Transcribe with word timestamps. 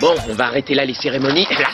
Bon, 0.00 0.14
on 0.28 0.34
va 0.34 0.46
arrêter 0.46 0.74
là 0.74 0.84
les 0.84 0.94
cérémonies. 0.94 1.46
La 1.58 1.68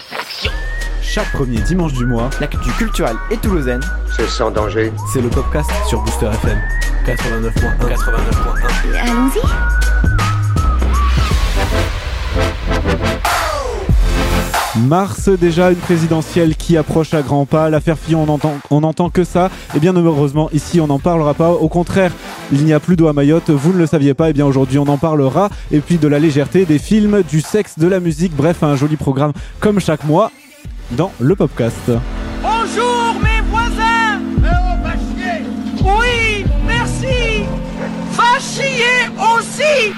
Chaque 1.03 1.31
premier 1.33 1.59
dimanche 1.61 1.93
du 1.95 2.05
mois, 2.07 2.29
L'actu 2.41 2.71
culturelle 2.73 3.17
et 3.31 3.37
toulousaine, 3.39 3.81
C'est 4.17 4.29
sans 4.29 4.51
danger. 4.51 4.93
c'est 5.13 5.21
le 5.23 5.29
podcast 5.29 5.71
sur 5.89 6.01
Booster 6.03 6.27
FM 6.27 6.59
89.1. 7.07 7.89
89.1. 7.89 8.99
Allons-y. 9.01 9.41
Mars 14.77 15.29
déjà, 15.29 15.71
une 15.71 15.77
présidentielle 15.77 16.55
qui 16.55 16.77
approche 16.77 17.13
à 17.13 17.23
grands 17.23 17.47
pas. 17.47 17.69
L'affaire 17.69 17.99
Fillon, 17.99 18.25
on 18.29 18.33
entend, 18.33 18.55
on 18.71 18.85
entend 18.85 19.11
que 19.11 19.25
ça. 19.25 19.51
Et 19.75 19.81
bien 19.81 19.95
heureusement, 19.97 20.51
ici, 20.53 20.81
on 20.81 20.87
n'en 20.87 21.01
parlera 21.01 21.35
pas. 21.35 21.51
Au 21.51 21.69
contraire, 21.69 22.13
il 22.53 22.65
n'y 22.65 22.73
a 22.73 22.81
plus 22.81 22.97
d'eau 22.97 23.09
à 23.09 23.13
Mayotte. 23.13 23.51
Vous 23.51 23.73
ne 23.73 23.79
le 23.79 23.87
saviez 23.87 24.15
pas. 24.15 24.31
Et 24.31 24.33
bien 24.33 24.47
aujourd'hui, 24.47 24.79
on 24.79 24.89
en 24.89 24.99
parlera. 24.99 25.51
Et 25.71 25.81
puis 25.81 25.99
de 25.99 26.09
la 26.09 26.19
légèreté, 26.19 26.65
des 26.65 26.79
films, 26.79 27.23
du 27.23 27.41
sexe, 27.41 27.79
de 27.79 27.87
la 27.87 28.01
musique. 28.01 28.35
Bref, 28.35 28.63
un 28.63 28.77
joli 28.77 28.97
programme 28.97 29.33
comme 29.61 29.81
chaque 29.81 30.05
mois 30.05 30.31
dans 30.93 31.13
le 31.21 31.35
Popcast. 31.35 31.91
Bonjour 32.43 33.15
mes 33.23 33.43
voisins 33.51 34.21
Oui, 35.83 36.45
merci 36.67 37.45
Va 38.13 38.39
chier 38.41 39.09
aussi 39.19 39.93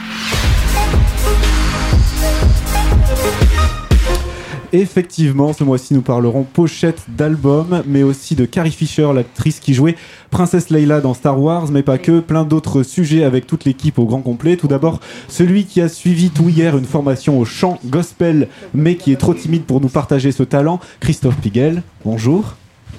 Effectivement, 4.72 5.52
ce 5.52 5.64
mois-ci, 5.64 5.94
nous 5.94 6.02
parlerons 6.02 6.44
pochette 6.44 7.02
d'albums, 7.08 7.82
mais 7.86 8.04
aussi 8.04 8.36
de 8.36 8.44
Carrie 8.44 8.70
Fisher, 8.70 9.10
l'actrice 9.12 9.58
qui 9.58 9.74
jouait 9.74 9.96
Princesse 10.30 10.70
Leila 10.70 11.00
dans 11.00 11.12
Star 11.12 11.40
Wars, 11.40 11.68
mais 11.72 11.82
pas 11.82 11.98
que, 11.98 12.20
plein 12.20 12.44
d'autres 12.44 12.84
sujets 12.84 13.24
avec 13.24 13.48
toute 13.48 13.64
l'équipe 13.64 13.98
au 13.98 14.04
grand 14.04 14.20
complet. 14.20 14.56
Tout 14.56 14.68
d'abord, 14.68 15.00
celui 15.28 15.64
qui 15.64 15.80
a 15.80 15.88
suivi 15.88 16.30
tout 16.30 16.48
hier 16.48 16.76
une 16.76 16.84
formation 16.84 17.40
au 17.40 17.44
chant 17.44 17.80
gospel, 17.84 18.46
mais 18.72 18.94
qui 18.94 19.10
est 19.12 19.16
trop 19.16 19.34
timide 19.34 19.64
pour 19.64 19.80
nous 19.80 19.88
partager 19.88 20.30
ce 20.30 20.44
talent, 20.44 20.78
Christophe 21.00 21.38
Piguel. 21.38 21.82
Bonjour. 22.04 22.54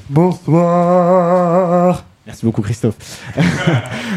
Bonsoir. 0.10 2.04
Merci 2.28 2.46
beaucoup 2.46 2.62
Christophe. 2.62 2.96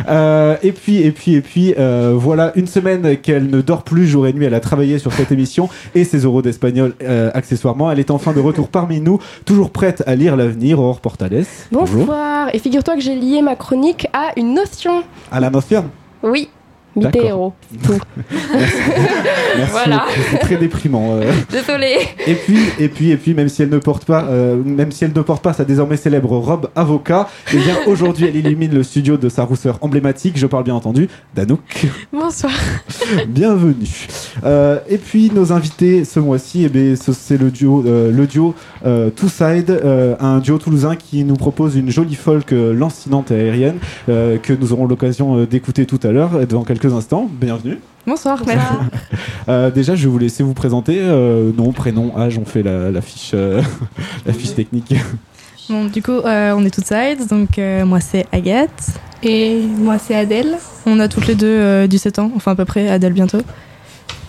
Euh, 0.06 0.56
et 0.62 0.72
puis 0.72 0.98
et 0.98 1.12
puis 1.12 1.34
et 1.34 1.40
puis 1.40 1.74
euh, 1.78 2.12
voilà 2.14 2.52
une 2.56 2.66
semaine 2.66 3.16
qu'elle 3.16 3.46
ne 3.46 3.62
dort 3.62 3.84
plus 3.84 4.06
jour 4.06 4.26
et 4.26 4.34
nuit. 4.34 4.44
Elle 4.44 4.54
a 4.54 4.60
travaillé 4.60 4.98
sur 4.98 5.12
cette 5.14 5.32
émission 5.32 5.70
et 5.94 6.04
ses 6.04 6.18
euros 6.18 6.42
d'espagnol 6.42 6.94
euh, 7.02 7.30
accessoirement. 7.32 7.90
Elle 7.90 8.00
est 8.00 8.10
enfin 8.10 8.34
de 8.34 8.40
retour 8.40 8.68
parmi 8.68 9.00
nous, 9.00 9.18
toujours 9.46 9.70
prête 9.70 10.02
à 10.06 10.14
lire 10.14 10.36
l'avenir. 10.36 10.78
Aurore 10.78 11.00
Portales. 11.00 11.46
Bonsoir. 11.72 12.50
Et 12.52 12.58
figure-toi 12.58 12.96
que 12.96 13.00
j'ai 13.00 13.14
lié 13.14 13.40
ma 13.40 13.56
chronique 13.56 14.06
à 14.12 14.32
une 14.36 14.52
notion. 14.52 15.04
À 15.32 15.40
la 15.40 15.48
notion. 15.48 15.86
Oui. 16.22 16.50
Mitterrand. 16.96 17.54
Tout. 17.82 17.98
Merci. 19.56 19.72
Voilà. 19.72 20.04
C'est 20.30 20.38
très 20.38 20.56
déprimant. 20.56 21.16
euh. 21.16 21.32
Désolée. 21.50 21.96
Et 22.26 22.34
puis, 22.34 22.58
et 22.78 22.88
puis, 22.88 23.10
et 23.10 23.16
puis, 23.16 23.34
même 23.34 23.48
si 23.48 23.62
elle 23.62 23.68
ne 23.70 23.78
porte 23.78 24.04
pas, 24.04 24.24
euh, 24.24 24.56
même 24.64 24.92
si 24.92 25.04
elle 25.04 25.12
ne 25.14 25.22
porte 25.22 25.42
pas 25.42 25.52
sa 25.52 25.64
désormais 25.64 25.96
célèbre 25.96 26.36
robe 26.36 26.70
avocat, 26.76 27.28
eh 27.52 27.56
bien, 27.56 27.76
aujourd'hui, 27.86 28.26
elle 28.26 28.36
illumine 28.36 28.72
le 28.72 28.82
studio 28.82 29.16
de 29.16 29.28
sa 29.28 29.44
rousseur 29.44 29.78
emblématique. 29.80 30.38
Je 30.38 30.46
parle 30.46 30.64
bien 30.64 30.74
entendu 30.74 31.08
d'Anouk. 31.34 31.86
Bonsoir. 32.12 32.52
Bienvenue. 33.28 34.06
Euh, 34.44 34.78
et 34.88 34.98
puis, 34.98 35.30
nos 35.34 35.52
invités 35.52 36.04
ce 36.04 36.20
mois-ci, 36.20 36.68
eh 36.72 36.94
c'est 36.96 37.40
le 37.40 37.50
duo, 37.50 37.84
euh, 37.86 38.10
le 38.12 38.26
duo 38.26 38.54
Two 39.16 39.28
Side, 39.28 39.80
un 40.20 40.38
duo 40.38 40.58
toulousain 40.58 40.96
qui 40.96 41.24
nous 41.24 41.36
propose 41.36 41.74
une 41.76 41.90
jolie 41.90 42.14
folk 42.14 42.50
lancinante 42.52 43.30
et 43.30 43.34
aérienne 43.34 43.78
que 44.06 44.52
nous 44.52 44.72
aurons 44.72 44.86
l'occasion 44.86 45.44
d'écouter 45.44 45.86
tout 45.86 46.00
à 46.02 46.08
l'heure, 46.08 46.46
dans 46.46 46.64
quelques 46.64 46.83
instants. 46.92 47.28
Bienvenue. 47.30 47.78
Bonsoir. 48.06 48.42
Euh, 49.46 49.70
déjà, 49.70 49.94
je 49.94 50.04
vais 50.04 50.10
vous 50.10 50.16
laisser 50.18 50.42
vous 50.42 50.54
présenter. 50.54 50.98
Euh, 51.00 51.52
nom, 51.52 51.70
prénom, 51.72 52.16
âge, 52.16 52.38
on 52.38 52.46
fait 52.46 52.62
la, 52.62 52.90
la 52.90 53.02
fiche, 53.02 53.32
euh, 53.34 53.60
la 54.26 54.32
fiche 54.32 54.54
technique. 54.54 54.94
Bon, 55.68 55.84
du 55.84 56.02
coup, 56.02 56.12
euh, 56.12 56.54
on 56.56 56.64
est 56.64 56.70
toutes 56.70 56.86
sides, 56.86 57.28
donc 57.28 57.58
euh, 57.58 57.84
moi 57.84 58.00
c'est 58.00 58.24
Agathe. 58.32 58.98
Et 59.22 59.60
moi, 59.60 59.98
c'est 59.98 60.14
Adèle. 60.14 60.56
On 60.86 60.98
a 61.00 61.08
toutes 61.08 61.26
les 61.26 61.34
deux 61.34 61.46
euh, 61.46 61.86
17 61.86 62.18
ans, 62.20 62.32
enfin 62.36 62.52
à 62.52 62.54
peu 62.54 62.64
près, 62.64 62.88
Adèle 62.88 63.12
bientôt. 63.12 63.42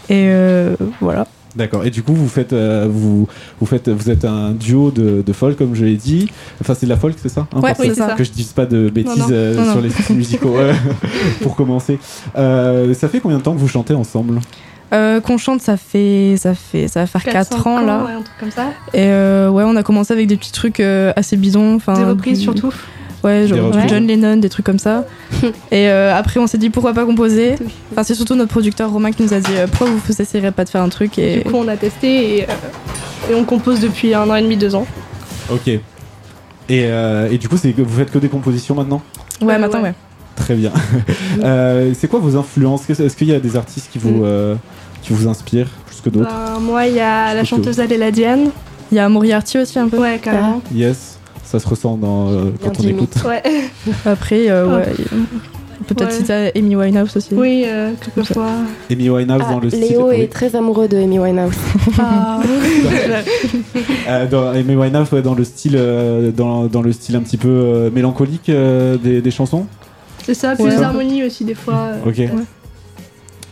Et 0.09 0.27
euh, 0.27 0.75
voilà. 1.01 1.27
D'accord. 1.55 1.85
Et 1.85 1.89
du 1.89 2.03
coup, 2.03 2.13
vous 2.13 2.27
faites, 2.27 2.51
euh, 2.53 2.87
vous, 2.89 3.27
vous 3.59 3.65
faites, 3.65 3.87
vous 3.89 4.09
êtes 4.09 4.25
un 4.25 4.51
duo 4.51 4.91
de, 4.91 5.21
de 5.25 5.33
folk, 5.33 5.57
comme 5.57 5.73
je 5.75 5.85
l'ai 5.85 5.95
dit. 5.95 6.29
Enfin, 6.59 6.73
c'est 6.73 6.85
de 6.85 6.91
la 6.91 6.97
folk, 6.97 7.15
c'est 7.21 7.29
ça 7.29 7.47
hein, 7.55 7.61
Ouais, 7.61 7.73
oui, 7.79 7.87
c'est 7.89 7.95
ça. 7.95 8.13
Que 8.17 8.23
je 8.25 8.31
dise 8.31 8.51
pas 8.51 8.65
de 8.65 8.89
bêtises 8.89 9.17
Non, 9.19 9.27
non. 9.27 9.33
euh, 9.33 9.55
Non, 9.55 9.63
sur 9.65 9.75
non. 9.75 9.81
les 9.81 9.89
styles 9.89 10.15
musicaux. 10.17 10.55
pour 11.41 11.55
commencer, 11.55 11.97
Euh, 12.37 12.93
ça 12.93 13.07
fait 13.07 13.19
combien 13.19 13.37
de 13.37 13.43
temps 13.43 13.53
que 13.53 13.59
vous 13.59 13.67
chantez 13.67 13.93
ensemble? 13.93 14.39
Euh, 14.93 15.19
Qu'on 15.19 15.37
chante, 15.37 15.61
ça 15.61 15.77
fait, 15.77 16.35
ça 16.37 16.53
fait, 16.53 16.87
ça 16.87 17.01
va 17.01 17.07
faire 17.07 17.23
4, 17.23 17.67
ans 17.67 17.81
là. 17.81 18.03
Ouais, 18.05 18.11
un 18.11 18.21
truc 18.21 18.35
comme 18.39 18.51
ça. 18.51 18.67
Et 18.93 19.07
euh, 19.07 19.49
ouais, 19.49 19.63
on 19.65 19.75
a 19.75 19.83
commencé 19.83 20.13
avec 20.13 20.27
des 20.27 20.37
petits 20.37 20.51
trucs 20.51 20.79
euh, 20.79 21.11
assez 21.15 21.37
bidons. 21.37 21.77
Des 21.77 22.03
reprises 22.03 22.37
du- 22.39 22.43
surtout. 22.43 22.71
Ouais, 23.25 23.47
genre 23.47 23.67
reprises. 23.67 23.89
John 23.89 24.07
Lennon, 24.07 24.37
des 24.37 24.49
trucs 24.49 24.65
comme 24.65 24.79
ça. 24.79 25.05
et 25.71 25.89
euh, 25.89 26.15
après, 26.15 26.39
on 26.39 26.47
s'est 26.47 26.57
dit 26.57 26.69
pourquoi 26.69 26.93
pas 26.93 27.05
composer? 27.05 27.55
Enfin, 27.91 28.03
c'est 28.03 28.15
surtout 28.15 28.35
notre 28.35 28.51
producteur 28.51 28.91
Romain 28.91 29.11
qui 29.11 29.23
nous 29.23 29.33
a 29.33 29.39
dit 29.39 29.51
euh, 29.55 29.67
pourquoi 29.67 29.87
vous 29.87 29.97
vous 29.97 30.21
essayerez 30.21 30.51
pas 30.51 30.63
de 30.63 30.69
faire 30.69 30.81
un 30.81 30.89
truc. 30.89 31.17
Et 31.17 31.37
Du 31.43 31.49
coup, 31.49 31.57
on 31.57 31.67
a 31.67 31.75
testé 31.77 32.37
et, 32.37 32.43
euh, 32.43 33.31
et 33.31 33.35
on 33.35 33.43
compose 33.43 33.79
depuis 33.79 34.13
un 34.13 34.29
an 34.29 34.35
et 34.35 34.41
demi, 34.41 34.57
deux 34.57 34.75
ans. 34.75 34.85
Ok. 35.51 35.67
Et, 35.67 35.81
euh, 36.69 37.29
et 37.31 37.37
du 37.37 37.47
coup, 37.49 37.57
c'est 37.57 37.71
que 37.73 37.81
vous 37.81 37.97
faites 37.97 38.11
que 38.11 38.17
des 38.19 38.29
compositions 38.29 38.75
maintenant? 38.75 39.01
Ouais, 39.41 39.47
Ouais, 39.47 39.57
maintenant, 39.59 39.79
ouais. 39.81 39.89
ouais. 39.89 39.95
Très 40.35 40.55
bien. 40.55 40.71
Euh, 41.43 41.91
c'est 41.93 42.07
quoi 42.07 42.19
vos 42.19 42.35
influences? 42.37 42.89
Est-ce 42.89 43.15
qu'il 43.15 43.27
y 43.27 43.33
a 43.33 43.39
des 43.39 43.55
artistes 43.57 43.89
qui 43.91 43.99
vous, 43.99 44.09
Mm. 44.21 44.23
euh, 44.23 44.55
qui 45.01 45.13
vous 45.13 45.27
inspirent 45.27 45.67
plus 45.85 45.99
que 46.01 46.09
d'autres? 46.09 46.29
Ben, 46.29 46.59
moi, 46.59 46.85
il 46.87 46.95
y 46.95 46.99
a 47.01 47.33
la 47.33 47.43
chanteuse 47.43 47.79
Adèle 47.79 48.09
Diane. 48.11 48.49
Il 48.91 48.95
y 48.95 48.99
a 48.99 49.09
Moriarty 49.09 49.57
aussi 49.59 49.77
un 49.79 49.87
peu. 49.89 49.97
Ouais, 49.99 50.17
carrément. 50.21 50.61
Yes, 50.73 51.14
ça 51.59 51.63
se 51.63 51.67
ressent 51.69 51.97
dans, 51.97 52.29
euh, 52.29 52.51
quand 52.63 52.79
on 52.79 52.83
écoute. 52.87 53.13
Ouais. 53.25 53.41
Après, 54.05 54.49
euh, 54.49 54.77
ouais, 54.77 54.85
peut 55.87 55.93
peut-être 55.95 56.11
Ouais. 56.11 56.17
citer 56.17 56.51
Amy 56.57 56.75
Winehouse 56.75 57.15
aussi. 57.15 57.33
Oui, 57.35 57.63
euh, 57.67 57.91
quelquefois. 58.01 58.47
Amy 58.91 59.09
Winehouse 59.09 59.41
Ah, 59.47 59.51
dans 59.53 59.59
le 59.59 59.69
style. 59.69 59.81
Léo 59.89 60.09
oui. 60.09 60.21
est 60.21 60.31
très 60.31 60.55
amoureux 60.55 60.87
de 60.87 60.97
Amy 60.97 61.19
Winehouse. 61.19 61.55
Ah, 61.99 62.39
Euh, 64.07 64.27
dans 64.27 64.49
Amy 64.49 64.75
Winehouse, 64.75 65.11
ouais, 65.11 65.21
dans 65.21 65.33
le 65.35 65.43
style, 65.43 65.75
euh, 65.75 66.31
dans, 66.31 66.65
dans 66.65 66.81
le 66.81 66.91
style 66.91 67.15
un 67.15 67.21
petit 67.21 67.37
peu 67.37 67.49
euh, 67.49 67.89
mélancolique 67.91 68.49
euh, 68.49 68.97
des, 68.97 69.21
des 69.21 69.31
chansons. 69.31 69.65
c'est 70.23 70.33
ça, 70.35 70.53
puis 70.55 70.63
Ouais. 70.65 70.71
les 70.71 70.81
harmonies 70.83 71.23
aussi, 71.23 71.43
des 71.43 71.55
fois. 71.55 71.91
euh, 72.05 72.09
Ok. 72.09 72.21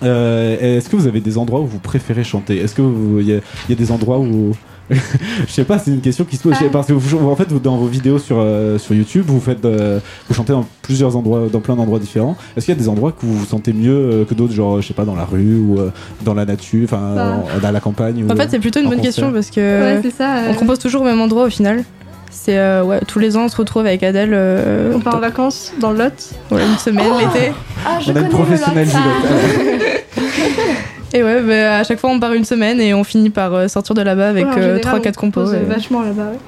Euh, 0.03 0.77
Est-ce 0.77 0.89
que 0.89 0.95
vous 0.95 1.07
avez 1.07 1.21
des 1.21 1.37
endroits 1.37 1.61
où 1.61 1.65
vous 1.65 1.79
préférez 1.79 2.23
chanter? 2.23 2.57
Est-ce 2.57 2.75
que 2.75 2.81
y, 3.21 3.25
il 3.29 3.69
y 3.69 3.71
a 3.71 3.75
des 3.75 3.91
endroits 3.91 4.19
où 4.19 4.51
je 4.89 5.51
sais 5.51 5.63
pas, 5.63 5.79
c'est 5.79 5.91
une 5.91 6.01
question 6.01 6.25
qui 6.25 6.35
se 6.37 6.43
pose 6.43 6.53
Ah. 6.59 6.65
parce 6.71 6.87
que 6.87 6.93
vous, 6.93 7.17
en 7.29 7.35
fait, 7.35 7.49
vous, 7.49 7.59
dans 7.59 7.77
vos 7.77 7.85
vidéos 7.87 8.19
sur 8.19 8.37
euh, 8.39 8.77
sur 8.77 8.93
YouTube, 8.93 9.23
vous 9.27 9.39
faites, 9.39 9.63
euh, 9.63 9.99
vous 10.27 10.33
chantez 10.35 10.51
dans 10.51 10.65
plusieurs 10.81 11.15
endroits, 11.15 11.47
dans 11.51 11.61
plein 11.61 11.75
d'endroits 11.75 11.99
différents. 11.99 12.35
Est-ce 12.57 12.65
qu'il 12.65 12.75
y 12.75 12.77
a 12.77 12.81
des 12.81 12.89
endroits 12.89 13.11
que 13.13 13.25
vous 13.25 13.33
vous 13.37 13.45
sentez 13.45 13.71
mieux 13.73 13.91
euh, 13.95 14.25
que 14.25 14.33
d'autres, 14.33 14.53
genre 14.53 14.81
je 14.81 14.87
sais 14.87 14.93
pas, 14.93 15.05
dans 15.05 15.15
la 15.15 15.23
rue 15.25 15.57
ou 15.57 15.79
euh, 15.79 15.89
dans 16.23 16.33
la 16.33 16.45
nature, 16.45 16.83
enfin 16.83 17.13
Bah. 17.61 17.67
à 17.67 17.71
la 17.71 17.79
campagne 17.79 18.23
ou, 18.25 18.31
En 18.31 18.35
fait, 18.35 18.49
c'est 18.51 18.59
plutôt 18.59 18.81
une 18.81 18.89
bonne 18.89 19.01
question 19.01 19.31
parce 19.31 19.49
que 19.49 20.01
Ouais, 20.01 20.11
ça. 20.15 20.37
euh, 20.37 20.47
on 20.51 20.53
compose 20.55 20.79
toujours 20.79 21.01
au 21.01 21.05
même 21.05 21.21
endroit 21.21 21.45
au 21.45 21.49
final. 21.49 21.83
C'est 22.29 22.57
euh, 22.57 22.83
ouais, 22.83 22.99
tous 23.07 23.19
les 23.19 23.37
ans 23.37 23.45
on 23.45 23.47
se 23.47 23.55
retrouve 23.55 23.85
avec 23.85 24.01
Adèle. 24.03 24.31
euh, 24.33 24.91
on 24.95 24.99
part 24.99 25.15
en 25.15 25.19
vacances 25.19 25.71
dans 25.79 25.91
le 25.91 25.99
Lot. 25.99 26.31
voilà, 26.49 26.65
une 26.65 26.77
semaine 26.77 27.05
l'été. 27.19 27.51
Ah, 27.85 27.99
je 28.01 28.11
On 28.11 28.15
a 28.15 28.19
une 28.19 28.27
connais 28.29 28.85
le 28.85 28.91
lot. 28.91 28.97
Et 31.13 31.23
ouais, 31.23 31.41
bah, 31.41 31.77
à 31.79 31.83
chaque 31.83 31.99
fois 31.99 32.09
on 32.09 32.19
part 32.19 32.33
une 32.33 32.45
semaine 32.45 32.81
et 32.81 32.93
on 32.93 33.03
finit 33.03 33.29
par 33.29 33.53
euh, 33.53 33.67
sortir 33.67 33.93
de 33.95 34.01
là-bas 34.01 34.29
avec 34.29 34.45
Ouais, 34.45 34.51
en 34.51 34.55
général, 34.61 34.79
3-4 35.01 35.07
on 35.09 35.21
compos. 35.21 35.53
et- 35.53 35.57
euh, 35.57 35.63
Vachement 35.67 36.01
là-bas, 36.01 36.23
ouais. 36.31 36.39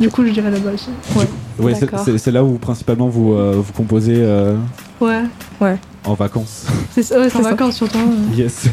Du 0.00 0.10
coup, 0.10 0.24
je 0.26 0.30
dirais 0.32 0.50
là-bas 0.50 0.70
aussi. 0.74 0.90
Ouais, 1.58 1.74
c'est- 1.74 1.80
D'accord. 1.82 2.00
c'est 2.04 2.18
c'est 2.18 2.30
là 2.32 2.42
où 2.44 2.58
principalement 2.58 3.08
vous 3.08 3.34
euh, 3.34 3.54
vous 3.56 3.72
composez 3.72 4.16
euh, 4.18 4.56
Ouais. 5.00 5.22
en 6.04 6.14
vacances. 6.14 6.66
C'est 6.90 7.16
ouais, 7.16 7.28
en 7.34 7.40
vacances 7.40 7.76
surtout. 7.76 7.98
euh. 7.98 8.34
yes. 8.36 8.64
Du 8.64 8.70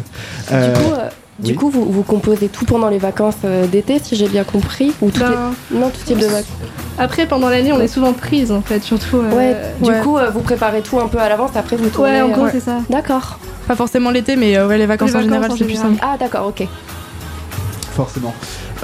Euh, 0.54 0.74
coup, 0.76 0.92
euh, 0.94 1.10
du 1.40 1.52
oui. 1.52 1.56
coup 1.58 1.70
vous, 1.70 1.86
vous 1.86 2.04
composez 2.04 2.48
tout 2.50 2.66
pendant 2.66 2.90
les 2.90 2.98
vacances 2.98 3.36
euh, 3.46 3.66
d'été, 3.68 4.00
si 4.04 4.16
j'ai 4.16 4.28
bien 4.28 4.44
compris 4.44 4.92
Ou 5.02 5.10
tout 5.12 5.20
Ben, 5.22 5.52
Non, 5.72 5.90
tout 5.90 6.02
type 6.06 6.18
de 6.20 6.26
vacances. 6.26 6.46
Après, 6.98 7.26
pendant 7.26 7.50
l'année, 7.50 7.72
on 7.72 7.80
est 7.80 7.88
souvent 7.88 8.12
prise 8.14 8.52
en 8.52 8.62
fait, 8.62 8.84
surtout. 8.84 9.18
euh, 9.18 9.36
Ouais, 9.36 9.56
du 9.82 9.90
ouais. 9.90 10.02
coup, 10.02 10.18
euh, 10.18 10.30
vous 10.30 10.42
préparez 10.42 10.82
tout 10.82 11.00
un 11.00 11.08
peu 11.08 11.18
à 11.18 11.30
l'avance, 11.30 11.52
après 11.56 11.78
vous 11.78 11.88
tournez. 11.90 12.12
Ouais, 12.12 12.22
en 12.22 12.30
gros, 12.30 12.46
euh, 12.46 12.50
c'est 12.52 12.60
ça. 12.60 12.80
D'accord. 12.90 13.40
Pas 13.68 13.76
forcément 13.76 14.12
l'été, 14.12 14.36
mais 14.36 14.58
euh, 14.58 14.68
ouais, 14.68 14.78
les 14.78 14.86
vacances 14.86 15.12
Les 15.12 15.18
en 15.18 15.22
général 15.22 15.52
c'est 15.58 15.64
plus 15.66 15.76
simple. 15.76 15.98
Ah, 16.02 16.18
d'accord, 16.20 16.48
ok. 16.48 16.68
Forcément. 17.94 18.34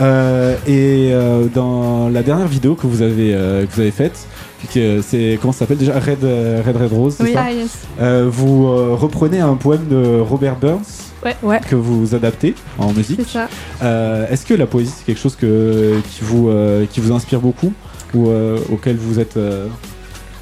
Euh, 0.01 0.55
et 0.67 1.09
euh, 1.13 1.45
dans 1.53 2.09
la 2.09 2.21
dernière 2.21 2.47
vidéo 2.47 2.75
que 2.75 2.85
vous 2.87 3.01
avez, 3.01 3.33
euh, 3.33 3.65
que 3.65 3.71
vous 3.73 3.81
avez 3.81 3.91
faite, 3.91 4.27
c'est 4.69 5.37
comment 5.41 5.53
ça 5.53 5.59
s'appelle 5.59 5.77
déjà? 5.77 5.93
Red, 5.93 6.23
Red 6.65 6.75
Red 6.77 6.91
Rose, 6.93 7.15
Oui. 7.19 7.33
ça? 7.33 7.43
Ah, 7.47 7.51
yes. 7.51 7.69
Euh, 8.01 8.27
Vous 8.29 8.67
euh, 8.67 8.95
reprenez 8.95 9.39
un 9.39 9.55
poème 9.55 9.87
de 9.89 10.19
Robert 10.19 10.55
Burns 10.55 11.04
Ouais. 11.25 11.35
Ouais. 11.43 11.59
que 11.67 11.75
vous 11.75 12.13
adaptez 12.15 12.53
en 12.77 12.93
musique. 12.93 13.19
Euh, 13.83 14.27
Est-ce 14.29 14.45
que 14.45 14.53
la 14.53 14.67
poésie 14.67 14.93
c'est 14.95 15.05
quelque 15.05 15.19
chose 15.19 15.35
que, 15.35 15.99
qui, 16.11 16.19
vous, 16.23 16.49
euh, 16.49 16.85
qui 16.91 16.99
vous 16.99 17.11
inspire 17.13 17.39
beaucoup 17.41 17.73
ou 18.13 18.29
euh, 18.29 18.59
auquel 18.71 18.95
vous 18.95 19.19
êtes 19.19 19.35
euh, 19.37 19.67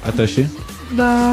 attaché? 0.06 0.46
Bah, 0.92 1.32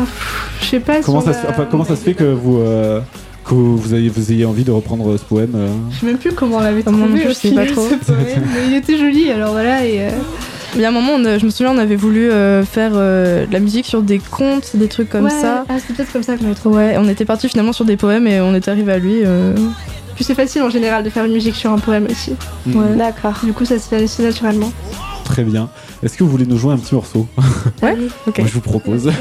je 0.62 0.66
sais 0.66 0.80
pas. 0.80 1.02
comment, 1.02 1.20
si 1.22 1.28
ça 1.28 1.34
se, 1.34 1.48
enfin, 1.48 1.68
comment 1.70 1.84
ça 1.84 1.96
se 1.98 2.02
fait 2.04 2.14
que 2.14 2.24
vous, 2.24 2.60
euh, 2.60 3.02
que 3.44 3.54
vous 3.54 3.94
ayez, 3.94 4.08
vous 4.10 4.32
ayez 4.32 4.46
envie 4.46 4.64
de 4.64 4.72
reprendre 4.72 5.18
ce 5.18 5.24
poème. 5.26 5.52
euh? 5.56 5.68
Je 5.92 6.00
sais 6.00 6.06
même 6.06 6.18
plus 6.18 6.32
comment 6.32 6.58
on 6.58 6.62
l'avait 6.62 6.82
trouvé 6.84 7.24
je 7.28 7.34
sais 7.34 7.52
pas 7.52 7.66
trop. 7.66 7.88
ce 7.90 7.96
poème, 8.12 8.44
mais 8.54 8.68
il 8.70 8.76
était 8.76 8.98
joli, 8.98 9.30
alors 9.30 9.52
voilà. 9.52 9.86
Et, 9.86 10.02
euh, 10.02 10.10
Il 10.76 10.82
y 10.82 10.86
a 10.86 10.88
un 10.88 10.92
moment, 10.92 11.14
on 11.16 11.24
je 11.38 11.46
me 11.46 11.50
souviens, 11.50 11.74
on 11.74 11.78
avait 11.78 11.96
voulu 11.98 12.32
euh, 12.32 12.64
faire 12.64 12.92
euh, 12.96 13.46
de 13.46 13.52
la 13.52 13.60
musique 13.60 13.86
sur 13.86 14.02
des 14.02 14.20
contes, 14.20 14.76
des 14.76 14.88
trucs 14.88 15.10
comme 15.10 15.26
ouais, 15.26 15.30
ça. 15.30 15.66
Ah, 15.68 15.74
c'est 15.86 15.94
peut-être 15.94 16.14
comme 16.14 16.24
ça 16.24 16.38
qu'on 16.38 16.46
avait 16.46 16.56
trouvé. 16.56 16.76
Ouais, 16.78 16.96
on 16.98 17.08
était 17.10 17.26
parti 17.26 17.50
finalement 17.50 17.74
sur 17.74 17.84
des 17.86 17.98
poèmes 17.98 18.26
et 18.28 18.40
on 18.40 18.56
était 18.56 18.72
arrivé 18.72 18.92
à 18.94 18.98
lui. 18.98 19.22
euh, 19.26 19.54
Puis 20.16 20.24
c'est 20.24 20.36
facile 20.36 20.62
en 20.62 20.70
général 20.70 21.04
de 21.04 21.10
faire 21.10 21.26
une 21.26 21.34
musique 21.34 21.56
sur 21.56 21.72
un 21.72 21.78
poème 21.78 22.08
aussi. 22.10 22.34
Mm. 22.66 22.96
D'accord. 22.98 23.34
Du 23.44 23.52
coup, 23.54 23.66
ça 23.66 23.78
se 23.80 23.88
fait 23.90 24.04
assez 24.04 24.24
naturellement. 24.24 24.72
Très 25.26 25.44
bien. 25.44 25.70
Est-ce 26.04 26.18
que 26.18 26.24
vous 26.24 26.30
voulez 26.32 26.46
nous 26.46 26.58
jouer 26.58 26.74
un 26.74 26.78
petit 26.78 26.96
morceau? 26.96 27.28
Ouais, 27.84 27.98
ok. 28.28 28.38
Moi, 28.40 28.48
je 28.48 28.54
vous 28.54 28.62
propose. 28.62 29.12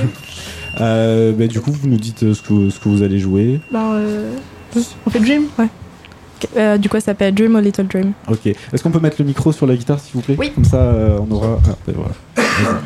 Euh, 0.80 1.32
bah, 1.32 1.46
du 1.48 1.60
coup, 1.60 1.72
vous 1.72 1.88
nous 1.88 1.96
dites 1.96 2.32
ce 2.32 2.42
que, 2.42 2.70
ce 2.70 2.78
que 2.78 2.88
vous 2.88 3.02
allez 3.02 3.18
jouer. 3.18 3.60
Ben, 3.72 3.92
euh, 3.94 4.32
on 5.04 5.10
fait 5.10 5.18
Dream 5.18 5.44
Euh, 6.56 6.78
du 6.78 6.88
coup, 6.88 6.96
ça 6.96 7.06
s'appelle 7.06 7.34
Dream 7.34 7.56
a 7.56 7.60
Little 7.60 7.86
Dream. 7.86 8.12
Ok. 8.28 8.46
Est-ce 8.46 8.82
qu'on 8.82 8.90
peut 8.90 9.00
mettre 9.00 9.16
le 9.18 9.24
micro 9.24 9.52
sur 9.52 9.66
la 9.66 9.76
guitare, 9.76 10.00
s'il 10.00 10.14
vous 10.14 10.22
plaît 10.22 10.36
Oui. 10.38 10.50
Comme 10.54 10.64
ça, 10.64 10.76
euh, 10.76 11.18
on 11.20 11.30
aura. 11.32 11.58
Ah, 11.68 11.74
bah, 11.86 11.92
voilà. 11.96 12.80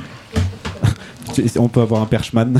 Tu- 1.34 1.44
on 1.58 1.68
peut 1.68 1.80
avoir 1.80 2.02
un 2.02 2.06
perchman. 2.06 2.54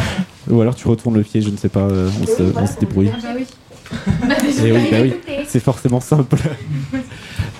Ou 0.50 0.60
alors 0.60 0.74
tu 0.74 0.86
retournes 0.88 1.16
le 1.16 1.22
pied, 1.22 1.40
je 1.42 1.50
ne 1.50 1.56
sais 1.56 1.68
pas. 1.68 1.80
euh, 1.80 2.08
on, 2.22 2.26
se, 2.26 2.42
on 2.58 2.66
se 2.66 2.78
débrouille. 2.78 3.10
Et 4.64 4.72
oui, 4.72 4.80
bah 4.90 4.98
oui. 5.02 5.14
C'est 5.48 5.60
forcément 5.60 6.00
simple. 6.00 6.36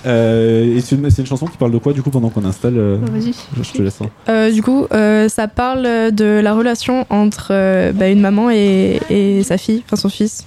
Euh, 0.06 0.78
et 0.78 0.81
c'est 0.81 0.96
une, 0.96 1.26
chanson 1.26 1.44
qui 1.46 1.58
parle 1.58 1.72
de 1.72 1.76
quoi, 1.76 1.92
du 1.92 2.00
coup, 2.00 2.08
pendant 2.08 2.31
qu'on 2.31 2.46
installe 2.46 2.78
euh, 2.78 2.96
Ben, 2.96 3.12
Vas-y. 3.20 3.34
Je 3.62 3.70
te 3.70 3.82
laisse. 3.82 4.00
hein. 4.00 4.06
Euh, 4.31 4.50
du 4.50 4.62
coup, 4.62 4.87
euh, 4.92 5.28
ça 5.28 5.46
parle 5.46 6.10
de 6.10 6.40
la 6.42 6.54
relation 6.54 7.04
entre 7.10 7.48
euh, 7.50 7.92
bah, 7.92 8.08
une 8.08 8.22
maman 8.22 8.50
et, 8.50 8.98
et 9.10 9.42
sa 9.42 9.58
fille, 9.58 9.82
enfin 9.84 9.96
son 9.96 10.08
fils. 10.08 10.46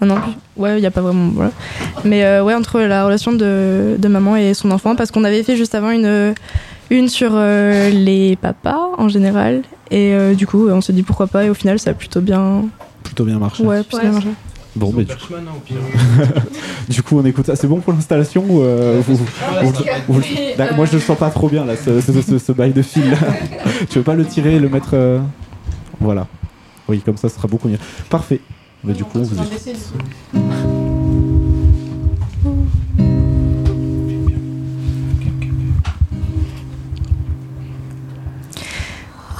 Ah 0.00 0.06
non, 0.06 0.16
ouais, 0.56 0.78
il 0.78 0.80
n'y 0.80 0.86
a 0.86 0.90
pas 0.90 1.00
vraiment. 1.02 1.28
Voilà. 1.34 1.50
Mais 2.04 2.24
euh, 2.24 2.42
ouais, 2.42 2.54
entre 2.54 2.80
la 2.80 3.04
relation 3.04 3.32
de, 3.32 3.96
de 3.98 4.08
maman 4.08 4.36
et 4.36 4.54
son 4.54 4.70
enfant, 4.70 4.96
parce 4.96 5.10
qu'on 5.10 5.24
avait 5.24 5.42
fait 5.42 5.56
juste 5.56 5.74
avant 5.74 5.90
une, 5.90 6.34
une 6.90 7.08
sur 7.08 7.32
euh, 7.34 7.90
les 7.90 8.36
papas 8.36 8.78
en 8.96 9.08
général. 9.08 9.62
Et 9.90 10.14
euh, 10.14 10.34
du 10.34 10.46
coup, 10.46 10.68
on 10.68 10.80
s'est 10.80 10.92
dit 10.92 11.02
pourquoi 11.02 11.26
pas, 11.26 11.44
et 11.44 11.50
au 11.50 11.54
final, 11.54 11.78
ça 11.78 11.90
a 11.90 11.94
plutôt 11.94 12.20
bien. 12.20 12.64
Plutôt 13.02 13.24
bien 13.24 13.38
marché. 13.38 13.62
Ouais, 13.64 13.82
plutôt 13.82 13.96
Ouais, 13.98 14.02
bien 14.04 14.12
marché. 14.12 14.28
Bon, 14.76 14.92
mais 14.96 15.02
du, 15.04 15.12
du 16.88 17.02
coup, 17.02 17.18
on 17.18 17.24
écoute 17.24 17.46
ça. 17.46 17.56
C'est 17.56 17.66
bon 17.66 17.80
pour 17.80 17.92
l'installation 17.92 18.44
ou, 18.48 18.62
euh, 18.62 19.00
vous- 19.06 19.16
vous- 19.16 19.26
vous- 19.62 19.72
vous- 20.08 20.22
D'accord, 20.56 20.76
Moi, 20.76 20.86
je 20.86 20.92
le 20.92 21.00
sens 21.00 21.18
pas 21.18 21.28
trop 21.30 21.48
bien, 21.48 21.64
là, 21.64 21.74
ce, 21.76 22.00
ce, 22.00 22.12
ce- 22.22 22.38
ce 22.38 22.52
bail 22.52 22.72
de 22.72 22.82
fil. 22.82 23.10
Là. 23.10 23.16
tu 23.90 23.98
veux 23.98 24.04
pas 24.04 24.14
le 24.14 24.24
tirer 24.24 24.54
et 24.56 24.58
le 24.60 24.68
mettre. 24.68 24.90
euh, 24.94 25.18
Voilà. 26.00 26.26
Oui, 26.88 27.00
comme 27.04 27.16
ça, 27.16 27.28
ce 27.28 27.34
sera 27.36 27.48
beaucoup 27.48 27.68
mieux. 27.68 27.78
Parfait. 28.08 28.40
Mais 28.82 28.94
du 28.94 29.04
coup, 29.04 29.18
on 29.18 29.22
vous 29.22 29.34
écoute. 29.34 29.76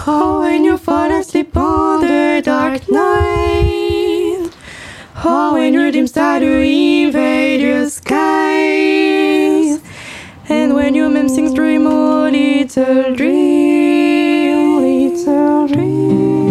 Oh, 0.07 0.41
when 0.41 0.65
you 0.65 0.77
fall 0.77 1.11
asleep 1.13 1.57
on 1.57 2.01
the 2.01 2.43
dark 2.45 2.89
night. 2.91 4.51
Oh, 5.25 5.55
when 5.55 5.73
your 5.73 5.91
dreams 5.91 6.11
start 6.11 6.43
to 6.43 6.61
invade 6.61 7.61
your 7.61 7.89
skies. 7.89 9.81
And 10.49 10.75
when 10.75 10.95
your 10.95 11.09
mem 11.09 11.29
sings 11.29 11.55
dream, 11.55 11.87
oh, 11.87 12.29
little 12.31 13.15
dream, 13.15 14.83
little 14.83 15.67
dream. 15.69 16.50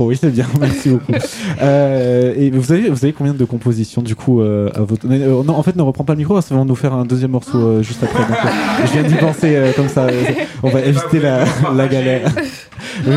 Micro, 0.00 0.08
oui, 0.08 0.18
c'est 0.20 0.30
bien. 0.30 0.46
Merci 0.60 0.90
beaucoup. 0.90 1.12
Euh, 1.62 2.32
et 2.36 2.50
vous 2.50 2.72
avez, 2.72 2.88
vous 2.88 3.04
avez 3.04 3.12
combien 3.12 3.34
de 3.34 3.44
compositions 3.44 4.00
du 4.02 4.14
coup 4.14 4.40
euh, 4.40 4.70
à 4.74 4.80
votre. 4.80 5.06
Euh, 5.10 5.42
non, 5.42 5.54
en 5.54 5.62
fait, 5.62 5.76
ne 5.76 5.82
reprends 5.82 6.04
pas 6.04 6.14
le 6.14 6.18
micro, 6.18 6.40
ça 6.40 6.54
va 6.54 6.64
nous 6.64 6.74
faire 6.74 6.94
un 6.94 7.04
deuxième 7.04 7.32
morceau 7.32 7.58
euh, 7.58 7.82
juste 7.82 8.02
après. 8.02 8.18
Donc, 8.20 8.30
euh, 8.30 8.86
je 8.86 8.92
viens 8.92 9.02
d'y 9.02 9.14
penser 9.16 9.56
euh, 9.56 9.72
comme 9.74 9.88
ça. 9.88 10.04
euh, 10.06 10.22
on 10.62 10.70
va 10.70 10.80
éviter 10.84 11.20
la, 11.20 11.44
la 11.74 11.86
galère. 11.88 12.32
vous, 13.04 13.12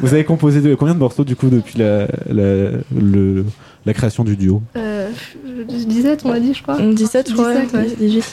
vous 0.00 0.14
avez 0.14 0.24
composé 0.24 0.60
de, 0.60 0.74
combien 0.76 0.94
de 0.94 0.98
morceaux 1.00 1.24
du 1.24 1.34
coup 1.34 1.48
depuis 1.48 1.78
la, 1.78 2.06
la, 2.28 2.70
le- 2.96 3.44
la 3.86 3.92
création 3.94 4.22
du 4.22 4.36
duo 4.36 4.62
Euh, 4.76 5.08
euh, 5.46 5.64
17, 5.64 6.22
on 6.26 6.30
a 6.32 6.38
dit, 6.38 6.54
je 6.54 6.62
crois. 6.62 6.78
17, 6.80 7.28
je 7.30 7.34
crois. 7.34 7.54
17, 7.54 7.72
ouais. 7.74 7.80
ouais, 7.80 7.96
18. 7.98 8.24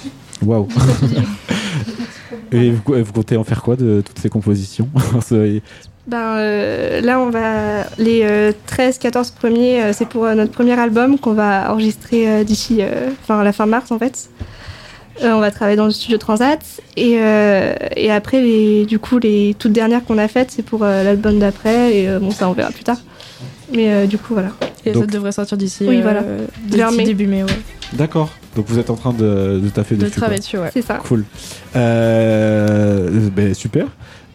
Waouh. 0.46 0.68
Et 2.52 2.70
vous, 2.72 2.82
vous 2.86 3.14
comptez 3.14 3.38
en 3.38 3.44
faire 3.44 3.64
quoi 3.64 3.76
de 3.76 4.02
toutes 4.06 4.20
ces 4.20 4.30
compositions? 4.30 4.88
Ben, 6.08 6.38
euh, 6.38 7.02
là, 7.02 7.20
on 7.20 7.30
va. 7.30 7.84
Les 7.98 8.26
13-14 8.68 9.34
premiers, 9.34 9.82
euh, 9.84 9.92
c'est 9.94 10.08
pour 10.08 10.26
euh, 10.26 10.36
notre 10.36 10.52
premier 10.52 10.80
album 10.80 11.20
qu'on 11.20 11.34
va 11.34 11.72
enregistrer 11.72 12.28
euh, 12.30 12.44
d'ici. 12.44 12.78
euh, 12.82 13.10
Enfin, 13.22 13.40
à 13.40 13.44
la 13.44 13.52
fin 13.52 13.66
mars, 13.66 13.92
en 13.92 14.00
fait. 14.00 14.30
Euh, 15.24 15.32
on 15.34 15.40
va 15.40 15.52
travailler 15.52 15.76
dans 15.78 15.86
le 15.86 15.92
studio 15.92 16.18
Transat. 16.18 16.60
Et, 16.96 17.18
euh, 17.20 17.74
et 17.96 18.12
après, 18.12 18.42
les, 18.42 18.86
du 18.86 19.00
coup, 19.00 19.18
les 19.20 19.56
toutes 19.60 19.74
dernières 19.74 20.06
qu'on 20.06 20.18
a 20.18 20.28
faites, 20.28 20.52
c'est 20.52 20.64
pour 20.64 20.84
euh, 20.84 21.04
l'album 21.04 21.40
d'après. 21.40 21.94
Et 21.96 22.08
euh, 22.08 22.20
bon, 22.20 22.32
ça, 22.32 22.48
on 22.48 22.54
verra 22.54 22.70
plus 22.72 22.84
tard. 22.84 23.02
Mais 23.74 23.92
euh, 23.92 24.06
du 24.06 24.18
coup, 24.18 24.34
voilà. 24.34 24.50
Et 24.86 24.92
Donc- 24.92 25.04
ça 25.06 25.08
devrait 25.12 25.32
sortir 25.34 25.58
d'ici. 25.58 25.86
Oui, 25.88 25.98
euh, 25.98 26.02
voilà. 26.70 26.92
début 27.04 27.28
mai, 27.28 27.44
ouais. 27.44 27.50
D'accord. 27.94 28.30
Donc 28.56 28.66
vous 28.68 28.80
êtes 28.80 28.90
en 28.90 28.96
train 28.96 29.12
de, 29.14 29.60
de 29.62 29.70
taffer 29.70 29.96
De 29.96 30.02
dessus. 30.02 30.12
quoi. 30.14 30.22
travailler 30.22 30.40
dessus, 30.40 30.58
ouais. 30.58 30.70
C'est 30.74 30.82
ça. 30.82 30.96
Cool. 31.06 31.26
Euh, 31.76 33.10
ben, 33.36 33.54
super. 33.54 33.88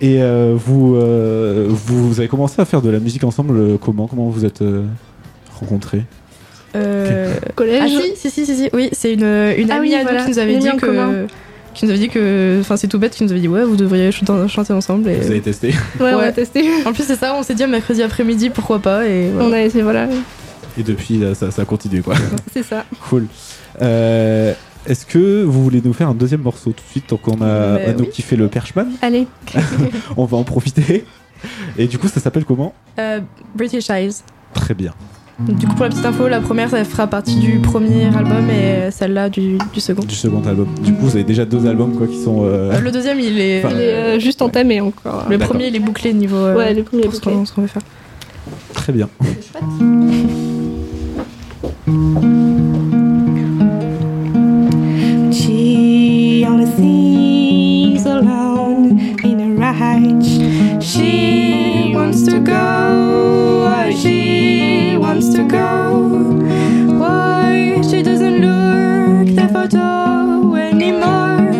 Et 0.02 0.20
euh, 0.20 0.54
vous, 0.56 0.96
euh, 0.96 1.66
vous, 1.70 2.08
vous 2.08 2.18
avez 2.20 2.28
commencé 2.28 2.60
à 2.60 2.64
faire 2.64 2.82
de 2.82 2.90
la 2.90 2.98
musique 2.98 3.24
ensemble 3.24 3.56
euh, 3.56 3.76
comment 3.80 4.06
Comment 4.08 4.28
vous 4.28 4.44
êtes 4.44 4.60
euh, 4.60 4.82
rencontrés 5.60 6.02
Euh, 6.74 7.32
Collège. 7.54 7.82
Ah 7.84 7.88
si, 8.16 8.16
si, 8.16 8.30
si, 8.30 8.44
si, 8.46 8.56
si. 8.56 8.68
oui, 8.72 8.88
c'est 8.92 9.14
une, 9.14 9.22
une 9.22 9.70
Ah 9.70 9.76
amie 9.76 9.94
oui, 9.94 10.02
voilà, 10.02 10.24
qui 10.24 10.30
nous 10.30 10.38
avait 10.38 10.58
dit 10.58 10.68
que... 10.76 11.26
Qui 11.74 11.86
nous 11.86 11.90
avait 11.92 12.00
dit 12.00 12.08
que... 12.10 12.58
Enfin, 12.60 12.76
c'est 12.76 12.88
tout 12.88 12.98
bête, 12.98 13.14
qui 13.14 13.24
nous 13.24 13.30
avait 13.30 13.40
dit, 13.40 13.48
ouais, 13.48 13.64
vous 13.64 13.76
devriez 13.76 14.10
ch- 14.12 14.24
chanter 14.48 14.72
ensemble. 14.74 15.08
Et... 15.08 15.14
Vous 15.16 15.30
avez 15.30 15.40
testé 15.40 15.68
Ouais, 16.00 16.12
on 16.12 16.18
va 16.18 16.30
tester. 16.32 16.64
En 16.84 16.92
plus, 16.92 17.04
c'est 17.04 17.16
ça, 17.16 17.34
on 17.34 17.42
s'est 17.42 17.54
dit 17.54 17.64
mercredi 17.66 18.02
après-midi, 18.02 18.50
pourquoi 18.50 18.78
pas, 18.80 19.06
et 19.06 19.30
voilà. 19.30 19.48
On 19.48 19.52
a 19.52 19.62
essayé, 19.62 19.82
voilà. 19.82 20.06
Et 20.76 20.82
depuis, 20.82 21.16
là, 21.18 21.34
ça, 21.34 21.50
ça 21.50 21.64
continue 21.64 22.02
quoi. 22.02 22.14
C'est 22.52 22.62
ça. 22.62 22.84
cool. 23.08 23.26
Euh, 23.80 24.52
Est-ce 24.86 25.06
que 25.06 25.44
vous 25.44 25.62
voulez 25.62 25.80
nous 25.84 25.92
faire 25.92 26.08
un 26.08 26.14
deuxième 26.14 26.42
morceau 26.42 26.70
tout 26.70 26.82
de 26.84 26.90
suite 26.90 27.06
tant 27.06 27.16
qu'on 27.16 27.40
a 27.40 27.74
à 27.88 27.92
nous 27.92 28.00
oui. 28.04 28.08
qui 28.10 28.22
fait 28.22 28.36
le 28.36 28.48
Perchman 28.48 28.88
Allez. 29.00 29.26
On 30.16 30.24
va 30.24 30.36
en 30.36 30.42
profiter. 30.44 31.04
Et 31.78 31.86
du 31.86 31.98
coup, 31.98 32.08
ça 32.08 32.20
s'appelle 32.20 32.44
comment? 32.44 32.72
Euh, 32.98 33.20
British 33.54 33.88
Eyes. 33.90 34.10
Très 34.54 34.74
bien. 34.74 34.92
Du 35.40 35.66
coup, 35.66 35.74
pour 35.74 35.84
la 35.84 35.90
petite 35.90 36.04
info, 36.04 36.28
la 36.28 36.40
première, 36.40 36.68
ça 36.70 36.84
fera 36.84 37.06
partie 37.06 37.36
du 37.36 37.58
premier 37.58 38.04
album 38.06 38.48
et 38.50 38.90
celle-là 38.90 39.28
du, 39.30 39.56
du 39.72 39.80
second. 39.80 40.02
Du 40.02 40.14
second 40.14 40.42
album. 40.46 40.68
Du 40.82 40.92
coup, 40.92 41.06
vous 41.06 41.14
avez 41.16 41.24
déjà 41.24 41.44
deux 41.44 41.66
albums 41.66 41.96
quoi 41.96 42.06
qui 42.06 42.20
sont. 42.22 42.42
euh, 42.44 42.72
Euh, 42.72 42.80
le 42.80 42.90
deuxième, 42.92 43.18
il 43.18 43.40
est... 43.40 43.64
Enfin, 43.64 43.74
Il 43.74 43.80
est 43.80 43.94
euh, 43.94 44.18
juste 44.20 44.42
entamé 44.42 44.80
encore. 44.80 45.26
le 45.28 45.38
premier, 45.38 45.68
il 45.68 45.76
est 45.76 45.80
bouclé 45.80 46.12
niveau... 46.12 46.36
euh, 46.36 46.56
Ouais, 46.56 46.74
le 46.74 46.82
premier 46.82 47.04
est 47.04 47.08
bouclé. 47.08 47.32
qu'on 47.32 47.44
ce 47.46 47.52
qu'on 47.52 47.62
veut 47.62 47.66
faire. 47.68 47.82
Très 48.74 48.92
bien. 48.92 49.08
She 51.86 52.41
She 60.80 61.92
wants 61.94 62.24
to 62.26 62.38
go 62.40 63.64
where 63.64 63.92
she 63.92 64.96
wants 64.96 65.28
to 65.34 65.44
go. 65.44 66.08
Why 67.00 67.80
she 67.82 68.02
doesn't 68.02 68.40
look 68.40 69.34
the 69.34 69.48
photo 69.52 70.54
anymore? 70.54 71.52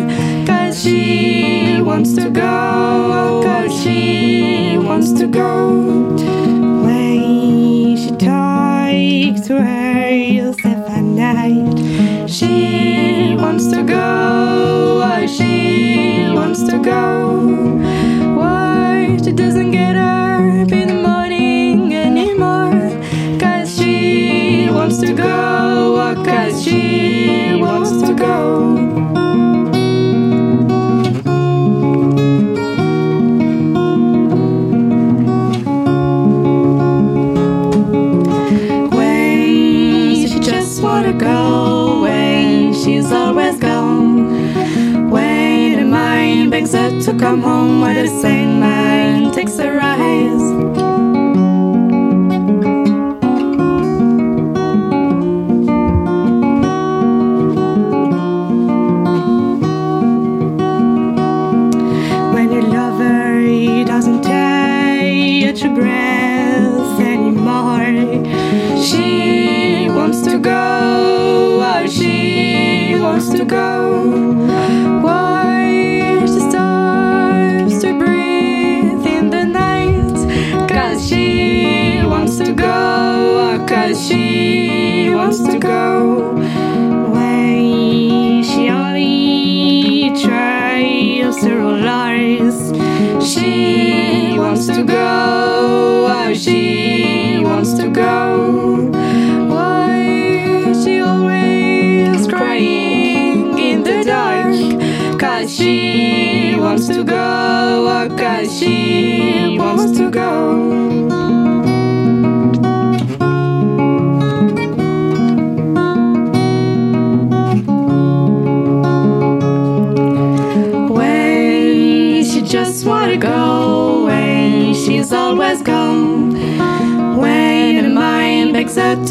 Cause 0.47 0.81
she 0.81 1.81
wants 1.81 2.15
to 2.15 2.29
go, 2.29 3.41
cause 3.43 3.83
she 3.83 4.77
wants 4.77 5.11
to 5.19 5.27
go. 5.27 6.15
When 6.85 7.97
she 7.97 8.11
talks 8.11 9.47
to 9.47 9.61
herself 9.61 9.82
come 47.23 47.41
home 47.41 47.79
where 47.79 47.93
the 47.93 48.05
saint 48.05 48.59
mind, 48.59 49.33
takes 49.33 49.57
a 49.57 49.71
rise. 49.71 50.42
Go. 85.63 86.35
When 87.13 88.43
she 88.43 88.69
only 88.69 90.09
tries 90.21 91.37
to 91.37 91.55
realize 91.55 92.71
she 93.25 94.35
wants 94.37 94.67
to 94.67 94.83
go, 94.83 96.07
oh, 96.09 96.33
she 96.33 97.39
wants 97.41 97.73
to 97.75 97.89
go. 97.89 98.91
Why 99.47 100.73
she 100.83 100.99
always 100.99 102.27
crying 102.27 103.57
in 103.57 103.83
the 103.83 104.03
dark? 104.03 105.19
Cause 105.19 105.55
she 105.55 106.55
wants 106.57 106.87
to 106.87 107.03
go, 107.05 108.09
cause 108.17 108.59
she 108.59 109.57
wants 109.57 109.97
to 109.97 110.11
go. 110.11 110.62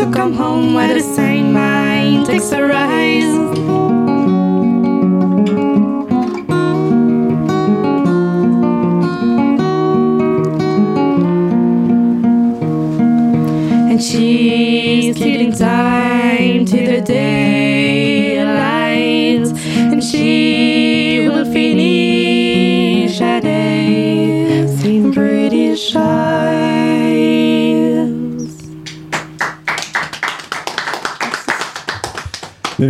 To 0.05 0.11
come 0.11 0.33
home, 0.33 0.75
where 0.75 0.95
the 0.95 1.01
same 1.01 1.53
mind 1.53 2.27
takes 2.27 2.51
a 2.51 2.73
eyes. 2.73 3.82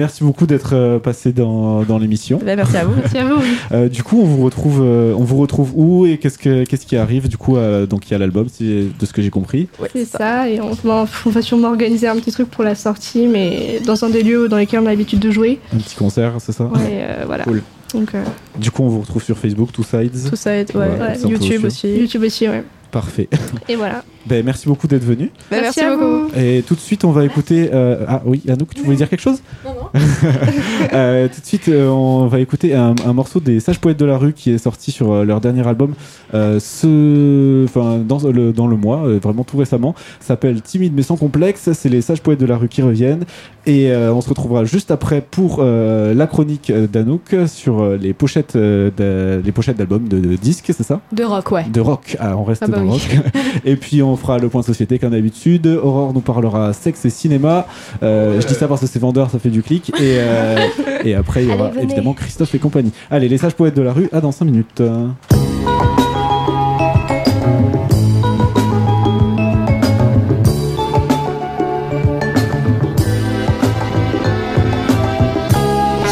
Merci 0.02 0.24
beaucoup 0.24 0.46
d'être 0.46 0.74
euh, 0.74 0.98
passé 0.98 1.32
dans, 1.32 1.82
dans 1.84 1.98
l'émission. 1.98 2.40
Bah, 2.44 2.56
merci 2.56 2.76
à 2.76 2.84
vous. 2.84 2.94
Merci 2.96 3.18
à 3.18 3.24
vous. 3.24 3.36
oui. 3.40 3.48
Euh, 3.72 3.88
du 3.88 4.02
coup, 4.02 4.20
on 4.20 4.24
vous 4.24 4.42
retrouve, 4.44 4.80
euh, 4.82 5.14
on 5.16 5.22
vous 5.24 5.36
retrouve 5.38 5.72
où 5.76 6.04
et 6.06 6.18
qu'est-ce 6.18 6.36
que 6.38 6.64
qu'est-ce 6.64 6.84
qui 6.84 6.96
arrive 6.96 7.28
du 7.28 7.36
coup 7.38 7.56
euh, 7.56 7.86
Donc 7.86 8.08
il 8.08 8.12
y 8.12 8.14
a 8.14 8.18
l'album, 8.18 8.46
de 8.60 9.06
ce 9.06 9.12
que 9.12 9.22
j'ai 9.22 9.30
compris. 9.30 9.68
C'est 9.94 10.04
ça, 10.04 10.48
et 10.48 10.60
on, 10.60 10.72
va- 10.72 11.06
on 11.26 11.30
va 11.30 11.42
sûrement 11.42 11.68
organiser 11.68 12.06
un 12.08 12.16
petit 12.16 12.32
truc 12.32 12.50
pour 12.50 12.64
la 12.64 12.74
sortie, 12.74 13.26
mais 13.28 13.80
dans 13.86 14.04
un 14.04 14.10
des 14.10 14.22
lieux 14.22 14.48
dans 14.48 14.56
lesquels 14.58 14.80
on 14.80 14.86
a 14.86 14.90
l'habitude 14.90 15.20
de 15.20 15.30
jouer. 15.30 15.58
Un 15.72 15.78
petit 15.78 15.94
concert, 15.96 16.34
c'est 16.40 16.52
ça? 16.52 16.64
Ouais, 16.64 16.80
euh, 17.02 17.22
voilà. 17.26 17.44
Cool. 17.44 17.62
Donc, 17.94 18.14
euh, 18.14 18.22
Du 18.58 18.70
coup, 18.70 18.82
on 18.82 18.88
vous 18.88 19.00
retrouve 19.00 19.22
sur 19.22 19.38
Facebook, 19.38 19.70
Two 19.72 19.84
Sides. 19.84 20.34
Ça, 20.34 20.54
est- 20.56 20.74
ouais, 20.74 20.80
Ouais, 20.88 21.18
YouTube 21.28 21.64
aussi. 21.64 21.86
aussi. 21.88 21.98
YouTube 22.00 22.22
aussi, 22.24 22.48
ouais. 22.48 22.64
Parfait. 22.92 23.28
Et 23.68 23.74
voilà. 23.74 24.04
Ben, 24.26 24.44
merci 24.44 24.68
beaucoup 24.68 24.86
d'être 24.86 25.02
venu. 25.02 25.30
Bah, 25.50 25.56
Merci 25.62 25.80
merci, 25.80 25.80
à 25.80 25.96
beaucoup. 25.96 26.30
Et 26.38 26.62
tout 26.64 26.74
de 26.76 26.80
suite, 26.80 27.04
on 27.04 27.10
va 27.10 27.24
écouter. 27.24 27.70
euh, 27.72 28.04
Ah 28.06 28.22
oui, 28.24 28.40
Anouk, 28.48 28.72
tu 28.74 28.82
voulais 28.82 28.96
dire 28.98 29.08
quelque 29.08 29.20
chose? 29.22 29.42
Non, 29.64 29.72
non. 29.74 30.00
Euh, 30.92 31.28
tout 31.28 31.40
de 31.40 31.46
suite, 31.46 31.68
euh, 31.68 31.88
on 31.88 32.26
va 32.26 32.38
écouter 32.40 32.74
un, 32.74 32.94
un 33.06 33.12
morceau 33.12 33.40
des 33.40 33.60
Sages 33.60 33.78
Poètes 33.80 33.98
de 33.98 34.04
la 34.04 34.18
Rue 34.18 34.32
qui 34.34 34.50
est 34.50 34.58
sorti 34.58 34.90
sur 34.90 35.10
euh, 35.12 35.24
leur 35.24 35.40
dernier 35.40 35.66
album 35.66 35.94
euh, 36.34 36.60
ce... 36.60 37.64
enfin, 37.64 37.98
dans, 37.98 38.18
le, 38.28 38.52
dans 38.52 38.66
le 38.66 38.76
mois, 38.76 39.06
euh, 39.06 39.18
vraiment 39.22 39.44
tout 39.44 39.56
récemment. 39.56 39.94
S'appelle 40.20 40.60
Timide 40.60 40.92
mais 40.94 41.02
sans 41.02 41.16
complexe. 41.16 41.70
C'est 41.72 41.88
les 41.88 42.02
Sages 42.02 42.20
Poètes 42.20 42.40
de 42.40 42.46
la 42.46 42.56
Rue 42.56 42.68
qui 42.68 42.82
reviennent. 42.82 43.24
Et 43.66 43.90
euh, 43.90 44.12
on 44.12 44.20
se 44.20 44.28
retrouvera 44.28 44.64
juste 44.64 44.90
après 44.90 45.20
pour 45.22 45.58
euh, 45.60 46.14
la 46.14 46.26
chronique 46.26 46.70
d'Anouk 46.72 47.34
sur 47.46 47.80
euh, 47.80 47.96
les 47.96 48.12
pochettes 48.12 48.56
euh, 48.56 48.90
d'a- 48.96 49.40
les 49.44 49.52
pochettes 49.52 49.76
d'albums 49.78 50.08
de, 50.08 50.18
de 50.18 50.36
disques, 50.36 50.72
c'est 50.76 50.82
ça? 50.82 51.00
De 51.12 51.22
rock, 51.24 51.50
ouais. 51.52 51.64
de 51.72 51.80
rock. 51.80 52.16
Ah, 52.20 52.36
on 52.36 52.44
reste 52.44 52.62
Ah 52.64 52.66
bah 52.68 52.81
oui. 52.82 52.90
rock. 52.90 53.32
et 53.64 53.76
puis 53.76 54.02
on 54.02 54.16
fera 54.16 54.38
le 54.38 54.48
point 54.48 54.62
société 54.62 54.98
comme 54.98 55.10
d'habitude. 55.10 55.66
Aurore 55.66 56.12
nous 56.12 56.20
parlera 56.20 56.72
sexe 56.72 57.04
et 57.04 57.10
cinéma. 57.10 57.66
Euh, 58.02 58.40
Je 58.40 58.46
dis 58.46 58.54
ça 58.54 58.68
parce 58.68 58.80
que 58.80 58.86
c'est 58.86 58.98
vendeur, 58.98 59.30
ça 59.30 59.38
fait 59.38 59.50
du 59.50 59.62
clic. 59.62 59.90
Et, 60.00 60.16
euh, 60.18 60.56
et 61.04 61.14
après 61.14 61.44
il 61.44 61.50
y 61.50 61.52
aura 61.52 61.68
Allez, 61.68 61.82
évidemment 61.84 62.14
Christophe 62.14 62.54
et 62.54 62.58
compagnie. 62.58 62.92
Allez, 63.10 63.28
les 63.28 63.38
sages 63.38 63.54
poètes 63.54 63.76
de 63.76 63.82
la 63.82 63.92
rue. 63.92 64.08
À 64.12 64.20
dans 64.20 64.32
5 64.32 64.44
minutes. 64.44 64.82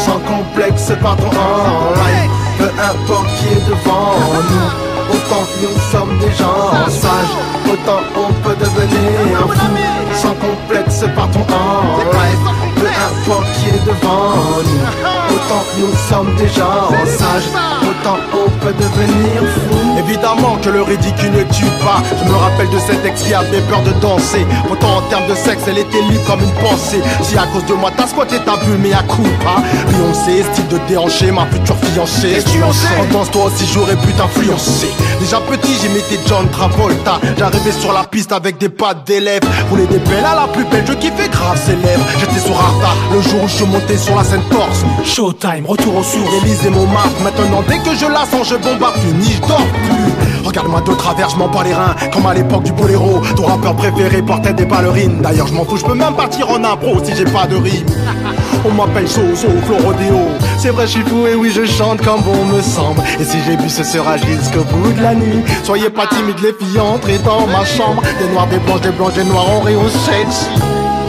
sans 0.05 0.19
complexe, 0.19 0.91
partons 1.01 1.27
en 1.27 1.93
live. 1.93 2.31
Peu 2.57 2.65
importe 2.65 3.27
qui 3.37 3.47
est 3.53 3.65
devant 3.69 4.15
nous, 4.49 4.90
autant 5.11 5.45
nous 5.61 5.77
sommes 5.91 6.17
des 6.19 6.31
gens 6.31 6.71
sages, 6.89 7.35
autant 7.71 8.01
on 8.15 8.33
peut 8.43 8.55
devenir 8.55 9.39
fou. 9.47 9.71
Sans 10.13 10.35
complexe, 10.35 11.03
partons 11.15 11.47
en 11.53 11.97
live. 12.17 12.43
Peu 12.75 12.87
importe 12.87 13.47
qui 13.57 13.69
est 13.69 13.85
devant 13.85 14.61
nous, 14.67 15.35
autant 15.35 15.63
nous 15.79 15.93
sommes 16.09 16.35
des 16.35 16.47
gens 16.47 16.89
sages, 17.05 17.49
autant 17.89 18.19
on 18.33 18.40
peut 18.61 18.73
devenir 18.73 19.41
fou. 19.53 19.99
Évidemment 19.99 20.57
que 20.61 20.69
le 20.69 20.81
ridicule 20.83 21.31
ne 21.31 21.43
tue 21.43 21.71
pas. 21.83 22.01
Je 22.19 22.29
me 22.29 22.35
rappelle 22.35 22.69
de 22.69 22.79
cette 22.79 23.03
ex 23.05 23.23
qui 23.23 23.33
avait 23.33 23.61
peur 23.61 23.81
de 23.81 23.91
danser. 23.99 24.45
Pourtant 24.67 24.97
en 24.97 25.01
termes 25.09 25.27
de 25.27 25.35
sexe, 25.35 25.63
elle 25.67 25.79
était 25.79 26.01
libre 26.09 26.23
comme 26.27 26.41
une 26.41 26.53
pensée. 26.63 27.01
Si 27.23 27.37
à 27.37 27.45
cause 27.47 27.65
de 27.65 27.73
moi 27.73 27.91
t'as 27.95 28.07
squatté 28.07 28.37
ta 28.39 28.57
bulle, 28.57 28.79
mais 28.81 28.93
à 28.93 29.03
coup 29.03 29.23
pas. 29.43 29.61
Beyoncé, 29.89 30.43
style 30.51 30.67
de 30.67 30.79
déhanché, 30.87 31.31
ma 31.31 31.45
future 31.47 31.75
fiancée. 31.93 32.41
Que 32.43 32.49
tu 32.49 32.63
en 32.63 32.71
sais? 32.71 32.87
Toi 33.31 33.45
aussi 33.45 33.65
j'aurais 33.73 33.95
pu 33.95 34.13
t'influencer. 34.13 34.89
Déjà 35.19 35.39
petit, 35.39 35.73
j'imitais 35.81 36.19
John 36.27 36.49
Travolta. 36.49 37.19
J'arrivais 37.37 37.71
sur 37.71 37.93
la 37.93 38.03
piste 38.03 38.31
avec 38.31 38.57
des 38.57 38.69
pattes 38.69 39.05
d'élèves. 39.05 39.41
Roulais 39.69 39.85
des 39.85 39.99
belles 39.99 40.25
à 40.25 40.35
la 40.35 40.47
plus 40.47 40.65
belle, 40.65 40.83
je 40.87 40.93
kiffais 40.93 41.29
grave 41.29 41.59
ses 41.63 41.75
lèvres. 41.75 42.05
J'étais 42.19 42.39
sur 42.39 42.55
Arta, 42.55 42.93
le 43.13 43.21
jour 43.21 43.43
où 43.43 43.47
je 43.47 43.53
suis 43.53 43.65
monté 43.65 43.97
sur 43.97 44.15
la 44.15 44.23
scène 44.23 44.41
Corse. 44.51 44.83
Showtime, 45.05 45.65
retour 45.65 45.97
aux 45.97 46.03
sources. 46.03 46.33
Élise 46.43 46.65
et 46.65 46.69
Montmartre, 46.69 47.21
maintenant 47.23 47.63
dès 47.67 47.77
que 47.77 47.95
je 47.95 48.05
la 48.05 48.25
sens, 48.25 48.49
je 48.51 48.57
bombarde. 48.57 48.95
Fini, 48.97 49.31
je 49.33 49.41
dors 49.41 49.57
plus. 49.57 50.45
Regarde-moi 50.45 50.81
de 50.81 50.93
travers, 50.93 51.29
je 51.29 51.37
m'en 51.37 51.47
bats 51.47 51.63
les 51.63 51.73
reins. 51.73 51.95
Comme 52.11 52.25
à 52.25 52.33
l'époque 52.33 52.63
du 52.63 52.71
boléro, 52.73 53.21
ton 53.35 53.45
rappeur 53.45 53.75
préféré 53.75 54.21
portait 54.21 54.53
des 54.53 54.65
ballerines. 54.65 55.21
D'ailleurs, 55.21 55.47
je 55.47 55.53
m'en 55.53 55.63
fous, 55.63 55.77
je 55.77 55.85
peux 55.85 55.93
même 55.93 56.15
partir 56.15 56.49
en 56.49 56.63
impro 56.63 57.01
si 57.03 57.15
j'ai 57.15 57.25
pas 57.25 57.45
de 57.47 57.55
rime. 57.55 57.85
On 58.65 58.71
m'appelle 58.73 59.07
Soso, 59.07 59.47
Flo 59.65 59.75
Rodeo. 59.77 60.19
C'est 60.57 60.69
vrai, 60.69 60.85
je 60.85 60.91
suis 60.91 61.01
fou 61.01 61.25
et 61.27 61.35
oui, 61.35 61.51
je 61.55 61.65
chante 61.65 62.01
comme 62.01 62.21
bon 62.21 62.45
me 62.45 62.61
semble. 62.61 63.01
Et 63.19 63.23
si 63.23 63.37
j'ai 63.45 63.55
bu, 63.55 63.69
ce 63.69 63.83
sera 63.83 64.17
jusqu'au 64.17 64.63
bout 64.63 64.91
de 64.91 65.01
la 65.01 65.15
nuit. 65.15 65.43
Soyez 65.63 65.89
pas 65.89 66.07
timides, 66.07 66.39
les 66.41 66.53
filles, 66.53 66.79
entrez 66.79 67.19
dans 67.19 67.47
ma 67.47 67.65
chambre. 67.65 68.01
Des 68.19 68.27
noirs, 68.27 68.47
des 68.47 68.59
blanches, 68.59 68.81
des 68.81 68.91
blanches, 68.91 69.13
des 69.13 69.23
noirs, 69.23 69.45
on 69.61 69.89
Chelsea. 70.05 70.49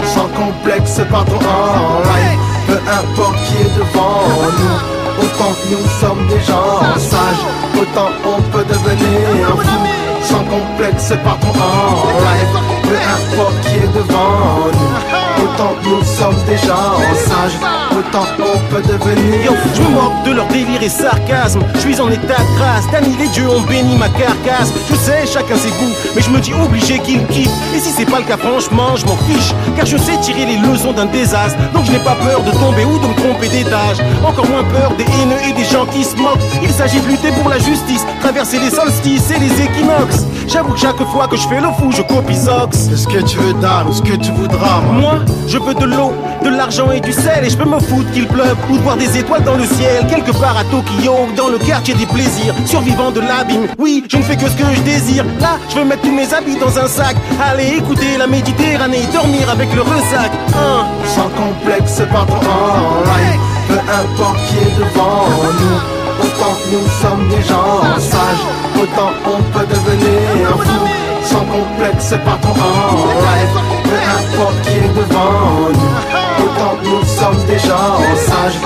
Sans 0.05 0.29
complexe, 0.29 1.01
partons 1.11 1.37
en 1.37 2.01
live. 2.01 2.39
Peu 2.67 2.79
importe 2.91 3.37
qui 3.47 3.55
est 3.57 3.77
devant 3.77 4.27
nous. 4.59 5.02
Autant 5.19 5.55
nous 5.71 5.89
sommes 6.01 6.27
des 6.29 6.41
gens 6.41 6.81
sages, 6.99 7.45
autant 7.81 8.11
on 8.25 8.43
peut 8.51 8.65
devenir 8.65 9.47
un 9.47 9.57
fou. 9.57 9.87
Sans 10.23 10.45
complexe, 10.45 11.13
partons 11.25 11.49
en 11.49 12.21
live. 12.21 12.72
Peu 12.93 12.99
importe 12.99 13.59
qui 13.63 13.77
est 13.77 13.95
devant 13.95 14.69
nous. 14.71 15.43
Autant 15.43 15.75
que 15.81 15.89
nous 15.89 16.05
sommes 16.05 16.37
des 16.47 16.59
gens 16.59 17.01
sages, 17.17 17.59
autant 17.91 18.27
on 18.39 18.59
peut 18.69 18.83
devenir 18.83 19.45
Yo, 19.47 19.53
je 19.75 19.83
me 19.83 19.89
moque 19.89 20.23
de 20.27 20.33
leur 20.33 20.47
délire 20.49 20.83
et 20.83 20.91
sarcasme. 20.91 21.61
Je 21.75 21.81
suis 21.81 22.01
en 22.01 22.11
état 22.11 22.37
de 22.37 22.59
grâce. 22.59 22.91
Dany, 22.93 23.17
les 23.19 23.29
dieux 23.29 23.49
ont 23.49 23.63
béni 23.63 23.97
ma 23.97 24.11
carcasse. 24.11 24.73
Je 24.91 24.95
sais, 24.95 25.25
chacun 25.27 25.57
ses 25.57 25.71
goûts, 25.71 25.97
mais 26.15 26.21
je 26.21 26.31
me 26.31 26.39
dis 26.39 26.53
obligé 26.53 26.99
qu'ils 26.99 27.27
kiffent. 27.29 27.51
Et 27.75 27.81
si 27.81 27.91
c'est 27.91 28.05
pas 28.05 28.19
le 28.19 28.25
cas, 28.25 28.37
franchement, 28.37 28.95
je 28.95 29.07
m'en 29.07 29.17
fiche. 29.17 29.55
Car 29.75 29.87
je 29.87 29.97
sais 29.97 30.19
tirer 30.19 30.45
les 30.45 30.59
leçons 30.59 30.93
d'un 30.93 31.07
désastre. 31.07 31.59
Donc 31.73 31.87
je 31.87 31.93
n'ai 31.93 32.05
pas 32.05 32.17
peur 32.17 32.43
de 32.43 32.51
tomber 32.51 32.85
ou 32.85 32.99
de 32.99 33.07
me 33.07 33.15
tromper 33.15 33.49
d'étage. 33.49 33.99
Encore 34.23 34.49
moins 34.49 34.65
peur 34.65 34.93
des 34.99 35.05
haineux 35.05 35.41
et 35.49 35.53
des 35.55 35.65
gens 35.65 35.87
qui 35.87 36.05
se 36.05 36.17
moquent. 36.17 36.41
Il 36.63 36.71
s'agit 36.71 37.01
de 37.01 37.09
lutter 37.09 37.33
pour 37.41 37.49
la 37.49 37.59
justice, 37.59 38.05
traverser 38.21 38.59
les 38.59 38.71
solstices 38.71 39.31
et 39.31 39.39
les 39.39 39.63
équinoxes. 39.63 40.27
J'avoue 40.47 40.75
que 40.75 40.81
chaque 40.81 41.03
fois 41.05 41.27
que 41.27 41.37
je 41.37 41.49
fais 41.49 41.61
le 41.61 41.69
fou, 41.79 41.91
je 41.91 42.03
copie 42.03 42.37
Sox. 42.37 42.82
Ce 42.91 43.07
que 43.07 43.23
tu 43.23 43.39
veux 43.39 43.53
d'âme, 43.55 43.93
ce 43.93 44.03
que 44.03 44.17
tu 44.17 44.33
voudras, 44.33 44.81
moi. 44.81 45.01
Moi, 45.01 45.19
je 45.47 45.59
veux 45.59 45.75
de 45.75 45.85
l'eau, 45.85 46.13
de 46.45 46.49
l'argent 46.51 46.91
et 46.91 47.01
du 47.01 47.13
sel 47.13 47.45
Et 47.45 47.51
je 47.51 47.57
peux 47.57 47.69
me 47.69 47.79
foutre 47.79 48.11
qu'il 48.13 48.27
pleuve 48.27 48.57
ou 48.71 48.77
de 48.77 48.83
voir 48.83 48.97
des 48.97 49.19
étoiles 49.19 49.45
dans 49.45 49.57
le 49.57 49.65
ciel 49.65 50.07
Quelque 50.09 50.33
part 50.33 50.57
à 50.57 50.65
Tokyo, 50.65 51.15
dans 51.37 51.49
le 51.49 51.59
quartier 51.59 51.95
des 51.95 52.07
plaisirs 52.07 52.55
Survivant 52.65 53.11
de 53.11 53.21
l'abîme, 53.21 53.67
oui, 53.79 54.05
je 54.09 54.17
ne 54.17 54.23
fais 54.23 54.37
que 54.37 54.49
ce 54.49 54.57
que 54.57 54.65
je 54.75 54.81
désire 54.83 55.25
Là, 55.41 55.59
je 55.69 55.77
veux 55.79 55.85
mettre 55.85 56.03
tous 56.03 56.13
mes 56.13 56.33
habits 56.33 56.57
dans 56.59 56.79
un 56.79 56.87
sac 56.89 57.17
Aller 57.43 57.77
écouter 57.79 58.17
la 58.19 58.27
Méditerranée, 58.27 59.03
dormir 59.13 59.49
avec 59.51 59.73
le 59.75 59.83
ressac 59.83 60.31
Hein. 60.55 60.85
Sans 61.07 61.29
complexe, 61.31 62.03
partons 62.13 62.35
en 62.35 63.01
live. 63.03 63.41
Peu 63.69 63.79
importe 63.79 64.39
qui 64.49 64.57
est 64.59 64.77
devant 64.79 65.27
nous. 65.61 66.03
Autant 66.21 66.55
que 66.55 66.77
nous 66.77 66.89
sommes 67.01 67.29
des 67.29 67.43
gens 67.43 67.99
sages, 67.99 68.47
autant 68.81 69.11
on 69.27 69.43
peut 69.53 69.67
devenir 69.67 70.49
un 70.49 70.59
fou. 70.65 70.92
Sans 71.33 71.47
complexe, 71.47 72.15
partons 72.25 72.49
en 72.49 73.07
live. 73.27 73.57
Peu 73.85 73.99
importe 74.19 74.61
qui 74.63 74.77
est 74.77 74.95
devant 74.95 75.71
nous. 75.73 76.45
Autant 76.45 76.77
que 76.77 76.89
nous 76.89 77.05
sommes 77.05 77.45
des 77.47 77.59
gens 77.59 77.97
sages, 78.17 78.59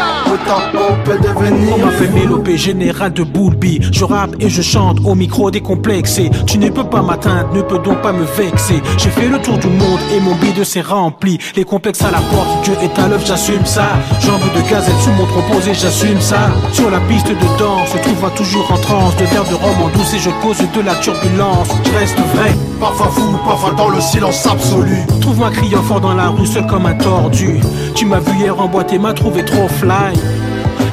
on 0.48 1.74
On 1.74 1.78
m'a 1.78 1.90
fait 1.92 2.08
mélopé 2.08 2.56
général 2.56 3.12
de 3.12 3.22
Boulby. 3.22 3.80
Je 3.92 4.04
rappe 4.04 4.36
et 4.40 4.48
je 4.48 4.62
chante 4.62 4.98
au 5.04 5.14
micro 5.14 5.50
décomplexé. 5.50 6.30
Tu 6.46 6.58
ne 6.58 6.68
peux 6.70 6.84
pas 6.84 7.02
m'atteindre, 7.02 7.52
ne 7.54 7.62
peux 7.62 7.78
donc 7.78 8.02
pas 8.02 8.12
me 8.12 8.24
vexer. 8.24 8.82
J'ai 8.98 9.10
fait 9.10 9.28
le 9.28 9.38
tour 9.38 9.58
du 9.58 9.68
monde 9.68 10.00
et 10.14 10.20
mon 10.20 10.34
bide 10.34 10.64
s'est 10.64 10.80
rempli. 10.80 11.38
Les 11.54 11.64
complexes 11.64 12.02
à 12.02 12.10
la 12.10 12.18
porte, 12.18 12.64
Dieu 12.64 12.74
est 12.82 12.98
à 12.98 13.08
l'œuvre, 13.08 13.24
j'assume 13.26 13.64
ça. 13.64 13.88
Jambes 14.20 14.40
de 14.54 14.70
gazelle 14.70 14.94
sous 15.02 15.10
mon 15.10 15.26
proposé, 15.26 15.74
j'assume 15.74 16.20
ça. 16.20 16.50
Sur 16.72 16.90
la 16.90 17.00
piste 17.00 17.28
de 17.28 17.58
danse, 17.58 17.88
je 17.92 18.02
trouve 18.02 18.30
toujours 18.34 18.70
en 18.70 18.78
transe. 18.78 19.16
De 19.16 19.24
verre 19.24 19.44
de 19.44 19.54
rhum 19.54 19.82
en 19.82 19.88
douce 19.88 20.14
et 20.14 20.18
je 20.18 20.30
cause 20.42 20.58
de 20.58 20.80
la 20.80 20.94
turbulence. 20.96 21.68
Je 21.84 21.98
reste 21.98 22.18
vrai. 22.34 22.54
Parfois 22.80 23.08
fou, 23.08 23.38
parfois 23.44 23.72
dans 23.72 23.88
le 23.88 24.00
silence 24.00 24.46
absolu. 24.46 24.98
Trouve-moi 25.20 25.50
criant 25.50 25.82
fort 25.82 26.00
dans 26.00 26.14
la 26.14 26.28
rue, 26.28 26.46
seul 26.46 26.66
comme 26.66 26.86
un 26.86 26.94
tordu. 26.94 27.60
Tu 27.94 28.04
m'as 28.04 28.20
vu 28.20 28.36
hier 28.38 28.58
en 28.60 28.68
boîte 28.68 28.92
et 28.92 28.98
m'as 28.98 29.14
trouvé 29.14 29.44
trop 29.44 29.68
fly. 29.68 30.12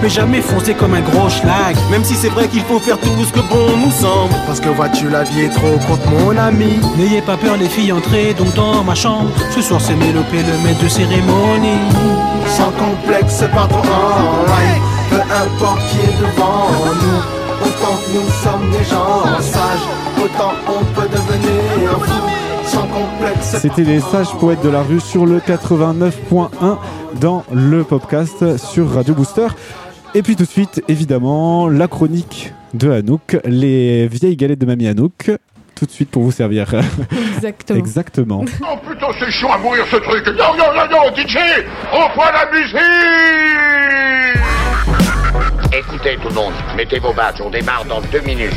Mais 0.03 0.09
jamais 0.09 0.41
foncé 0.41 0.73
comme 0.73 0.93
un 0.93 1.01
gros 1.01 1.29
schlag. 1.29 1.77
Même 1.89 2.03
si 2.03 2.15
c'est 2.15 2.27
vrai 2.27 2.49
qu'il 2.49 2.63
faut 2.63 2.79
faire 2.79 2.99
tout 2.99 3.23
ce 3.25 3.31
que 3.31 3.39
bon 3.39 3.77
nous 3.77 3.91
semble 3.91 4.35
Parce 4.45 4.59
que 4.59 4.67
vois-tu, 4.67 5.07
la 5.09 5.23
vie 5.23 5.43
est 5.43 5.49
trop 5.49 5.77
courte, 5.87 6.05
mon 6.07 6.35
ami. 6.35 6.81
N'ayez 6.97 7.21
pas 7.21 7.37
peur 7.37 7.55
les 7.55 7.69
filles, 7.69 7.93
entrez 7.93 8.33
donc 8.33 8.53
dans 8.53 8.83
ma 8.83 8.95
chambre. 8.95 9.29
Ce 9.55 9.61
soir 9.61 9.79
c'est 9.79 9.95
Mélopé 9.95 10.43
le 10.43 10.57
maître 10.61 10.83
de 10.83 10.89
cérémonie. 10.89 11.79
Sans 12.47 12.71
complexe, 12.71 13.45
partons 13.53 13.77
en 13.77 14.43
live. 14.51 14.81
Peu 15.09 15.21
importe 15.21 15.79
qui 15.87 15.99
est 15.99 16.17
devant 16.19 16.67
nous. 17.01 17.43
Autant 17.65 17.95
que 17.95 18.11
nous 18.13 18.29
sommes 18.43 18.71
des 18.71 18.83
gens 18.83 19.23
sages, 19.39 19.87
autant 20.21 20.51
on 20.67 20.83
peut 20.99 21.07
devenir 21.07 21.91
un 21.95 22.05
fou. 22.05 22.42
Sans 22.73 22.87
complexe, 22.87 23.57
C'était 23.61 23.83
les 23.83 23.99
sages 23.99 24.33
poètes 24.39 24.63
de 24.63 24.69
la 24.69 24.81
rue 24.81 24.99
sur 24.99 25.25
le 25.25 25.39
89.1 25.39 26.77
dans 27.19 27.43
le 27.53 27.83
podcast 27.83 28.57
sur 28.57 28.89
Radio 28.91 29.13
Booster. 29.13 29.47
Et 30.15 30.21
puis 30.23 30.35
tout 30.35 30.43
de 30.43 30.49
suite, 30.49 30.83
évidemment, 30.87 31.69
la 31.69 31.87
chronique 31.87 32.53
de 32.73 32.91
Anouk, 32.91 33.37
les 33.45 34.07
vieilles 34.07 34.35
galettes 34.35 34.59
de 34.59 34.65
mamie 34.65 34.87
Anouk. 34.87 35.31
Tout 35.75 35.85
de 35.85 35.91
suite 35.91 36.09
pour 36.11 36.23
vous 36.23 36.31
servir. 36.31 36.73
Exactement. 37.35 37.79
Exactement. 37.79 38.45
Oh 38.61 38.77
putain, 38.87 39.07
c'est 39.19 39.31
chiant 39.31 39.51
à 39.51 39.57
mourir 39.57 39.85
ce 39.89 39.97
truc. 39.97 40.25
Non, 40.27 40.55
non, 40.57 40.73
non, 40.75 40.87
non, 40.91 41.15
DJ, 41.15 41.37
reprends 41.91 42.31
la 42.31 42.51
musique 42.51 42.77
Écoutez 45.71 46.17
tout 46.21 46.29
le 46.29 46.35
monde, 46.35 46.53
mettez 46.75 46.99
vos 46.99 47.13
badges, 47.13 47.41
on 47.41 47.49
démarre 47.49 47.85
dans 47.85 48.01
deux 48.01 48.21
minutes. 48.21 48.53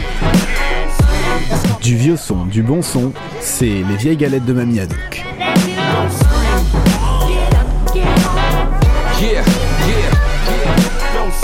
Du 1.80 1.96
vieux 1.96 2.16
son, 2.16 2.44
du 2.44 2.62
bon 2.62 2.82
son, 2.82 3.12
c'est 3.40 3.64
les 3.64 3.96
vieilles 3.96 4.16
galettes 4.16 4.44
de 4.44 4.52
Mamie. 4.52 4.80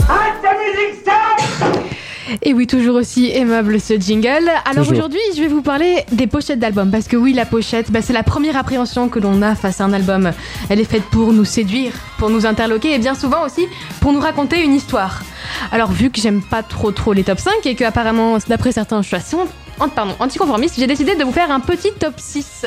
Arrête 0.09 0.43
ta 0.43 0.53
musique, 0.55 1.01
stop 1.01 1.92
Et 2.41 2.55
oui, 2.55 2.67
toujours 2.67 2.97
aussi 2.97 3.31
aimable 3.31 3.79
ce 3.81 3.95
jingle. 4.01 4.51
Alors 4.65 4.85
aujourd'hui, 4.93 5.21
je 5.37 5.41
vais 5.43 5.49
vous 5.49 5.61
parler 5.63 6.05
des 6.13 6.27
pochettes 6.27 6.59
d'albums. 6.59 6.91
Parce 6.91 7.07
que 7.09 7.17
oui, 7.17 7.33
la 7.35 7.45
pochette, 7.45 7.91
bah, 7.91 8.01
c'est 8.03 8.13
la 8.15 8.23
première 8.23 8.57
appréhension 8.57 9.09
que 9.09 9.19
l'on 9.19 9.43
a 9.43 9.55
face 9.55 9.81
à 9.81 9.85
un 9.85 9.93
album. 9.93 10.33
Elle 10.71 10.81
est 10.81 10.85
faite 10.85 11.03
pour 11.11 11.33
nous 11.33 11.45
séduire, 11.45 11.93
pour 12.19 12.31
nous 12.31 12.47
interloquer 12.47 12.95
et 12.95 12.99
bien 12.99 13.15
souvent 13.15 13.45
aussi 13.45 13.67
pour 14.01 14.13
nous 14.13 14.21
raconter 14.21 14.63
une 14.63 14.75
histoire. 14.75 15.23
Alors 15.71 15.91
vu 15.93 16.11
que 16.11 16.21
j'aime 16.21 16.41
pas 16.43 16.63
trop 16.63 16.91
trop 16.93 17.13
les 17.13 17.25
top 17.25 17.39
5 17.39 17.67
et 17.67 17.75
que 17.75 17.85
apparemment, 17.85 18.39
d'après 18.49 18.73
certains, 18.73 19.03
je 19.03 19.09
suis 19.09 19.17
assez 19.17 19.37
an- 19.37 19.89
pardon, 19.89 20.15
anticonformiste, 20.21 20.77
j'ai 20.79 20.87
décidé 20.87 21.15
de 21.17 21.25
vous 21.25 21.33
faire 21.33 21.51
un 21.51 21.61
petit 21.61 21.91
top 21.99 22.15
6 22.17 22.67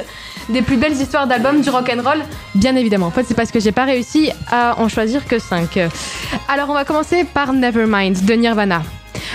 des 0.49 0.62
plus 0.62 0.78
belles 0.78 0.93
histoires 0.93 1.25
d'albums 1.28 1.62
du 1.62 1.69
rock'n'roll, 1.69 2.19
bien 2.54 2.75
évidemment. 2.75 3.08
En 3.08 3.12
fait, 3.12 3.23
c'est 3.28 3.34
parce 3.34 3.51
que 3.51 3.60
j'ai 3.60 3.71
pas 3.71 3.86
réussi 3.86 4.30
à 4.51 4.80
en 4.80 4.89
choisir 4.89 5.25
que 5.25 5.39
5. 5.39 5.80
Alors 6.47 6.69
on 6.69 6.73
va 6.73 6.86
commencer 6.86 7.23
par 7.23 7.54
Nevermind 7.54 8.23
de 8.25 8.34
Nirvana. 8.34 8.84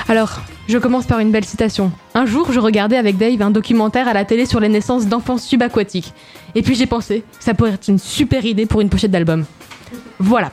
Alors, 0.09 0.41
je 0.69 0.79
commence 0.79 1.07
par 1.07 1.19
une 1.19 1.31
belle 1.31 1.45
citation. 1.45 1.93
Un 2.15 2.27
jour, 2.27 2.53
je 2.53 2.61
regardais 2.61 2.97
avec 2.97 3.17
Dave 3.17 3.43
un 3.43 3.51
documentaire 3.51 4.09
à 4.09 4.13
la 4.13 4.25
télé 4.25 4.47
sur 4.47 4.61
les 4.61 4.69
naissances 4.69 5.07
d'enfants 5.07 5.39
subaquatiques. 5.39 6.13
Et 6.55 6.63
puis 6.63 6.75
j'ai 6.75 6.87
pensé 6.87 7.23
ça 7.39 7.55
pourrait 7.55 7.73
être 7.73 7.89
une 7.89 7.99
super 7.99 8.45
idée 8.45 8.67
pour 8.67 8.81
une 8.81 8.89
pochette 8.89 9.11
d'album. 9.11 9.45
Voilà. 10.19 10.53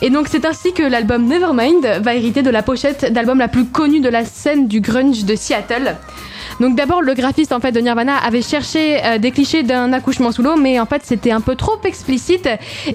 Et 0.00 0.10
donc 0.10 0.28
c'est 0.28 0.44
ainsi 0.44 0.72
que 0.72 0.82
l'album 0.82 1.26
Nevermind 1.26 2.00
va 2.02 2.14
hériter 2.14 2.42
de 2.42 2.50
la 2.50 2.62
pochette 2.62 3.12
d'album 3.12 3.38
la 3.38 3.48
plus 3.48 3.66
connue 3.66 4.00
de 4.00 4.08
la 4.08 4.24
scène 4.24 4.66
du 4.68 4.80
grunge 4.80 5.24
de 5.24 5.34
Seattle. 5.34 5.96
Donc 6.60 6.76
d'abord 6.76 7.02
le 7.02 7.14
graphiste 7.14 7.52
en 7.52 7.60
fait 7.60 7.72
de 7.72 7.80
Nirvana 7.80 8.16
avait 8.16 8.42
cherché 8.42 9.04
euh, 9.04 9.18
des 9.18 9.30
clichés 9.30 9.62
d'un 9.62 9.92
accouchement 9.92 10.32
sous 10.32 10.42
l'eau 10.42 10.56
mais 10.56 10.78
en 10.78 10.86
fait 10.86 11.02
c'était 11.04 11.32
un 11.32 11.40
peu 11.40 11.56
trop 11.56 11.78
explicite 11.84 12.48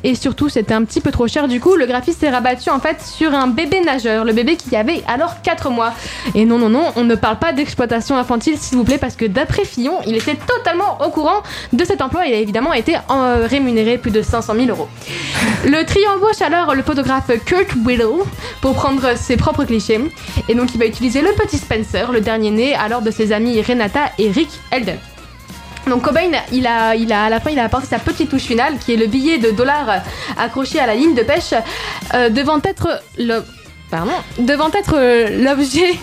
et 0.04 0.16
surtout 0.16 0.50
c'était 0.50 0.74
un 0.74 0.84
petit 0.84 1.02
peu 1.02 1.12
trop 1.12 1.28
cher 1.28 1.48
du 1.48 1.60
coup 1.60 1.76
le 1.76 1.86
graphiste 1.86 2.22
s'est 2.22 2.30
rabattu 2.30 2.70
en 2.70 2.80
fait 2.80 3.02
sur 3.02 3.34
un 3.34 3.48
bébé 3.48 3.82
nageur, 3.82 4.24
le 4.24 4.34
bébé 4.34 4.56
qui 4.56 4.76
avait 4.76 5.04
alors 5.08 5.42
4 5.42 5.70
mois. 5.70 5.94
Et 6.36 6.46
non 6.46 6.58
non 6.58 6.70
non, 6.70 6.86
on 6.96 7.04
ne 7.04 7.16
parle 7.16 7.40
pas 7.40 7.54
d'exploitation 7.54 8.16
infantile 8.18 8.58
s'il 8.58 8.78
vous 8.78 8.84
plaît 8.84 8.98
parce 8.98 9.16
que 9.16 9.26
d'après 9.26 9.66
Fillon, 9.66 10.00
il 10.06 10.16
était 10.16 10.36
totalement 10.36 10.98
au 11.06 11.10
courant 11.10 11.42
de 11.74 11.84
cet 11.84 12.02
emploi, 12.02 12.26
il 12.28 12.34
a 12.34 12.38
évidemment 12.38 12.74
été 12.74 12.96
euh, 12.96 13.48
rémunéré 13.50 13.98
plus 13.98 14.12
de 14.12 14.22
500 14.22 14.54
000 14.56 14.68
euros. 14.68 14.88
Le 15.66 15.84
trio 15.86 16.08
embauche 16.16 16.42
alors 16.42 16.76
le 16.76 16.84
photographe 16.84 17.32
Kurt 17.46 17.76
Whittle 17.86 18.24
pour 18.62 18.74
prendre 18.74 19.18
ses 19.18 19.38
propres 19.38 19.66
clichés. 19.66 20.00
Et 20.48 20.56
donc 20.56 20.74
il 20.74 20.80
va 20.80 20.86
utiliser 20.86 21.22
le 21.22 21.32
petit 21.34 21.58
Spencer, 21.58 22.12
le 22.12 22.22
dernier 22.22 22.52
né, 22.52 22.76
alors 22.76 23.02
de 23.02 23.12
ses 23.12 23.32
amis 23.32 23.49
Renata 23.62 24.12
et 24.18 24.32
Rick 24.32 24.50
Elden. 24.72 24.98
Donc 25.88 26.04
Cobain, 26.04 26.32
il 26.52 26.68
a, 26.68 26.90
à 26.90 27.30
la 27.30 27.40
fin, 27.40 27.50
il 27.50 27.60
a 27.60 27.64
apporté 27.66 27.88
sa 27.88 28.00
petite 28.00 28.30
touche 28.30 28.44
finale, 28.44 28.78
qui 28.78 28.94
est 28.94 28.98
le 28.98 29.08
billet 29.08 29.38
de 29.38 29.52
dollar 29.52 30.04
accroché 30.38 30.80
à 30.80 30.86
la 30.86 30.96
ligne 30.96 31.16
de 31.16 31.24
pêche, 31.24 31.54
euh, 32.14 32.30
devant 32.30 32.60
être 32.64 33.02
le, 33.18 33.44
devant 34.38 34.70
être 34.72 34.94
euh, 34.96 35.44
l'objet 35.44 35.98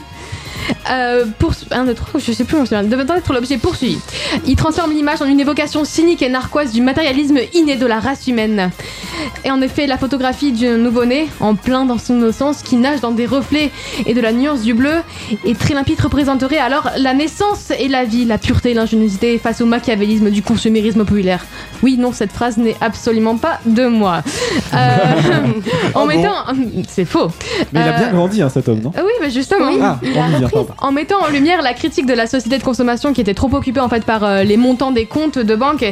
euh, 0.90 1.24
pour 1.38 1.52
un 1.70 1.84
de 1.84 1.92
trois, 1.92 2.20
je 2.20 2.32
sais 2.32 2.44
plus, 2.44 2.58
je 2.66 2.74
me 2.74 3.16
être 3.16 3.32
l'objet 3.32 3.58
poursuivi. 3.58 3.98
Il 4.46 4.56
transforme 4.56 4.92
l'image 4.92 5.22
en 5.22 5.26
une 5.26 5.40
évocation 5.40 5.84
cynique 5.84 6.22
et 6.22 6.28
narquoise 6.28 6.72
du 6.72 6.82
matérialisme 6.82 7.38
inné 7.54 7.76
de 7.76 7.86
la 7.86 8.00
race 8.00 8.26
humaine. 8.26 8.70
Et 9.44 9.50
en 9.50 9.60
effet, 9.60 9.86
la 9.86 9.98
photographie 9.98 10.52
d'un 10.52 10.76
nouveau-né, 10.76 11.28
en 11.40 11.54
plein 11.54 11.84
dans 11.84 11.98
son 11.98 12.16
innocence, 12.16 12.62
qui 12.62 12.76
nage 12.76 13.00
dans 13.00 13.12
des 13.12 13.26
reflets 13.26 13.70
et 14.04 14.14
de 14.14 14.20
la 14.20 14.32
nuance 14.32 14.62
du 14.62 14.74
bleu, 14.74 15.02
est 15.44 15.58
très 15.58 15.74
limpide, 15.74 16.00
représenterait 16.00 16.58
alors 16.58 16.90
la 16.98 17.14
naissance 17.14 17.72
et 17.78 17.88
la 17.88 18.04
vie, 18.04 18.24
la 18.24 18.38
pureté 18.38 18.70
et 18.70 18.74
l'ingéniosité 18.74 19.38
face 19.38 19.60
au 19.60 19.66
machiavélisme 19.66 20.30
du 20.30 20.42
consumérisme 20.42 21.04
populaire. 21.04 21.44
Oui, 21.82 21.96
non, 21.98 22.12
cette 22.12 22.32
phrase 22.32 22.56
n'est 22.56 22.76
absolument 22.80 23.36
pas 23.36 23.60
de 23.66 23.86
moi. 23.86 24.22
Euh, 24.74 24.76
en 25.94 26.00
Ah 26.00 26.00
bon 26.00 26.06
mettant. 26.06 26.34
C'est 26.88 27.04
faux. 27.04 27.28
Mais 27.72 27.80
il 27.80 27.88
a 27.88 27.92
bien 27.92 28.08
Euh, 28.08 28.12
grandi, 28.12 28.42
hein, 28.42 28.48
cet 28.48 28.68
homme, 28.68 28.80
non? 28.80 28.92
Oui, 28.96 29.12
mais 29.20 29.30
justement, 29.30 29.70
Ah, 29.82 29.98
en 30.78 30.92
mettant 30.92 31.20
en 31.22 31.28
lumière 31.28 31.62
la 31.62 31.74
critique 31.74 32.06
de 32.06 32.14
la 32.14 32.26
société 32.26 32.58
de 32.58 32.62
consommation 32.62 33.12
qui 33.12 33.20
était 33.20 33.34
trop 33.34 33.52
occupée 33.54 33.80
en 33.80 33.88
fait 33.88 34.04
par 34.04 34.24
euh, 34.24 34.42
les 34.42 34.56
montants 34.56 34.92
des 34.92 35.06
comptes 35.06 35.38
de 35.38 35.54
banque 35.56 35.84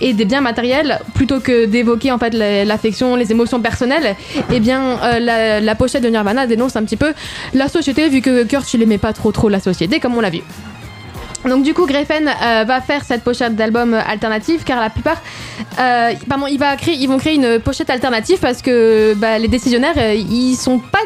et 0.00 0.12
des 0.12 0.24
biens 0.24 0.40
matériels 0.40 1.00
plutôt 1.14 1.40
que 1.40 1.66
d'évoquer 1.66 2.12
en 2.12 2.18
fait 2.18 2.34
la- 2.34 2.64
l'affection, 2.64 3.16
les 3.16 3.30
émotions 3.32 3.60
personnelles. 3.60 4.16
Et 4.52 4.60
bien, 4.60 4.98
euh, 5.02 5.18
la, 5.18 5.60
la 5.60 5.74
pochette 5.74 6.02
de 6.02 6.08
Nirvana 6.08 6.46
dénonce 6.46 6.76
un 6.76 6.82
petit 6.84 6.96
peu 6.96 7.12
la 7.54 7.68
société 7.68 8.08
vu 8.08 8.20
que 8.20 8.44
Kurt 8.44 8.72
il 8.74 8.82
aimait 8.82 8.98
pas 8.98 9.12
trop 9.12 9.32
trop 9.32 9.48
la 9.48 9.60
société 9.60 10.00
comme 10.00 10.16
on 10.16 10.20
l'a 10.20 10.30
vu. 10.30 10.40
Donc 11.48 11.62
du 11.62 11.72
coup, 11.72 11.86
Greffen 11.86 12.28
euh, 12.28 12.64
va 12.66 12.82
faire 12.82 13.02
cette 13.02 13.22
pochette 13.24 13.56
d'album 13.56 13.94
alternative 13.94 14.62
car 14.62 14.78
la 14.78 14.90
plupart, 14.90 15.22
euh, 15.78 16.12
pardon, 16.28 16.46
il 16.46 16.58
va 16.58 16.76
créer, 16.76 16.96
ils 16.96 17.06
vont 17.06 17.16
créer 17.16 17.34
une 17.36 17.58
pochette 17.60 17.88
alternative 17.88 18.38
parce 18.40 18.60
que 18.60 19.14
bah, 19.14 19.38
les 19.38 19.48
décisionnaires, 19.48 19.94
euh, 19.96 20.12
ils 20.14 20.54
sont 20.56 20.78
pas 20.78 20.98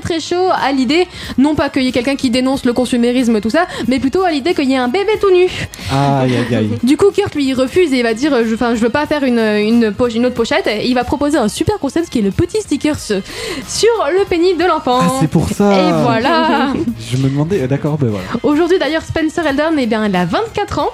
très 0.00 0.18
très 0.18 0.20
chauds 0.20 0.50
à 0.50 0.72
l'idée, 0.72 1.06
non 1.38 1.54
pas 1.54 1.68
qu'il 1.68 1.82
y 1.82 1.88
ait 1.88 1.92
quelqu'un 1.92 2.16
qui 2.16 2.30
dénonce 2.30 2.64
le 2.64 2.72
consumérisme 2.72 3.40
tout 3.40 3.50
ça, 3.50 3.66
mais 3.88 3.98
plutôt 3.98 4.22
à 4.22 4.30
l'idée 4.30 4.54
qu'il 4.54 4.68
y 4.68 4.74
ait 4.74 4.76
un 4.78 4.88
bébé 4.88 5.12
tout 5.20 5.30
nu. 5.30 5.46
Aïe, 5.92 6.32
aïe, 6.36 6.54
aïe. 6.56 6.70
Du 6.82 6.96
coup, 6.96 7.10
Kurt 7.10 7.34
lui 7.34 7.46
il 7.46 7.54
refuse 7.54 7.92
et 7.92 7.98
il 7.98 8.02
va 8.02 8.14
dire, 8.14 8.32
euh, 8.34 8.44
je, 8.44 8.50
je 8.56 8.80
veux 8.80 8.88
pas 8.90 9.06
faire 9.06 9.22
une, 9.24 9.38
une, 9.38 9.92
poche- 9.92 10.14
une 10.14 10.26
autre 10.26 10.34
pochette. 10.34 10.66
Et 10.66 10.86
il 10.86 10.94
va 10.94 11.04
proposer 11.04 11.38
un 11.38 11.48
super 11.48 11.78
concept 11.78 12.08
qui 12.10 12.18
est 12.18 12.22
le 12.22 12.30
petit 12.30 12.60
sticker 12.60 12.98
sur 12.98 13.88
le 14.12 14.24
pénis 14.28 14.56
de 14.56 14.64
l'enfant. 14.64 14.98
Ah, 15.02 15.12
c'est 15.20 15.28
pour 15.30 15.48
ça. 15.48 15.72
Et 15.72 15.92
voilà. 16.02 16.72
Je 17.10 17.16
me 17.16 17.28
demandais, 17.28 17.62
euh, 17.62 17.66
d'accord, 17.66 17.96
ben 17.98 18.08
voilà. 18.08 18.24
Aujourd'hui 18.42 18.78
d'ailleurs 18.78 19.02
Spencer 19.02 19.46
Eldon 19.46 19.76
eh 19.78 19.86
bien, 19.86 20.06
il 20.06 20.16
a 20.16 20.24
24 20.24 20.78
ans, 20.80 20.90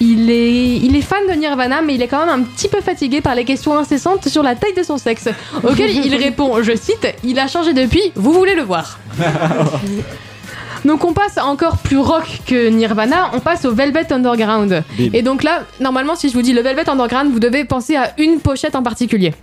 il 0.00 0.30
est, 0.30 0.76
il 0.76 0.96
est 0.96 1.02
fan 1.02 1.20
de 1.28 1.34
Nirvana 1.34 1.82
mais 1.82 1.94
il 1.94 2.02
est 2.02 2.08
quand 2.08 2.24
même 2.26 2.40
un 2.40 2.42
petit 2.42 2.68
peu 2.68 2.80
fatigué 2.80 3.20
par 3.20 3.34
les 3.34 3.44
questions 3.44 3.76
incessantes 3.76 4.28
sur 4.28 4.42
la 4.42 4.54
taille 4.54 4.74
de 4.74 4.82
son 4.82 4.98
sexe, 4.98 5.28
auquel 5.62 5.90
il 5.90 6.14
répond, 6.22 6.62
je 6.62 6.72
cite, 6.76 7.06
il 7.24 7.38
a 7.38 7.46
changé 7.46 7.72
depuis, 7.72 8.12
vous 8.14 8.32
voulez 8.40 8.54
le 8.54 8.62
voir. 8.62 8.98
Donc 10.84 11.04
on 11.04 11.12
passe 11.12 11.36
encore 11.36 11.76
plus 11.76 11.98
rock 11.98 12.40
que 12.46 12.70
Nirvana, 12.70 13.30
on 13.34 13.40
passe 13.40 13.66
au 13.66 13.74
Velvet 13.74 14.10
Underground. 14.12 14.82
Bim. 14.98 15.10
Et 15.12 15.20
donc 15.20 15.42
là, 15.42 15.64
normalement 15.78 16.16
si 16.16 16.30
je 16.30 16.34
vous 16.34 16.40
dis 16.40 16.54
le 16.54 16.62
Velvet 16.62 16.88
Underground, 16.88 17.30
vous 17.30 17.40
devez 17.40 17.66
penser 17.66 17.96
à 17.96 18.14
une 18.18 18.40
pochette 18.40 18.74
en 18.74 18.82
particulier. 18.82 19.34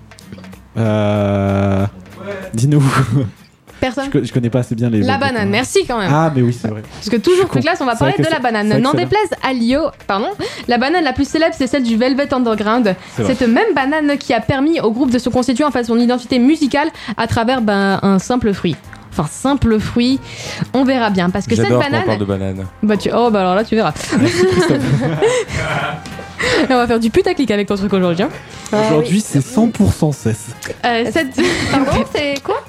Euh... 0.77 1.86
Dis-nous. 2.55 2.83
Personne 3.79 4.05
je, 4.05 4.09
co- 4.19 4.23
je 4.23 4.31
connais 4.33 4.49
pas 4.49 4.59
assez 4.59 4.75
bien 4.75 4.89
les. 4.89 5.01
La 5.01 5.17
banane, 5.17 5.49
merci 5.49 5.85
quand 5.87 5.99
même. 5.99 6.11
Ah, 6.13 6.31
mais 6.35 6.41
oui, 6.41 6.55
c'est 6.59 6.67
vrai. 6.67 6.81
Parce 6.93 7.09
que 7.09 7.17
toujours 7.17 7.47
plus 7.47 7.61
classe, 7.61 7.79
on 7.81 7.85
va 7.85 7.95
parler 7.95 8.15
de 8.17 8.29
la 8.29 8.39
banane. 8.39 8.79
N'en 8.81 8.93
déplaise 8.93 9.29
à 9.43 9.53
Lio, 9.53 9.89
pardon, 10.07 10.29
la 10.67 10.77
banane 10.77 11.03
la 11.03 11.13
plus 11.13 11.27
célèbre, 11.27 11.55
c'est 11.57 11.67
celle 11.67 11.83
du 11.83 11.97
Velvet 11.97 12.33
Underground. 12.33 12.95
C'est 13.15 13.23
vrai. 13.23 13.35
Cette 13.35 13.47
même 13.47 13.73
banane 13.75 14.17
qui 14.17 14.33
a 14.33 14.41
permis 14.41 14.79
au 14.79 14.91
groupe 14.91 15.11
de 15.11 15.19
se 15.19 15.29
constituer 15.29 15.63
en 15.63 15.71
fait 15.71 15.83
son 15.83 15.97
identité 15.99 16.39
musicale 16.39 16.89
à 17.17 17.27
travers 17.27 17.61
ben, 17.61 17.99
un 18.01 18.19
simple 18.19 18.53
fruit. 18.53 18.75
Enfin, 19.11 19.27
simple 19.31 19.79
fruit, 19.79 20.19
on 20.73 20.83
verra 20.83 21.09
bien. 21.09 21.29
Parce 21.31 21.47
que 21.47 21.55
cette 21.55 21.65
J'adore 21.65 21.81
quand 21.81 21.87
on 21.87 21.91
banane. 21.91 22.05
parle 22.05 22.19
de 22.19 22.25
banane. 22.25 22.65
Bah, 22.83 22.97
tu... 22.97 23.09
Oh, 23.11 23.31
bah 23.31 23.39
alors 23.39 23.55
là, 23.55 23.63
tu 23.63 23.75
verras. 23.75 23.93
Et 26.69 26.73
on 26.73 26.78
va 26.78 26.88
faire 26.88 27.00
du 27.00 27.10
putaclic 27.10 27.50
avec 27.52 27.67
ton 27.67 27.76
truc 27.76 27.93
aujourd'hui. 27.93 28.23
hein. 28.23 28.30
Aujourd'hui, 28.88 29.21
c'est 29.21 29.39
100% 29.39 30.12
cesse. 30.13 30.47
Euh, 30.86 31.06
cette... 31.12 31.36
Pardon, 31.71 32.04
c'est 32.13 32.41
quoi? 32.43 32.63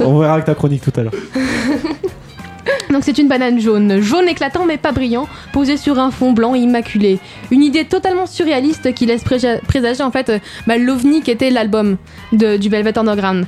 On 0.00 0.18
verra 0.18 0.34
avec 0.34 0.44
ta 0.46 0.54
chronique 0.54 0.82
tout 0.82 0.92
à 0.98 1.02
l'heure. 1.04 1.12
Donc 2.90 3.02
c'est 3.04 3.18
une 3.18 3.28
banane 3.28 3.60
jaune, 3.60 4.00
jaune 4.00 4.28
éclatant 4.28 4.64
mais 4.64 4.76
pas 4.76 4.92
brillant, 4.92 5.28
posée 5.52 5.76
sur 5.76 5.98
un 5.98 6.10
fond 6.10 6.32
blanc 6.32 6.54
immaculé. 6.54 7.18
Une 7.50 7.62
idée 7.62 7.84
totalement 7.84 8.26
surréaliste 8.26 8.94
qui 8.94 9.06
laisse 9.06 9.22
présager 9.24 10.02
en 10.02 10.10
fait 10.10 10.28
euh, 10.30 10.38
bah, 10.66 10.76
l'ovni 10.78 11.20
qu'était 11.22 11.50
l'album 11.50 11.96
de- 12.32 12.56
du 12.56 12.68
Velvet 12.68 12.96
Underground. 12.98 13.46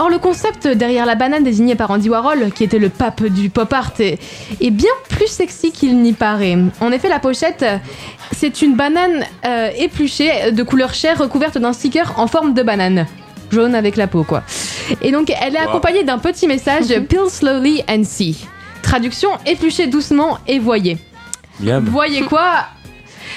Or 0.00 0.08
le 0.10 0.18
concept 0.18 0.66
derrière 0.68 1.04
la 1.06 1.16
banane 1.16 1.42
désignée 1.42 1.74
par 1.74 1.90
Andy 1.90 2.08
Warhol, 2.08 2.52
qui 2.54 2.62
était 2.64 2.78
le 2.78 2.88
pape 2.88 3.22
du 3.24 3.50
pop 3.50 3.72
art, 3.72 3.92
est, 3.98 4.18
est 4.60 4.70
bien 4.70 4.90
plus 5.08 5.26
sexy 5.26 5.72
qu'il 5.72 5.98
n'y 6.00 6.12
paraît. 6.12 6.56
En 6.80 6.92
effet 6.92 7.08
la 7.08 7.18
pochette, 7.18 7.64
c'est 8.32 8.62
une 8.62 8.74
banane 8.76 9.24
euh, 9.44 9.70
épluchée 9.76 10.52
de 10.52 10.62
couleur 10.62 10.94
chair 10.94 11.18
recouverte 11.18 11.58
d'un 11.58 11.72
sticker 11.72 12.14
en 12.16 12.28
forme 12.28 12.54
de 12.54 12.62
banane. 12.62 13.06
Jaune 13.50 13.74
avec 13.74 13.96
la 13.96 14.06
peau 14.06 14.24
quoi. 14.24 14.42
Et 15.02 15.10
donc 15.10 15.32
elle 15.40 15.56
est 15.56 15.60
Wow. 15.62 15.68
accompagnée 15.70 16.04
d'un 16.04 16.18
petit 16.18 16.46
message 16.46 16.86
Peel 17.08 17.28
slowly 17.28 17.82
and 17.88 18.04
see. 18.04 18.46
Traduction 18.82 19.30
épluchez 19.46 19.86
doucement 19.88 20.38
et 20.46 20.58
voyez. 20.58 20.96
Miam. 21.60 21.84
Voyez 21.86 22.22
quoi? 22.22 22.66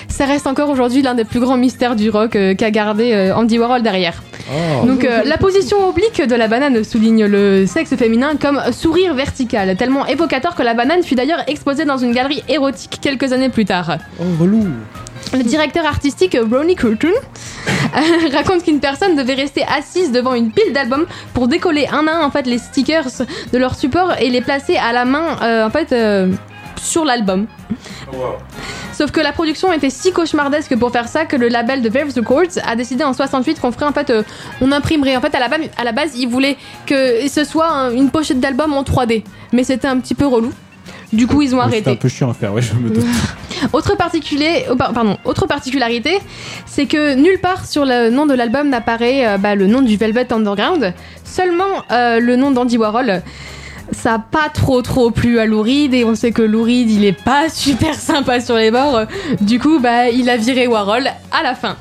Ça 0.07 0.25
reste 0.25 0.47
encore 0.47 0.69
aujourd'hui 0.69 1.01
l'un 1.01 1.13
des 1.13 1.25
plus 1.25 1.39
grands 1.39 1.57
mystères 1.57 1.95
du 1.95 2.09
rock 2.09 2.35
euh, 2.35 2.55
qu'a 2.55 2.71
gardé 2.71 3.13
euh, 3.13 3.35
Andy 3.35 3.59
Warhol 3.59 3.81
derrière. 3.81 4.21
Oh. 4.51 4.85
Donc 4.85 5.05
euh, 5.05 5.23
la 5.25 5.37
position 5.37 5.87
oblique 5.87 6.21
de 6.21 6.35
la 6.35 6.47
banane 6.47 6.83
souligne 6.83 7.25
le 7.25 7.65
sexe 7.65 7.95
féminin 7.95 8.35
comme 8.39 8.61
sourire 8.71 9.13
vertical, 9.13 9.75
tellement 9.77 10.05
évocateur 10.05 10.55
que 10.55 10.63
la 10.63 10.73
banane 10.73 11.03
fut 11.03 11.15
d'ailleurs 11.15 11.43
exposée 11.47 11.85
dans 11.85 11.97
une 11.97 12.11
galerie 12.11 12.43
érotique 12.49 12.99
quelques 13.01 13.31
années 13.33 13.49
plus 13.49 13.65
tard. 13.65 13.97
Oh, 14.19 14.23
relou. 14.39 14.67
Le 15.33 15.43
directeur 15.43 15.85
artistique 15.85 16.37
Ronnie 16.51 16.75
Curtin 16.75 17.07
raconte 18.33 18.63
qu'une 18.63 18.79
personne 18.79 19.15
devait 19.15 19.33
rester 19.33 19.63
assise 19.63 20.11
devant 20.11 20.33
une 20.33 20.51
pile 20.51 20.73
d'albums 20.73 21.05
pour 21.33 21.47
décoller 21.47 21.87
un 21.91 22.05
à 22.07 22.17
un 22.17 22.25
en 22.25 22.31
fait 22.31 22.45
les 22.47 22.57
stickers 22.57 23.07
de 23.53 23.57
leur 23.57 23.75
support 23.75 24.13
et 24.19 24.29
les 24.29 24.41
placer 24.41 24.75
à 24.75 24.91
la 24.91 25.05
main 25.05 25.37
euh, 25.41 25.65
en 25.65 25.69
fait 25.69 25.93
euh, 25.93 26.31
sur 26.83 27.05
l'album. 27.05 27.47
Sauf 28.93 29.11
que 29.11 29.19
la 29.21 29.31
production 29.31 29.71
était 29.71 29.89
si 29.89 30.11
cauchemardesque 30.11 30.75
pour 30.77 30.91
faire 30.91 31.07
ça 31.07 31.25
que 31.25 31.35
le 31.35 31.47
label 31.47 31.81
de 31.81 31.89
Verve 31.89 32.11
Records 32.15 32.59
a 32.65 32.75
décidé 32.75 33.03
en 33.03 33.13
68 33.13 33.59
qu'on 33.59 33.71
ferait 33.71 33.85
en 33.85 33.93
fait, 33.93 34.09
euh, 34.09 34.23
on 34.61 34.71
imprimerait. 34.71 35.15
En 35.15 35.21
fait, 35.21 35.33
à 35.33 35.39
la, 35.39 35.47
base, 35.47 35.61
à 35.77 35.83
la 35.83 35.91
base, 35.91 36.11
ils 36.17 36.27
voulaient 36.27 36.57
que 36.85 37.27
ce 37.27 37.43
soit 37.43 37.69
un- 37.71 37.91
une 37.91 38.09
pochette 38.09 38.39
d'album 38.39 38.73
en 38.73 38.83
3D, 38.83 39.23
mais 39.53 39.63
c'était 39.63 39.87
un 39.87 39.99
petit 39.99 40.15
peu 40.15 40.25
relou. 40.27 40.51
Du 41.13 41.27
coup, 41.27 41.41
ils 41.41 41.53
ont 41.55 41.59
arrêté. 41.59 41.91
un 41.91 41.95
peu 41.95 42.07
chiant 42.07 42.29
à 42.29 42.33
faire, 42.33 42.53
ouais, 42.53 42.61
je 42.61 42.73
me 42.73 42.89
doute. 42.89 43.03
Autre, 43.73 43.95
particulé- 43.97 44.65
oh, 44.71 44.75
par- 44.77 44.93
pardon, 44.93 45.17
autre 45.25 45.45
particularité, 45.45 46.19
c'est 46.65 46.85
que 46.85 47.15
nulle 47.15 47.39
part 47.39 47.65
sur 47.65 47.85
le 47.85 48.09
nom 48.09 48.25
de 48.25 48.33
l'album 48.33 48.69
n'apparaît 48.69 49.27
euh, 49.27 49.37
bah, 49.37 49.55
le 49.55 49.67
nom 49.67 49.81
du 49.81 49.97
Velvet 49.97 50.31
Underground, 50.31 50.93
seulement 51.25 51.83
euh, 51.91 52.19
le 52.19 52.35
nom 52.37 52.51
d'Andy 52.51 52.77
Warhol. 52.77 53.21
Ça 53.91 54.19
pas 54.19 54.49
trop 54.49 54.81
trop 54.81 55.11
plu 55.11 55.39
à 55.39 55.45
Lou 55.45 55.61
Reed 55.61 55.93
et 55.93 56.05
on 56.05 56.15
sait 56.15 56.31
que 56.31 56.41
Lou 56.41 56.63
Reed 56.63 56.89
il 56.89 57.03
est 57.03 57.23
pas 57.23 57.49
super 57.53 57.95
sympa 57.95 58.39
sur 58.39 58.55
les 58.55 58.71
bords. 58.71 59.01
Du 59.41 59.59
coup, 59.59 59.79
bah, 59.79 60.09
il 60.09 60.29
a 60.29 60.37
viré 60.37 60.67
Warhol 60.67 61.07
à 61.31 61.43
la 61.43 61.55
fin. 61.55 61.75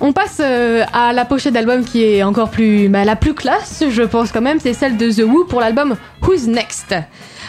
On 0.00 0.12
passe 0.12 0.40
euh, 0.40 0.84
à 0.92 1.12
la 1.12 1.24
pochette 1.24 1.54
d'album 1.54 1.84
qui 1.84 2.04
est 2.04 2.22
encore 2.22 2.50
plus 2.50 2.88
bah, 2.88 3.04
la 3.04 3.16
plus 3.16 3.34
classe, 3.34 3.84
je 3.88 4.02
pense 4.02 4.30
quand 4.30 4.40
même, 4.40 4.60
c'est 4.60 4.72
celle 4.72 4.96
de 4.96 5.10
The 5.10 5.24
Who 5.24 5.44
pour 5.44 5.60
l'album 5.60 5.96
Who's 6.22 6.46
Next. 6.46 6.94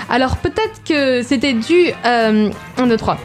Alors 0.09 0.37
peut-être 0.37 0.81
que 0.87 1.21
c'était 1.21 1.53
dû 1.53 1.91
euh, 2.05 2.49
1 2.77 2.87
2 2.87 2.97
3. 2.97 3.17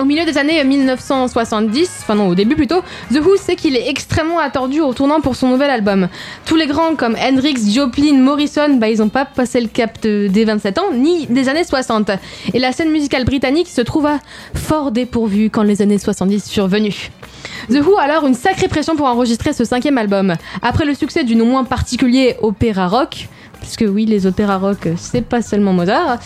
Au 0.00 0.04
milieu 0.04 0.24
des 0.24 0.36
années 0.38 0.62
1970, 0.64 1.88
enfin 2.02 2.16
non, 2.16 2.26
au 2.28 2.34
début 2.34 2.56
plutôt, 2.56 2.80
The 3.12 3.18
Who 3.24 3.36
sait 3.36 3.54
qu'il 3.54 3.76
est 3.76 3.88
extrêmement 3.88 4.40
attendu 4.40 4.80
au 4.80 4.92
tournant 4.92 5.20
pour 5.20 5.36
son 5.36 5.46
nouvel 5.48 5.70
album. 5.70 6.08
Tous 6.46 6.56
les 6.56 6.66
grands 6.66 6.96
comme 6.96 7.14
Hendrix, 7.16 7.54
Joplin, 7.72 8.14
Morrison, 8.18 8.74
bah 8.78 8.88
ils 8.88 9.00
ont 9.02 9.08
pas 9.08 9.24
passé 9.24 9.60
le 9.60 9.68
cap 9.68 10.00
de- 10.02 10.26
des 10.26 10.44
27 10.44 10.78
ans, 10.78 10.92
ni 10.92 11.26
des 11.28 11.48
années 11.48 11.62
60. 11.62 12.10
Et 12.52 12.58
la 12.58 12.72
scène 12.72 12.90
musicale 12.90 13.24
britannique 13.24 13.68
se 13.68 13.82
trouva 13.82 14.18
fort 14.54 14.90
dépourvue 14.90 15.48
quand 15.48 15.62
les 15.62 15.80
années 15.80 15.98
70 15.98 16.50
furent 16.50 16.66
venues. 16.68 17.10
The 17.70 17.76
Who 17.86 17.96
a 17.96 18.02
alors 18.02 18.26
une 18.26 18.34
sacrée 18.34 18.66
pression 18.68 18.96
pour 18.96 19.06
enregistrer 19.06 19.52
ce 19.52 19.64
cinquième 19.64 19.96
album. 19.96 20.34
Après 20.60 20.84
le 20.86 20.94
succès 20.94 21.22
du 21.22 21.36
non 21.36 21.46
moins 21.46 21.62
particulier 21.64 22.34
opéra 22.42 22.88
rock, 22.88 23.28
puisque 23.64 23.86
oui, 23.88 24.04
les 24.04 24.26
opéras 24.26 24.58
rock, 24.58 24.88
c'est 24.98 25.24
pas 25.24 25.40
seulement 25.40 25.72
Mozart, 25.72 26.18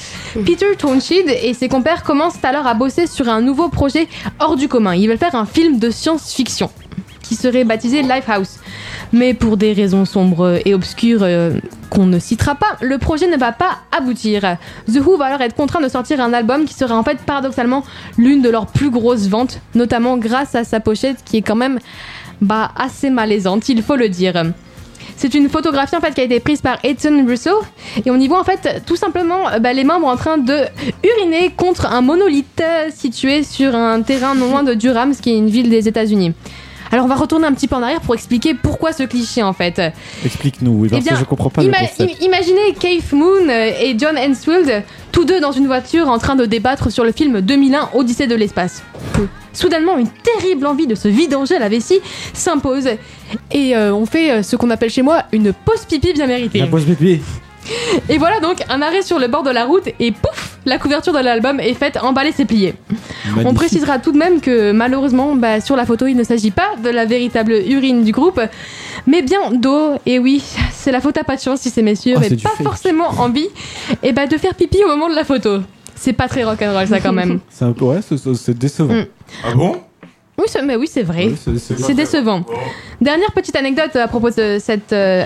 Peter 0.44 0.66
Townshend 0.76 1.28
et 1.28 1.54
ses 1.54 1.68
compères 1.68 2.02
commencent 2.02 2.42
alors 2.42 2.66
à 2.66 2.74
bosser 2.74 3.06
sur 3.06 3.28
un 3.28 3.40
nouveau 3.40 3.68
projet 3.68 4.08
hors 4.40 4.56
du 4.56 4.66
commun. 4.66 4.96
Ils 4.96 5.08
veulent 5.08 5.18
faire 5.18 5.36
un 5.36 5.46
film 5.46 5.78
de 5.78 5.88
science-fiction 5.88 6.68
qui 7.22 7.36
serait 7.36 7.62
baptisé 7.62 8.02
Lifehouse. 8.02 8.58
Mais 9.12 9.34
pour 9.34 9.56
des 9.56 9.72
raisons 9.72 10.04
sombres 10.04 10.58
et 10.64 10.74
obscures 10.74 11.22
euh, 11.22 11.52
qu'on 11.90 12.06
ne 12.06 12.18
citera 12.18 12.56
pas, 12.56 12.76
le 12.80 12.98
projet 12.98 13.28
ne 13.28 13.36
va 13.36 13.52
pas 13.52 13.78
aboutir. 13.96 14.56
The 14.92 14.96
Who 14.96 15.16
va 15.16 15.26
alors 15.26 15.40
être 15.42 15.54
contraint 15.54 15.80
de 15.80 15.88
sortir 15.88 16.20
un 16.20 16.32
album 16.32 16.64
qui 16.64 16.74
sera 16.74 16.96
en 16.96 17.04
fait 17.04 17.18
paradoxalement 17.18 17.84
l'une 18.16 18.42
de 18.42 18.50
leurs 18.50 18.66
plus 18.66 18.90
grosses 18.90 19.28
ventes, 19.28 19.60
notamment 19.76 20.16
grâce 20.16 20.56
à 20.56 20.64
sa 20.64 20.80
pochette 20.80 21.18
qui 21.24 21.36
est 21.36 21.42
quand 21.42 21.54
même 21.54 21.78
bah, 22.40 22.72
assez 22.76 23.10
malaisante, 23.10 23.68
il 23.68 23.82
faut 23.82 23.96
le 23.96 24.08
dire. 24.08 24.52
C'est 25.16 25.34
une 25.34 25.48
photographie 25.48 25.96
en 25.96 26.00
fait 26.00 26.14
qui 26.14 26.20
a 26.20 26.24
été 26.24 26.40
prise 26.40 26.60
par 26.60 26.78
Ethan 26.84 27.26
Russo 27.26 27.50
et 28.04 28.10
on 28.10 28.16
y 28.16 28.28
voit 28.28 28.40
en 28.40 28.44
fait 28.44 28.82
tout 28.86 28.96
simplement 28.96 29.48
euh, 29.48 29.58
bah, 29.58 29.72
les 29.72 29.84
membres 29.84 30.06
en 30.06 30.16
train 30.16 30.38
de 30.38 30.64
uriner 31.02 31.50
contre 31.56 31.86
un 31.86 32.00
monolithe 32.00 32.60
euh, 32.60 32.90
situé 32.94 33.42
sur 33.42 33.74
un 33.74 34.02
terrain 34.02 34.34
non 34.34 34.50
loin 34.50 34.62
de 34.62 34.74
Durham, 34.74 35.12
ce 35.14 35.22
qui 35.22 35.30
est 35.30 35.38
une 35.38 35.48
ville 35.48 35.70
des 35.70 35.88
États-Unis. 35.88 36.34
Alors 36.90 37.04
on 37.04 37.08
va 37.08 37.14
retourner 37.16 37.46
un 37.46 37.52
petit 37.52 37.68
peu 37.68 37.76
en 37.76 37.82
arrière 37.82 38.00
pour 38.00 38.14
expliquer 38.14 38.54
pourquoi 38.54 38.92
ce 38.92 39.02
cliché 39.02 39.42
en 39.42 39.52
fait. 39.52 39.80
Explique-nous, 40.24 40.72
oui, 40.72 40.88
parce 40.88 41.00
Eh 41.00 41.04
bien, 41.04 41.12
que 41.14 41.18
je 41.20 41.24
comprends 41.24 41.50
pas 41.50 41.62
ima- 41.62 41.80
le 41.82 41.88
concept. 41.88 42.00
im- 42.22 42.24
imaginez 42.24 42.74
Keith 42.78 43.12
Moon 43.12 43.48
euh, 43.48 43.70
et 43.80 43.96
John 43.98 44.16
Hensfield, 44.16 44.82
tous 45.12 45.24
deux 45.24 45.40
dans 45.40 45.52
une 45.52 45.66
voiture 45.66 46.08
en 46.08 46.18
train 46.18 46.36
de 46.36 46.46
débattre 46.46 46.90
sur 46.90 47.04
le 47.04 47.12
film 47.12 47.40
2001 47.40 47.90
Odyssée 47.94 48.26
de 48.26 48.34
l'espace. 48.34 48.82
Soudainement, 49.52 49.98
une 49.98 50.08
terrible 50.08 50.66
envie 50.66 50.86
de 50.86 50.94
se 50.94 51.08
vidanger 51.08 51.56
à 51.56 51.58
la 51.58 51.68
vessie 51.68 52.00
s'impose 52.32 52.86
et 53.50 53.76
euh, 53.76 53.92
on 53.92 54.06
fait 54.06 54.30
euh, 54.30 54.42
ce 54.42 54.54
qu'on 54.56 54.70
appelle 54.70 54.90
chez 54.90 55.02
moi 55.02 55.24
une 55.32 55.52
pause 55.52 55.84
pipi 55.88 56.12
bien 56.12 56.26
méritée. 56.26 56.60
La 56.60 56.66
pause 56.68 56.84
pipi. 56.84 57.20
Et 58.08 58.18
voilà 58.18 58.40
donc 58.40 58.62
un 58.68 58.82
arrêt 58.82 59.02
sur 59.02 59.18
le 59.18 59.28
bord 59.28 59.42
de 59.42 59.50
la 59.50 59.64
route 59.64 59.88
et 59.98 60.12
pouf, 60.12 60.58
la 60.64 60.78
couverture 60.78 61.12
de 61.12 61.18
l'album 61.18 61.60
est 61.60 61.74
faite, 61.74 61.98
emballée, 62.02 62.32
c'est 62.34 62.44
plié. 62.44 62.74
On 63.44 63.54
précisera 63.54 63.98
tout 63.98 64.12
de 64.12 64.18
même 64.18 64.40
que 64.40 64.72
malheureusement, 64.72 65.34
bah, 65.34 65.60
sur 65.60 65.76
la 65.76 65.86
photo, 65.86 66.06
il 66.06 66.16
ne 66.16 66.24
s'agit 66.24 66.50
pas 66.50 66.76
de 66.82 66.90
la 66.90 67.04
véritable 67.04 67.52
urine 67.52 68.04
du 68.04 68.12
groupe, 68.12 68.40
mais 69.06 69.22
bien 69.22 69.50
d'eau. 69.52 69.92
Et 70.06 70.18
oui, 70.18 70.42
c'est 70.72 70.92
la 70.92 71.00
faute 71.00 71.16
à 71.18 71.24
pas 71.24 71.36
de 71.36 71.40
chance 71.40 71.60
si 71.60 71.70
ces 71.70 71.82
messieurs 71.82 72.14
Ah, 72.16 72.20
n'avaient 72.20 72.36
pas 72.36 72.50
forcément 72.62 73.08
envie 73.18 73.48
et 74.02 74.12
bah, 74.12 74.26
de 74.26 74.36
faire 74.36 74.54
pipi 74.54 74.78
au 74.84 74.88
moment 74.88 75.08
de 75.08 75.14
la 75.14 75.24
photo. 75.24 75.60
C'est 75.94 76.12
pas 76.12 76.28
très 76.28 76.44
rock'n'roll 76.44 76.86
ça 76.86 77.00
quand 77.00 77.12
même. 77.12 77.40
C'est 77.48 77.64
un 77.64 77.72
peu, 77.72 77.86
ouais, 77.86 78.00
c'est 78.02 78.56
décevant. 78.56 78.94
Mm. 78.94 79.06
Ah 79.44 79.54
bon? 79.54 79.76
Oui, 80.38 80.44
c'est- 80.46 80.62
mais 80.62 80.76
oui, 80.76 80.88
c'est 80.90 81.02
vrai. 81.02 81.26
Oui, 81.26 81.36
c'est- 81.42 81.58
c'est- 81.58 81.82
C'est 81.82 81.94
décevant. 81.94 82.44
Dernière 83.00 83.32
petite 83.32 83.56
anecdote 83.56 83.94
à 83.96 84.06
propos 84.08 84.30
de 84.30 84.58
cette, 84.60 84.92
euh, 84.92 85.24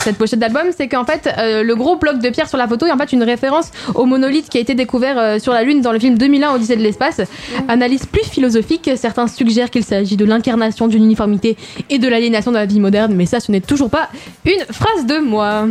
cette 0.00 0.16
pochette 0.16 0.38
d'album, 0.38 0.62
c'est 0.76 0.88
qu'en 0.88 1.04
fait, 1.04 1.28
euh, 1.38 1.62
le 1.62 1.74
gros 1.76 1.96
bloc 1.96 2.18
de 2.20 2.28
pierre 2.30 2.48
sur 2.48 2.58
la 2.58 2.66
photo 2.68 2.86
est 2.86 2.92
en 2.92 2.96
fait 2.98 3.12
une 3.12 3.22
référence 3.22 3.70
au 3.94 4.04
monolithe 4.06 4.48
qui 4.48 4.58
a 4.58 4.60
été 4.60 4.74
découvert 4.74 5.18
euh, 5.18 5.38
sur 5.38 5.52
la 5.52 5.62
Lune 5.64 5.80
dans 5.80 5.92
le 5.92 5.98
film 5.98 6.16
2001 6.16 6.54
Odyssée 6.54 6.76
de 6.76 6.82
l'espace. 6.82 7.20
Analyse 7.68 8.06
plus 8.06 8.24
philosophique, 8.24 8.88
certains 8.96 9.26
suggèrent 9.26 9.70
qu'il 9.70 9.84
s'agit 9.84 10.16
de 10.16 10.24
l'incarnation 10.24 10.86
d'une 10.88 11.04
uniformité 11.04 11.56
et 11.90 11.98
de 11.98 12.08
l'aliénation 12.08 12.50
de 12.52 12.56
la 12.56 12.66
vie 12.66 12.80
moderne, 12.80 13.14
mais 13.14 13.26
ça, 13.26 13.40
ce 13.40 13.50
n'est 13.52 13.60
toujours 13.60 13.90
pas 13.90 14.08
une 14.44 14.64
phrase 14.72 15.06
de 15.06 15.18
moi. 15.18 15.66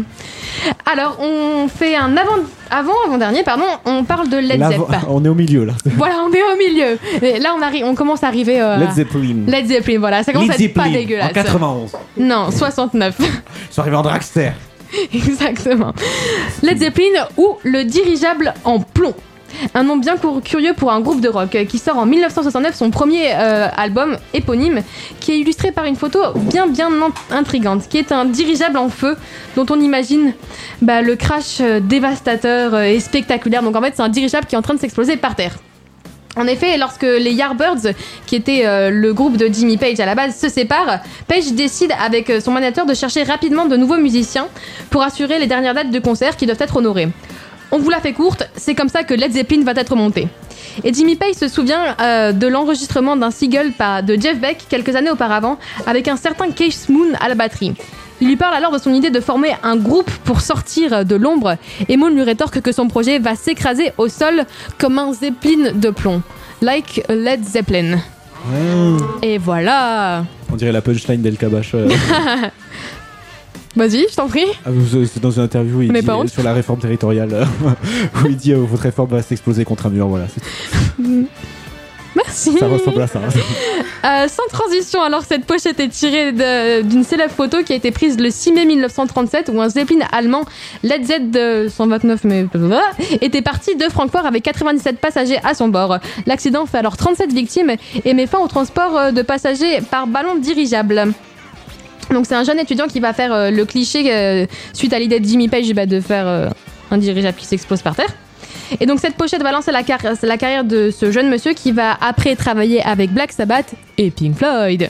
Alors, 0.91 1.17
on 1.21 1.67
fait 1.67 1.95
un 1.95 2.15
avant, 2.17 2.38
avant, 2.71 2.93
avant-dernier, 3.05 3.43
pardon, 3.43 3.65
on 3.86 4.03
parle 4.03 4.29
de 4.29 4.38
Led 4.38 4.60
Là, 4.60 4.69
Zepp. 4.69 4.81
on 5.10 5.23
est 5.23 5.29
au 5.29 5.36
milieu 5.36 5.65
là. 5.65 5.73
Voilà, 5.97 6.15
on 6.27 6.31
est 6.34 6.41
au 6.41 6.57
milieu. 6.57 6.97
Et 7.21 7.39
là, 7.39 7.53
on, 7.57 7.62
arrive, 7.62 7.86
on 7.86 7.93
commence 7.95 8.23
à 8.23 8.27
arriver. 8.27 8.60
euh, 8.62 8.77
Led 8.77 8.91
Zeppelin. 8.91 9.36
Led 9.45 9.67
Zeppelin, 9.67 9.99
voilà, 9.99 10.23
ça 10.23 10.31
commence 10.34 10.47
Led 10.49 10.62
à 10.62 10.63
être 10.63 10.73
pas 10.73 10.84
Zeppelin, 10.86 10.99
dégueulasse. 10.99 11.31
En 11.31 11.34
91. 11.34 11.91
Non, 12.17 12.49
69. 12.49 13.15
Ils 13.19 13.73
sont 13.73 13.81
arrivés 13.81 13.97
en 13.97 14.01
dragster. 14.01 14.51
Exactement. 15.13 15.93
Led 16.63 16.79
Zeppelin 16.79 17.27
ou 17.38 17.57
le 17.63 17.84
dirigeable 17.84 18.53
en 18.63 18.79
plomb. 18.79 19.13
Un 19.73 19.83
nom 19.83 19.97
bien 19.97 20.15
curieux 20.43 20.73
pour 20.73 20.91
un 20.91 20.99
groupe 21.01 21.21
de 21.21 21.29
rock 21.29 21.55
euh, 21.55 21.65
qui 21.65 21.77
sort 21.77 21.97
en 21.97 22.05
1969 22.05 22.75
son 22.75 22.89
premier 22.91 23.31
euh, 23.33 23.67
album 23.75 24.17
éponyme 24.33 24.81
qui 25.19 25.31
est 25.33 25.39
illustré 25.39 25.71
par 25.71 25.85
une 25.85 25.95
photo 25.95 26.19
bien 26.35 26.67
bien 26.67 26.89
in- 26.91 27.35
intrigante 27.35 27.87
qui 27.89 27.97
est 27.97 28.11
un 28.11 28.25
dirigeable 28.25 28.77
en 28.77 28.89
feu 28.89 29.15
dont 29.55 29.65
on 29.69 29.79
imagine 29.79 30.33
bah, 30.81 31.01
le 31.01 31.15
crash 31.15 31.57
euh, 31.61 31.79
dévastateur 31.79 32.79
et 32.79 32.99
spectaculaire. 32.99 33.63
Donc 33.63 33.75
en 33.75 33.81
fait 33.81 33.93
c'est 33.95 34.01
un 34.01 34.09
dirigeable 34.09 34.45
qui 34.47 34.55
est 34.55 34.57
en 34.57 34.61
train 34.61 34.73
de 34.75 34.79
s'exploser 34.79 35.17
par 35.17 35.35
terre. 35.35 35.55
En 36.37 36.47
effet, 36.47 36.77
lorsque 36.77 37.01
les 37.03 37.33
Yardbirds, 37.33 37.91
qui 38.25 38.37
était 38.37 38.61
euh, 38.65 38.89
le 38.89 39.13
groupe 39.13 39.35
de 39.35 39.47
Jimmy 39.51 39.75
Page 39.75 39.99
à 39.99 40.05
la 40.05 40.15
base, 40.15 40.33
se 40.39 40.47
séparent, 40.47 40.99
Page 41.27 41.51
décide 41.51 41.91
avec 42.01 42.31
son 42.41 42.51
manager 42.51 42.85
de 42.85 42.93
chercher 42.93 43.23
rapidement 43.23 43.65
de 43.65 43.75
nouveaux 43.75 43.97
musiciens 43.97 44.47
pour 44.89 45.03
assurer 45.03 45.39
les 45.39 45.47
dernières 45.47 45.73
dates 45.73 45.91
de 45.91 45.99
concert 45.99 46.37
qui 46.37 46.45
doivent 46.45 46.61
être 46.61 46.77
honorées. 46.77 47.09
On 47.71 47.79
vous 47.79 47.89
la 47.89 47.99
fait 48.01 48.13
courte, 48.13 48.49
c'est 48.55 48.75
comme 48.75 48.89
ça 48.89 49.03
que 49.03 49.13
Led 49.13 49.31
Zeppelin 49.31 49.63
va 49.63 49.71
être 49.71 49.95
monté. 49.95 50.27
Et 50.84 50.93
Jimmy 50.93 51.15
Page 51.15 51.36
se 51.36 51.47
souvient 51.47 51.95
euh, 52.01 52.31
de 52.31 52.47
l'enregistrement 52.47 53.15
d'un 53.15 53.31
single 53.31 53.71
de 54.05 54.21
Jeff 54.21 54.39
Beck 54.39 54.65
quelques 54.69 54.95
années 54.95 55.10
auparavant 55.12 55.57
avec 55.86 56.07
un 56.07 56.17
certain 56.17 56.51
Case 56.51 56.88
Moon 56.89 57.07
à 57.19 57.29
la 57.29 57.36
batterie. 57.36 57.73
Il 58.19 58.27
lui 58.27 58.36
parle 58.36 58.53
alors 58.53 58.71
de 58.71 58.77
son 58.77 58.93
idée 58.93 59.10
de 59.10 59.19
former 59.19 59.55
un 59.63 59.77
groupe 59.77 60.12
pour 60.25 60.41
sortir 60.41 61.05
de 61.05 61.15
l'ombre 61.15 61.55
et 61.89 61.97
Moon 61.97 62.10
lui 62.10 62.21
rétorque 62.23 62.62
que 62.62 62.71
son 62.71 62.88
projet 62.88 63.17
va 63.19 63.36
s'écraser 63.36 63.93
au 63.97 64.07
sol 64.10 64.43
comme 64.77 64.99
un 64.99 65.12
Zeppelin 65.13 65.71
de 65.73 65.89
plomb. 65.89 66.21
Like 66.62 67.03
a 67.10 67.15
Led 67.15 67.43
Zeppelin. 67.43 67.97
Et 69.21 69.38
voilà 69.38 70.25
On 70.51 70.55
dirait 70.55 70.71
la 70.71 70.81
punchline 70.81 71.21
d'El 71.21 71.38
Kabash. 71.38 71.71
euh. 71.73 71.88
Vas-y, 73.75 74.05
je 74.10 74.15
t'en 74.15 74.27
prie. 74.27 74.45
Ah, 74.65 74.69
C'est 75.12 75.21
dans 75.21 75.31
une 75.31 75.43
interview 75.43 75.81
il 75.81 75.91
Mais 75.91 76.01
dit, 76.01 76.10
euh, 76.10 76.27
sur 76.27 76.43
la 76.43 76.53
réforme 76.53 76.79
territoriale 76.79 77.29
euh, 77.34 77.45
où 78.23 78.27
il 78.27 78.36
dit 78.36 78.51
euh, 78.53 78.57
votre 78.57 78.84
réforme 78.84 79.10
va 79.10 79.21
s'exploser 79.21 79.63
contre 79.63 79.86
un 79.86 79.89
mur. 79.89 80.07
Voilà. 80.07 80.25
Merci. 82.15 82.51
ça 82.57 82.67
ressemble 82.67 83.01
à 83.01 83.07
ça. 83.07 83.19
hein. 83.19 83.29
Euh, 84.03 84.27
sans 84.27 84.47
transition, 84.51 84.99
alors 85.03 85.21
cette 85.23 85.45
pochette 85.45 85.79
est 85.79 85.88
tirée 85.89 86.31
d'une 86.81 87.03
célèbre 87.03 87.31
photo 87.31 87.62
qui 87.63 87.71
a 87.71 87.75
été 87.75 87.91
prise 87.91 88.19
le 88.19 88.31
6 88.31 88.51
mai 88.51 88.65
1937 88.65 89.51
où 89.53 89.62
un 89.62 89.69
Zeppelin 89.69 90.07
allemand, 90.12 90.43
Led 90.81 91.05
Z 91.05 91.29
de 91.29 91.67
129 91.69 92.23
mais 92.23 92.47
était 93.21 93.43
parti 93.43 93.75
de 93.75 93.84
Francfort 93.84 94.25
avec 94.25 94.41
97 94.41 94.97
passagers 94.97 95.38
à 95.43 95.53
son 95.53 95.67
bord. 95.67 95.99
L'accident 96.25 96.65
fait 96.65 96.79
alors 96.79 96.97
37 96.97 97.31
victimes 97.31 97.73
et 98.03 98.13
met 98.15 98.25
fin 98.25 98.39
au 98.39 98.47
transport 98.47 98.97
euh, 98.97 99.12
de 99.12 99.21
passagers 99.21 99.81
par 99.91 100.07
ballon 100.07 100.34
dirigeable. 100.34 101.13
Donc 102.09 102.25
c'est 102.25 102.35
un 102.35 102.43
jeune 102.43 102.59
étudiant 102.59 102.87
qui 102.87 102.99
va 102.99 103.13
faire 103.13 103.33
euh, 103.33 103.51
le 103.51 103.65
cliché 103.65 104.03
euh, 104.11 104.45
suite 104.73 104.93
à 104.93 104.99
l'idée 104.99 105.19
de 105.19 105.25
Jimmy 105.25 105.47
Page 105.47 105.71
bah, 105.73 105.85
de 105.85 105.99
faire 106.01 106.27
euh, 106.27 106.49
un 106.89 106.97
dirigeable 106.97 107.37
qui 107.37 107.45
s'explose 107.45 107.81
par 107.81 107.95
terre. 107.95 108.13
Et 108.79 108.85
donc 108.85 108.99
cette 108.99 109.15
pochette 109.15 109.43
va 109.43 109.51
lancer 109.51 109.71
la, 109.71 109.83
car- 109.83 109.99
la 110.21 110.37
carrière 110.37 110.63
de 110.63 110.91
ce 110.91 111.11
jeune 111.11 111.29
monsieur 111.29 111.53
qui 111.53 111.71
va 111.71 111.97
après 112.01 112.35
travailler 112.35 112.81
avec 112.83 113.11
Black 113.11 113.31
Sabbath 113.31 113.73
et 113.97 114.11
Pink 114.11 114.35
Floyd. 114.37 114.89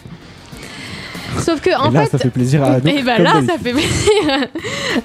Sauf 1.39 1.62
que 1.62 1.70
Et 1.70 1.76
en 1.76 1.89
là, 1.91 2.04
fait, 2.04 2.12
ça 2.12 2.17
fait 2.17 2.30
plaisir 2.30 2.63
à 2.63 2.78
Et 2.86 3.02
bah 3.04 3.17
là, 3.17 3.34
ça 3.48 3.58
fait 3.58 3.72
plaisir. 3.72 3.89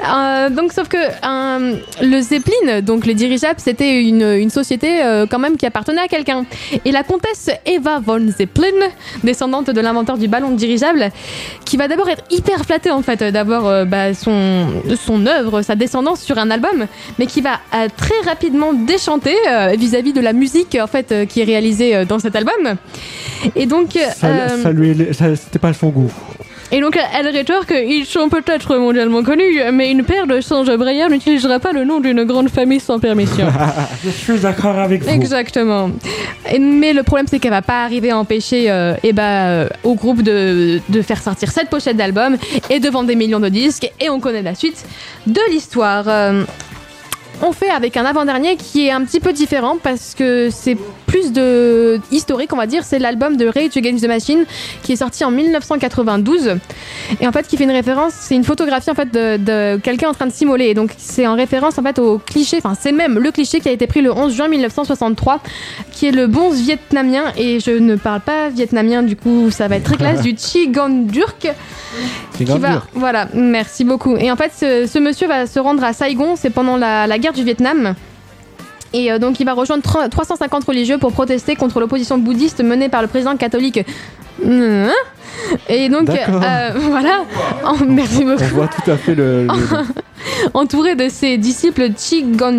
Euh, 0.07 0.51
donc, 0.51 0.73
sauf 0.73 0.89
que 0.89 0.97
euh, 0.97 1.77
le 2.03 2.21
Zeppelin, 2.21 2.81
donc 2.83 3.07
les 3.07 3.15
dirigeables, 3.15 3.59
c'était 3.59 4.03
une, 4.03 4.23
une 4.23 4.51
société 4.51 5.03
euh, 5.03 5.27
quand 5.31 5.39
même 5.39 5.57
qui 5.57 5.65
appartenait 5.65 6.01
à 6.01 6.09
quelqu'un. 6.09 6.45
Et 6.85 6.91
la 6.91 7.05
comtesse 7.05 7.51
Eva 7.65 8.01
von 8.01 8.21
Zeppelin, 8.37 8.89
descendante 9.23 9.71
de 9.71 9.81
l'inventeur 9.81 10.19
du 10.19 10.27
ballon 10.27 10.51
dirigeable, 10.51 11.11
qui 11.65 11.77
va 11.77 11.87
d'abord 11.87 12.09
être 12.09 12.25
hyper 12.31 12.65
flattée 12.65 12.91
en 12.91 13.03
fait 13.03 13.23
d'avoir 13.23 13.67
euh, 13.67 13.85
bah, 13.85 14.13
son 14.15 14.67
son 15.01 15.25
œuvre, 15.27 15.63
sa 15.63 15.77
descendance 15.77 16.21
sur 16.21 16.37
un 16.39 16.51
album, 16.51 16.87
mais 17.19 17.27
qui 17.27 17.41
va 17.41 17.61
très 17.97 18.21
rapidement 18.29 18.73
déchanter 18.73 19.37
vis-à-vis 19.79 20.13
de 20.13 20.21
la 20.21 20.33
musique 20.33 20.77
en 20.81 20.87
fait 20.87 21.27
qui 21.29 21.41
est 21.41 21.45
réalisée 21.45 22.05
dans 22.07 22.19
cet 22.19 22.35
album. 22.35 22.77
Et 23.55 23.67
donc, 23.67 23.91
Ça, 24.17 24.49
ça 24.49 24.73
lui 24.73 24.97
c'était 25.13 25.59
pas 25.59 25.73
son 25.73 25.89
goût. 25.89 26.13
Et 26.73 26.81
donc 26.81 26.99
elle 27.17 27.29
rétorque 27.29 27.73
ils 27.87 28.05
sont 28.05 28.29
peut-être 28.29 28.77
mondialement 28.77 29.23
connus, 29.23 29.61
mais 29.73 29.91
une 29.93 30.03
paire 30.03 30.27
de 30.27 30.41
singes 30.41 30.75
brayards 30.77 31.11
n'utilisera 31.11 31.61
pas 31.61 31.71
le 31.71 31.85
nom 31.85 32.01
d'une 32.01 32.25
grande 32.25 32.49
famille 32.51 32.81
sans 32.81 32.99
permission. 32.99 33.47
Je 34.05 34.11
suis 34.11 34.39
d'accord 34.41 34.77
avec 34.77 35.05
vous. 35.05 35.09
Exactement. 35.11 35.91
Et- 36.53 36.59
mais 36.59 36.93
le 36.93 37.05
problème 37.05 37.27
c'est 37.31 37.39
qu'elle 37.39 37.53
va 37.53 37.63
pas 37.63 37.85
arriver 37.85 38.11
à 38.11 38.19
empêcher 38.19 38.69
euh, 38.69 38.95
eh 39.05 39.13
ben, 39.13 39.23
euh, 39.23 39.69
au 39.85 39.95
groupe 39.95 40.23
de, 40.23 40.81
de 40.89 41.03
faire 41.03 41.23
sortir 41.23 41.53
cette 41.53 41.71
pochette 41.71 41.97
d'album 41.97 42.37
et 42.69 42.81
de 42.81 42.89
vendre 42.91 43.07
des 43.07 43.15
millions 43.17 43.41
de 43.41 43.49
disques. 43.49 43.89
Et 44.01 44.11
on 44.11 44.19
connaît 44.19 44.43
la 44.43 44.57
suite 44.57 44.85
de 45.29 45.41
l'histoire. 45.51 46.05
Euh, 46.09 46.43
on 47.43 47.53
fait 47.53 47.71
avec 47.71 47.97
un 47.97 48.05
avant-dernier 48.05 48.57
qui 48.57 48.87
est 48.87 48.91
un 48.91 49.05
petit 49.05 49.21
peu 49.21 49.33
différent 49.33 49.77
parce 49.83 50.15
que 50.15 50.49
c'est 50.51 50.77
plus 51.07 51.33
de 51.33 52.01
historique, 52.11 52.53
on 52.53 52.57
va 52.57 52.67
dire. 52.67 52.83
C'est 52.85 52.99
l'album 52.99 53.37
de 53.37 53.47
Rage 53.47 53.77
Against 53.77 54.05
the 54.05 54.09
Machine 54.09 54.45
qui 54.83 54.93
est 54.93 54.97
sorti 54.97 55.25
en 55.25 55.31
1992 55.31 56.57
et 57.21 57.27
en 57.27 57.33
fait 57.33 57.47
qui 57.47 57.57
fait 57.57 57.65
une 57.65 57.71
référence. 57.71 58.13
C'est 58.19 58.35
une 58.35 58.45
photographie 58.45 58.91
en 58.91 58.95
fait 58.95 59.13
de, 59.13 59.37
de 59.37 59.81
quelqu'un 59.83 60.09
en 60.09 60.15
train 60.15 60.27
de 60.27 60.33
s'immoler. 60.33 60.67
Et 60.67 60.75
donc 60.75 60.91
c'est 60.99 61.27
en 61.27 61.35
référence 61.35 61.79
en 61.79 61.83
fait 61.83 61.99
au 61.99 62.19
cliché. 62.19 62.59
Enfin 62.59 62.75
c'est 62.79 62.93
même 62.93 63.19
le 63.19 63.31
cliché 63.31 63.61
qui 63.61 63.69
a 63.69 63.73
été 63.73 63.87
pris 63.87 64.01
le 64.03 64.13
11 64.13 64.35
juin 64.35 64.49
1963, 64.49 65.41
qui 65.93 66.07
est 66.07 66.13
le 66.13 66.27
bonze 66.27 66.61
vietnamien. 66.61 67.25
Et 67.37 67.61
je 67.61 67.71
ne 67.71 67.97
parle 67.97 68.21
pas 68.21 68.49
vietnamien, 68.49 69.03
du 69.03 69.17
coup 69.17 69.51
ça 69.51 69.69
va 69.69 69.77
être 69.77 69.85
très 69.85 69.97
classe 69.97 70.23
du 70.23 70.35
Chi 70.37 70.69
Gan 70.69 70.89
Durk 70.89 71.49
qui 72.37 72.45
va, 72.45 72.83
voilà, 72.93 73.29
merci 73.33 73.85
beaucoup. 73.85 74.17
Et 74.17 74.31
en 74.31 74.37
fait, 74.37 74.53
ce, 74.55 74.87
ce 74.87 74.99
monsieur 74.99 75.27
va 75.27 75.47
se 75.47 75.59
rendre 75.59 75.83
à 75.83 75.93
Saigon, 75.95 76.37
c'est 76.37 76.51
pendant 76.51 76.77
la, 76.77 77.07
la 77.07 77.19
guerre 77.19 77.26
du 77.33 77.45
Vietnam. 77.45 77.95
Et 78.93 79.11
euh, 79.13 79.19
donc, 79.19 79.41
il 79.41 79.45
va 79.47 79.53
rejoindre 79.53 79.83
3- 79.83 80.09
350 80.09 80.65
religieux 80.65 80.99
pour 80.99 81.13
protester 81.13 81.57
contre 81.57 81.81
l'opposition 81.81 82.19
bouddhiste 82.19 82.63
menée 82.63 82.89
par 82.89 83.03
le 83.03 83.09
président 83.09 83.37
catholique. 83.37 83.81
Hein 84.45 84.91
Et 85.69 85.89
donc, 85.89 86.09
euh, 86.09 86.71
voilà. 86.77 87.25
Oh, 87.67 87.77
merci 87.87 88.25
beaucoup 88.25 88.43
On 88.43 88.55
voit 88.55 88.69
tout 88.69 88.91
à 88.91 88.97
fait 88.97 89.15
le. 89.15 89.47
le- 89.47 89.51
entouré 90.55 90.95
de 90.95 91.09
ses 91.09 91.39
disciples 91.39 91.91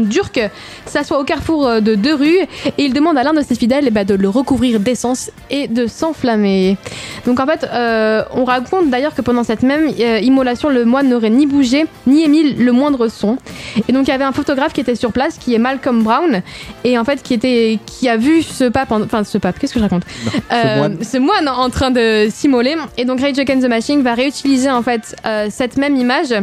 Durk, 0.03 0.39
s'assoit 0.85 1.19
au 1.19 1.23
carrefour 1.23 1.67
euh, 1.67 1.79
de 1.79 1.95
deux 1.95 2.13
rues 2.13 2.39
et 2.77 2.83
il 2.83 2.93
demande 2.93 3.17
à 3.17 3.23
l'un 3.23 3.33
de 3.33 3.41
ses 3.41 3.55
fidèles 3.55 3.85
eh 3.87 3.91
ben, 3.91 4.05
de 4.05 4.13
le 4.15 4.29
recouvrir 4.29 4.79
d'essence 4.79 5.31
et 5.49 5.67
de 5.67 5.87
s'enflammer. 5.87 6.77
Donc 7.25 7.39
en 7.39 7.45
fait, 7.45 7.67
euh, 7.71 8.23
on 8.33 8.45
raconte 8.45 8.89
d'ailleurs 8.89 9.15
que 9.15 9.21
pendant 9.21 9.43
cette 9.43 9.63
même 9.63 9.91
euh, 9.99 10.19
immolation, 10.19 10.69
le 10.69 10.85
moine 10.85 11.09
n'aurait 11.09 11.29
ni 11.29 11.45
bougé 11.45 11.85
ni 12.05 12.23
émis 12.23 12.53
le 12.53 12.71
moindre 12.71 13.07
son. 13.07 13.37
Et 13.87 13.93
donc 13.93 14.07
il 14.07 14.11
y 14.11 14.13
avait 14.13 14.23
un 14.23 14.31
photographe 14.31 14.73
qui 14.73 14.81
était 14.81 14.95
sur 14.95 15.11
place, 15.11 15.37
qui 15.37 15.53
est 15.53 15.59
Malcolm 15.59 16.03
Brown, 16.03 16.41
et 16.83 16.97
en 16.97 17.03
fait 17.05 17.21
qui 17.23 17.33
était, 17.33 17.79
qui 17.85 18.07
a 18.09 18.17
vu 18.17 18.41
ce 18.43 18.65
pape, 18.65 18.91
en- 18.91 19.01
enfin 19.01 19.23
ce 19.23 19.37
pape, 19.37 19.59
qu'est-ce 19.59 19.73
que 19.73 19.79
je 19.79 19.83
raconte? 19.83 20.03
Euh, 20.51 20.77
moine. 20.77 20.97
ce 21.03 21.17
moine 21.17 21.47
en 21.47 21.69
train 21.69 21.91
de 21.91 22.27
s'immoler. 22.29 22.75
Et 22.97 23.05
donc 23.05 23.19
Rage 23.21 23.37
Against 23.39 23.63
the 23.65 23.69
Machine 23.69 24.01
va 24.01 24.13
réutiliser 24.13 24.69
en 24.71 24.81
fait 24.81 25.15
euh, 25.25 25.47
cette 25.49 25.77
même 25.77 25.95
image 25.95 26.33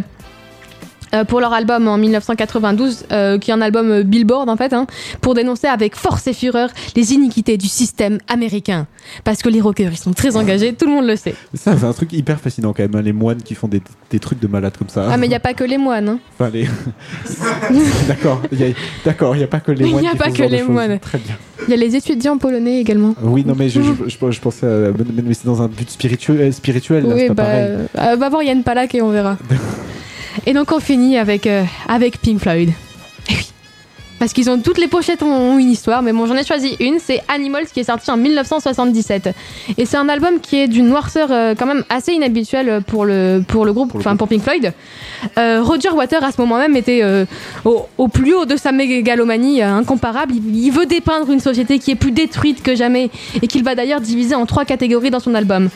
pour 1.22 1.40
leur 1.40 1.52
album 1.52 1.86
en 1.86 1.96
1992, 1.96 3.04
euh, 3.12 3.38
qui 3.38 3.52
est 3.52 3.54
un 3.54 3.60
album 3.60 3.90
euh, 3.90 4.02
Billboard 4.02 4.48
en 4.48 4.56
fait, 4.56 4.72
hein, 4.72 4.86
pour 5.20 5.34
dénoncer 5.34 5.68
avec 5.68 5.94
force 5.94 6.26
et 6.26 6.32
fureur 6.32 6.70
les 6.96 7.12
iniquités 7.12 7.56
du 7.56 7.68
système 7.68 8.18
américain. 8.26 8.88
Parce 9.22 9.42
que 9.42 9.48
les 9.48 9.60
rockers, 9.60 9.92
ils 9.92 9.98
sont 9.98 10.12
très 10.14 10.36
engagés, 10.36 10.72
tout 10.72 10.86
le 10.86 10.92
monde 10.92 11.06
le 11.06 11.14
sait. 11.14 11.34
Ça, 11.54 11.76
c'est 11.78 11.84
un 11.84 11.92
truc 11.92 12.12
hyper 12.12 12.40
fascinant 12.40 12.72
quand 12.72 12.82
même, 12.82 12.96
hein, 12.96 13.02
les 13.02 13.12
moines 13.12 13.42
qui 13.42 13.54
font 13.54 13.68
des, 13.68 13.82
des 14.10 14.18
trucs 14.18 14.40
de 14.40 14.46
malades 14.48 14.76
comme 14.76 14.88
ça. 14.88 15.06
Ah 15.10 15.16
mais 15.16 15.26
il 15.26 15.28
n'y 15.30 15.34
a 15.36 15.40
pas 15.40 15.52
que 15.54 15.62
les 15.64 15.78
moines. 15.78 16.08
hein. 16.08 16.18
Enfin, 16.38 16.50
les... 16.52 16.66
D'accord, 18.08 18.40
il 18.50 18.74
d'accord, 19.04 19.36
il 19.36 19.38
n'y 19.38 19.44
a 19.44 19.48
pas 19.48 19.60
que 19.60 19.72
les 19.72 19.84
Il 19.84 19.90
moines. 19.92 20.02
n'y 20.02 20.08
a 20.08 20.14
pas 20.14 20.30
que 20.30 20.42
les 20.42 20.62
moines. 20.62 20.98
Très 20.98 21.18
bien. 21.18 21.36
Il 21.66 21.70
y 21.70 21.74
a 21.74 21.76
les 21.76 21.94
étudiants 21.96 22.38
polonais 22.38 22.80
également. 22.80 23.14
Oui, 23.22 23.44
non, 23.46 23.54
mais 23.56 23.68
je, 23.68 23.80
je, 23.80 23.90
je- 24.06 24.30
je 24.30 24.40
pensais 24.40 24.66
à. 24.66 24.90
Mais 25.24 25.34
c'est 25.34 25.46
dans 25.46 25.62
un 25.62 25.68
but 25.68 25.88
spirituel, 25.90 26.52
spirituel 26.52 27.06
là, 27.06 27.14
Oui, 27.14 27.26
pas 27.28 27.34
bah, 27.34 27.42
pareil. 27.44 27.68
euh, 27.98 28.16
va 28.16 28.28
voir 28.28 28.42
Yann 28.42 28.62
Palak 28.62 28.94
et 28.94 29.02
on 29.02 29.10
verra. 29.10 29.36
et 30.46 30.52
donc 30.52 30.72
on 30.72 30.80
finit 30.80 31.18
avec, 31.18 31.46
euh, 31.46 31.64
avec 31.88 32.20
Pink 32.20 32.38
Floyd. 32.40 32.70
Eh 33.30 33.34
oui. 33.34 33.46
Parce 34.18 34.32
qu'ils 34.32 34.48
ont 34.48 34.58
toutes 34.58 34.78
les 34.78 34.88
pochettes 34.88 35.22
ont, 35.22 35.32
ont 35.32 35.58
une 35.58 35.70
histoire, 35.70 36.02
mais 36.02 36.12
bon, 36.12 36.26
j'en 36.26 36.36
ai 36.36 36.44
choisi 36.44 36.76
une, 36.80 36.98
c'est 36.98 37.22
Animals 37.28 37.66
qui 37.66 37.80
est 37.80 37.84
sorti 37.84 38.10
en 38.10 38.16
1977. 38.16 39.30
Et 39.76 39.86
c'est 39.86 39.96
un 39.96 40.08
album 40.08 40.40
qui 40.40 40.56
est 40.56 40.68
d'une 40.68 40.88
noirceur 40.88 41.28
euh, 41.30 41.54
quand 41.58 41.66
même 41.66 41.84
assez 41.88 42.12
inhabituelle 42.12 42.80
pour 42.86 43.04
le, 43.04 43.42
pour 43.46 43.64
le 43.64 43.72
groupe, 43.72 43.92
enfin 43.96 44.16
pour 44.16 44.28
Pink 44.28 44.42
Floyd. 44.42 44.72
Euh, 45.38 45.62
Roger 45.62 45.90
Water 45.90 46.22
à 46.24 46.32
ce 46.32 46.40
moment 46.40 46.58
même 46.58 46.76
était 46.76 47.02
au, 47.64 47.86
au 47.98 48.08
plus 48.08 48.34
haut 48.34 48.44
de 48.46 48.56
sa 48.56 48.72
mégalomanie 48.72 49.62
incomparable. 49.62 50.34
Il, 50.34 50.56
il 50.56 50.70
veut 50.70 50.86
dépeindre 50.86 51.30
une 51.30 51.40
société 51.40 51.78
qui 51.78 51.90
est 51.90 51.96
plus 51.96 52.12
détruite 52.12 52.62
que 52.62 52.74
jamais 52.74 53.10
et 53.42 53.46
qu'il 53.46 53.64
va 53.64 53.74
d'ailleurs 53.74 54.00
diviser 54.00 54.34
en 54.34 54.46
trois 54.46 54.64
catégories 54.64 55.10
dans 55.10 55.20
son 55.20 55.34
album. 55.34 55.68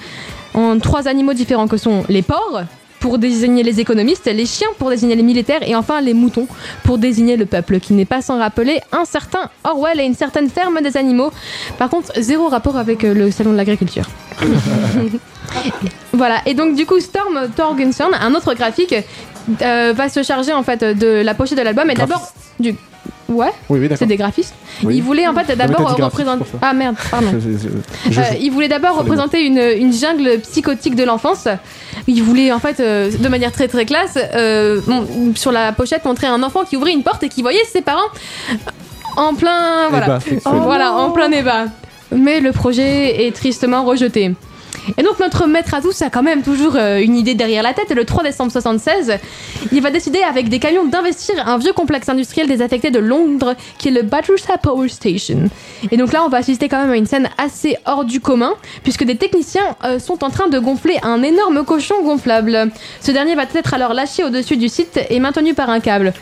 En 0.55 0.79
trois 0.79 1.09
animaux 1.09 1.35
différents 1.35 1.69
que 1.69 1.77
sont 1.77 2.05
les 2.09 2.23
porcs 2.23 2.63
pour 3.01 3.19
désigner 3.19 3.63
les 3.63 3.81
économistes, 3.81 4.27
les 4.27 4.47
chiens 4.47 4.69
pour 4.79 4.91
désigner 4.91 5.17
les 5.17 5.23
militaires 5.23 5.67
et 5.67 5.75
enfin 5.75 6.01
les 6.01 6.15
moutons 6.15 6.47
pour 6.85 6.99
désigner 6.99 7.37
le 7.37 7.47
peuple 7.47 7.81
qui 7.81 7.93
n'est 7.93 8.05
pas 8.05 8.23
sans 8.23 8.39
rappeler 8.39 8.81
un 8.93 9.05
certain 9.05 9.51
Orwell 9.65 10.01
et 10.01 10.05
une 10.05 10.15
certaine 10.15 10.49
ferme 10.49 10.81
des 10.83 10.97
animaux. 10.97 11.31
Par 11.79 11.89
contre, 11.91 12.13
zéro 12.21 12.49
rapport 12.49 12.77
avec 12.77 13.05
euh, 13.05 13.15
le 13.15 13.31
salon 13.31 13.53
de 13.53 13.57
l'agriculture. 13.57 14.05
Voilà, 16.13 16.43
et 16.47 16.55
donc 16.55 16.75
du 16.75 16.85
coup 16.85 17.01
Storm 17.01 17.49
Torgenson, 17.55 18.11
un 18.21 18.35
autre 18.35 18.55
graphique, 18.55 18.95
euh, 19.63 19.93
va 19.95 20.09
se 20.09 20.23
charger 20.23 20.53
en 20.53 20.63
fait 20.63 20.83
de 20.85 21.23
la 21.23 21.35
pochette 21.35 21.59
de 21.59 21.63
l'album 21.63 21.91
et 21.91 21.95
d'abord 21.95 22.33
du... 22.61 22.75
Ouais, 23.29 23.51
Oui, 23.69 23.79
oui, 23.79 23.83
d'accord. 23.83 23.99
c'est 23.99 24.07
des 24.07 24.17
graphistes. 24.17 24.55
Oui. 24.83 24.97
Il 24.97 25.03
voulait 25.03 25.29
en 25.29 25.35
fait 25.35 25.55
d'abord 25.55 25.95
représenter... 25.97 26.45
Ah 26.63 26.73
merde, 26.73 26.97
pardon. 27.11 27.29
Je- 27.35 27.39
je- 27.41 27.59
je- 27.59 27.69
Euh, 27.69 28.23
je- 28.33 28.39
il 28.41 28.51
voulait 28.51 28.69
d'abord 28.69 28.97
représenter 28.97 29.45
une, 29.45 29.59
une 29.59 29.93
jungle 29.93 30.39
psychotique 30.41 30.95
de 30.97 31.05
l'enfance. 31.05 31.47
Il 32.07 32.23
voulait 32.23 32.53
en 32.53 32.59
fait, 32.59 32.81
euh, 32.81 33.11
de 33.11 33.29
manière 33.29 33.53
très 33.53 33.69
très 33.69 33.85
classe, 33.85 34.17
euh, 34.35 34.81
sur 35.35 35.53
la 35.53 35.73
pochette 35.73 36.07
montrer 36.07 36.27
un 36.27 36.43
enfant 36.43 36.65
qui 36.65 36.77
ouvrait 36.79 36.93
une 36.93 37.03
porte 37.03 37.23
et 37.23 37.29
qui 37.29 37.43
voyait 37.43 37.65
ses 37.71 37.83
parents 37.83 38.09
en 39.19 39.35
plein, 39.35 39.89
voilà, 39.91 40.07
Débat 40.07 40.21
sexuel. 40.21 40.55
voilà, 40.63 40.93
en 40.95 41.11
plein 41.11 41.29
débat. 41.29 41.65
Mais 42.17 42.41
le 42.41 42.53
projet 42.53 43.27
est 43.27 43.33
tristement 43.37 43.85
rejeté. 43.85 44.33
Et 44.97 45.03
donc 45.03 45.19
notre 45.19 45.47
maître 45.47 45.75
à 45.75 45.81
tous 45.81 46.03
a 46.03 46.11
quand 46.11 46.23
même 46.23 46.43
toujours 46.43 46.77
euh, 46.77 47.01
une 47.01 47.17
idée 47.17 47.35
derrière 47.35 47.63
la 47.63 47.75
tête. 47.75 47.95
Le 47.95 48.05
3 48.05 48.23
décembre 48.23 48.51
76, 48.51 49.19
il 49.73 49.83
va 49.83 49.91
décider 49.91 50.21
avec 50.21 50.49
des 50.49 50.59
camions 50.59 50.87
d'investir 50.87 51.47
un 51.47 51.59
vieux 51.59 51.73
complexe 51.73 52.09
industriel 52.09 52.49
désaffecté 52.49 52.91
de 52.91 52.99
Londres 52.99 53.55
qui 53.79 53.89
est 53.89 53.91
le 53.91 54.03
Battersea 54.03 54.59
Power 54.63 54.89
Station. 54.89 55.51
Et 55.91 55.97
donc 55.97 56.13
là, 56.13 56.25
on 56.25 56.29
va 56.29 56.39
assister 56.39 56.69
quand 56.69 56.81
même 56.81 56.91
à 56.91 56.97
une 56.97 57.07
scène 57.07 57.29
assez 57.39 57.77
hors 57.87 58.05
du 58.05 58.21
commun 58.21 58.55
puisque 58.83 59.05
des 59.05 59.17
techniciens 59.17 59.77
euh, 59.85 59.99
sont 59.99 60.25
en 60.25 60.31
train 60.31 60.49
de 60.49 60.59
gonfler 60.59 60.99
un 61.03 61.23
énorme 61.23 61.65
cochon 61.65 62.03
gonflable. 62.03 62.71
Ce 63.01 63.11
dernier 63.11 63.35
va 63.35 63.45
être 63.55 63.75
alors 63.75 63.95
lâché 63.95 64.25
au-dessus 64.25 64.57
du 64.57 64.69
site 64.69 65.01
et 65.11 65.21
maintenu 65.21 65.55
par 65.55 65.71
un 65.71 65.81
câble. 65.81 66.13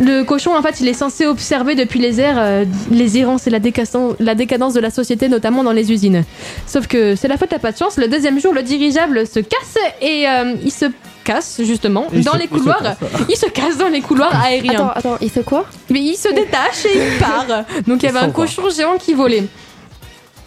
Le 0.00 0.22
cochon, 0.24 0.54
en 0.56 0.62
fait, 0.62 0.80
il 0.80 0.88
est 0.88 0.94
censé 0.94 1.26
observer 1.26 1.74
depuis 1.74 1.98
les 2.00 2.20
airs 2.20 2.36
euh, 2.38 2.64
les 2.90 3.18
errances 3.18 3.46
et 3.46 3.50
la 3.50 3.58
décadence, 3.58 4.14
la 4.20 4.34
décadence 4.34 4.74
de 4.74 4.80
la 4.80 4.90
société, 4.90 5.28
notamment 5.28 5.62
dans 5.64 5.72
les 5.72 5.92
usines. 5.92 6.24
Sauf 6.66 6.86
que 6.86 7.14
c'est 7.16 7.28
la 7.28 7.36
faute 7.36 7.52
à 7.52 7.58
pas 7.58 7.72
de 7.72 7.76
chance. 7.76 7.96
Le 7.98 8.08
deuxième 8.08 8.40
jour, 8.40 8.54
le 8.54 8.62
dirigeable 8.62 9.26
se 9.26 9.40
casse 9.40 9.76
et 10.00 10.26
euh, 10.28 10.54
il 10.64 10.70
se 10.72 10.86
casse 11.24 11.60
justement 11.64 12.06
Il 12.12 12.24
dans 12.24 12.32
se- 12.32 12.38
les 12.38 12.44
il 12.44 12.48
se 12.50 12.54
couloirs. 12.54 12.82
casse. 12.82 12.96
Il 13.28 13.36
se 13.36 13.46
casse 13.46 13.76
dans 13.76 13.88
les 13.88 14.00
couloirs 14.00 14.34
aériens. 14.44 14.72
Attends, 14.74 14.90
attends, 14.90 15.16
il 15.20 15.30
se 15.30 15.40
quoi? 15.40 15.66
Mais 15.90 16.00
il 16.00 16.16
se 16.16 16.28
détache 16.32 16.84
et 16.86 16.96
il 17.14 17.18
part. 17.18 17.46
Donc 17.86 18.02
il 18.02 18.06
y 18.06 18.08
avait 18.08 18.18
un 18.20 18.30
cochon 18.30 18.70
géant 18.70 18.96
qui 18.98 19.14
volait. 19.14 19.44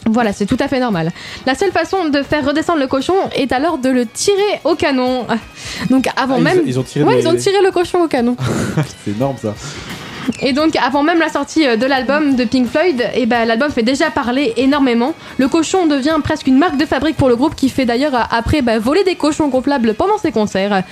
Voilà, 0.09 0.33
c'est 0.33 0.45
tout 0.45 0.57
à 0.59 0.67
fait 0.67 0.79
normal. 0.79 1.11
La 1.45 1.55
seule 1.55 1.71
façon 1.71 2.09
de 2.09 2.21
faire 2.21 2.45
redescendre 2.45 2.79
le 2.79 2.87
cochon 2.87 3.15
est 3.33 3.51
alors 3.51 3.77
de 3.79 3.89
le 3.89 4.05
tirer 4.05 4.59
au 4.63 4.75
canon. 4.75 5.25
Donc 5.89 6.07
avant 6.15 6.35
Ah, 6.35 6.37
ils- 6.39 6.43
même. 6.43 6.61
ils 6.65 6.79
ont 6.79 6.83
tiré 6.83 7.03
ouais, 7.05 7.15
des- 7.15 7.21
ils 7.23 7.27
ont 7.27 7.35
tiré 7.35 7.55
le 7.63 7.71
cochon 7.71 8.03
au 8.03 8.07
canon. 8.07 8.35
c'est 9.03 9.11
énorme 9.11 9.37
ça. 9.41 9.55
Et 10.41 10.53
donc, 10.53 10.75
avant 10.75 11.03
même 11.03 11.19
la 11.19 11.29
sortie 11.29 11.67
euh, 11.67 11.77
de 11.77 11.85
l'album 11.85 12.35
de 12.35 12.43
Pink 12.43 12.67
Floyd, 12.67 13.03
et 13.15 13.25
ben, 13.25 13.45
l'album 13.45 13.71
fait 13.71 13.83
déjà 13.83 14.09
parler 14.09 14.53
énormément. 14.57 15.13
Le 15.37 15.47
cochon 15.47 15.85
devient 15.87 16.17
presque 16.23 16.47
une 16.47 16.57
marque 16.57 16.77
de 16.77 16.85
fabrique 16.85 17.17
pour 17.17 17.29
le 17.29 17.35
groupe 17.35 17.55
qui 17.55 17.69
fait 17.69 17.85
d'ailleurs 17.85 18.15
euh, 18.15 18.23
après 18.31 18.61
bah, 18.61 18.79
voler 18.79 19.03
des 19.03 19.15
cochons 19.15 19.47
gonflables 19.47 19.93
pendant 19.93 20.17
ses 20.17 20.31
concerts. 20.31 20.83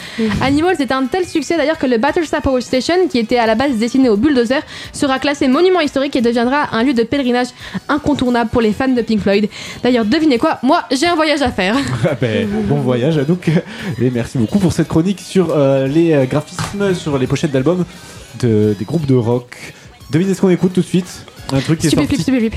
Animals 0.42 0.78
est 0.80 0.92
un 0.92 1.06
tel 1.06 1.26
succès 1.26 1.58
d'ailleurs 1.58 1.78
que 1.78 1.86
le 1.86 1.98
Battlestar 1.98 2.42
Power 2.42 2.62
Station, 2.62 3.08
qui 3.10 3.20
était 3.20 3.38
à 3.38 3.46
la 3.46 3.56
base 3.56 3.76
destiné 3.78 4.10
au 4.10 4.18
bulldozer, 4.18 4.62
sera 4.92 5.20
classé 5.20 5.48
monument 5.48 5.80
historique 5.80 6.16
et 6.16 6.22
deviendra 6.22 6.68
un 6.72 6.84
lieu 6.84 6.94
de 6.94 7.04
pèlerinage 7.04 7.48
incontournable 7.90 8.50
pour 8.50 8.62
les 8.62 8.72
fans 8.72 8.88
de 8.88 9.02
Pink 9.02 9.22
Floyd. 9.22 9.50
D'ailleurs, 9.84 10.06
devinez 10.06 10.38
quoi? 10.38 10.60
Moi, 10.64 10.84
j'ai 10.92 11.08
un 11.08 11.16
voyage 11.16 11.42
à 11.42 11.52
faire. 11.52 11.76
Ah 12.06 12.16
ben, 12.20 12.48
bon 12.48 12.76
voyage 12.76 13.18
à 13.18 13.24
donc 13.24 13.48
et 13.48 14.12
merci 14.12 14.38
beaucoup 14.38 14.60
pour 14.60 14.74
cette 14.74 14.88
chronique 14.88 15.20
sur 15.22 15.48
euh, 15.52 15.88
les 15.88 16.28
graphismes 16.28 16.94
sur 16.94 17.18
les 17.18 17.28
pochettes 17.28 17.52
d'albums 17.52 17.86
de, 18.40 18.76
des 18.78 18.86
groupes 18.86 19.06
de 19.06 19.16
rock. 19.16 19.74
Devinez 20.12 20.34
ce 20.34 20.42
qu'on 20.42 20.50
écoute 20.50 20.74
tout 20.74 20.82
de 20.82 20.86
suite. 20.86 21.26
Un 21.52 21.60
truc 21.60 21.80
qui 21.80 21.88
est 21.88 21.90
Stupéflip, 21.90 22.18
sorti. 22.20 22.24
stupéflip. 22.32 22.56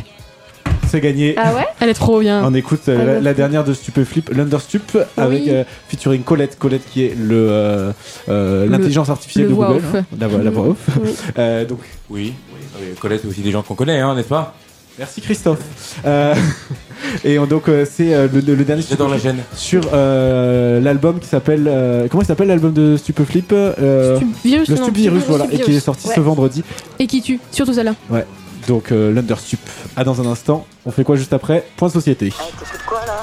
C'est 0.88 1.00
gagné. 1.00 1.34
Ah 1.36 1.52
ouais 1.54 1.66
Elle 1.80 1.88
est 1.88 1.94
trop 1.94 2.20
bien. 2.20 2.44
On 2.44 2.54
écoute 2.54 2.82
euh, 2.88 3.14
la, 3.14 3.20
la 3.20 3.34
dernière 3.34 3.64
de 3.64 3.74
Stupeflip, 3.74 4.30
l'Understup, 4.32 4.96
avec 5.16 5.48
euh, 5.48 5.64
featuring 5.88 6.22
Colette. 6.22 6.58
Colette 6.58 6.82
qui 6.88 7.02
est 7.04 7.14
le 7.18 7.48
euh, 7.50 7.92
euh, 8.28 8.66
l'intelligence 8.68 9.10
artificielle 9.10 9.46
le 9.46 9.50
de 9.50 9.54
voix 9.54 9.68
Google. 9.68 9.78
off. 9.84 9.94
hein, 9.96 10.04
la, 10.20 10.28
voix- 10.28 10.42
la 10.42 10.50
voix 10.50 10.68
off. 10.68 10.88
Oui. 11.02 11.10
Euh, 11.38 11.64
donc 11.64 11.80
Oui, 12.08 12.34
oui, 12.80 12.86
Colette 13.00 13.24
aussi 13.24 13.40
des 13.40 13.50
gens 13.50 13.62
qu'on 13.62 13.74
connaît, 13.74 13.98
hein, 13.98 14.14
n'est-ce 14.14 14.28
pas? 14.28 14.54
Merci 14.98 15.20
Christophe. 15.20 15.58
Euh, 16.06 16.34
et 17.24 17.38
on- 17.38 17.46
donc 17.46 17.68
euh, 17.68 17.84
c'est 17.90 18.14
euh, 18.14 18.28
le, 18.32 18.40
le 18.54 18.64
dernier 18.64 18.82
J'adore 18.88 19.08
la 19.10 19.18
gêne. 19.18 19.42
sur 19.54 19.82
euh, 19.92 20.80
l'album 20.80 21.20
qui 21.20 21.26
s'appelle 21.28 21.66
euh, 21.68 22.08
comment 22.10 22.22
il 22.22 22.26
s'appelle 22.26 22.48
l'album 22.48 22.72
de 22.72 22.96
Stupeflip 22.96 23.52
euh, 23.52 24.16
Stupvirus, 24.16 24.68
Le 24.68 24.74
non, 24.76 24.82
Stupvirus 24.84 25.22
Stupvirus, 25.22 25.24
voilà 25.28 25.46
et 25.52 25.58
qui 25.60 25.76
est 25.76 25.80
sorti 25.80 26.08
Ouais. 26.08 26.14
ce 26.14 26.20
vendredi. 26.20 26.64
Et 26.98 27.06
qui 27.06 27.20
tue, 27.20 27.38
surtout 27.50 27.74
celle-là. 27.74 27.94
Ouais. 28.08 28.26
Donc 28.68 28.90
euh, 28.90 29.12
l'Understup. 29.12 29.60
À 29.96 30.02
dans 30.04 30.20
un 30.20 30.26
instant. 30.30 30.66
On 30.86 30.90
fait 30.90 31.04
quoi 31.04 31.16
juste 31.16 31.32
après? 31.34 31.64
Point 31.76 31.90
société. 31.90 32.30
T'écoutes 32.30 32.86
quoi 32.86 33.00
là? 33.06 33.22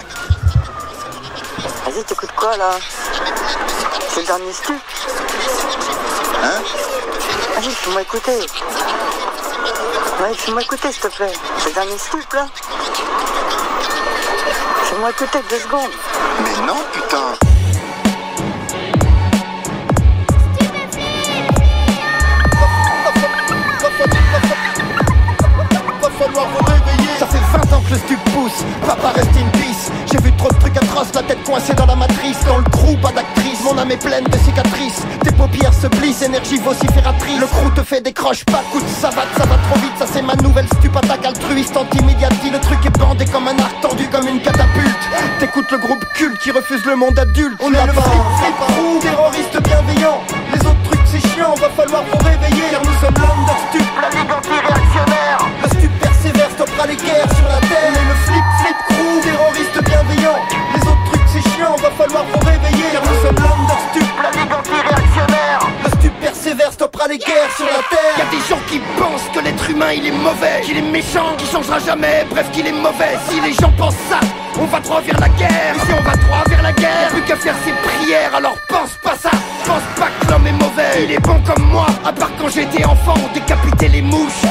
Vas-y, 1.86 2.04
t'écoutes 2.06 2.32
quoi 2.36 2.56
là? 2.58 2.70
C'est 4.10 4.22
le 4.22 4.28
dernier 4.28 4.54
stup 4.54 4.76
Hein? 6.44 6.62
Vas-y, 7.56 7.72
fais-moi 7.72 8.02
écouter. 8.04 8.32
Ouais, 10.24 10.34
fais-moi 10.34 10.62
écouter 10.62 10.90
s'il 10.90 11.02
te 11.02 11.08
plaît. 11.10 11.34
C'est 11.58 11.68
le 11.68 11.74
dernier 11.74 11.98
stup 11.98 12.32
là 12.32 12.48
Fais-moi 14.86 15.10
écouter 15.10 15.40
deux 15.50 15.60
secondes. 15.60 15.92
Mais 16.44 16.66
non, 16.66 16.78
putain 16.94 17.34
Va 26.02 26.10
falloir 26.10 26.73
20 27.54 27.74
ans 27.74 27.82
que 27.86 27.94
le 27.94 28.00
stup 28.00 28.20
pousse 28.34 28.66
Papa 28.86 29.10
reste 29.16 29.30
in 29.38 29.48
peace. 29.60 29.92
J'ai 30.12 30.18
vu 30.24 30.32
trop 30.38 30.50
de 30.50 30.58
trucs 30.58 30.76
atroces 30.76 31.14
La 31.14 31.22
tête 31.22 31.44
coincée 31.44 31.74
dans 31.76 31.86
la 31.86 31.96
matrice. 31.96 32.40
Dans 32.48 32.58
le 32.58 32.64
crew 32.64 32.98
pas 33.00 33.12
d'actrice. 33.12 33.62
Mon 33.64 33.78
âme 33.78 33.92
est 33.92 34.04
pleine 34.04 34.24
de 34.24 34.38
cicatrices. 34.40 35.04
Tes 35.24 35.32
paupières 35.32 35.74
se 35.74 35.88
plissent 35.88 36.24
Énergie 36.24 36.58
vocifératrice. 36.58 37.40
Le 37.40 37.46
crew 37.46 37.72
te 37.76 37.84
fait 37.84 38.02
des 38.02 38.12
croches 38.12 38.44
pas 38.46 38.64
Coup 38.72 38.82
de 38.82 38.88
savate 38.88 39.30
ça 39.38 39.46
va 39.46 39.58
trop 39.70 39.80
vite. 39.80 39.94
Ça 40.00 40.06
c'est 40.12 40.24
ma 40.24 40.36
nouvelle 40.36 40.66
stup 40.66 40.96
attaque 40.96 41.26
altruiste 41.26 41.78
Anti-médiatie 41.78 42.50
Le 42.50 42.60
truc 42.60 42.80
est 42.86 42.98
bandé 42.98 43.26
comme 43.26 43.48
un 43.48 43.58
arc 43.60 43.82
tendu 43.82 44.08
comme 44.10 44.28
une 44.28 44.42
catapulte. 44.42 45.04
T'écoutes 45.40 45.72
le 45.72 45.78
groupe 45.78 46.04
culte 46.16 46.40
qui 46.40 46.50
refuse 46.52 46.84
le 46.86 46.96
monde 46.96 47.18
adulte. 47.20 47.60
On 47.62 47.72
est 47.72 47.86
le 47.86 47.94
flip 47.94 49.02
Terroriste 49.02 49.62
bienveillant. 49.62 50.22
Les 50.54 50.60
autres 50.60 50.84
trucs 50.86 51.06
c'est 51.06 51.22
chiant 51.30 51.54
Va 51.62 51.70
falloir 51.70 52.04
vous 52.04 52.18
réveiller. 52.18 52.72
Car 52.72 52.82
nous 52.82 52.98
sommes 53.00 53.22
l'understup 53.22 53.94
La 54.02 54.10
ligue 54.10 54.32
anti-réactionnaire. 54.32 55.38
Le 55.62 55.70
stup 55.70 56.03
les 56.88 56.96
guerres 56.96 57.32
sur 57.36 57.48
la 57.48 57.60
terre. 57.68 57.92
Le 57.94 58.16
flip 58.26 58.44
flip 58.60 58.78
crew 58.90 59.22
Terroriste 59.22 59.84
bienveillant. 59.84 60.40
Les 60.74 60.82
autres 60.82 61.04
trucs 61.12 61.30
c'est 61.32 61.50
chiant 61.52 61.76
Va 61.78 61.92
falloir 61.92 62.26
vous 62.26 62.40
réveiller. 62.40 62.90
Car 62.92 63.04
nous 63.04 63.20
sommes 63.22 63.42
l'understup 63.44 64.10
La 64.24 64.32
ligue 64.32 64.54
anti-réactionnaire 64.54 65.60
Le 65.84 65.90
stup 65.92 66.14
persévère 66.20 66.72
stoppera 66.74 67.08
les 67.08 67.18
guerres 67.18 67.54
sur 67.56 67.66
la 67.66 67.82
terre. 67.90 68.16
Y'a 68.18 68.26
des 68.26 68.44
gens 68.50 68.62
qui 68.68 68.80
pensent 68.98 69.30
que 69.34 69.40
l'être 69.40 69.70
humain 69.70 69.94
il 69.94 70.08
est 70.08 70.12
mauvais. 70.12 70.62
Qu'il 70.64 70.78
est 70.78 70.82
méchant, 70.82 71.36
qu'il 71.38 71.48
changera 71.48 71.80
jamais. 71.80 72.26
Bref 72.30 72.50
qu'il 72.52 72.68
est 72.68 72.72
mauvais. 72.72 73.18
Si 73.30 73.40
les 73.40 73.54
gens 73.54 73.72
pensent 73.78 74.04
ça 74.10 74.20
on 74.60 74.66
va 74.66 74.80
droit 74.80 75.02
vers 75.02 75.20
la 75.20 75.30
guerre. 75.30 75.76
Si 75.86 75.94
on 75.94 76.04
va 76.04 76.16
droit 76.16 76.44
vers 76.48 76.62
la 76.62 76.72
guerre 76.74 77.10
Plus 77.10 77.22
qu'à 77.24 77.36
faire 77.36 77.56
ses 77.66 77.72
prières 77.72 78.36
Alors 78.36 78.56
pense 78.68 78.92
pas 79.04 79.16
ça. 79.16 79.32
Pense 79.66 79.82
pas 79.98 80.13
mauvais. 80.40 81.06
Il 81.06 81.12
est 81.12 81.20
bon 81.20 81.40
comme 81.46 81.64
moi 81.70 81.86
À 82.04 82.12
part 82.12 82.32
quand 82.40 82.50
j'étais 82.50 82.84
enfant 82.86 83.14
On 83.18 83.34
décapitait 83.34 83.90
les 83.90 84.02
mouches 84.02 84.46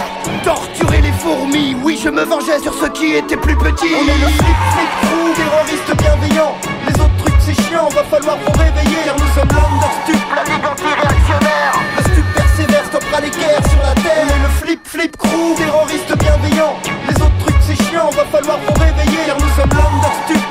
Torturer 0.44 1.00
les 1.00 1.12
fourmis. 1.12 1.76
Oui 1.82 1.98
je 2.02 2.08
me 2.08 2.22
vengeais 2.22 2.58
sur 2.60 2.74
ceux 2.74 2.88
qui 2.90 3.14
étaient 3.14 3.36
plus 3.36 3.56
petits. 3.56 3.94
On 3.94 4.08
est 4.08 4.18
le 4.18 4.28
flip 4.28 4.60
flip 4.74 4.90
crew 5.02 5.34
Terroriste 5.36 5.96
bienveillant. 6.02 6.54
Les 6.86 6.94
autres 6.94 7.16
trucs 7.18 7.40
c'est 7.40 7.62
chiant 7.68 7.88
Va 7.88 8.04
falloir 8.04 8.36
vous 8.44 8.52
réveiller. 8.52 9.02
Car 9.04 9.16
nous 9.16 9.32
sommes 9.34 9.48
l'understup 9.48 10.22
La 10.36 10.44
ligue 10.44 10.66
anti-réactionnaire 10.66 11.72
Le 11.96 12.02
stup 12.02 12.34
persévère 12.34 12.84
Stoppera 12.86 13.20
les 13.20 13.30
guerres 13.30 13.66
sur 13.70 13.82
la 13.82 13.94
terre. 14.02 14.24
On 14.24 14.28
est 14.28 14.42
le 14.42 14.50
flip 14.60 14.80
flip 14.84 15.16
crew 15.16 15.54
Terroriste 15.56 16.16
bienveillant. 16.18 16.74
Les 17.08 17.16
autres 17.16 17.38
trucs 17.44 17.62
c'est 17.66 17.82
chiant 17.84 18.10
Va 18.10 18.24
falloir 18.26 18.58
vous 18.58 18.74
réveiller. 18.74 19.32
Nous 19.38 19.52
sommes 19.56 19.70
l'understup 19.70 20.41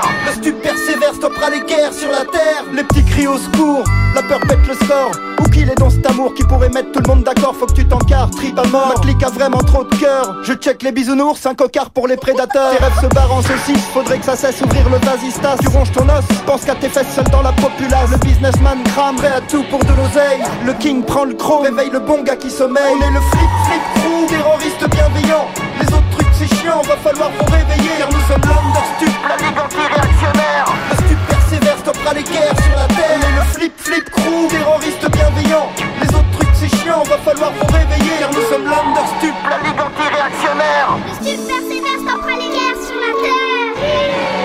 La 0.00 0.08
ligue 0.08 0.20
anti-réactionnaire 0.20 0.26
Le 0.26 0.32
stup 0.32 0.62
persévère 0.62 1.14
Stoppera 1.14 1.50
les 1.50 1.60
guerres 1.60 1.92
sur 1.92 2.10
la 2.10 2.24
terre. 2.24 2.64
Les 2.72 2.84
petits 2.84 3.04
cris 3.04 3.26
au 3.26 3.36
secours 3.36 3.84
La 4.14 4.22
peur 4.22 4.40
pète 4.40 4.66
le 4.66 4.74
score. 4.74 5.12
Où 5.40 5.48
qu'il 5.50 5.68
est 5.68 5.78
dans 5.78 5.90
cet 5.90 6.06
amour 6.06 6.34
Qui 6.34 6.44
pourrait 6.44 6.68
mettre 6.68 6.92
tout 6.92 7.00
le 7.00 7.08
monde 7.08 7.24
d'accord 7.24 7.54
Faut 7.56 7.66
que 7.66 7.72
tu 7.72 7.86
t'encarres 7.86 8.30
Trip 8.30 8.58
à 8.58 8.66
mort. 8.68 8.88
Ma 8.94 9.00
clique 9.00 9.22
a 9.22 9.30
vraiment 9.30 9.58
trop 9.62 9.84
de 9.84 9.94
cœur. 9.96 10.36
Je 10.42 10.52
check 10.54 10.82
les 10.82 10.92
bisounours 10.92 11.44
Un 11.46 11.54
cocard 11.54 11.90
pour 11.90 12.06
les 12.08 12.16
prédateurs. 12.16 12.70
Tes 12.76 12.84
rêves 12.84 13.00
se 13.00 13.06
barrent 13.06 13.32
en 13.32 13.42
saucisse 13.42 13.84
Faudrait 13.92 14.18
que 14.18 14.24
ça 14.24 14.36
cesse 14.36 14.60
Ouvrir 14.62 14.88
le 14.88 14.98
vasistas. 14.98 15.56
Tu 15.60 15.68
ronges 15.68 15.92
ton 15.92 16.08
os 16.08 16.24
Pense 16.46 16.64
qu'à 16.64 16.74
tes 16.74 16.88
fesses 16.88 17.14
seul 17.14 17.24
dans 17.30 17.42
la 17.42 17.52
populace. 17.52 18.10
Le 18.10 18.18
businessman 18.18 18.82
crame 18.84 19.16
à 19.24 19.40
tout 19.42 19.64
pour 19.70 19.80
de 19.80 19.92
l'oseille. 19.92 20.42
Le 20.64 20.72
king 20.74 21.02
prend 21.02 21.24
le 21.24 21.34
croc 21.34 21.64
Réveille 21.64 21.90
le 21.90 22.00
bon 22.00 22.22
gars 22.22 22.36
qui 22.36 22.50
sommeille. 22.50 22.82
On 22.90 23.02
est 23.02 23.10
le 23.10 23.20
flip 23.20 23.50
flip 23.66 23.82
crew 23.94 24.26
Terroriste 24.28 24.90
bienveillant. 24.90 25.46
Les 25.80 25.86
autres 25.86 26.10
trucs 26.12 26.29
c'est 26.40 26.56
chiant 26.56 26.80
Va 26.82 26.96
falloir 26.96 27.30
vous 27.30 27.52
réveiller 27.52 27.92
Car 27.98 28.08
nous 28.08 28.24
sommes 28.28 28.46
l'understup 28.48 29.16
La 29.28 29.36
ligue 29.36 29.58
anti-réactionnaire. 29.58 30.66
Le 30.90 30.96
stup 30.96 31.20
persévère 31.28 31.78
Stoppera 31.78 32.14
les 32.14 32.22
guerres 32.22 32.60
sur 32.64 32.76
la 32.76 32.88
terre. 32.88 33.20
Est 33.20 33.36
le 33.36 33.44
flip 33.52 33.72
flip 33.76 34.10
crew 34.10 34.48
Terroriste 34.48 35.10
bienveillant. 35.10 35.68
Les 36.00 36.08
autres 36.08 36.32
trucs 36.38 36.54
c'est 36.54 36.72
chiant 36.78 37.02
Va 37.04 37.18
falloir 37.18 37.52
vous 37.52 37.66
réveiller 37.66 38.16
Car 38.20 38.30
nous 38.30 38.46
sommes 38.48 38.64
l'understup 38.64 39.36
La 39.50 39.58
ligue 39.64 39.80
anti-réactionnaire. 39.80 40.88
Le 40.96 41.14
stup 41.14 41.40
persévère, 41.46 41.98
stoppera 42.00 42.32
les 42.32 42.50
guerres 42.56 42.80
sur 42.88 42.96
la 42.96 43.12
terre. 43.22 44.39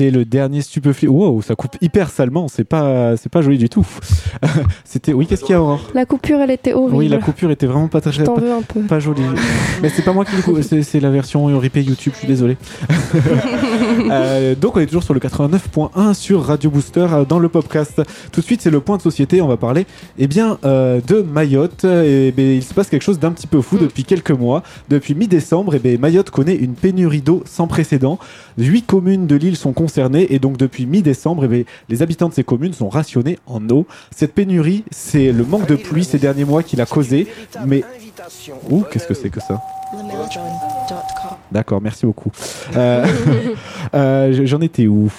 C'était 0.00 0.16
le 0.16 0.24
dernier 0.24 0.62
stupeflip. 0.62 1.10
Wow, 1.10 1.42
ça 1.42 1.54
coupe 1.54 1.76
hyper 1.82 2.08
salement. 2.08 2.48
C'est 2.48 2.64
pas, 2.64 3.18
c'est 3.18 3.28
pas 3.28 3.42
joli 3.42 3.58
du 3.58 3.68
tout. 3.68 3.86
C'était, 4.86 5.12
oui, 5.12 5.26
qu'est-ce 5.26 5.42
qu'il 5.42 5.52
y 5.52 5.54
a 5.54 5.60
Aurore? 5.60 5.90
La 5.92 6.06
coupure, 6.06 6.40
elle 6.40 6.52
était 6.52 6.72
horrible. 6.72 6.96
Oui, 6.96 7.08
la 7.08 7.18
coupure 7.18 7.50
était 7.50 7.66
vraiment 7.66 7.88
pas 7.88 8.00
très, 8.00 8.24
pas, 8.24 8.34
veux 8.34 8.50
un 8.50 8.62
peu. 8.62 8.80
pas 8.80 8.98
jolie. 8.98 9.20
Mais 9.82 9.90
c'est 9.90 10.00
pas 10.00 10.14
moi 10.14 10.24
qui 10.24 10.36
le 10.36 10.40
coupe, 10.40 10.62
c'est, 10.62 11.00
la 11.00 11.10
version 11.10 11.44
ripée 11.58 11.82
YouTube. 11.82 12.14
Je 12.14 12.20
suis 12.20 12.26
désolé. 12.28 12.56
Euh, 14.10 14.54
donc 14.54 14.76
on 14.76 14.80
est 14.80 14.86
toujours 14.86 15.02
sur 15.02 15.14
le 15.14 15.20
89.1 15.20 16.14
sur 16.14 16.42
Radio 16.44 16.70
Booster 16.70 17.06
euh, 17.12 17.24
dans 17.24 17.38
le 17.38 17.48
podcast. 17.48 18.00
Tout 18.32 18.40
de 18.40 18.46
suite 18.46 18.60
c'est 18.62 18.70
le 18.70 18.80
point 18.80 18.96
de 18.96 19.02
société, 19.02 19.40
on 19.42 19.48
va 19.48 19.56
parler 19.56 19.86
eh 20.18 20.26
bien, 20.26 20.58
euh, 20.64 21.00
de 21.06 21.22
Mayotte. 21.22 21.84
Et, 21.84 22.32
ben, 22.32 22.56
il 22.56 22.62
se 22.62 22.74
passe 22.74 22.88
quelque 22.88 23.02
chose 23.02 23.18
d'un 23.18 23.32
petit 23.32 23.46
peu 23.46 23.60
fou 23.60 23.78
depuis 23.78 24.04
quelques 24.04 24.30
mois. 24.30 24.62
Depuis 24.88 25.14
mi-décembre, 25.14 25.74
eh 25.74 25.78
ben, 25.78 25.98
Mayotte 25.98 26.30
connaît 26.30 26.56
une 26.56 26.74
pénurie 26.74 27.22
d'eau 27.22 27.42
sans 27.46 27.66
précédent. 27.66 28.18
Huit 28.58 28.86
communes 28.86 29.26
de 29.26 29.36
l'île 29.36 29.56
sont 29.56 29.72
concernées 29.72 30.32
et 30.32 30.38
donc 30.38 30.56
depuis 30.56 30.86
mi-décembre, 30.86 31.44
eh 31.44 31.48
ben, 31.48 31.64
les 31.88 32.02
habitants 32.02 32.28
de 32.28 32.34
ces 32.34 32.44
communes 32.44 32.72
sont 32.72 32.88
rationnés 32.88 33.38
en 33.46 33.68
eau. 33.70 33.86
Cette 34.14 34.34
pénurie, 34.34 34.84
c'est 34.90 35.32
le 35.32 35.44
manque 35.44 35.66
de 35.66 35.76
pluie 35.76 36.04
ces 36.04 36.18
derniers 36.18 36.44
mois 36.44 36.62
qui 36.62 36.76
l'a 36.76 36.86
causé. 36.86 37.26
Mais... 37.66 37.84
Ouh, 38.68 38.84
qu'est-ce 38.90 39.06
que 39.06 39.14
c'est 39.14 39.30
que 39.30 39.40
ça? 39.40 39.60
D'accord, 41.52 41.80
merci 41.80 42.06
beaucoup. 42.06 42.30
Euh, 42.76 43.06
euh, 43.94 44.46
J'en 44.46 44.60
étais 44.60 44.86
où? 44.86 45.10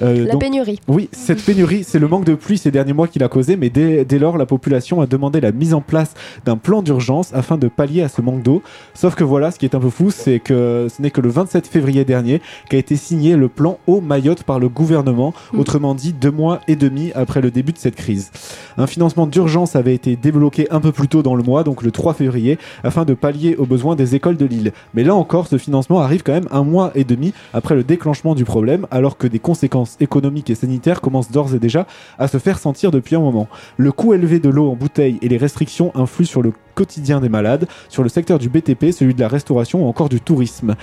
Euh, 0.00 0.26
La 0.26 0.32
donc- 0.32 0.40
pénurie. 0.40 0.78
Oui, 0.88 1.08
cette 1.12 1.42
pénurie, 1.44 1.84
c'est 1.84 1.98
le 1.98 2.08
manque 2.08 2.24
de 2.24 2.34
pluie 2.34 2.58
ces 2.58 2.70
derniers 2.70 2.92
mois 2.92 3.08
qui 3.08 3.18
l'a 3.18 3.28
causé, 3.28 3.56
mais 3.56 3.70
dès, 3.70 4.04
dès 4.04 4.18
lors, 4.18 4.38
la 4.38 4.46
population 4.46 5.00
a 5.00 5.06
demandé 5.06 5.40
la 5.40 5.52
mise 5.52 5.74
en 5.74 5.80
place 5.80 6.14
d'un 6.44 6.56
plan 6.56 6.82
d'urgence 6.82 7.32
afin 7.34 7.58
de 7.58 7.68
pallier 7.68 8.02
à 8.02 8.08
ce 8.08 8.20
manque 8.22 8.42
d'eau. 8.42 8.62
Sauf 8.94 9.14
que 9.14 9.24
voilà, 9.24 9.50
ce 9.50 9.58
qui 9.58 9.66
est 9.66 9.74
un 9.74 9.80
peu 9.80 9.90
fou, 9.90 10.10
c'est 10.10 10.38
que 10.40 10.86
ce 10.94 11.02
n'est 11.02 11.10
que 11.10 11.20
le 11.20 11.28
27 11.28 11.66
février 11.66 12.04
dernier 12.04 12.40
qu'a 12.70 12.78
été 12.78 12.96
signé 12.96 13.36
le 13.36 13.48
plan 13.48 13.78
eau 13.86 14.00
Mayotte 14.00 14.42
par 14.44 14.58
le 14.58 14.68
gouvernement, 14.68 15.34
autrement 15.56 15.94
dit 15.94 16.12
deux 16.12 16.30
mois 16.30 16.60
et 16.68 16.76
demi 16.76 17.12
après 17.14 17.40
le 17.40 17.50
début 17.50 17.72
de 17.72 17.78
cette 17.78 17.96
crise. 17.96 18.30
Un 18.78 18.86
financement 18.86 19.26
d'urgence 19.26 19.76
avait 19.76 19.94
été 19.94 20.16
débloqué 20.16 20.66
un 20.70 20.80
peu 20.80 20.92
plus 20.92 21.08
tôt 21.08 21.22
dans 21.22 21.34
le 21.34 21.42
mois, 21.42 21.64
donc 21.64 21.82
le 21.82 21.90
3 21.90 22.14
février, 22.14 22.58
afin 22.84 23.04
de 23.04 23.14
pallier 23.14 23.56
aux 23.56 23.66
besoins 23.66 23.96
des 23.96 24.14
écoles 24.14 24.36
de 24.36 24.46
l'île. 24.46 24.72
Mais 24.94 25.04
là 25.04 25.14
encore, 25.14 25.46
ce 25.48 25.58
financement 25.58 26.00
arrive 26.00 26.22
quand 26.22 26.32
même 26.32 26.48
un 26.50 26.64
mois 26.64 26.92
et 26.94 27.04
demi 27.04 27.32
après 27.52 27.74
le 27.74 27.84
déclenchement 27.84 28.34
du 28.34 28.44
problème, 28.44 28.86
alors 28.90 29.16
que 29.18 29.26
des 29.26 29.38
conséquences 29.38 29.81
économiques 30.00 30.50
et 30.50 30.54
sanitaires 30.54 31.00
commencent 31.00 31.30
d'ores 31.30 31.54
et 31.54 31.58
déjà 31.58 31.86
à 32.18 32.28
se 32.28 32.38
faire 32.38 32.58
sentir 32.58 32.90
depuis 32.90 33.16
un 33.16 33.20
moment. 33.20 33.48
Le 33.76 33.92
coût 33.92 34.14
élevé 34.14 34.38
de 34.38 34.48
l'eau 34.48 34.70
en 34.70 34.76
bouteille 34.76 35.18
et 35.22 35.28
les 35.28 35.36
restrictions 35.38 35.92
influent 35.94 36.26
sur 36.26 36.42
le 36.42 36.52
quotidien 36.74 37.20
des 37.20 37.28
malades, 37.28 37.66
sur 37.88 38.02
le 38.02 38.08
secteur 38.08 38.38
du 38.38 38.48
BTP, 38.48 38.92
celui 38.92 39.14
de 39.14 39.20
la 39.20 39.28
restauration 39.28 39.84
ou 39.84 39.88
encore 39.88 40.08
du 40.08 40.20
tourisme. 40.20 40.74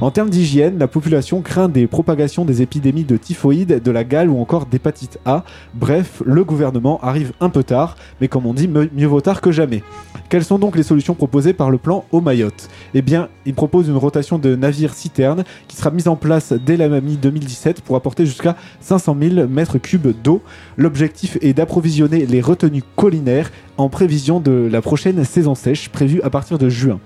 En 0.00 0.10
termes 0.10 0.30
d'hygiène, 0.30 0.78
la 0.78 0.88
population 0.88 1.40
craint 1.42 1.68
des 1.68 1.86
propagations 1.86 2.44
des 2.44 2.62
épidémies 2.62 3.04
de 3.04 3.16
typhoïde, 3.16 3.82
de 3.82 3.90
la 3.90 4.04
gale 4.04 4.28
ou 4.28 4.40
encore 4.40 4.66
d'hépatite 4.66 5.18
A. 5.24 5.44
Bref, 5.74 6.22
le 6.24 6.44
gouvernement 6.44 7.00
arrive 7.02 7.32
un 7.40 7.50
peu 7.50 7.64
tard, 7.64 7.96
mais 8.20 8.28
comme 8.28 8.46
on 8.46 8.54
dit, 8.54 8.68
mieux 8.68 9.06
vaut 9.06 9.20
tard 9.20 9.40
que 9.40 9.50
jamais. 9.50 9.82
Quelles 10.28 10.44
sont 10.44 10.58
donc 10.58 10.76
les 10.76 10.82
solutions 10.82 11.14
proposées 11.14 11.54
par 11.54 11.70
le 11.70 11.78
plan 11.78 12.04
au 12.12 12.20
Mayotte 12.20 12.68
Eh 12.94 13.02
bien, 13.02 13.28
il 13.46 13.54
propose 13.54 13.88
une 13.88 13.96
rotation 13.96 14.38
de 14.38 14.54
navires 14.56 14.94
citernes 14.94 15.44
qui 15.68 15.76
sera 15.76 15.90
mise 15.90 16.08
en 16.08 16.16
place 16.16 16.52
dès 16.52 16.76
la 16.76 16.88
mi-2017 17.00 17.80
pour 17.82 17.96
apporter 17.96 18.26
jusqu'à 18.26 18.56
500 18.80 19.16
000 19.20 19.48
mètres 19.48 19.78
cubes 19.78 20.12
d'eau. 20.22 20.42
L'objectif 20.76 21.38
est 21.40 21.54
d'approvisionner 21.54 22.26
les 22.26 22.40
retenues 22.40 22.82
collinaires 22.96 23.50
en 23.78 23.88
prévision 23.88 24.40
de 24.40 24.68
la 24.70 24.82
prochaine 24.82 25.24
saison 25.24 25.54
sèche 25.54 25.88
prévue 25.88 26.20
à 26.22 26.30
partir 26.30 26.58
de 26.58 26.68
juin. 26.68 27.00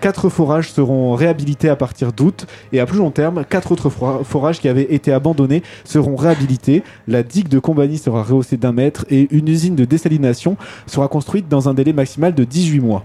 Quatre 0.00 0.28
forages 0.28 0.70
seront 0.72 1.14
réhabilités 1.14 1.68
à 1.68 1.76
partir 1.76 2.12
d'août 2.12 2.46
et 2.72 2.80
à 2.80 2.86
plus 2.86 2.98
long 2.98 3.10
terme, 3.10 3.44
quatre 3.48 3.70
autres 3.72 3.90
fora- 3.90 4.24
forages 4.24 4.58
qui 4.58 4.68
avaient 4.68 4.92
été 4.92 5.12
abandonnés 5.12 5.62
seront 5.84 6.16
réhabilités. 6.16 6.82
La 7.06 7.22
digue 7.22 7.48
de 7.48 7.58
Combani 7.58 7.98
sera 7.98 8.22
rehaussée 8.22 8.56
d'un 8.56 8.72
mètre 8.72 9.04
et 9.10 9.28
une 9.30 9.48
usine 9.48 9.76
de 9.76 9.84
dessalination 9.84 10.56
sera 10.86 11.08
construite 11.08 11.48
dans 11.48 11.68
un 11.68 11.74
délai 11.74 11.92
maximal 11.92 12.34
de 12.34 12.44
18 12.44 12.80
mois. 12.80 13.04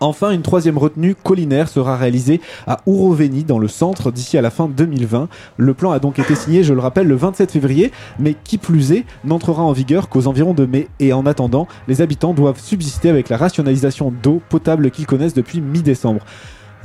Enfin, 0.00 0.30
une 0.30 0.42
troisième 0.42 0.78
retenue 0.78 1.14
collinaire 1.14 1.68
sera 1.68 1.96
réalisée 1.96 2.40
à 2.66 2.80
Ouroveni 2.86 3.44
dans 3.44 3.58
le 3.58 3.68
centre 3.68 4.10
d'ici 4.10 4.36
à 4.36 4.42
la 4.42 4.50
fin 4.50 4.68
2020. 4.68 5.28
Le 5.56 5.74
plan 5.74 5.92
a 5.92 5.98
donc 5.98 6.18
été 6.18 6.34
signé, 6.34 6.62
je 6.64 6.74
le 6.74 6.80
rappelle, 6.80 7.06
le 7.06 7.16
27 7.16 7.50
février, 7.50 7.92
mais 8.18 8.34
qui 8.44 8.58
plus 8.58 8.92
est, 8.92 9.04
n'entrera 9.24 9.62
en 9.62 9.72
vigueur 9.72 10.08
qu'aux 10.08 10.26
environs 10.26 10.54
de 10.54 10.66
mai. 10.66 10.88
Et 11.00 11.12
en 11.12 11.26
attendant, 11.26 11.66
les 11.88 12.02
habitants 12.02 12.34
doivent 12.34 12.60
subsister 12.60 13.08
avec 13.08 13.28
la 13.28 13.36
rationalisation 13.36 14.12
d'eau 14.22 14.42
potable 14.48 14.90
qu'ils 14.90 15.06
connaissent 15.06 15.34
depuis 15.34 15.60
mi-décembre. 15.60 16.22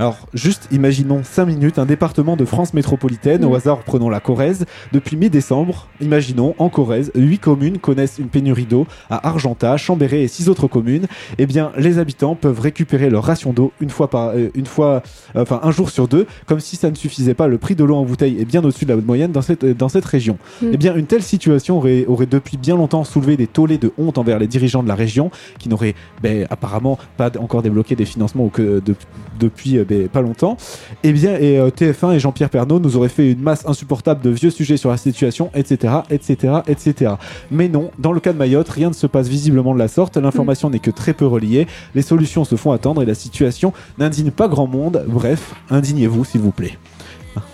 Alors, 0.02 0.18
juste 0.34 0.68
imaginons 0.72 1.22
5 1.24 1.45
minutes 1.45 1.78
un 1.78 1.86
département 1.86 2.36
de 2.36 2.43
France 2.43 2.74
métropolitaine, 2.74 3.45
au 3.45 3.54
hasard 3.54 3.84
prenons 3.84 4.10
la 4.10 4.20
Corrèze. 4.20 4.66
Depuis 4.93 5.16
mi-décembre, 5.16 5.89
imaginons 6.02 6.56
en 6.58 6.70
Corrèze, 6.70 7.12
8 7.14 7.38
communes 7.38 7.78
connaissent 7.78 8.18
une 8.18 8.30
pénurie 8.30 8.66
d'eau 8.66 8.88
à 9.12 9.28
Argentat, 9.28 9.78
Chambéry 9.78 10.22
et 10.24 10.28
6 10.28 10.49
autres 10.49 10.66
communes. 10.66 11.06
Eh 11.38 11.45
bien, 11.45 11.72
les 11.78 11.99
habitants 11.99 12.34
peuvent 12.34 12.60
récupérer 12.60 13.12
leur 13.12 13.26
ration 13.26 13.54
d'eau 13.54 13.74
une 13.80 13.91
fois 13.91 14.10
par, 14.10 14.30
euh, 14.30 14.49
une 14.56 14.66
fois, 14.66 15.04
euh, 15.36 15.43
enfin 15.43 15.60
un 15.62 15.70
jour 15.70 15.91
sur 15.91 16.08
deux, 16.08 16.26
comme 16.47 16.62
si 16.62 16.78
ça 16.78 16.89
ne 16.89 16.95
suffisait 16.95 17.36
pas. 17.36 17.45
Le 17.47 17.60
prix 17.60 17.76
de 17.76 17.84
l'eau 17.84 17.95
en 17.97 18.04
bouteille 18.04 18.41
est 18.41 18.45
bien 18.45 18.64
au-dessus 18.64 18.86
de 18.86 18.93
la 18.95 18.99
moyenne 18.99 19.32
dans 19.32 19.43
cette, 19.43 19.64
dans 19.64 19.88
cette 19.89 20.06
région. 20.06 20.39
Mm. 20.64 20.68
Eh 20.74 20.78
bien, 20.78 20.95
une 20.95 21.06
telle 21.06 21.22
situation 21.22 21.78
aurait, 21.78 22.08
aurait 22.08 22.26
depuis 22.26 22.58
bien 22.58 22.76
longtemps 22.76 23.04
soulevé 23.04 23.38
des 23.38 23.45
tollés 23.45 23.78
de 23.78 23.91
honte 23.99 24.18
envers 24.18 24.39
les 24.39 24.47
dirigeants 24.47 24.82
de 24.82 24.88
la 24.88 24.95
région, 24.95 25.30
qui 25.60 25.70
n'auraient 25.70 25.93
ben, 26.24 26.47
apparemment 26.49 26.97
pas 27.18 27.30
encore 27.38 27.62
débloqué 27.62 27.95
des 27.95 28.06
financements 28.06 28.45
ou 28.45 28.49
que 28.49 28.80
de- 28.80 28.95
depuis 29.39 29.78
euh, 29.78 29.86
ben, 29.92 30.08
pas 30.08 30.22
longtemps. 30.22 30.58
Eh 31.04 31.12
bien, 31.12 31.38
et 31.38 31.60
euh, 31.60 31.70
TF1 31.70 32.14
et 32.14 32.20
Jean-Pierre 32.20 32.50
Pernaud 32.50 32.80
nous 32.80 32.96
auraient 32.98 33.10
fait 33.10 33.32
une 33.32 33.42
masse 33.42 33.66
insupportable 33.66 34.22
de 34.22 34.30
vieux 34.30 34.50
sujets 34.50 34.78
sur 34.78 34.89
la 34.89 34.98
situation, 34.98 35.52
etc., 35.54 35.96
etc., 36.10 36.54
etc. 36.68 37.14
Mais 37.52 37.68
non, 37.68 37.92
dans 38.00 38.14
le 38.14 38.20
cas 38.20 38.34
de 38.34 38.38
Mayotte, 38.38 38.70
rien 38.70 38.89
ne 38.89 38.94
se 38.94 39.08
passe 39.08 39.28
visiblement 39.28 39.74
de 39.74 39.80
la 39.80 39.88
sorte. 39.88 40.18
L'information 40.18 40.70
n'est 40.70 40.80
que 40.80 40.92
très 40.92 41.14
peu 41.14 41.26
reliée. 41.26 41.68
Les 41.96 42.02
solutions 42.02 42.46
se 42.46 42.56
font 42.56 42.72
attendre 42.72 43.02
et 43.02 43.06
la 43.06 43.16
situation 43.16 43.74
n'indigne 43.98 44.32
pas 44.32 44.48
grand 44.48 44.68
monde. 44.68 45.04
Bref, 45.08 45.54
indignez-vous, 45.70 46.24
s'il 46.26 46.42
vous 46.42 46.52
plaît. 46.52 46.78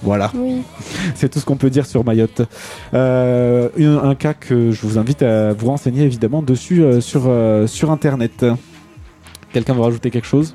Voilà. 0.01 0.31
Oui. 0.35 0.61
C'est 1.15 1.29
tout 1.29 1.39
ce 1.39 1.45
qu'on 1.45 1.57
peut 1.57 1.69
dire 1.69 1.85
sur 1.85 2.03
Mayotte. 2.03 2.41
Euh, 2.93 3.69
un, 3.79 4.09
un 4.09 4.15
cas 4.15 4.33
que 4.33 4.71
je 4.71 4.81
vous 4.81 4.97
invite 4.97 5.21
à 5.21 5.53
vous 5.53 5.67
renseigner 5.67 6.03
évidemment 6.03 6.41
dessus 6.41 6.83
euh, 6.83 7.01
sur, 7.01 7.23
euh, 7.27 7.67
sur 7.67 7.91
internet. 7.91 8.45
Quelqu'un 9.53 9.73
veut 9.73 9.81
rajouter 9.81 10.11
quelque 10.11 10.27
chose? 10.27 10.53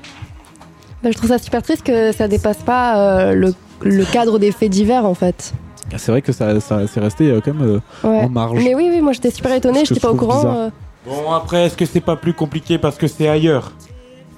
Bah, 1.03 1.09
je 1.11 1.17
trouve 1.17 1.29
ça 1.29 1.37
super 1.37 1.61
triste 1.61 1.83
que 1.83 2.11
ça 2.11 2.27
dépasse 2.27 2.57
pas 2.57 2.97
euh, 2.97 3.33
le, 3.33 3.53
le 3.81 4.05
cadre 4.05 4.39
des 4.39 4.51
faits 4.51 4.69
divers 4.71 5.05
en 5.05 5.13
fait. 5.13 5.53
C'est 5.97 6.11
vrai 6.11 6.21
que 6.21 6.31
ça, 6.31 6.59
ça 6.59 6.81
c'est 6.87 6.99
resté 7.01 7.29
euh, 7.29 7.41
quand 7.43 7.53
même 7.53 7.67
euh, 8.03 8.07
Ouais. 8.07 8.21
en 8.21 8.29
marge. 8.29 8.59
Mais 8.63 8.73
oui, 8.73 8.87
oui, 8.89 9.01
moi 9.01 9.11
j'étais 9.13 9.29
super 9.31 9.53
étonnée, 9.53 9.83
j'étais 9.85 9.99
pas 9.99 10.11
au 10.11 10.15
courant. 10.15 10.43
euh. 10.55 10.69
Bon, 11.05 11.31
après, 11.33 11.65
est-ce 11.65 11.75
que 11.75 11.85
c'est 11.85 11.99
pas 12.01 12.15
plus 12.15 12.33
compliqué 12.33 12.77
parce 12.77 12.95
que 12.97 13.07
c'est 13.07 13.27
ailleurs? 13.27 13.73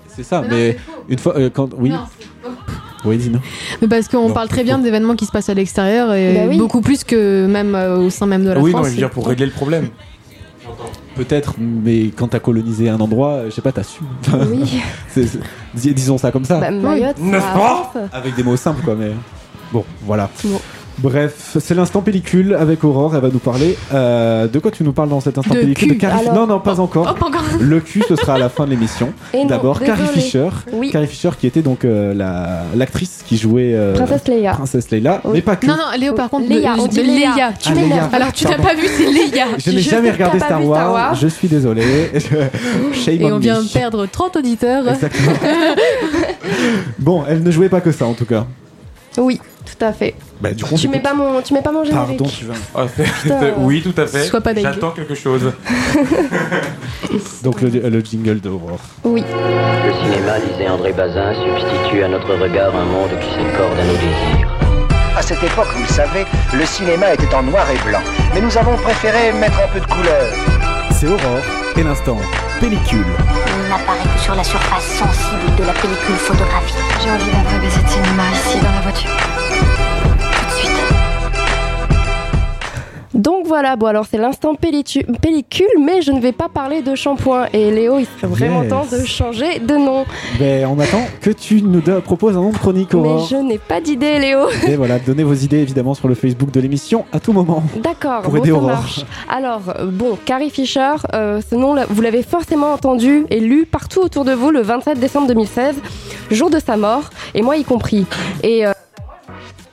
C'est 0.08 0.24
ça, 0.24 0.42
mais 0.50 0.78
une 1.08 1.20
fois 1.20 1.38
euh, 1.38 1.50
quand 1.54 1.70
oui. 1.78 1.92
Oui, 3.06 3.18
dis-nous. 3.18 3.40
Mais 3.84 3.88
parce 3.88 4.08
qu'on 4.08 4.30
Non, 4.30 4.34
parle 4.34 4.48
très 4.48 4.64
bien 4.64 4.80
d'événements 4.80 5.16
qui 5.16 5.26
se 5.28 5.32
passent 5.32 5.50
à 5.50 5.54
l'extérieur 5.54 6.12
et 6.16 6.34
Bah 6.34 6.40
oui. 6.50 6.58
beaucoup 6.58 6.82
plus 6.82 7.04
que 7.04 7.46
même 7.46 7.76
euh, 7.76 8.00
au 8.00 8.10
sein 8.10 8.26
même 8.26 8.44
de 8.44 8.50
la 8.50 8.60
Oui, 8.60 8.72
France. 8.72 8.80
non, 8.82 8.84
mais 8.86 8.90
je 8.90 8.96
veux 8.96 9.02
dire 9.02 9.12
pour 9.12 9.28
régler 9.28 9.46
le 9.46 9.52
problème. 9.52 9.90
Peut-être, 11.16 11.56
mais 11.60 12.08
quand 12.16 12.28
t'as 12.28 12.40
colonisé 12.40 12.90
un 12.90 13.00
endroit, 13.00 13.30
euh, 13.32 13.46
je 13.50 13.56
sais 13.56 13.62
pas, 13.62 13.72
t'as 13.72 13.84
su. 13.84 14.02
Oui. 14.52 14.82
Dis- 15.74 15.94
disons 15.94 16.18
ça 16.18 16.32
comme 16.32 16.46
ça. 16.46 16.60
Bah, 16.60 16.72
Mayotte, 16.72 17.18
N'est-ce 17.20 17.44
pas? 17.44 17.94
Avec 18.12 18.36
des 18.36 18.44
mots 18.44 18.58
simples, 18.58 18.84
quoi, 18.84 18.96
mais. 18.96 19.12
Bon, 19.72 19.84
voilà. 20.04 20.30
Bon. 20.44 20.60
Bref, 20.98 21.58
c'est 21.60 21.76
l'instant 21.76 22.02
pellicule 22.02 22.56
avec 22.58 22.84
Aurore. 22.86 23.16
Elle 23.16 23.22
va 23.22 23.28
nous 23.30 23.40
parler. 23.40 23.78
euh, 23.94 24.48
de 24.48 24.60
quoi 24.60 24.72
tu 24.72 24.84
nous 24.84 24.94
parles 24.94 25.10
dans 25.10 25.20
cet 25.20 25.38
instant 25.38 25.54
De 25.54 25.60
pellicule 25.60 25.90
cul. 25.90 25.96
De 25.96 26.00
Carrie- 26.00 26.22
Alors- 26.22 26.34
Non, 26.34 26.48
non, 26.48 26.60
pas 26.62 26.80
encore. 26.80 27.16
Oh, 27.20 27.26
encore. 27.26 27.44
Le 27.60 27.80
cul, 27.82 28.02
ce 28.08 28.16
sera 28.16 28.36
à 28.36 28.38
la 28.38 28.48
fin 28.50 28.66
de 28.66 28.70
l'émission. 28.70 29.12
Et 29.34 29.40
non, 29.40 29.46
D'abord, 29.48 29.80
Carrie 29.82 30.04
désolé. 30.04 30.22
Fisher. 30.22 30.48
Oui. 30.72 30.92
Carrie 30.92 31.08
Fisher, 31.08 31.32
qui 31.40 31.48
était 31.48 31.62
donc 31.62 31.84
euh, 31.84 32.14
la- 32.14 32.64
l'actrice 32.76 33.24
qui 33.26 33.38
jouait 33.38 33.74
euh, 33.74 33.94
Princesse 33.94 34.28
Leia. 34.28 34.54
Princesse 34.54 34.90
Leia, 34.90 35.22
Oui. 35.26 35.32
mais 35.34 35.42
pas 35.42 35.58
que. 35.58 35.68
Non, 35.68 35.76
non, 35.76 35.98
Léo, 36.00 36.14
par 36.14 36.30
contre, 36.30 36.48
Léa, 36.48 36.76
le- 36.76 36.82
on 36.82 36.88
dit 36.88 37.04
Léa. 37.04 37.52
Tu 37.60 37.70
Ah, 37.70 37.74
Léa. 37.74 37.82
m'énerves. 37.84 38.16
Alors, 38.16 38.32
tu 38.32 38.46
n'as 38.46 38.52
Pardon. 38.52 38.64
pas 38.64 38.76
vu, 38.76 38.88
c'est 38.88 39.12
Léa. 39.12 39.46
Je 39.58 39.72
n'ai 39.72 39.82
jamais 39.82 40.12
regardé 40.12 40.40
Star 40.40 40.66
Wars. 40.66 40.80
Star 40.80 40.94
Wars. 40.94 41.16
Je 41.16 41.28
suis 41.28 41.48
désolé. 41.50 41.84
Shame 42.94 43.16
Et 43.22 43.26
on 43.26 43.36
on 43.36 43.40
vient 43.40 43.62
de 43.62 43.68
perdre 43.68 44.06
30 44.06 44.38
auditeurs. 44.38 44.88
Exactement. 44.88 45.32
bon, 47.00 47.24
elle 47.28 47.44
ne 47.44 47.52
jouait 47.52 47.70
pas 47.70 47.82
que 47.82 47.92
ça 47.92 48.06
en 48.06 48.14
tout 48.14 48.26
cas. 48.26 48.46
Oui, 49.18 49.40
tout 49.78 49.86
à 49.86 49.94
fait. 49.94 50.16
Bah, 50.42 50.52
du 50.52 50.64
coup, 50.64 50.76
Tu 50.76 50.88
mets 50.88 51.00
pas 51.00 51.14
mon, 51.14 51.42
tu 51.42 51.54
mets 51.54 51.62
pas 51.62 51.72
mon 51.72 51.84
générique. 51.84 52.18
Pardon, 52.18 52.34
tu 52.34 52.46
vas. 52.46 52.54
Ah, 52.76 52.86
oui, 53.58 53.82
tout 53.82 54.00
à 54.00 54.06
fait. 54.08 54.24
Sois 54.24 54.42
pas 54.42 54.54
dingue. 54.54 54.64
J'attends 54.64 54.92
quelque 54.92 55.16
chose. 55.16 55.52
Donc 57.44 57.62
le, 57.62 57.70
le 57.70 58.00
jingle 58.02 58.40
d'Aurore. 58.40 58.80
Oui. 59.04 59.24
Le 59.86 59.94
cinéma, 59.94 60.40
disait 60.40 60.68
André 60.70 60.94
Bazin, 60.94 61.34
substitue 61.34 62.04
à 62.04 62.08
notre 62.08 62.34
regard 62.36 62.76
un 62.76 62.86
monde 62.86 63.10
qui 63.22 63.30
s'accorde 63.30 63.80
à 63.80 63.84
nos 63.84 63.94
désirs. 63.94 64.50
À 65.18 65.22
cette 65.22 65.42
époque, 65.44 65.68
vous 65.76 65.82
le 65.84 65.88
savez, 65.88 66.26
le 66.54 66.66
cinéma 66.66 67.14
était 67.14 67.34
en 67.34 67.44
noir 67.44 67.66
et 67.72 67.90
blanc. 67.90 68.02
Mais 68.34 68.42
nous 68.42 68.58
avons 68.58 68.76
préféré 68.78 69.32
mettre 69.34 69.58
un 69.64 69.68
peu 69.72 69.80
de 69.80 69.86
couleur. 69.86 70.26
C'est 70.92 71.08
Aurore 71.08 71.44
et 71.78 71.84
l'instant 71.84 72.18
pellicule. 72.60 73.06
Il 73.64 73.70
n'apparaît 73.70 74.04
que 74.16 74.20
sur 74.22 74.36
la 74.36 74.44
surface 74.44 74.86
sensible 74.86 75.56
de 75.58 75.64
la 75.64 75.74
pellicule 75.74 76.16
photographique. 76.16 76.76
J'ai 77.04 77.12
envie 77.12 77.32
d'un 77.32 77.44
vrai 77.44 77.60
baiser 77.60 77.82
de 77.82 77.88
cinéma 77.90 78.24
ici 78.34 78.58
dans 78.60 78.72
la 78.72 78.82
voiture. 78.82 79.10
Donc 83.14 83.48
voilà, 83.48 83.78
bon 83.78 83.86
alors 83.86 84.06
c'est 84.12 84.18
l'instant 84.18 84.56
pellicule, 84.56 85.68
mais 85.82 86.02
je 86.02 86.12
ne 86.12 86.20
vais 86.20 86.34
pas 86.34 86.50
parler 86.50 86.82
de 86.82 86.96
shampoing. 86.96 87.46
Et 87.54 87.72
Léo, 87.72 87.98
il 87.98 88.06
serait 88.06 88.28
vraiment 88.28 88.62
Yes. 88.64 88.70
temps 88.70 88.86
de 88.92 89.06
changer 89.06 89.60
de 89.60 89.76
nom. 89.78 90.04
Ben, 90.38 90.66
on 90.68 90.78
attend 90.80 91.00
que 91.22 91.30
tu 91.30 91.62
nous 91.62 91.82
proposes 92.02 92.36
un 92.36 92.42
nom 92.42 92.50
de 92.52 92.58
chronique, 92.58 92.94
Mais 92.94 93.00
Aurore. 93.00 93.26
je 93.32 93.38
n'ai 93.38 93.58
pas 93.58 93.80
d'idée, 93.80 94.20
Léo. 94.20 94.50
Et 94.68 94.76
voilà, 94.76 95.00
donnez 95.00 95.24
vos 95.24 95.34
idées 95.34 95.60
évidemment 95.60 95.94
sur 95.94 96.10
le 96.10 96.14
Facebook 96.14 96.52
de 96.52 96.60
l'émission 96.60 97.06
à 97.14 97.22
tout 97.22 97.32
moment. 97.32 97.64
D'accord, 97.82 98.22
Pour 98.24 98.34
bon, 98.34 98.40
aider 98.40 98.50
ça 98.50 98.56
Aurore. 98.58 98.68
marche. 98.70 99.06
Alors, 99.30 99.62
bon, 99.86 100.18
Carrie 100.26 100.50
Fisher, 100.50 100.96
euh, 101.14 101.40
ce 101.50 101.56
nom, 101.56 101.74
vous 101.90 102.02
l'avez 102.02 102.22
forcément 102.22 102.74
entendu 102.74 103.26
et 103.30 103.40
lu 103.40 103.66
partout 103.66 104.02
autour 104.02 104.26
de 104.26 104.34
vous 104.34 104.52
le 104.52 104.62
27 104.62 105.00
décembre 105.00 105.28
2016, 105.28 105.76
jour 106.32 106.50
de 106.50 106.60
sa 106.60 106.76
mort, 106.76 107.10
et 107.34 107.42
moi 107.42 107.56
y 107.56 107.64
compris. 107.64 108.06
Et 108.44 108.68
euh, 108.68 108.74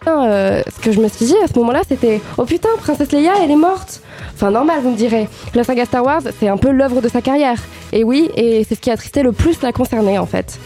euh, 0.09 0.63
ce 0.75 0.81
que 0.81 0.93
je 0.93 1.01
me 1.01 1.09
suis 1.09 1.27
dit 1.27 1.37
à 1.43 1.47
ce 1.47 1.59
moment-là, 1.59 1.83
c'était 1.89 2.21
Oh 2.39 2.45
putain, 2.45 2.69
Princesse 2.79 3.13
Leia, 3.13 3.33
elle 3.43 3.51
est 3.51 3.57
morte 3.57 4.01
Enfin, 4.35 4.51
normal, 4.51 4.81
vous 4.83 4.91
me 4.91 4.97
direz. 4.97 5.29
La 5.55 5.63
saga 5.63 5.85
Star 5.85 6.05
Wars, 6.05 6.23
c'est 6.41 6.49
un 6.49 6.57
peu 6.57 6.71
l'œuvre 6.71 7.01
de 7.01 7.09
sa 7.09 7.21
carrière. 7.21 7.59
Et 7.93 8.03
oui, 8.03 8.31
et 8.35 8.65
c'est 8.65 8.75
ce 8.75 8.81
qui 8.81 8.91
a 8.91 8.95
attristé 8.95 9.23
le 9.23 9.33
plus 9.33 9.63
la 9.63 9.73
concernée, 9.73 10.19
en 10.19 10.27
fait. 10.27 10.59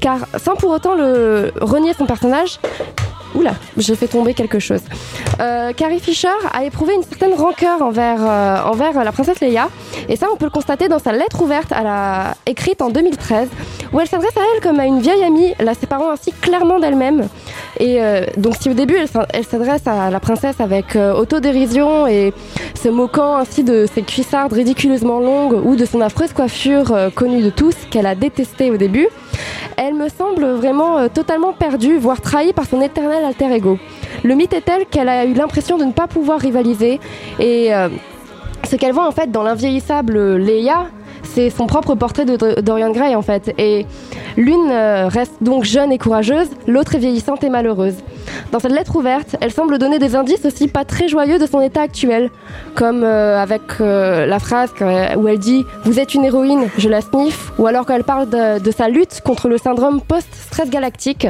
Car 0.00 0.26
sans 0.38 0.54
pour 0.54 0.70
autant 0.70 0.94
le 0.94 1.52
renier 1.60 1.94
son 1.94 2.06
personnage, 2.06 2.60
Oula, 3.34 3.54
j'ai 3.76 3.96
fait 3.96 4.06
tomber 4.06 4.34
quelque 4.34 4.58
chose. 4.58 4.80
Euh, 5.40 5.72
Carrie 5.72 5.98
Fisher 5.98 6.28
a 6.52 6.64
éprouvé 6.64 6.94
une 6.94 7.02
certaine 7.02 7.34
rancœur 7.34 7.82
envers, 7.82 8.18
euh, 8.20 8.62
envers 8.64 9.02
la 9.02 9.12
princesse 9.12 9.40
Leia, 9.40 9.68
et 10.08 10.16
ça 10.16 10.26
on 10.32 10.36
peut 10.36 10.44
le 10.44 10.50
constater 10.50 10.88
dans 10.88 10.98
sa 11.00 11.12
lettre 11.12 11.42
ouverte 11.42 11.72
à 11.72 11.82
la... 11.82 12.34
écrite 12.46 12.80
en 12.80 12.90
2013, 12.90 13.48
où 13.92 14.00
elle 14.00 14.06
s'adresse 14.06 14.36
à 14.36 14.40
elle 14.54 14.62
comme 14.62 14.78
à 14.78 14.86
une 14.86 15.00
vieille 15.00 15.24
amie, 15.24 15.54
la 15.58 15.74
séparant 15.74 16.10
ainsi 16.10 16.32
clairement 16.32 16.78
d'elle-même. 16.78 17.26
Et 17.80 18.00
euh, 18.00 18.24
donc 18.36 18.54
si 18.60 18.70
au 18.70 18.74
début 18.74 18.96
elle 18.96 19.44
s'adresse 19.44 19.86
à 19.86 20.10
la 20.10 20.20
princesse 20.20 20.60
avec 20.60 20.96
autodérision 20.96 22.06
et 22.06 22.32
se 22.80 22.88
moquant 22.88 23.36
ainsi 23.36 23.64
de 23.64 23.86
ses 23.92 24.02
cuissardes 24.02 24.52
ridiculeusement 24.52 25.18
longues 25.18 25.60
ou 25.64 25.74
de 25.74 25.84
son 25.84 26.00
affreuse 26.00 26.32
coiffure 26.32 27.10
connue 27.16 27.42
de 27.42 27.50
tous 27.50 27.74
qu'elle 27.90 28.06
a 28.06 28.14
détestée 28.14 28.70
au 28.70 28.76
début, 28.76 29.08
elle 29.76 29.94
me 29.94 30.08
semble 30.08 30.46
vraiment 30.52 31.08
totalement 31.08 31.52
perdue, 31.52 31.98
voire 31.98 32.20
trahie 32.20 32.52
par 32.52 32.66
son 32.66 32.80
éternel 32.80 33.23
ego. 33.30 33.78
Le 34.22 34.34
mythe 34.34 34.52
est 34.52 34.62
tel 34.62 34.86
qu'elle 34.86 35.08
a 35.08 35.24
eu 35.24 35.34
l'impression 35.34 35.78
de 35.78 35.84
ne 35.84 35.92
pas 35.92 36.06
pouvoir 36.06 36.40
rivaliser 36.40 37.00
et 37.38 37.74
euh, 37.74 37.88
ce 38.68 38.76
qu'elle 38.76 38.92
voit 38.92 39.06
en 39.06 39.12
fait 39.12 39.30
dans 39.30 39.42
l'invieillissable 39.42 40.36
Leia, 40.36 40.86
c'est 41.22 41.50
son 41.50 41.66
propre 41.66 41.94
portrait 41.94 42.24
de 42.24 42.60
Dorian 42.60 42.90
Gray 42.90 43.14
en 43.14 43.22
fait. 43.22 43.54
Et 43.58 43.86
l'une 44.36 44.70
euh, 44.70 45.08
reste 45.08 45.42
donc 45.42 45.64
jeune 45.64 45.92
et 45.92 45.98
courageuse, 45.98 46.48
l'autre 46.66 46.94
est 46.94 46.98
vieillissante 46.98 47.44
et 47.44 47.50
malheureuse. 47.50 47.96
Dans 48.52 48.58
cette 48.60 48.72
lettre 48.72 48.96
ouverte, 48.96 49.36
elle 49.40 49.52
semble 49.52 49.78
donner 49.78 49.98
des 49.98 50.14
indices 50.16 50.44
aussi 50.44 50.68
pas 50.68 50.84
très 50.84 51.08
joyeux 51.08 51.38
de 51.38 51.46
son 51.46 51.60
état 51.60 51.82
actuel, 51.82 52.30
comme 52.74 53.02
euh, 53.04 53.40
avec 53.42 53.62
euh, 53.80 54.26
la 54.26 54.38
phrase 54.38 54.70
où 55.16 55.28
elle 55.28 55.38
dit 55.38 55.64
Vous 55.84 55.98
êtes 56.00 56.14
une 56.14 56.24
héroïne, 56.24 56.68
je 56.78 56.88
la 56.88 57.00
sniffe, 57.00 57.52
ou 57.58 57.66
alors 57.66 57.84
quand 57.86 57.94
elle 57.94 58.04
parle 58.04 58.28
de, 58.28 58.58
de 58.58 58.70
sa 58.70 58.88
lutte 58.88 59.20
contre 59.24 59.48
le 59.48 59.58
syndrome 59.58 60.00
post-stress 60.00 60.70
galactique. 60.70 61.26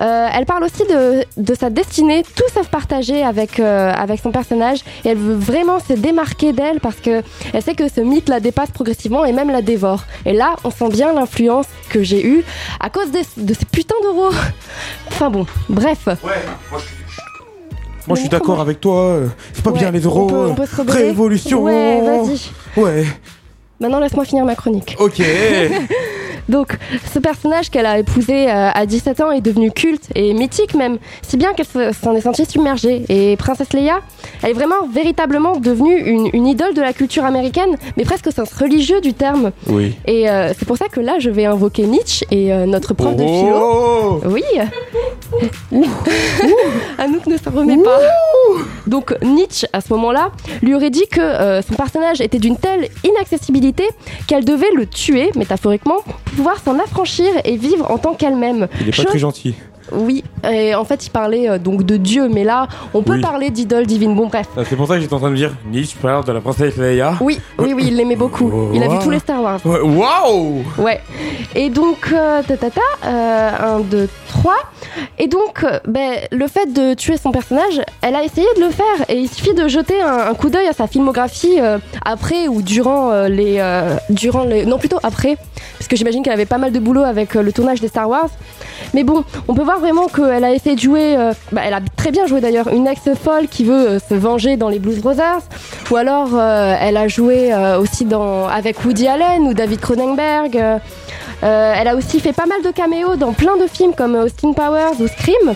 Euh, 0.00 0.28
elle 0.36 0.46
parle 0.46 0.64
aussi 0.64 0.82
de, 0.90 1.24
de 1.36 1.54
sa 1.54 1.70
destinée, 1.70 2.22
tout 2.36 2.44
sauf 2.52 2.68
partagée 2.68 3.22
avec, 3.22 3.60
avec 3.60 4.20
son 4.20 4.30
personnage, 4.30 4.80
et 5.04 5.10
elle 5.10 5.18
veut 5.18 5.34
vraiment 5.34 5.78
se 5.80 5.92
démarquer 5.92 6.52
d'elle 6.52 6.80
parce 6.80 6.96
que 6.96 7.22
elle 7.52 7.62
sait 7.62 7.74
que 7.74 7.88
ce 7.88 8.00
mythe 8.00 8.28
la 8.28 8.40
dépasse 8.40 8.70
progressivement 8.70 9.24
et 9.24 9.32
même 9.32 9.50
la 9.50 9.62
dévore. 9.62 10.04
Et 10.26 10.32
là, 10.32 10.54
on 10.64 10.70
sent 10.70 10.88
bien 10.90 11.12
l'influence 11.12 11.66
que 11.90 12.02
j'ai 12.02 12.26
eue 12.26 12.44
à 12.80 12.90
cause 12.90 13.10
des- 13.10 13.22
de 13.36 13.54
ces 13.54 13.64
putains 13.64 13.94
d'euros. 14.02 14.30
enfin 15.08 15.30
bon, 15.30 15.46
bref. 15.68 16.08
Moi, 18.06 18.16
je 18.16 18.20
suis 18.20 18.28
d'accord 18.28 18.60
avec 18.60 18.80
toi. 18.80 18.96
euh, 19.00 19.28
C'est 19.52 19.64
pas 19.64 19.70
Ouais, 19.70 19.78
bien 19.78 19.90
les 19.90 20.00
euros. 20.00 20.24
on 20.24 20.26
peut- 20.28 20.46
on 20.50 20.54
peut 20.54 20.66
se 20.66 20.76
rebeller 20.76 20.98
Révolution. 21.08 21.62
Ouais, 21.62 22.00
vas-y. 22.02 22.80
Ouais. 22.80 23.06
Maintenant, 23.84 24.00
laisse-moi 24.00 24.24
finir 24.24 24.46
ma 24.46 24.54
chronique. 24.54 24.96
Ok. 24.98 25.20
Donc, 26.48 26.76
ce 27.12 27.18
personnage 27.18 27.68
qu'elle 27.70 27.84
a 27.86 27.98
épousé 27.98 28.48
euh, 28.50 28.70
à 28.72 28.86
17 28.86 29.20
ans 29.20 29.30
est 29.30 29.40
devenu 29.42 29.70
culte 29.70 30.08
et 30.14 30.32
mythique 30.34 30.74
même, 30.74 30.96
si 31.22 31.36
bien 31.38 31.52
qu'elle 31.52 31.66
se- 31.66 31.92
s'en 31.92 32.14
est 32.14 32.20
sentie 32.22 32.44
submergée. 32.46 33.04
Et 33.10 33.36
Princesse 33.36 33.72
Leia, 33.74 34.00
elle 34.42 34.50
est 34.50 34.54
vraiment 34.54 34.86
véritablement 34.92 35.56
devenue 35.56 35.98
une, 35.98 36.28
une 36.32 36.46
idole 36.46 36.72
de 36.74 36.80
la 36.82 36.92
culture 36.94 37.24
américaine, 37.26 37.76
mais 37.98 38.04
presque 38.04 38.26
au 38.26 38.30
sens 38.30 38.52
religieux 38.54 39.00
du 39.02 39.12
terme. 39.14 39.52
Oui. 39.68 39.94
Et 40.06 40.28
euh, 40.30 40.52
c'est 40.58 40.66
pour 40.66 40.76
ça 40.78 40.86
que 40.88 41.00
là, 41.00 41.14
je 41.18 41.28
vais 41.30 41.44
invoquer 41.46 41.82
Nietzsche 41.86 42.26
et 42.30 42.52
euh, 42.52 42.64
notre 42.66 42.92
prof 42.94 43.16
de 43.16 43.24
Oh 43.26 44.20
philo. 44.22 44.32
Oui. 44.34 44.42
Anouk 46.98 47.26
ne 47.26 47.36
se 47.36 47.48
remet 47.48 47.78
pas. 47.82 47.98
Donc 48.86 49.14
Nietzsche, 49.22 49.66
à 49.72 49.80
ce 49.80 49.92
moment-là, 49.94 50.30
lui 50.62 50.74
aurait 50.74 50.90
dit 50.90 51.06
que 51.10 51.20
euh, 51.20 51.62
son 51.62 51.74
personnage 51.74 52.20
était 52.20 52.38
d'une 52.38 52.56
telle 52.58 52.88
inaccessibilité 53.02 53.73
qu'elle 54.26 54.44
devait 54.44 54.70
le 54.74 54.86
tuer, 54.86 55.30
métaphoriquement, 55.36 56.00
pour 56.04 56.14
pouvoir 56.16 56.62
s'en 56.62 56.78
affranchir 56.78 57.26
et 57.44 57.56
vivre 57.56 57.90
en 57.90 57.98
tant 57.98 58.14
qu'elle-même. 58.14 58.68
Il 58.80 58.88
est 58.88 58.96
pas 58.96 59.04
très 59.04 59.18
gentil. 59.18 59.54
Oui, 59.92 60.24
et 60.50 60.74
en 60.74 60.84
fait, 60.84 61.06
il 61.06 61.10
parlait 61.10 61.48
euh, 61.48 61.58
donc 61.58 61.82
de 61.84 61.96
Dieu, 61.96 62.28
mais 62.28 62.44
là, 62.44 62.68
on 62.94 63.02
peut 63.02 63.14
Oui. 63.14 63.20
parler 63.20 63.50
d'idole 63.50 63.86
divine. 63.86 64.14
Bon, 64.14 64.26
bref. 64.26 64.46
Ah, 64.56 64.62
C'est 64.68 64.76
pour 64.76 64.86
ça 64.88 64.94
que 64.96 65.00
j'étais 65.00 65.14
en 65.14 65.18
train 65.18 65.30
de 65.30 65.36
dire 65.36 65.52
Nietzsche 65.70 65.96
parle 66.00 66.24
de 66.24 66.32
la 66.32 66.40
princesse 66.40 66.76
Leia. 66.76 67.14
Oui, 67.20 67.38
oui, 67.58 67.72
oui, 67.74 67.84
il 67.88 67.96
l'aimait 67.96 68.16
beaucoup. 68.16 68.50
Il 68.72 68.82
a 68.82 68.88
vu 68.88 68.98
tous 69.02 69.10
les 69.10 69.18
Star 69.18 69.42
Wars. 69.42 69.60
Ouais, 69.64 69.80
Waouh 69.80 70.62
Ouais. 70.78 71.00
Et 71.54 71.70
donc, 71.70 72.10
euh, 72.12 72.42
ta, 72.42 72.56
ta, 72.56 72.70
ta, 72.70 72.80
euh, 73.04 73.50
un, 73.76 73.80
deux, 73.80 74.08
trois. 74.28 74.56
Et 75.18 75.28
donc, 75.28 75.64
euh, 75.64 75.78
ben, 75.86 76.18
le 76.32 76.46
fait 76.46 76.72
de 76.72 76.94
tuer 76.94 77.16
son 77.16 77.30
personnage, 77.30 77.80
elle 78.02 78.14
a 78.16 78.24
essayé 78.24 78.46
de 78.56 78.60
le 78.62 78.70
faire. 78.70 78.84
Et 79.08 79.16
il 79.18 79.28
suffit 79.28 79.54
de 79.54 79.68
jeter 79.68 80.00
un, 80.00 80.30
un 80.30 80.34
coup 80.34 80.48
d'œil 80.50 80.66
à 80.66 80.72
sa 80.72 80.86
filmographie 80.86 81.60
euh, 81.60 81.78
après 82.04 82.48
ou 82.48 82.62
durant 82.62 83.10
euh, 83.10 83.28
les, 83.28 83.56
euh, 83.58 83.96
durant 84.10 84.44
les, 84.44 84.64
non 84.66 84.78
plutôt 84.78 84.98
après, 85.02 85.36
parce 85.78 85.88
que 85.88 85.96
j'imagine 85.96 86.22
qu'elle 86.22 86.32
avait 86.32 86.46
pas 86.46 86.58
mal 86.58 86.72
de 86.72 86.78
boulot 86.78 87.02
avec 87.02 87.36
euh, 87.36 87.42
le 87.42 87.52
tournage 87.52 87.80
des 87.80 87.88
Star 87.88 88.08
Wars. 88.08 88.28
Mais 88.92 89.04
bon, 89.04 89.24
on 89.48 89.54
peut 89.54 89.62
voir 89.62 89.73
vraiment 89.78 90.06
qu'elle 90.08 90.44
a 90.44 90.52
essayé 90.52 90.76
de 90.76 90.80
jouer, 90.80 91.16
euh, 91.16 91.32
bah, 91.52 91.62
elle 91.64 91.74
a 91.74 91.80
très 91.96 92.10
bien 92.10 92.26
joué 92.26 92.40
d'ailleurs, 92.40 92.68
une 92.68 92.86
ex 92.86 93.02
folle 93.14 93.48
qui 93.48 93.64
veut 93.64 93.88
euh, 93.88 93.98
se 93.98 94.14
venger 94.14 94.56
dans 94.56 94.68
les 94.68 94.78
Blues 94.78 95.00
Brothers, 95.00 95.42
ou 95.90 95.96
alors 95.96 96.30
euh, 96.34 96.76
elle 96.80 96.96
a 96.96 97.08
joué 97.08 97.52
aussi 97.78 98.04
dans, 98.04 98.48
avec 98.48 98.84
Woody 98.84 99.06
Allen 99.06 99.42
ou 99.42 99.54
David 99.54 99.80
Cronenberg. 99.80 100.60
Euh, 101.44 101.74
elle 101.76 101.88
a 101.88 101.96
aussi 101.96 102.20
fait 102.20 102.32
pas 102.32 102.46
mal 102.46 102.62
de 102.62 102.70
caméos 102.70 103.16
dans 103.16 103.32
plein 103.32 103.56
de 103.56 103.66
films 103.66 103.94
comme 103.94 104.14
Austin 104.14 104.52
Powers 104.52 105.00
ou 105.00 105.06
Scream. 105.06 105.54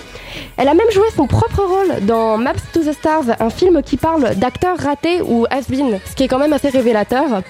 Elle 0.56 0.68
a 0.68 0.74
même 0.74 0.90
joué 0.92 1.06
son 1.16 1.26
propre 1.26 1.62
rôle 1.62 2.04
dans 2.04 2.36
Maps 2.36 2.52
to 2.72 2.80
the 2.80 2.92
Stars, 2.92 3.24
un 3.40 3.50
film 3.50 3.82
qui 3.82 3.96
parle 3.96 4.34
d'acteurs 4.36 4.76
ratés 4.76 5.22
ou 5.22 5.46
has-been, 5.50 5.98
ce 6.04 6.14
qui 6.14 6.24
est 6.24 6.28
quand 6.28 6.38
même 6.38 6.52
assez 6.52 6.68
révélateur. 6.68 7.42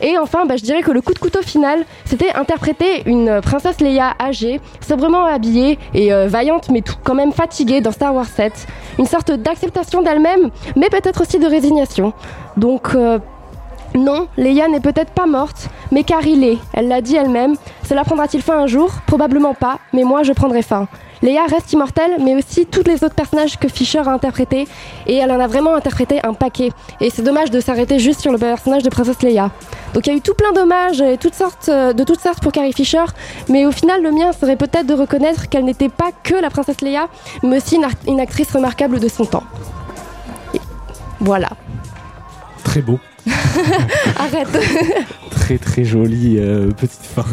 Et 0.00 0.16
enfin, 0.18 0.46
bah, 0.46 0.56
je 0.56 0.62
dirais 0.62 0.82
que 0.82 0.90
le 0.90 1.00
coup 1.00 1.12
de 1.12 1.18
couteau 1.18 1.42
final, 1.42 1.84
c'était 2.04 2.32
interpréter 2.34 3.02
une 3.06 3.40
princesse 3.40 3.80
Leia 3.80 4.14
âgée, 4.20 4.60
sobrement 4.86 5.24
habillée 5.24 5.78
et 5.94 6.12
euh, 6.12 6.26
vaillante, 6.28 6.68
mais 6.70 6.82
tout 6.82 6.94
quand 7.02 7.14
même 7.14 7.32
fatiguée 7.32 7.80
dans 7.80 7.92
Star 7.92 8.14
Wars 8.14 8.26
7. 8.26 8.52
Une 8.98 9.06
sorte 9.06 9.32
d'acceptation 9.32 10.02
d'elle-même, 10.02 10.50
mais 10.76 10.88
peut-être 10.88 11.22
aussi 11.22 11.38
de 11.38 11.46
résignation. 11.46 12.12
Donc, 12.56 12.94
euh, 12.94 13.18
non, 13.94 14.28
Leia 14.36 14.68
n'est 14.68 14.80
peut-être 14.80 15.12
pas 15.12 15.26
morte, 15.26 15.68
mais 15.90 16.04
Carrie 16.04 16.36
l'est. 16.36 16.58
Elle 16.72 16.88
l'a 16.88 17.00
dit 17.00 17.16
elle-même. 17.16 17.56
Cela 17.88 18.04
prendra-t-il 18.04 18.42
fin 18.42 18.58
un 18.58 18.66
jour? 18.66 18.92
Probablement 19.06 19.54
pas, 19.54 19.78
mais 19.92 20.04
moi 20.04 20.22
je 20.22 20.32
prendrai 20.32 20.62
fin. 20.62 20.88
Leia 21.22 21.46
reste 21.46 21.72
immortelle, 21.72 22.18
mais 22.20 22.36
aussi 22.36 22.66
tous 22.66 22.84
les 22.84 23.02
autres 23.02 23.14
personnages 23.14 23.58
que 23.58 23.68
Fisher 23.68 23.98
a 23.98 24.10
interprétés, 24.10 24.68
et 25.06 25.16
elle 25.16 25.32
en 25.32 25.40
a 25.40 25.46
vraiment 25.46 25.74
interprété 25.74 26.20
un 26.24 26.34
paquet. 26.34 26.70
Et 27.00 27.10
c'est 27.10 27.22
dommage 27.22 27.50
de 27.50 27.60
s'arrêter 27.60 27.98
juste 27.98 28.20
sur 28.20 28.30
le 28.30 28.38
personnage 28.38 28.82
de 28.82 28.88
Princesse 28.88 29.22
Leia. 29.22 29.50
Donc 29.94 30.06
il 30.06 30.10
y 30.10 30.12
a 30.14 30.16
eu 30.16 30.20
tout 30.20 30.34
plein 30.34 30.52
d'hommages 30.52 31.00
et 31.00 31.18
euh, 31.68 31.92
de 31.92 32.04
toutes 32.04 32.20
sortes 32.20 32.40
pour 32.40 32.52
Carrie 32.52 32.72
Fisher, 32.72 33.04
mais 33.48 33.66
au 33.66 33.72
final 33.72 34.02
le 34.02 34.12
mien 34.12 34.32
serait 34.32 34.56
peut-être 34.56 34.86
de 34.86 34.94
reconnaître 34.94 35.48
qu'elle 35.48 35.64
n'était 35.64 35.88
pas 35.88 36.10
que 36.22 36.34
la 36.34 36.50
Princesse 36.50 36.80
Leia, 36.82 37.08
mais 37.42 37.56
aussi 37.56 37.80
une, 38.06 38.20
actrice 38.20 38.52
remarquable 38.52 39.00
de 39.00 39.08
son 39.08 39.24
temps. 39.24 39.44
Voilà. 41.20 41.48
Très 42.62 42.80
beau. 42.80 43.00
Arrête 44.18 44.48
Très 45.30 45.58
très 45.58 45.84
jolie 45.84 46.36
euh, 46.38 46.70
petite 46.70 47.02
fin. 47.02 47.24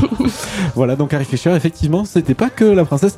voilà, 0.74 0.96
donc 0.96 1.10
Carrie 1.10 1.24
Fisher, 1.24 1.54
effectivement, 1.54 2.04
c'était 2.04 2.34
pas 2.34 2.50
que 2.50 2.64
la 2.64 2.84
princesse 2.84 3.16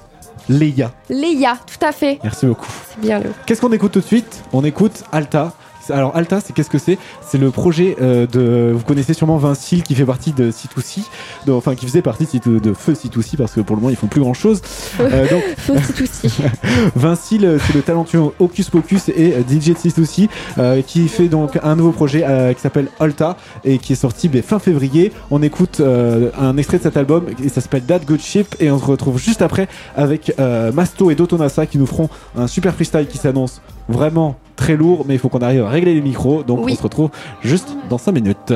Leia. 0.48 0.92
Leia, 1.10 1.58
tout 1.66 1.84
à 1.84 1.92
fait. 1.92 2.18
Merci 2.22 2.46
beaucoup. 2.46 2.70
C'est 2.90 3.00
bien 3.00 3.18
le. 3.20 3.30
Qu'est-ce 3.46 3.60
qu'on 3.60 3.72
écoute 3.72 3.92
tout 3.92 4.00
de 4.00 4.04
suite? 4.04 4.42
On 4.52 4.64
écoute 4.64 5.04
Alta. 5.12 5.52
Alors 5.90 6.14
Alta, 6.16 6.40
c'est 6.40 6.52
qu'est-ce 6.52 6.70
que 6.70 6.78
c'est 6.78 6.98
C'est 7.26 7.38
le 7.38 7.50
projet 7.50 7.96
euh, 8.00 8.26
de. 8.26 8.72
Vous 8.74 8.84
connaissez 8.84 9.14
sûrement 9.14 9.36
Vincile 9.38 9.82
qui 9.82 9.94
fait 9.94 10.04
partie 10.04 10.32
de 10.32 10.50
C2C, 10.50 11.00
de- 11.46 11.52
enfin 11.52 11.74
qui 11.74 11.86
faisait 11.86 12.02
partie 12.02 12.24
de, 12.24 12.30
C2 12.30 12.60
de 12.60 12.72
Feu 12.74 12.92
C2C 12.94 13.36
parce 13.36 13.52
que 13.52 13.60
pour 13.60 13.76
le 13.76 13.80
moment 13.82 13.90
ils 13.90 13.96
font 13.96 14.06
plus 14.06 14.20
grand 14.20 14.34
chose. 14.34 14.60
donc 14.98 15.42
Feu 15.58 15.74
C2C. 15.74 16.30
Vincile, 16.96 17.44
euh, 17.44 17.58
c'est 17.66 17.74
le 17.74 17.82
talentueux 17.82 18.20
Hocus 18.38 18.70
Pocus 18.70 19.08
et 19.08 19.34
euh, 19.34 19.40
DJ 19.40 19.68
de 19.70 19.74
C2C 19.74 20.28
euh, 20.58 20.82
qui 20.82 21.08
fait 21.08 21.28
donc 21.28 21.58
un 21.62 21.76
nouveau 21.76 21.92
projet 21.92 22.24
euh, 22.26 22.52
qui 22.52 22.60
s'appelle 22.60 22.88
Alta 23.00 23.36
et 23.64 23.78
qui 23.78 23.92
est 23.92 23.96
sorti 23.96 24.28
ben, 24.28 24.42
fin 24.42 24.58
février. 24.58 25.12
On 25.30 25.42
écoute 25.42 25.80
euh, 25.80 26.30
un 26.38 26.56
extrait 26.56 26.78
de 26.78 26.82
cet 26.84 26.96
album 26.96 27.26
et 27.42 27.48
ça 27.48 27.60
s'appelle 27.60 27.82
That 27.82 28.00
Good 28.00 28.20
Ship 28.20 28.56
et 28.60 28.70
on 28.70 28.78
se 28.78 28.84
retrouve 28.84 29.18
juste 29.18 29.42
après 29.42 29.68
avec 29.96 30.32
euh, 30.38 30.72
Masto 30.72 31.10
et 31.10 31.14
Dotonasa 31.14 31.66
qui 31.66 31.78
nous 31.78 31.86
feront 31.86 32.08
un 32.36 32.46
super 32.46 32.74
freestyle 32.74 33.06
qui 33.06 33.18
s'annonce 33.18 33.60
vraiment 33.88 34.36
très 34.58 34.76
lourd, 34.76 35.04
mais 35.06 35.14
il 35.14 35.20
faut 35.20 35.30
qu'on 35.30 35.38
arrive 35.38 35.64
à 35.64 35.70
régler 35.70 35.94
les 35.94 36.02
micros. 36.02 36.42
Donc 36.42 36.60
Oui. 36.64 36.72
on 36.72 36.76
se 36.76 36.82
retrouve 36.82 37.10
juste 37.40 37.74
dans 37.88 37.96
5 37.96 38.12
minutes. 38.12 38.52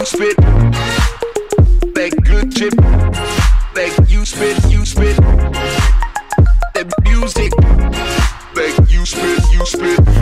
You 0.00 0.06
spit. 0.06 0.36
Beg, 1.94 2.24
good 2.24 2.50
chip. 2.56 2.74
Beg, 3.74 3.92
you 4.08 4.24
spit, 4.24 4.56
you 4.70 4.86
spit. 4.86 5.16
Beg, 6.74 6.90
music. 7.04 7.59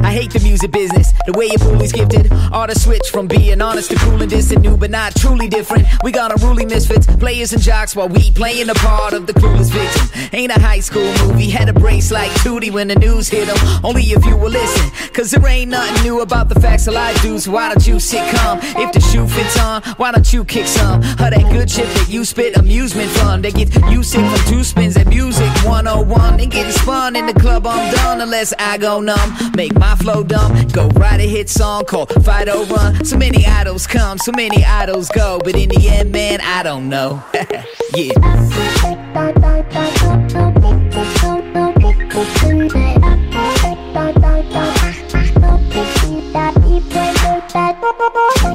I 0.08 0.12
hate 0.12 0.32
the 0.32 0.40
music 0.40 0.70
business, 0.70 1.12
the 1.26 1.32
way 1.32 1.48
your 1.48 1.58
bully's 1.58 1.92
gifted. 1.92 2.32
All 2.50 2.66
the 2.66 2.74
switch 2.74 3.10
from 3.10 3.28
being 3.28 3.60
honest 3.60 3.90
to 3.90 3.96
cool 3.96 4.22
and 4.22 4.30
distant, 4.30 4.62
new 4.62 4.74
but 4.74 4.90
not 4.90 5.14
truly 5.14 5.48
different. 5.48 5.86
We 6.02 6.12
got 6.12 6.32
unruly 6.32 6.64
misfits, 6.64 7.06
players 7.06 7.52
and 7.52 7.60
jocks 7.60 7.94
while 7.94 8.08
we 8.08 8.30
playing 8.30 8.68
the 8.68 8.74
part 8.76 9.12
of 9.12 9.26
the 9.26 9.34
clueless 9.34 9.70
victim. 9.70 10.30
Ain't 10.32 10.50
a 10.50 10.58
high 10.58 10.80
school 10.80 11.12
movie, 11.20 11.50
had 11.50 11.68
a 11.68 11.74
brace 11.74 12.10
like 12.10 12.30
Tootie 12.40 12.70
when 12.70 12.88
the 12.88 12.94
news 12.94 13.28
hit 13.28 13.38
hit 13.38 13.48
'em. 13.50 13.84
Only 13.84 14.02
if 14.04 14.24
you 14.24 14.36
will 14.36 14.50
listen, 14.50 14.90
cause 15.12 15.30
there 15.30 15.46
ain't 15.46 15.70
nothing 15.70 16.02
new 16.02 16.20
about 16.20 16.48
the 16.48 16.58
facts 16.58 16.86
of 16.86 16.94
life, 16.94 17.20
dudes. 17.20 17.44
So 17.44 17.50
why 17.50 17.68
don't 17.68 17.86
you 17.86 18.00
sit 18.00 18.24
calm? 18.34 18.60
If 18.62 18.92
the 18.92 19.00
shoe 19.00 19.26
fits 19.26 19.58
on, 19.58 19.82
why 19.98 20.12
don't 20.12 20.32
you 20.32 20.42
kick 20.44 20.66
some? 20.66 21.00
Of 21.02 21.28
that 21.34 21.46
good 21.52 21.70
shit 21.70 21.88
that 21.96 22.08
you 22.08 22.24
spit, 22.24 22.56
amusement 22.56 23.10
fun. 23.10 23.42
They 23.42 23.52
get 23.52 23.68
you 23.90 24.02
sick 24.02 24.24
from 24.32 24.52
two 24.52 24.64
spins 24.64 24.96
at 24.96 25.06
music 25.06 25.50
101. 25.64 26.38
They 26.38 26.46
getting 26.46 26.72
spun 26.72 27.14
in 27.14 27.26
the 27.26 27.34
club, 27.34 27.66
I'm 27.66 27.94
done 27.94 28.22
unless 28.22 28.54
I 28.58 28.78
go 28.78 29.00
numb. 29.00 29.52
Make 29.54 29.74
my 29.78 29.94
flow 29.96 30.07
dumb, 30.08 30.66
go 30.68 30.88
write 30.88 31.20
a 31.20 31.28
hit 31.28 31.50
song 31.50 31.84
called 31.84 32.10
Fight 32.24 32.48
or 32.48 32.64
Run. 32.64 33.04
So 33.04 33.18
many 33.18 33.44
idols 33.44 33.86
come, 33.86 34.16
so 34.16 34.32
many 34.32 34.64
idols 34.64 35.10
go, 35.10 35.38
but 35.44 35.54
in 35.54 35.68
the 35.68 35.88
end, 35.88 36.12
man, 36.12 36.40
I 36.40 36.62
don't 36.62 36.88
know. 36.88 37.22
yeah. 37.94 38.14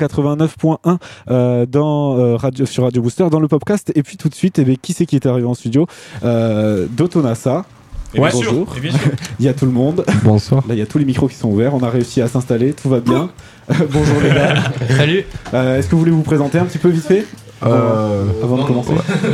89.1 0.00 0.98
euh, 1.30 1.66
dans, 1.66 2.18
euh, 2.18 2.36
radio, 2.36 2.66
sur 2.66 2.84
Radio 2.84 3.02
Booster, 3.02 3.26
dans 3.30 3.40
le 3.40 3.48
podcast. 3.48 3.92
Et 3.94 4.02
puis 4.02 4.16
tout 4.16 4.28
de 4.28 4.34
suite, 4.34 4.58
eh 4.58 4.64
bien, 4.64 4.74
qui 4.80 4.92
c'est 4.92 5.06
qui 5.06 5.16
est 5.16 5.26
arrivé 5.26 5.46
en 5.46 5.54
studio? 5.54 5.86
Euh, 6.24 6.86
Dotonasa. 6.90 7.64
Et 8.12 8.18
bien 8.18 8.30
sûr, 8.30 8.52
Bonjour. 8.52 8.76
et 8.76 8.80
bien 8.80 8.90
sûr. 8.90 9.10
il 9.38 9.46
y 9.46 9.48
a 9.48 9.54
tout 9.54 9.66
le 9.66 9.70
monde. 9.72 10.04
Bonsoir. 10.24 10.64
Là, 10.68 10.74
il 10.74 10.78
y 10.78 10.82
a 10.82 10.86
tous 10.86 10.98
les 10.98 11.04
micros 11.04 11.28
qui 11.28 11.36
sont 11.36 11.48
ouverts. 11.48 11.74
On 11.74 11.82
a 11.82 11.90
réussi 11.90 12.20
à 12.20 12.26
s'installer. 12.28 12.72
Tout 12.72 12.88
va 12.88 12.98
bien. 13.00 13.30
Bonjour 13.68 14.20
les 14.20 14.30
gars. 14.30 14.54
Salut. 14.96 15.24
Euh, 15.54 15.78
Est-ce 15.78 15.86
que 15.86 15.92
vous 15.92 16.00
voulez 16.00 16.10
vous 16.10 16.22
présenter 16.22 16.58
un 16.58 16.64
petit 16.64 16.78
peu 16.78 16.88
vite 16.88 17.04
fait? 17.04 17.24
Euh, 17.62 18.24
Avant 18.42 18.56
de 18.56 18.60
non, 18.62 18.66
commencer 18.66 18.92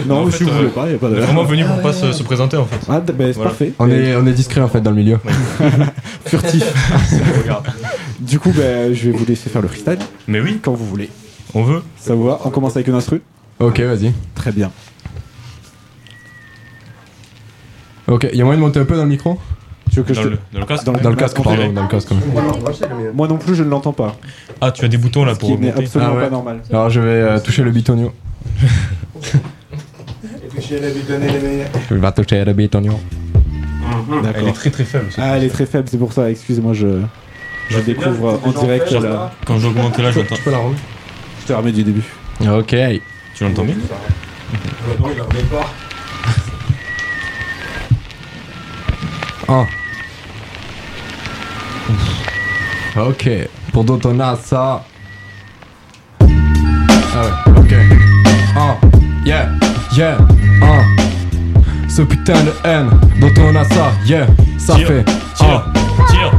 non. 0.08 0.24
Non, 0.24 0.30
si 0.30 0.38
fait, 0.38 0.44
vous 0.44 0.50
euh, 0.50 0.54
voulez 0.56 0.68
pas, 0.70 0.86
il 0.86 0.90
n'y 0.90 0.94
a 0.94 0.98
pas 0.98 1.08
de 1.08 1.14
on 1.14 1.16
est 1.18 1.20
vraiment 1.20 1.44
venu 1.44 1.64
pour 1.64 1.80
pas 1.80 1.92
se, 1.92 2.12
se 2.12 2.22
présenter 2.24 2.56
en 2.56 2.64
fait. 2.64 2.78
Ah, 2.88 3.00
bah, 3.00 3.14
c'est 3.18 3.32
Voilà. 3.32 3.50
parfait. 3.50 3.72
On 3.78 3.88
est, 3.90 4.16
on 4.16 4.26
est 4.26 4.32
discret 4.32 4.60
en 4.60 4.68
fait 4.68 4.80
dans 4.80 4.90
le 4.90 4.96
milieu. 4.96 5.18
Furtif. 6.26 6.64
du 8.20 8.38
coup, 8.40 8.50
bah, 8.50 8.92
je 8.92 9.10
vais 9.10 9.16
vous 9.16 9.24
laisser 9.24 9.48
faire 9.48 9.62
le 9.62 9.68
freestyle. 9.68 9.98
Mais 10.26 10.40
oui. 10.40 10.58
Quand 10.60 10.72
vous 10.74 10.86
voulez. 10.86 11.08
On 11.54 11.62
veut. 11.62 11.82
Ça 11.98 12.14
vous 12.14 12.24
va? 12.24 12.40
On 12.44 12.50
commence 12.50 12.74
avec 12.76 12.88
une 12.88 12.94
instru? 12.94 13.22
Ok, 13.60 13.78
vas-y. 13.80 14.12
Très 14.34 14.50
bien. 14.52 14.70
Ok, 18.08 18.26
il 18.32 18.38
y 18.38 18.42
a 18.42 18.44
moyen 18.44 18.58
de 18.60 18.64
monter 18.64 18.78
un 18.80 18.84
peu 18.84 18.96
dans 18.96 19.02
le 19.04 19.08
micro? 19.08 19.38
Tu 19.90 19.96
veux 20.00 20.02
que 20.04 20.12
dans, 20.12 20.22
je 20.22 20.28
te- 20.28 20.32
le, 20.32 20.38
dans 20.52 20.60
le 20.60 20.66
casque 20.66 20.84
Dans 20.84 20.92
le- 20.92 21.00
Dans 21.00 21.10
le 21.10 21.16
casque, 21.16 21.36
pardon, 21.36 21.50
direct. 21.52 21.74
dans 21.74 21.82
le 21.82 21.88
casque. 21.88 22.10
Moi 23.14 23.28
non 23.28 23.38
plus, 23.38 23.54
je 23.54 23.62
ne 23.62 23.68
l'entends 23.70 23.92
pas. 23.92 24.16
Ah, 24.60 24.70
tu 24.70 24.84
as 24.84 24.88
des 24.88 24.98
boutons 24.98 25.24
là 25.24 25.34
Ce 25.34 25.38
pour 25.38 25.48
qui 25.50 25.56
n'est 25.58 25.70
absolument 25.72 26.12
Ah 26.12 26.16
ouais. 26.16 26.24
pas 26.24 26.30
normal. 26.30 26.60
Alors 26.70 26.90
je 26.90 27.00
vais 27.00 27.08
euh, 27.10 27.38
toucher 27.40 27.62
le 27.62 27.70
bitonio. 27.70 28.12
Je 30.58 30.78
vais. 31.38 31.66
Je 31.90 31.96
toucher 32.16 32.44
le 32.44 32.52
bitonio. 32.52 32.98
D'accord. 34.22 34.32
Elle 34.42 34.48
est 34.48 34.52
très 34.52 34.70
très 34.70 34.84
faible. 34.84 35.06
Ah, 35.18 35.36
elle 35.36 35.44
est 35.44 35.48
très 35.50 35.66
faible, 35.66 35.88
c'est 35.90 35.98
pour 35.98 36.12
ça. 36.12 36.30
Excusez-moi, 36.30 36.72
je, 36.72 37.00
je 37.68 37.78
découvre 37.80 38.28
euh, 38.28 38.48
en 38.48 38.50
direct 38.52 38.90
la. 38.92 39.32
Quand 39.44 39.58
j'augmente 39.58 39.98
là, 39.98 40.10
j'entends. 40.10 40.36
peux 40.44 40.50
la 40.50 40.58
remettre 40.58 40.80
Je 41.42 41.46
te 41.46 41.52
la 41.52 41.58
remets 41.58 41.72
du 41.72 41.84
début. 41.84 42.02
Ok. 42.40 42.74
Tu 43.34 43.44
l'entends 43.44 43.64
bien 43.64 43.74
Non, 45.00 45.08
il 45.12 45.18
la 45.18 45.24
remet 45.24 45.42
pas. 45.50 45.70
Ah. 49.48 49.64
Ok. 52.98 53.28
Pour 53.72 53.84
d'autres, 53.84 54.10
on 54.12 54.20
a 54.20 54.36
ça. 54.36 54.84
Ah 56.20 56.24
ouais, 57.22 57.58
ok. 57.60 57.74
Ah, 58.56 58.76
yeah, 59.24 59.48
yeah, 59.96 60.16
ah. 60.62 60.82
Ce 61.88 62.02
putain 62.02 62.42
de 62.44 62.52
haine, 62.64 62.90
dont 63.20 63.32
on 63.42 63.54
a 63.54 63.64
ça, 63.64 63.92
yeah, 64.04 64.26
ça 64.58 64.74
Tire, 64.74 64.88
fait. 64.88 65.04
tire, 65.34 65.46
ah. 65.64 65.72
tire. 66.10 66.35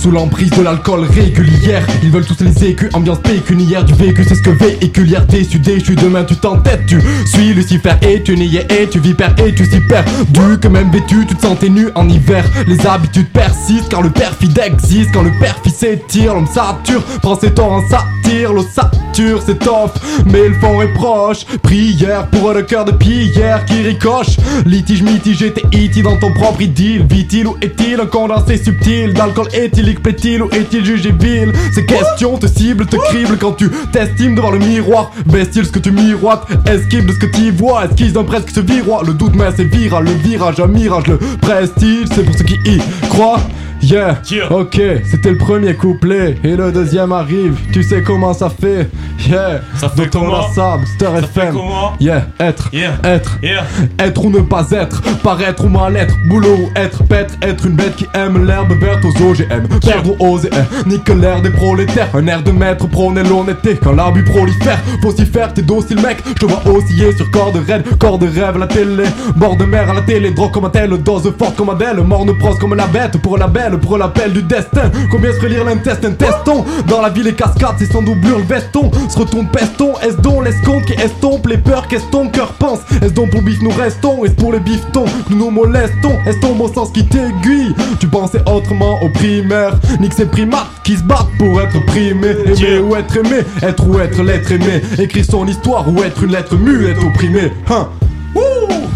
Sous 0.00 0.12
l'emprise 0.12 0.50
de 0.50 0.62
l'alcool 0.62 1.04
régulière 1.04 1.84
Ils 2.04 2.10
veulent 2.10 2.24
tous 2.24 2.42
les 2.44 2.64
écus, 2.66 2.88
ambiance 2.94 3.18
pécuniaire 3.18 3.84
Du 3.84 3.94
vécu 3.94 4.22
c'est 4.22 4.36
ce 4.36 4.42
que 4.42 4.50
véhiculière 4.50 5.26
Déçu, 5.26 5.58
déchu, 5.58 5.96
demain 5.96 6.22
tu 6.22 6.36
t'entêtes 6.36 6.86
Tu 6.86 7.00
suis 7.26 7.52
Lucifer 7.52 7.94
et 8.02 8.22
tu 8.22 8.34
es 8.34 8.66
et 8.82 8.88
tu 8.88 9.00
vipères 9.00 9.34
et 9.44 9.52
tu 9.52 9.64
s'y 9.64 9.80
perds. 9.80 10.04
Du 10.28 10.58
que 10.60 10.68
même 10.68 10.90
vêtu 10.92 11.26
tu 11.26 11.34
te 11.34 11.42
sentais 11.42 11.68
nu 11.68 11.88
en 11.96 12.08
hiver. 12.08 12.44
Les 12.68 12.86
habitudes 12.86 13.28
persistent 13.32 13.88
car 13.88 14.02
le 14.02 14.10
perfide 14.10 14.58
existe 14.64 15.10
Quand 15.12 15.22
le 15.22 15.32
perfide 15.40 15.74
s'étire, 15.74 16.34
l'homme 16.34 16.46
sature 16.46 17.02
Prend 17.20 17.38
ses 17.38 17.52
torts 17.52 17.72
en 17.72 17.82
satire, 17.88 18.52
l'ossature 18.52 19.42
s'étoffe 19.42 19.94
Mais 20.26 20.48
le 20.48 20.54
fond 20.54 20.80
est 20.80 20.94
proche 20.94 21.44
Prière 21.62 22.28
pour 22.28 22.52
le 22.52 22.62
cœur 22.62 22.84
de 22.84 22.92
pierre 22.92 23.64
qui 23.66 23.82
ricoche. 23.82 24.36
Litige 24.64 25.02
mitigé, 25.02 25.52
t'es 25.52 25.64
iti 25.76 26.02
dans 26.02 26.16
ton 26.18 26.32
propre 26.32 26.62
idylle. 26.62 27.04
Vit-il 27.08 27.46
ou 27.46 27.56
est-il 27.60 28.00
un 28.00 28.06
condensé 28.06 28.56
subtil? 28.56 29.12
D'alcool 29.12 29.48
ou 29.96 30.48
est-il 30.54 30.84
jugé 30.84 31.12
vil? 31.12 31.52
Ces 31.72 31.86
questions 31.86 32.36
te 32.36 32.46
ciblent, 32.46 32.86
te 32.86 32.96
criblent 32.96 33.38
quand 33.38 33.52
tu 33.52 33.70
t'estimes 33.92 34.34
devant 34.34 34.50
le 34.50 34.58
miroir. 34.58 35.12
Baisse-t-il 35.26 35.64
ce 35.64 35.72
que 35.72 35.78
tu 35.78 35.90
miroites? 35.90 36.46
Esquive 36.66 37.06
de 37.06 37.12
ce 37.12 37.18
que 37.18 37.26
tu 37.26 37.50
vois? 37.50 37.86
Esquisse 37.86 38.12
d'un 38.12 38.24
presque 38.24 38.50
ce 38.50 38.60
viroir 38.60 39.04
Le 39.04 39.14
doute 39.14 39.34
mais 39.34 39.50
c'est 39.56 39.64
viral, 39.64 40.04
le 40.04 40.12
virage 40.12 40.60
un 40.60 40.66
mirage 40.66 41.06
Le 41.06 41.18
prestige. 41.40 42.08
C'est 42.14 42.24
pour 42.24 42.34
ceux 42.36 42.44
qui 42.44 42.58
y 42.64 42.78
croient 43.08 43.40
Yeah, 43.80 44.20
ok, 44.50 44.80
c'était 45.10 45.30
le 45.30 45.38
premier 45.38 45.74
couplet 45.74 46.36
Et 46.42 46.56
le 46.56 46.72
deuxième 46.72 47.12
arrive, 47.12 47.56
tu 47.72 47.82
sais 47.82 48.02
comment 48.02 48.34
ça 48.34 48.50
fait 48.50 48.88
Yeah, 49.28 49.60
Ça 49.76 49.88
fait 49.88 50.02
a 50.02 50.06
comment? 50.08 50.42
ça, 50.52 50.76
Booster 50.78 51.04
Ça 51.06 51.12
fait 51.28 51.40
FM 51.40 51.52
comment? 51.54 51.92
Yeah, 52.00 52.26
être, 52.40 52.68
Yeah. 52.72 52.92
être 53.04 53.38
Yeah. 53.42 53.64
être 53.98 54.24
ou 54.24 54.30
ne 54.30 54.40
pas 54.40 54.66
être, 54.72 55.00
paraître 55.22 55.64
ou 55.64 55.68
mal 55.68 55.96
être, 55.96 56.14
boulot 56.28 56.54
ou 56.56 56.70
être, 56.76 57.04
pêtre, 57.04 57.34
être 57.42 57.66
une 57.66 57.74
bête 57.74 57.94
qui 57.96 58.06
aime 58.14 58.44
l'herbe 58.46 58.72
verte 58.80 59.04
aux 59.04 59.22
OGM, 59.30 59.68
perdre 59.80 60.14
ou 60.20 60.34
oser, 60.34 60.50
eh, 60.52 60.88
nique 60.88 61.08
l'air 61.08 61.40
des 61.42 61.50
prolétaires, 61.50 62.08
un 62.14 62.26
air 62.26 62.42
de 62.42 62.50
maître 62.50 62.86
prône 62.88 63.20
l'honnêteté, 63.22 63.76
quand 63.82 63.92
l'abus 63.92 64.24
prolifère, 64.24 64.78
faut 65.02 65.10
s'y 65.12 65.24
faire, 65.26 65.52
t'es 65.54 65.62
docile 65.62 66.00
mec, 66.00 66.18
je 66.26 66.32
te 66.34 66.46
vois 66.46 66.62
osciller 66.72 67.14
sur 67.16 67.30
corde 67.30 67.56
raide, 67.66 67.84
corps 67.98 68.18
de 68.18 68.26
rêve 68.26 68.58
la 68.58 68.66
télé, 68.66 69.04
bord 69.36 69.56
de 69.56 69.64
mer 69.64 69.90
à 69.90 69.94
la 69.94 70.02
télé, 70.02 70.30
drogue 70.32 70.52
comme 70.52 70.64
un 70.66 70.70
tel, 70.70 70.90
dose 71.02 71.32
forte 71.38 71.56
comme 71.56 71.70
Adèle, 71.70 72.00
morne 72.02 72.36
prose 72.38 72.58
comme 72.58 72.74
la 72.74 72.86
bête, 72.86 73.20
pour 73.20 73.36
la 73.38 73.46
belle, 73.70 73.78
pour 73.80 73.98
l'appel 73.98 74.32
du 74.32 74.42
destin, 74.42 74.90
combien 75.10 75.32
se 75.32 75.40
relire 75.40 75.64
l'intestin, 75.64 76.12
testons, 76.12 76.64
dans 76.86 77.00
la 77.00 77.10
ville 77.10 77.24
les 77.24 77.34
cascades, 77.34 77.76
c'est 77.78 77.90
sans 77.90 78.02
doublure 78.02 78.38
le 78.38 78.44
veston, 78.44 78.90
se 79.08 79.18
retourne 79.18 79.48
peston, 79.48 79.94
est-ce 80.02 80.16
donc 80.16 80.44
l'escompte 80.44 80.86
qui 80.86 80.94
estompe 80.94 81.46
les 81.46 81.58
peurs, 81.58 81.86
qu'est-ce 81.88 82.06
ton 82.10 82.28
cœur 82.28 82.52
pense, 82.52 82.80
est-ce 83.02 83.12
donc 83.12 83.30
pour 83.30 83.42
bif 83.42 83.60
nous 83.62 83.70
restons, 83.70 84.24
est-ce 84.24 84.34
pour 84.34 84.52
les 84.52 84.60
biftons? 84.60 85.04
Que 85.04 85.34
nous 85.34 85.38
nous 85.38 85.50
molestons, 85.50 86.18
est-ce 86.26 86.38
ton 86.40 86.54
bon 86.54 86.72
sens 86.72 86.90
qui 86.92 87.04
t'aiguille, 87.04 87.74
tu 88.00 88.06
pensais 88.06 88.40
autrement 88.46 89.02
au 89.02 89.08
primaire, 89.08 89.74
nique 90.00 90.14
ces 90.14 90.26
primates 90.26 90.66
qui 90.84 90.96
se 90.96 91.02
battent 91.02 91.28
pour 91.38 91.60
être 91.60 91.84
primés, 91.86 92.36
aimer 92.46 92.78
ou 92.78 92.96
être 92.96 93.16
aimé, 93.16 93.40
être 93.62 93.86
ou 93.86 93.98
être 94.00 94.22
l'être 94.22 94.52
aimé, 94.52 94.82
écrire 94.98 95.24
son 95.24 95.46
histoire 95.46 95.88
ou 95.88 96.02
être 96.02 96.22
une 96.22 96.32
lettre 96.32 96.56
muette 96.56 96.98
opprimée, 96.98 97.52
hein, 97.70 97.88
Wouh, 98.34 98.42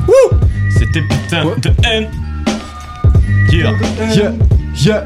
wouh. 0.08 0.38
C'était 0.70 1.02
putain 1.02 1.44
de 1.62 1.70
haine. 1.84 2.08
Yeah. 3.50 3.72
Yeah, 4.14 4.32
yeah. 4.74 5.04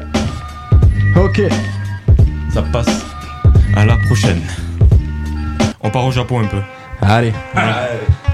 Ok. 1.15 1.41
Ça 2.53 2.61
passe 2.61 3.05
à 3.75 3.85
la 3.85 3.97
prochaine. 3.97 4.41
On 5.81 5.89
part 5.89 6.05
au 6.05 6.11
Japon 6.11 6.41
un 6.41 6.47
peu. 6.47 6.61
Allez. 7.01 7.33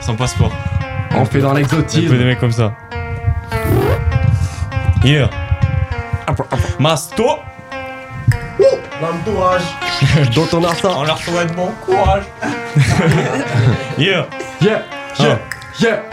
Sans 0.02 0.16
passeport. 0.16 0.52
On 1.12 1.26
fait 1.26 1.40
dans 1.40 1.54
l'exotisme. 1.54 2.08
Un 2.08 2.10
peu 2.10 2.18
des 2.18 2.26
mecs 2.26 2.40
comme 2.40 2.52
ça. 2.52 2.76
Yeah. 5.04 5.30
Masto. 6.80 7.40
L'entourage. 9.02 9.62
Dont 10.36 10.48
on 10.54 10.64
a 10.64 10.76
ça. 10.76 10.92
On 10.96 11.04
leur 11.04 11.18
souhaite 11.18 11.54
bon 11.56 11.72
courage. 11.86 12.24
yeah. 13.98 14.26
Yeah, 14.62 14.84
yeah, 15.20 15.40
yeah. 15.80 16.04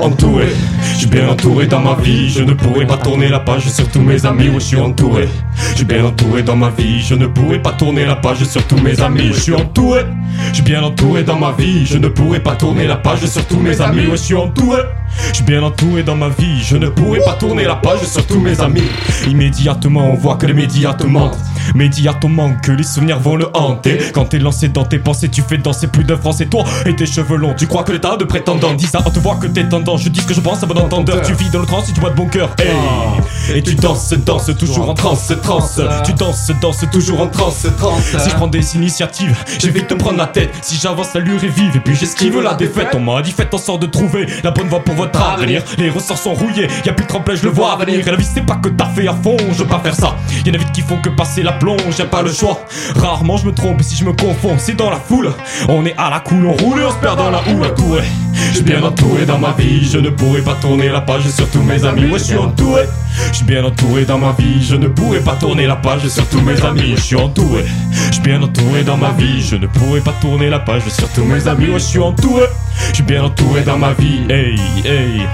Entouré, 0.00 0.46
je 0.92 0.98
suis 0.98 1.06
bien 1.06 1.28
entouré 1.28 1.66
dans 1.66 1.80
ma 1.80 1.94
vie, 1.94 2.30
je 2.30 2.42
ne 2.42 2.54
pourrais 2.54 2.86
pas 2.86 2.96
tourner 2.96 3.28
la 3.28 3.40
page 3.40 3.68
sur 3.68 3.88
tous 3.88 4.00
mes 4.00 4.24
amis, 4.24 4.48
oui 4.48 4.60
je 4.60 4.64
suis 4.64 4.76
entouré. 4.76 5.28
Je 5.72 5.76
suis 5.76 5.84
bien 5.84 6.04
entouré 6.04 6.42
dans 6.42 6.56
ma 6.56 6.70
vie, 6.70 7.00
je 7.02 7.14
ne 7.14 7.26
pourrais 7.26 7.60
pas 7.60 7.72
tourner 7.72 8.06
la 8.06 8.16
page 8.16 8.42
sur 8.44 8.62
tous 8.66 8.78
mes 8.78 9.00
amis, 9.00 9.30
je 9.32 9.40
suis 9.40 9.54
entouré. 9.54 10.06
Je 10.48 10.54
suis 10.54 10.62
bien 10.62 10.82
entouré 10.82 11.22
dans 11.22 11.38
ma 11.38 11.52
vie, 11.52 11.84
je 11.86 11.98
ne 11.98 12.08
pourrais 12.08 12.40
pas 12.40 12.56
tourner 12.56 12.86
la 12.86 12.96
page 12.96 13.24
sur 13.26 13.44
tous 13.46 13.58
mes 13.58 13.80
amis, 13.80 14.04
je 14.10 14.16
suis 14.16 14.34
entouré. 14.34 14.80
Je 15.28 15.34
suis 15.34 15.44
bien 15.44 15.62
entouré 15.62 16.02
dans 16.02 16.16
ma 16.16 16.28
vie, 16.28 16.62
je 16.62 16.76
ne 16.76 16.88
pourrais 16.88 17.20
pas 17.20 17.34
tourner 17.34 17.64
la 17.64 17.76
page 17.76 18.02
sur 18.04 18.24
tous 18.26 18.40
mes 18.40 18.60
amis. 18.60 18.82
Immédiatement, 19.28 20.12
on 20.12 20.14
voit 20.14 20.36
que 20.36 20.46
les 20.46 20.54
médias 20.54 20.94
te 20.94 21.06
mentent. 21.06 21.38
Médiatement, 21.74 22.52
que 22.62 22.72
les 22.72 22.82
souvenirs 22.82 23.18
vont 23.18 23.36
le 23.36 23.46
hanter. 23.54 23.98
Quand 24.12 24.26
t'es 24.26 24.38
lancé 24.38 24.68
dans 24.68 24.84
tes 24.84 24.98
pensées, 24.98 25.28
tu 25.28 25.42
fais 25.42 25.58
danser 25.58 25.88
plus 25.88 26.04
d'un 26.04 26.16
français. 26.16 26.46
Toi 26.46 26.64
et 26.86 26.94
tes 26.94 27.06
cheveux 27.06 27.36
longs, 27.36 27.54
tu 27.54 27.66
crois 27.66 27.82
que 27.84 27.92
l'état 27.92 28.16
de 28.16 28.24
prétendant 28.24 28.74
dit 28.74 28.86
ça, 28.86 29.02
on 29.04 29.10
te 29.10 29.18
voit 29.18 29.36
que 29.36 29.46
t'es 29.46 29.64
Je 29.96 30.08
dis 30.08 30.20
ce 30.20 30.26
que 30.26 30.34
je 30.34 30.40
pense 30.40 30.62
à 30.62 30.66
bon 30.66 30.78
entendeur. 30.78 31.22
Tu 31.22 31.32
vis 31.34 31.50
dans 31.50 31.58
le 31.58 31.66
trans 31.66 31.82
et 31.82 31.92
tu 31.92 32.00
bois 32.00 32.10
de 32.10 32.14
bon 32.14 32.26
cœur. 32.26 32.50
Hey. 32.58 33.56
Et 33.56 33.62
tu 33.62 33.74
danses, 33.74 34.12
danses 34.12 34.50
toujours 34.58 34.88
en 34.88 34.94
transe, 34.94 35.32
transe. 35.42 35.80
Tu 36.04 36.12
danses, 36.12 36.50
danses 36.60 36.84
toujours 36.92 37.20
en 37.20 37.26
transe, 37.26 37.66
transe. 37.78 38.04
Si 38.04 38.30
je 38.30 38.34
prends 38.36 38.46
des 38.46 38.76
initiatives, 38.76 39.36
je 39.60 39.68
vais 39.68 39.82
te 39.82 39.94
prendre 39.94 40.18
la 40.18 40.26
tête. 40.26 40.50
Si 40.62 40.76
j'avance, 40.76 41.14
l'allure 41.14 41.42
est 41.42 41.48
vive 41.48 41.76
et 41.76 41.80
puis 41.80 41.96
j'esquive 41.96 42.40
la 42.40 42.54
défaite. 42.54 42.88
On 42.94 43.00
m'a 43.00 43.22
dit, 43.22 43.32
faites 43.32 43.52
en 43.52 43.58
sorte 43.58 43.82
de 43.82 43.86
trouver 43.86 44.26
la 44.44 44.50
bonne 44.50 44.68
voie 44.68 44.80
pour 44.80 44.94
votre 44.94 45.20
avenir. 45.20 45.62
Les 45.78 45.90
ressorts 45.90 46.18
sont 46.18 46.34
rouillés, 46.34 46.68
y 46.84 46.88
a 46.88 46.92
plus 46.92 47.04
de 47.04 47.08
tremplin, 47.08 47.34
je 47.34 47.44
le 47.44 47.50
vois 47.50 47.76
venir. 47.76 48.06
Et 48.06 48.10
la 48.10 48.16
vie, 48.16 48.26
c'est 48.32 48.44
pas 48.44 48.56
que 48.56 48.68
t'as 48.68 48.88
fait 48.88 49.08
à 49.08 49.14
fond, 49.14 49.36
je 49.52 49.58
veux 49.62 49.68
pas 49.68 49.80
faire 49.80 49.94
ça. 49.94 50.16
Y'en 50.44 50.54
a 50.54 50.58
vite 50.58 50.72
qui 50.72 50.82
font 50.82 50.98
que 51.00 51.08
passer 51.08 51.42
la 51.42 51.52
plonge, 51.52 51.80
j'ai 51.96 52.04
pas 52.04 52.22
le 52.22 52.32
choix. 52.32 52.60
Rarement 52.96 53.36
je 53.36 53.46
me 53.46 53.52
trompe, 53.52 53.80
et 53.80 53.84
si 53.84 53.96
je 53.96 54.04
me 54.04 54.12
confonds, 54.12 54.56
c'est 54.58 54.74
dans 54.74 54.90
la 54.90 54.96
foule. 54.96 55.32
On 55.68 55.84
est 55.86 55.94
à 55.96 56.10
la 56.10 56.20
cool, 56.20 56.46
on 56.46 56.52
roule 56.52 56.80
et 56.80 56.84
on 56.84 56.90
se 56.90 56.96
perd 56.96 57.18
dans 57.18 57.30
la 57.30 57.40
houle. 57.48 57.64
Entouré, 57.64 58.04
je 58.32 58.56
suis 58.56 58.64
bien 58.64 58.82
entouré 58.82 59.26
dans 59.26 59.38
ma 59.38 59.52
vie, 59.52 59.69
je 59.82 59.98
ne 59.98 60.10
pourrais 60.10 60.42
pas 60.42 60.54
tourner 60.54 60.88
la 60.88 61.00
page 61.00 61.28
sur 61.28 61.48
tous 61.50 61.62
mes 61.62 61.84
amis. 61.84 62.06
Ouais, 62.10 62.18
je 62.18 62.24
suis 62.24 62.36
entouré, 62.36 62.82
je 63.30 63.36
suis 63.36 63.44
bien 63.44 63.64
entouré 63.64 64.04
dans 64.04 64.18
ma 64.18 64.32
vie, 64.32 64.62
je 64.62 64.74
ne 64.74 64.88
pourrais 64.88 65.20
pas 65.20 65.36
tourner 65.36 65.66
la 65.66 65.76
page 65.76 66.06
sur 66.08 66.26
tous 66.28 66.40
mes 66.40 66.60
amis. 66.64 66.94
Je 66.96 67.00
suis 67.00 67.16
entouré, 67.16 67.64
je 68.08 68.14
suis 68.14 68.22
bien 68.22 68.42
entouré 68.42 68.82
dans 68.82 68.96
ma 68.96 69.12
vie, 69.12 69.40
je 69.40 69.56
ne 69.56 69.66
pourrais 69.66 70.00
pas 70.00 70.14
tourner 70.20 70.50
la 70.50 70.58
page 70.58 70.88
sur 70.88 71.08
tous 71.10 71.24
mes 71.24 71.46
amis. 71.46 71.66
Ouais, 71.68 71.78
je 71.78 71.84
suis 71.84 71.98
entouré, 71.98 72.44
je 72.88 72.94
suis 72.94 73.04
bien 73.04 73.22
entouré 73.22 73.62
dans 73.62 73.78
ma 73.78 73.92
vie. 73.92 74.20
Hey, 74.28 74.56
hey. 74.84 75.26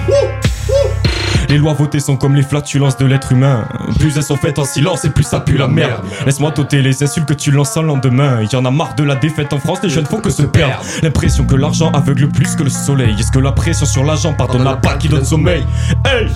Les 1.49 1.59
lois 1.59 1.75
votées 1.75 2.01
sont 2.01 2.17
comme 2.17 2.35
les 2.35 2.43
flatulences 2.43 2.97
de 2.97 3.07
l'être 3.07 3.31
humain. 3.33 3.69
Plus 4.01 4.17
elles 4.17 4.23
sont 4.23 4.37
faites 4.37 4.59
en 4.59 4.65
silence 4.65 5.05
et 5.05 5.11
plus 5.11 5.23
ça 5.23 5.41
pue 5.41 5.57
la 5.57 5.69
merde. 5.69 6.03
Laisse-moi 6.25 6.51
t'ôter 6.51 6.83
les 6.83 7.03
insultes 7.03 7.27
que 7.27 7.35
tu 7.35 7.53
lances 7.53 7.77
en 7.77 7.83
lendemain. 7.83 8.43
Y 8.43 8.57
en 8.57 8.65
a 8.65 8.71
marre 8.71 8.95
de 8.97 9.05
la 9.05 9.15
défaite 9.15 9.53
en 9.53 9.59
France, 9.59 9.79
les 9.83 9.89
jeunes 9.89 10.07
font 10.07 10.21
que 10.21 10.31
se 10.31 10.43
perdre. 10.43 10.83
L'impression 11.03 11.45
que 11.45 11.55
l'argent 11.55 11.93
aveugle 11.93 12.29
plus 12.29 12.57
que 12.57 12.65
le 12.65 12.71
soleil. 12.71 13.15
Est-ce 13.19 13.31
que 13.31 13.39
la 13.39 13.53
pression 13.53 13.87
sur 13.87 14.05
l'argent 14.05 14.35
pardonne 14.35 14.65
la 14.65 14.75
balle 14.75 14.99
qui 14.99 15.09
donne 15.09 15.25
sommeil? 15.25 15.65
Hey 16.05 16.29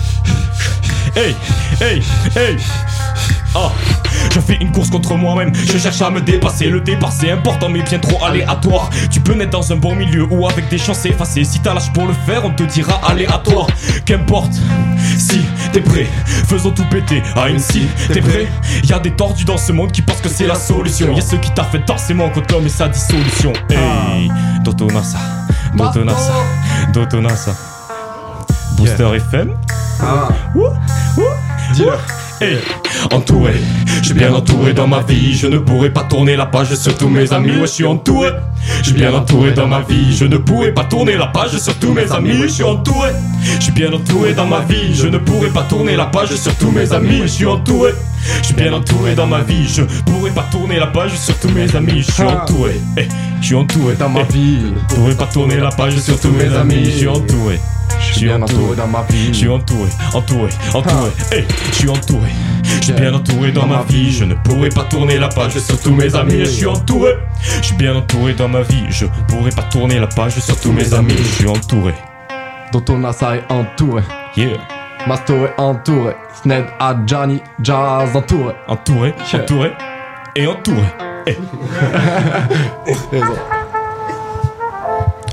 Hey 1.15 1.35
Hey 1.81 2.01
Hey 2.35 2.57
Ah 3.53 3.69
Je 4.33 4.39
fais 4.39 4.55
une 4.61 4.71
course 4.71 4.89
contre 4.89 5.15
moi-même, 5.15 5.53
je 5.53 5.77
cherche 5.77 6.01
à 6.01 6.09
me 6.09 6.21
dépasser. 6.21 6.67
Le 6.67 6.79
départ 6.79 7.11
c'est 7.11 7.31
important 7.31 7.69
mais 7.69 7.81
bien 7.81 7.99
trop 7.99 8.23
aléatoire. 8.23 8.89
Tu 9.09 9.19
peux 9.19 9.33
naître 9.33 9.51
dans 9.51 9.73
un 9.73 9.75
bon 9.75 9.95
milieu 9.95 10.25
ou 10.29 10.47
avec 10.47 10.69
des 10.69 10.77
chances 10.77 11.05
effacées. 11.05 11.43
Si 11.43 11.59
t'as 11.59 11.73
l'âge 11.73 11.91
pour 11.93 12.07
le 12.07 12.13
faire, 12.25 12.45
on 12.45 12.51
te 12.51 12.63
dira 12.63 12.99
aléatoire. 13.05 13.67
Qu'importe. 14.05 14.53
Si 15.17 15.41
t'es 15.73 15.81
prêt, 15.81 16.07
faisons 16.47 16.71
tout 16.71 16.85
péter. 16.89 17.21
Ah, 17.35 17.49
une 17.49 17.59
si 17.59 17.87
t'es 18.11 18.21
prêt. 18.21 18.47
Y 18.83 18.93
a 18.93 18.99
des 18.99 19.11
tordus 19.11 19.45
dans 19.45 19.57
ce 19.57 19.71
monde 19.71 19.91
qui 19.91 20.01
pensent 20.01 20.21
que 20.21 20.29
c'est 20.29 20.47
la 20.47 20.55
solution. 20.55 21.13
Y 21.13 21.19
a 21.19 21.21
ceux 21.21 21.37
qui 21.37 21.51
t'a 21.51 21.63
fait 21.63 21.85
forcément 21.85 22.29
contre 22.29 22.53
l'homme 22.53 22.65
et 22.65 22.69
sa 22.69 22.87
dissolution. 22.87 23.51
Hey, 23.69 24.31
Dotonasa, 24.63 25.19
Dotonasa, 25.75 26.33
Dotonasa. 26.93 27.55
Booster 28.77 29.15
FM. 29.15 29.51
Ah. 29.99 30.29
Ouh, 30.55 30.61
ouh, 31.17 31.81
ouh. 31.83 32.20
Hey, 32.41 32.57
entouré, 33.11 33.53
je 33.99 34.05
suis 34.05 34.13
bien 34.15 34.33
entouré 34.33 34.73
dans 34.73 34.87
ma 34.87 35.01
vie. 35.03 35.37
Je 35.37 35.45
ne 35.45 35.59
pourrais 35.59 35.91
pas 35.91 36.01
tourner 36.01 36.35
la 36.35 36.47
page 36.47 36.73
sur 36.73 36.97
tous 36.97 37.07
mes 37.07 37.31
amis. 37.31 37.51
Ouais, 37.51 37.61
je 37.61 37.65
suis 37.67 37.85
entouré. 37.85 38.29
Je 38.79 38.85
suis 38.85 38.93
bien 38.93 39.13
entouré 39.13 39.51
dans 39.51 39.67
ma 39.67 39.81
vie. 39.81 40.17
Je 40.17 40.25
ne 40.25 40.37
pourrais 40.37 40.71
pas 40.71 40.85
tourner 40.85 41.17
la 41.17 41.27
page 41.27 41.55
sur 41.59 41.75
tous 41.75 41.93
mes 41.93 42.11
amis. 42.11 42.31
Ouais, 42.31 42.47
je 42.47 42.53
suis 42.53 42.63
entouré. 42.63 43.11
Je 43.59 43.65
suis 43.65 43.71
bien 43.71 43.93
entouré 43.93 44.33
dans 44.33 44.47
ma 44.47 44.61
vie. 44.61 44.95
Je 44.95 45.05
ne 45.05 45.19
pourrais 45.19 45.49
pas 45.49 45.61
tourner 45.61 45.95
la 45.95 46.05
page 46.05 46.33
sur 46.33 46.55
tous 46.55 46.71
mes 46.71 46.91
amis. 46.91 47.21
Ouais, 47.21 47.27
je 47.27 47.31
suis 47.31 47.45
entouré. 47.45 47.91
Je 48.39 48.45
suis 48.47 48.55
bien 48.55 48.73
entouré 48.73 49.13
dans 49.13 49.27
ma 49.27 49.41
vie. 49.41 49.67
Je 49.67 49.83
pourrais 50.11 50.31
pas 50.31 50.47
tourner 50.49 50.79
la 50.79 50.87
page 50.87 51.15
sur 51.15 51.37
tous 51.37 51.49
mes 51.49 51.75
amis. 51.75 52.01
Je 52.01 52.11
suis 52.11 52.23
entouré. 52.23 52.81
Hey, 52.97 53.07
je 53.39 53.45
suis 53.45 53.55
entouré 53.55 53.93
dans 53.93 54.09
ma 54.09 54.23
vie. 54.23 54.57
Je 54.89 54.95
pourrais 54.95 55.13
pas 55.13 55.27
tourner 55.27 55.57
la 55.57 55.69
page 55.69 55.95
sur 55.99 56.19
tous 56.19 56.31
mes 56.31 56.51
amis. 56.55 56.85
Je 56.85 56.89
suis 56.89 57.07
entouré. 57.07 57.59
Je 58.01 58.13
suis 58.13 58.25
bien 58.25 58.41
entouré 58.41 58.75
dans 58.75 58.87
ma 58.87 59.03
vie. 59.03 59.27
Je 59.27 59.33
suis 59.33 59.49
entouré, 59.49 59.89
entouré, 60.13 60.49
entouré. 60.73 61.11
Hey, 61.31 61.45
je 61.69 61.75
suis 61.75 61.89
entouré. 61.89 62.29
Je 62.63 62.85
suis 62.85 62.93
bien 62.93 63.13
entouré 63.13 63.51
dans 63.51 63.67
ma 63.67 63.83
vie. 63.83 64.11
Je 64.11 64.25
ne 64.25 64.33
pourrais 64.35 64.69
pas 64.69 64.83
tourner 64.83 65.17
la 65.17 65.29
page 65.29 65.57
sur 65.59 65.79
tous 65.79 65.93
mes 65.93 66.15
amis. 66.15 66.39
Je 66.39 66.45
suis 66.45 66.65
entouré. 66.65 67.13
Je 67.61 67.67
suis 67.67 67.75
bien 67.75 67.95
entouré 67.95 68.33
dans 68.33 68.47
ma 68.47 68.61
vie. 68.61 68.85
Je 68.89 69.05
pourrais 69.27 69.51
pas 69.51 69.63
tourner 69.63 69.99
la 69.99 70.07
page 70.07 70.39
sur 70.39 70.59
tous 70.59 70.71
mes 70.71 70.93
amis. 70.93 71.13
Je 71.17 71.23
suis 71.23 71.47
entouré. 71.47 71.93
Dotto 72.71 72.97
Nasa 72.97 73.35
est 73.35 73.43
entouré. 73.51 74.03
Yeah. 74.35 74.57
Masto 75.07 75.33
est 75.45 75.53
entouré. 75.57 76.15
Sned 76.41 76.65
à 76.79 76.95
Johnny 77.05 77.41
Jazz 77.61 78.15
entouré. 78.15 78.53
Entouré, 78.67 79.13
entouré 79.33 79.71
et 80.35 80.47
entouré. 80.47 80.83
Hey. 81.27 81.37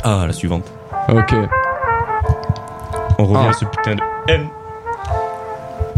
ah, 0.04 0.24
la 0.26 0.32
suivante. 0.32 0.64
Ok. 1.08 1.34
On 3.18 3.24
revient 3.24 3.46
Ah. 3.46 3.50
à 3.50 3.52
ce 3.52 3.64
putain 3.64 3.94
de 3.96 4.00
M. 4.32 4.46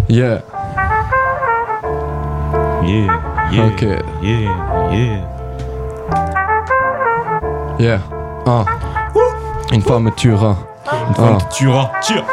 Yeah. 0.09 0.41
Yeah, 2.83 3.07
yeah. 3.53 3.67
Ok. 3.67 3.83
Yeah, 3.83 4.41
yeah. 4.93 5.21
Yeah. 7.79 7.99
Ah. 8.47 8.65
Une 9.73 9.83
femme 9.83 10.11
tuera. 10.17 10.57
Une 11.09 11.15
femme 11.15 11.39
te 11.39 11.55
tuera. 11.55 11.93
Tire. 12.03 12.25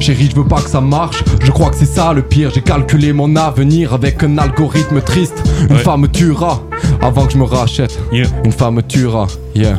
Chérie, 0.00 0.28
je 0.30 0.36
veux 0.36 0.46
pas 0.46 0.56
que 0.60 0.68
ça 0.68 0.80
marche. 0.80 1.22
Je 1.42 1.50
crois 1.52 1.70
que 1.70 1.76
c'est 1.76 1.84
ça 1.84 2.12
le 2.12 2.22
pire. 2.22 2.50
J'ai 2.52 2.62
calculé 2.62 3.12
mon 3.12 3.36
avenir 3.36 3.94
avec 3.94 4.22
un 4.24 4.38
algorithme 4.38 5.00
triste. 5.00 5.42
Une 5.68 5.76
Ouais. 5.76 5.82
femme 5.82 6.08
tuera 6.08 6.60
avant 7.00 7.26
que 7.26 7.32
je 7.32 7.38
me 7.38 7.44
rachète. 7.44 7.98
Une 8.10 8.52
femme 8.52 8.82
tuera. 8.82 9.26
Yeah. 9.54 9.76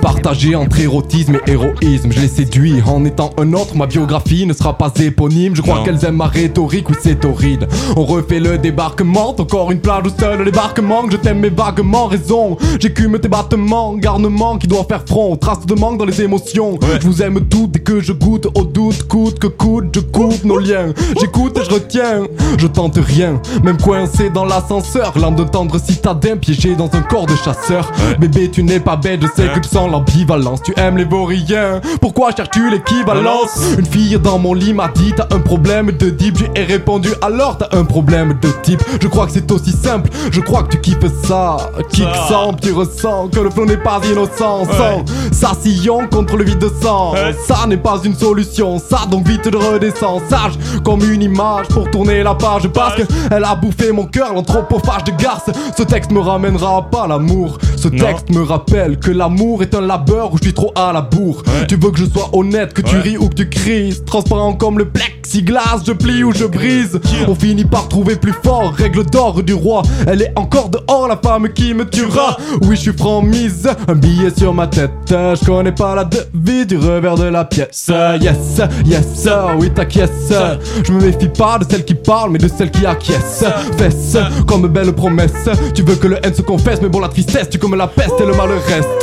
Partagé 0.00 0.54
entre 0.54 0.80
érotisme 0.80 1.38
et 1.46 1.52
héroïsme, 1.52 2.10
je 2.10 2.20
les 2.20 2.28
séduis 2.28 2.82
en 2.86 3.04
étant 3.04 3.30
un 3.38 3.52
autre. 3.54 3.76
Ma 3.76 3.86
biographie 3.86 4.46
ne 4.46 4.52
sera 4.52 4.76
pas 4.76 4.92
éponyme. 5.00 5.56
Je 5.56 5.62
crois 5.62 5.82
qu'elles 5.84 6.04
aiment 6.04 6.16
ma 6.16 6.26
rhétorique, 6.26 6.88
oui, 6.90 6.96
c'est 7.00 7.24
horrible. 7.24 7.68
On 7.96 8.04
refait 8.04 8.40
le 8.40 8.58
débarquement, 8.58 9.34
encore 9.38 9.72
une 9.72 9.80
plage 9.80 10.04
où 10.06 10.20
seul 10.20 10.38
le 10.38 10.44
débarquement. 10.44 11.04
Que 11.04 11.12
je 11.12 11.16
t'aime, 11.16 11.40
mais 11.40 11.50
vaguement 11.50 12.06
raison. 12.06 12.56
J'écume 12.78 13.18
tes 13.18 13.28
battements, 13.28 13.94
garnement 13.94 14.58
qui 14.58 14.66
doit 14.66 14.84
faire 14.84 15.04
front. 15.06 15.36
Trace 15.36 15.64
de 15.66 15.74
manque 15.74 15.98
dans 15.98 16.04
les 16.04 16.20
émotions. 16.20 16.78
Je 17.00 17.06
vous 17.06 17.22
aime 17.22 17.40
toutes 17.48 17.72
dès 17.72 17.80
que 17.80 18.00
je 18.00 18.12
goûte 18.12 18.48
au 18.54 18.64
doute, 18.64 19.04
coûte 19.04 19.38
que 19.38 19.46
coûte, 19.46 19.86
je 19.94 20.00
coupe 20.00 20.44
nos 20.44 20.58
liens. 20.58 20.92
J'écoute 21.20 21.58
et 21.58 21.64
je 21.64 21.70
retiens, 21.70 22.24
je 22.58 22.66
tente 22.66 22.98
rien. 22.98 23.40
Même 23.62 23.78
coincé 23.78 24.30
dans 24.30 24.44
l'ascenseur, 24.44 25.18
l'âme 25.18 25.36
de 25.36 25.44
tendre 25.44 25.78
citadin 25.80 26.36
piégé 26.36 26.74
dans 26.74 26.90
un 26.92 27.02
corps 27.02 27.26
de 27.26 27.36
chasseur. 27.36 27.90
Bébé, 28.18 28.50
tu 28.50 28.62
n'es 28.62 28.80
pas 28.80 28.96
bête, 28.96 29.21
je 29.22 29.26
sais 29.28 29.48
que 29.48 29.60
tu 29.60 29.68
sens 29.68 29.90
l'ambivalence. 29.90 30.62
Tu 30.62 30.74
aimes 30.76 30.96
les 30.96 31.04
vauriens, 31.04 31.80
pourquoi 32.00 32.32
cherches-tu 32.34 32.70
l'équivalence? 32.70 33.58
Une 33.78 33.86
fille 33.86 34.18
dans 34.18 34.38
mon 34.38 34.54
lit 34.54 34.74
m'a 34.74 34.88
dit 34.88 35.12
T'as 35.16 35.34
un 35.34 35.38
problème 35.38 35.92
de 35.92 36.10
type, 36.10 36.38
j'ai 36.38 36.64
répondu 36.64 37.08
alors 37.22 37.58
t'as 37.58 37.76
un 37.76 37.84
problème 37.84 38.38
de 38.40 38.48
type. 38.62 38.82
Je 39.00 39.08
crois 39.08 39.26
que 39.26 39.32
c'est 39.32 39.50
aussi 39.52 39.72
simple, 39.72 40.10
je 40.30 40.40
crois 40.40 40.64
que 40.64 40.70
tu 40.70 40.80
kiffes 40.80 40.98
ça. 41.24 41.56
Kick 41.90 42.08
sans, 42.28 42.54
tu 42.54 42.72
ressens 42.72 43.28
que 43.28 43.40
le 43.40 43.50
flow 43.50 43.66
n'est 43.66 43.76
pas 43.76 44.00
innocent. 44.04 44.64
Sans 44.64 45.04
ça 45.30 45.52
sillon 45.60 46.08
contre 46.08 46.36
le 46.36 46.44
vide 46.44 46.58
de 46.58 46.70
sang. 46.82 47.14
Ça 47.46 47.66
n'est 47.66 47.76
pas 47.76 48.00
une 48.04 48.14
solution, 48.14 48.78
ça 48.78 49.06
donc 49.08 49.26
vite 49.26 49.48
de 49.48 49.56
redescends. 49.56 50.20
Sage 50.28 50.58
comme 50.84 51.02
une 51.02 51.22
image 51.22 51.68
pour 51.68 51.90
tourner 51.90 52.22
la 52.22 52.34
page. 52.34 52.68
Parce 52.68 52.96
que 52.96 53.02
elle 53.30 53.44
a 53.44 53.54
bouffé 53.54 53.92
mon 53.92 54.06
cœur, 54.06 54.34
l'anthropophage 54.34 55.04
de 55.04 55.12
garce. 55.12 55.50
Ce 55.76 55.82
texte 55.82 56.10
me 56.10 56.20
ramènera 56.20 56.90
pas 56.90 57.06
l'amour. 57.06 57.58
Ce 57.76 57.88
texte 57.88 58.30
me 58.30 58.42
rappelle 58.42 58.98
que 58.98 59.11
l'amour 59.12 59.62
est 59.62 59.74
un 59.74 59.80
labeur 59.80 60.32
où 60.32 60.38
je 60.38 60.44
suis 60.44 60.54
trop 60.54 60.72
à 60.74 60.92
la 60.92 61.00
bourre. 61.02 61.42
Tu 61.68 61.76
veux 61.76 61.90
que 61.90 61.98
je 61.98 62.04
sois 62.06 62.30
honnête, 62.32 62.72
que 62.72 62.82
tu 62.82 62.96
Ouais. 62.96 63.00
ris 63.02 63.16
ou 63.18 63.28
que 63.28 63.34
tu 63.34 63.48
crises? 63.48 64.02
Transparent 64.04 64.52
comme 64.54 64.78
le 64.78 64.86
plexiglas, 64.86 65.82
je 65.86 65.92
plie 65.92 66.22
ou 66.24 66.32
je 66.32 66.44
brise. 66.44 67.00
On 67.28 67.34
finit 67.34 67.64
par 67.64 67.88
trouver 67.88 68.16
plus 68.16 68.34
fort, 68.44 68.72
règle 68.76 69.04
d'or 69.06 69.42
du 69.42 69.54
roi. 69.54 69.82
Elle 70.06 70.22
est 70.22 70.32
encore 70.36 70.68
dehors, 70.68 71.08
la 71.08 71.16
femme 71.16 71.48
qui 71.52 71.74
me 71.74 71.88
tuera. 71.88 72.36
Oui, 72.62 72.76
je 72.76 72.80
suis 72.82 72.92
franc 72.92 73.22
mise, 73.22 73.68
un 73.88 73.94
billet 73.94 74.30
sur 74.36 74.52
ma 74.52 74.66
tête. 74.66 74.90
Je 75.08 75.44
connais 75.44 75.72
pas 75.72 75.94
la 75.94 76.04
devise 76.04 76.66
du 76.66 76.76
revers 76.78 77.16
de 77.16 77.24
la 77.24 77.44
pièce. 77.44 77.90
Yes, 78.20 78.60
yes, 78.86 79.28
oui, 79.58 79.70
t'acquiesces. 79.70 80.32
Je 80.84 80.92
me 80.92 81.00
méfie 81.00 81.28
pas 81.28 81.58
de 81.58 81.64
celle 81.70 81.84
qui 81.84 81.94
parle, 81.94 82.30
mais 82.30 82.38
de 82.38 82.48
celle 82.48 82.70
qui 82.70 82.84
acquiesce. 82.86 83.44
Fesse, 83.78 84.16
comme 84.46 84.66
belle 84.68 84.92
promesse. 84.92 85.48
Tu 85.74 85.82
veux 85.82 85.96
que 85.96 86.06
le 86.08 86.16
haine 86.24 86.34
se 86.34 86.42
confesse, 86.42 86.80
mais 86.82 86.88
bon, 86.88 87.00
la 87.00 87.08
tristesse, 87.08 87.48
tu 87.50 87.58
comme 87.58 87.74
la 87.74 87.86
peste 87.86 88.20
et 88.20 88.26
le 88.26 88.34
mal 88.34 88.50
reste. 88.66 89.01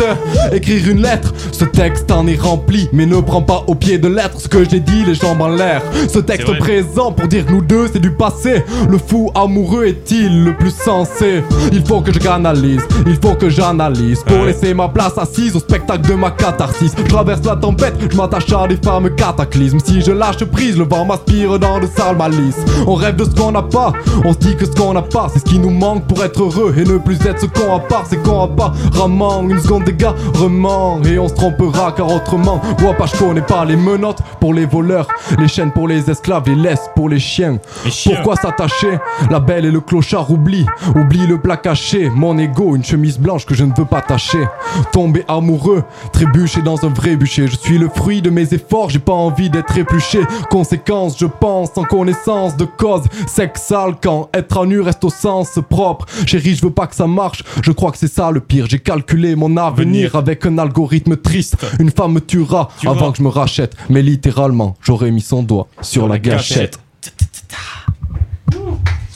Écrire 0.51 0.89
une 0.89 1.01
lettre, 1.01 1.33
ce 1.51 1.65
texte 1.65 2.09
en 2.11 2.25
est 2.27 2.39
rempli, 2.39 2.89
mais 2.93 3.05
ne 3.05 3.19
prends 3.19 3.41
pas 3.41 3.63
au 3.67 3.75
pied 3.75 3.97
de 3.97 4.07
lettre 4.07 4.39
ce 4.39 4.47
que 4.47 4.67
j'ai 4.67 4.79
dit, 4.79 5.03
les 5.05 5.15
jambes 5.15 5.41
en 5.41 5.49
l'air. 5.49 5.81
Ce 6.07 6.19
texte 6.19 6.57
présent 6.59 7.11
pour 7.11 7.27
dire 7.27 7.45
nous 7.49 7.61
deux, 7.61 7.87
c'est 7.91 7.99
du 7.99 8.11
passé. 8.11 8.63
Le 8.89 8.97
fou 8.97 9.31
amoureux 9.35 9.85
est-il 9.85 10.43
le 10.45 10.55
plus 10.55 10.73
sensé? 10.73 11.43
Il 11.71 11.85
faut 11.85 12.01
que 12.01 12.13
je 12.13 12.19
canalise, 12.19 12.81
il 13.05 13.17
faut 13.21 13.35
que 13.35 13.49
j'analyse 13.49 14.23
pour 14.25 14.45
laisser 14.45 14.73
ma 14.73 14.87
place 14.87 15.17
assise 15.17 15.55
au 15.55 15.59
spectacle 15.59 16.07
de 16.09 16.15
ma 16.15 16.31
catharsis. 16.31 16.93
Je 16.97 17.03
traverse 17.03 17.45
la 17.45 17.55
tempête, 17.55 17.95
je 18.09 18.15
m'attache 18.15 18.51
à 18.53 18.67
des 18.67 18.77
femmes 18.77 19.09
cataclysmes. 19.15 19.79
Si 19.83 20.01
je 20.01 20.11
lâche 20.11 20.43
prise, 20.45 20.77
le 20.77 20.85
vent 20.85 21.05
m'aspire 21.05 21.59
dans 21.59 21.79
de 21.79 21.87
sales 21.87 22.17
malices. 22.17 22.63
On 22.87 22.95
rêve 22.95 23.15
de 23.15 23.25
ce 23.25 23.29
qu'on 23.31 23.51
n'a 23.51 23.63
pas, 23.63 23.93
on 24.23 24.33
se 24.33 24.37
dit 24.39 24.55
que 24.55 24.65
ce 24.65 24.71
qu'on 24.71 24.93
n'a 24.93 25.01
pas, 25.01 25.27
c'est 25.31 25.39
ce 25.39 25.45
qui 25.45 25.59
nous 25.59 25.69
manque 25.69 26.07
pour 26.07 26.23
être 26.23 26.41
heureux 26.41 26.73
et 26.77 26.83
ne 26.83 26.97
plus 26.97 27.19
être 27.25 27.41
ce 27.41 27.45
qu'on 27.45 27.75
a 27.75 27.79
pas, 27.79 28.03
c'est 28.09 28.21
qu'on 28.23 28.43
a 28.43 28.47
pas. 28.47 28.73
Ramant, 28.93 29.47
une 29.47 29.59
seconde 29.59 29.88
d'égarement 29.91 31.01
et 31.03 31.17
on 31.17 31.27
se 31.27 31.33
trompera 31.33 31.91
car 31.91 32.11
autrement, 32.13 32.61
vois 32.77 32.93
pas, 32.93 33.07
je 33.07 33.17
connais 33.17 33.41
pas 33.41 33.65
les 33.65 33.75
menottes 33.75 34.21
pour 34.39 34.53
les 34.53 34.65
voleurs, 34.65 35.07
les 35.39 35.47
chaînes 35.47 35.71
pour 35.71 35.87
les 35.87 36.09
esclaves, 36.09 36.43
les 36.45 36.55
laisses 36.55 36.89
pour 36.95 37.09
les 37.09 37.19
chiens. 37.19 37.57
chiens. 37.89 38.15
Pourquoi 38.15 38.35
s'attacher? 38.35 38.99
La 39.31 39.39
belle 39.39 39.65
et 39.65 39.71
le 39.71 39.81
clochard 39.81 40.29
oublie, 40.29 40.65
oublie 40.95 41.25
le 41.25 41.39
plat 41.39 41.57
caché, 41.57 42.09
mon 42.09 42.37
ego, 42.37 42.75
une 42.75 42.83
chemise 42.83 43.17
blanche 43.17 43.45
que 43.45 43.55
je 43.55 43.63
ne 43.63 43.71
veux 43.75 43.85
pas 43.85 44.01
tâcher. 44.01 44.45
Tomber 44.91 45.25
amoureux, 45.27 45.83
trébucher 46.13 46.61
dans 46.61 46.85
un 46.85 46.89
vrai 46.89 47.15
bûcher. 47.15 47.47
Je 47.47 47.57
suis 47.57 47.77
le 47.77 47.89
fruit 47.89 48.21
de 48.21 48.29
mes 48.29 48.53
efforts, 48.53 48.91
j'ai 48.91 48.99
pas 48.99 49.13
envie 49.13 49.49
d'être 49.49 49.75
épluché. 49.77 50.19
Conséquence, 50.51 51.17
je 51.17 51.25
pense 51.25 51.69
en 51.77 51.83
connaissance 51.83 52.55
de 52.57 52.65
cause. 52.65 53.03
Sexe 53.27 53.63
sale 53.63 53.95
quand 54.01 54.29
être 54.33 54.61
à 54.61 54.65
nu 54.65 54.81
reste 54.81 55.03
au 55.03 55.09
sens 55.09 55.59
propre. 55.69 56.05
Chérie, 56.25 56.55
je 56.55 56.61
veux 56.61 56.71
pas 56.71 56.87
que 56.87 56.95
ça 56.95 57.07
marche, 57.07 57.43
je 57.63 57.71
crois 57.71 57.91
que 57.91 57.97
c'est 57.97 58.11
ça 58.11 58.29
le 58.31 58.39
pire. 58.39 58.65
J'ai 58.69 58.79
calculé 58.79 59.35
mon 59.35 59.57
avenir 59.57 59.78
avec 60.13 60.45
un 60.45 60.57
algorithme 60.57 61.17
triste. 61.17 61.57
Une 61.79 61.91
femme 61.91 62.13
me 62.13 62.21
tuera 62.21 62.69
avant 62.85 63.11
que 63.11 63.17
je 63.17 63.23
me 63.23 63.29
rachète. 63.29 63.75
Mais 63.89 64.01
littéralement, 64.01 64.75
j'aurais 64.81 65.11
mis 65.11 65.21
son 65.21 65.43
doigt 65.43 65.67
sur, 65.81 66.07
la 66.07 66.19
gâchette. 66.19 66.79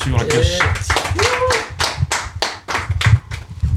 Sur 0.02 0.18
la 0.18 0.26
cachette. 0.26 0.62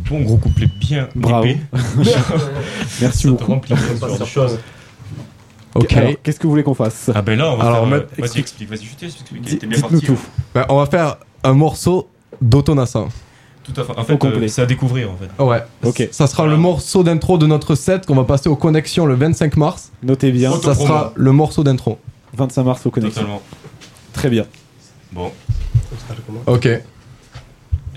Bon 0.09 0.20
gros 0.20 0.37
couplet 0.37 0.68
bien 0.80 1.09
Bravo. 1.16 1.49
Merci 3.01 3.22
Ça 3.22 3.28
beaucoup. 3.28 3.55
Ok. 5.74 5.95
Qu'est-ce 6.22 6.39
que 6.39 6.45
vous 6.45 6.51
voulez 6.51 6.62
qu'on 6.62 6.74
fasse 6.74 7.11
Ah 7.14 7.22
ben 7.22 7.37
là, 7.39 7.51
on 7.51 7.57
va 7.57 7.64
Alors, 7.64 7.89
faire... 7.89 7.99
euh, 7.99 8.07
Vas-y, 8.18 8.22
explique. 8.22 8.39
explique, 8.39 8.68
vas-y, 8.70 8.84
je 8.84 8.95
t'explique. 8.95 9.43
Dites-nous 9.43 10.01
tout. 10.01 10.18
Ben, 10.55 10.64
on 10.68 10.76
va 10.78 10.87
faire 10.87 11.16
un 11.43 11.53
morceau 11.53 12.09
d'Autonassa. 12.41 13.07
Tout 13.72 13.80
à 13.80 13.84
fait. 13.84 13.98
En 13.98 14.04
fait, 14.04 14.18
complet. 14.18 14.44
euh, 14.44 14.48
c'est 14.48 14.62
à 14.62 14.66
découvrir 14.66 15.10
en 15.10 15.16
fait. 15.16 15.42
Ouais. 15.42 15.62
Ok. 15.82 16.08
Ça 16.12 16.26
sera 16.26 16.46
le 16.46 16.56
morceau 16.56 17.02
d'intro 17.02 17.36
de 17.38 17.46
notre 17.46 17.74
set 17.74 18.06
qu'on 18.06 18.14
va 18.14 18.24
passer 18.24 18.48
aux 18.48 18.56
connexions 18.56 19.06
le 19.06 19.14
25 19.14 19.56
mars. 19.56 19.90
Notez 20.02 20.30
bien. 20.30 20.52
Ça 20.60 20.74
sera 20.74 21.12
le 21.16 21.32
morceau 21.32 21.64
d'intro. 21.64 21.98
25 22.34 22.62
mars 22.64 22.86
au 22.86 22.90
connexion. 22.90 23.22
Totalement. 23.22 23.42
Très 24.12 24.28
bien. 24.30 24.46
Bon. 25.12 25.32
Ok. 26.46 26.66
Eh 26.66 26.82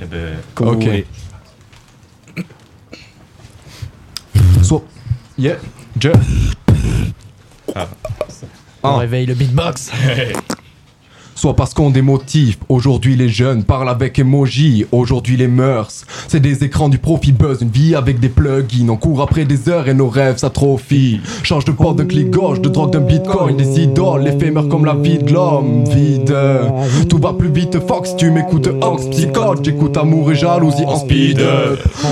ben... 0.05 0.37
Comme 0.55 0.69
Ok. 0.69 0.87
So. 4.63 4.83
Yeah. 5.37 5.55
Je. 5.99 6.09
Ah. 7.75 7.87
Un. 8.83 8.97
réveille 8.97 9.25
le 9.25 9.33
beatbox. 9.33 9.91
soit 11.39 11.55
parce 11.55 11.73
qu'on 11.73 11.89
démotive. 11.89 12.57
Aujourd'hui 12.67 13.15
les 13.15 13.29
jeunes 13.29 13.63
parlent 13.63 13.87
avec 13.87 14.19
emoji, 14.19 14.85
aujourd'hui 14.91 15.37
les 15.37 15.47
mœurs. 15.47 16.03
C'est 16.27 16.41
des 16.41 16.65
écrans 16.65 16.89
du 16.89 16.97
profit 16.97 17.31
buzz, 17.31 17.59
une 17.61 17.69
vie 17.69 17.95
avec 17.95 18.19
des 18.19 18.27
plugins. 18.27 18.89
On 18.89 18.97
court 18.97 19.21
après 19.21 19.45
des 19.45 19.69
heures 19.69 19.87
et 19.87 19.93
nos 19.93 20.09
rêves 20.09 20.37
s'atrophient. 20.37 21.21
Change 21.43 21.63
de 21.63 21.71
porte, 21.71 21.95
de 21.95 22.03
clic 22.03 22.29
gauche, 22.29 22.59
de 22.59 22.67
drogue, 22.67 22.91
d'un 22.91 22.99
bitcoin, 22.99 23.55
des 23.55 23.79
idoles, 23.79 24.23
l'éphémère 24.23 24.67
comme 24.67 24.83
la 24.83 24.95
vie 24.95 25.19
de 25.19 25.31
l'homme. 25.31 25.85
Vide, 25.85 26.35
tout 27.07 27.19
va 27.19 27.31
plus 27.31 27.49
vite, 27.49 27.79
Fox, 27.87 28.17
tu 28.17 28.31
m'écoutes, 28.31 28.69
Ox, 28.81 29.05
psychote, 29.05 29.63
j'écoute 29.63 29.95
amour 29.95 30.33
et 30.33 30.35
jalousie 30.35 30.83
en 30.85 30.97
speed. 30.97 31.41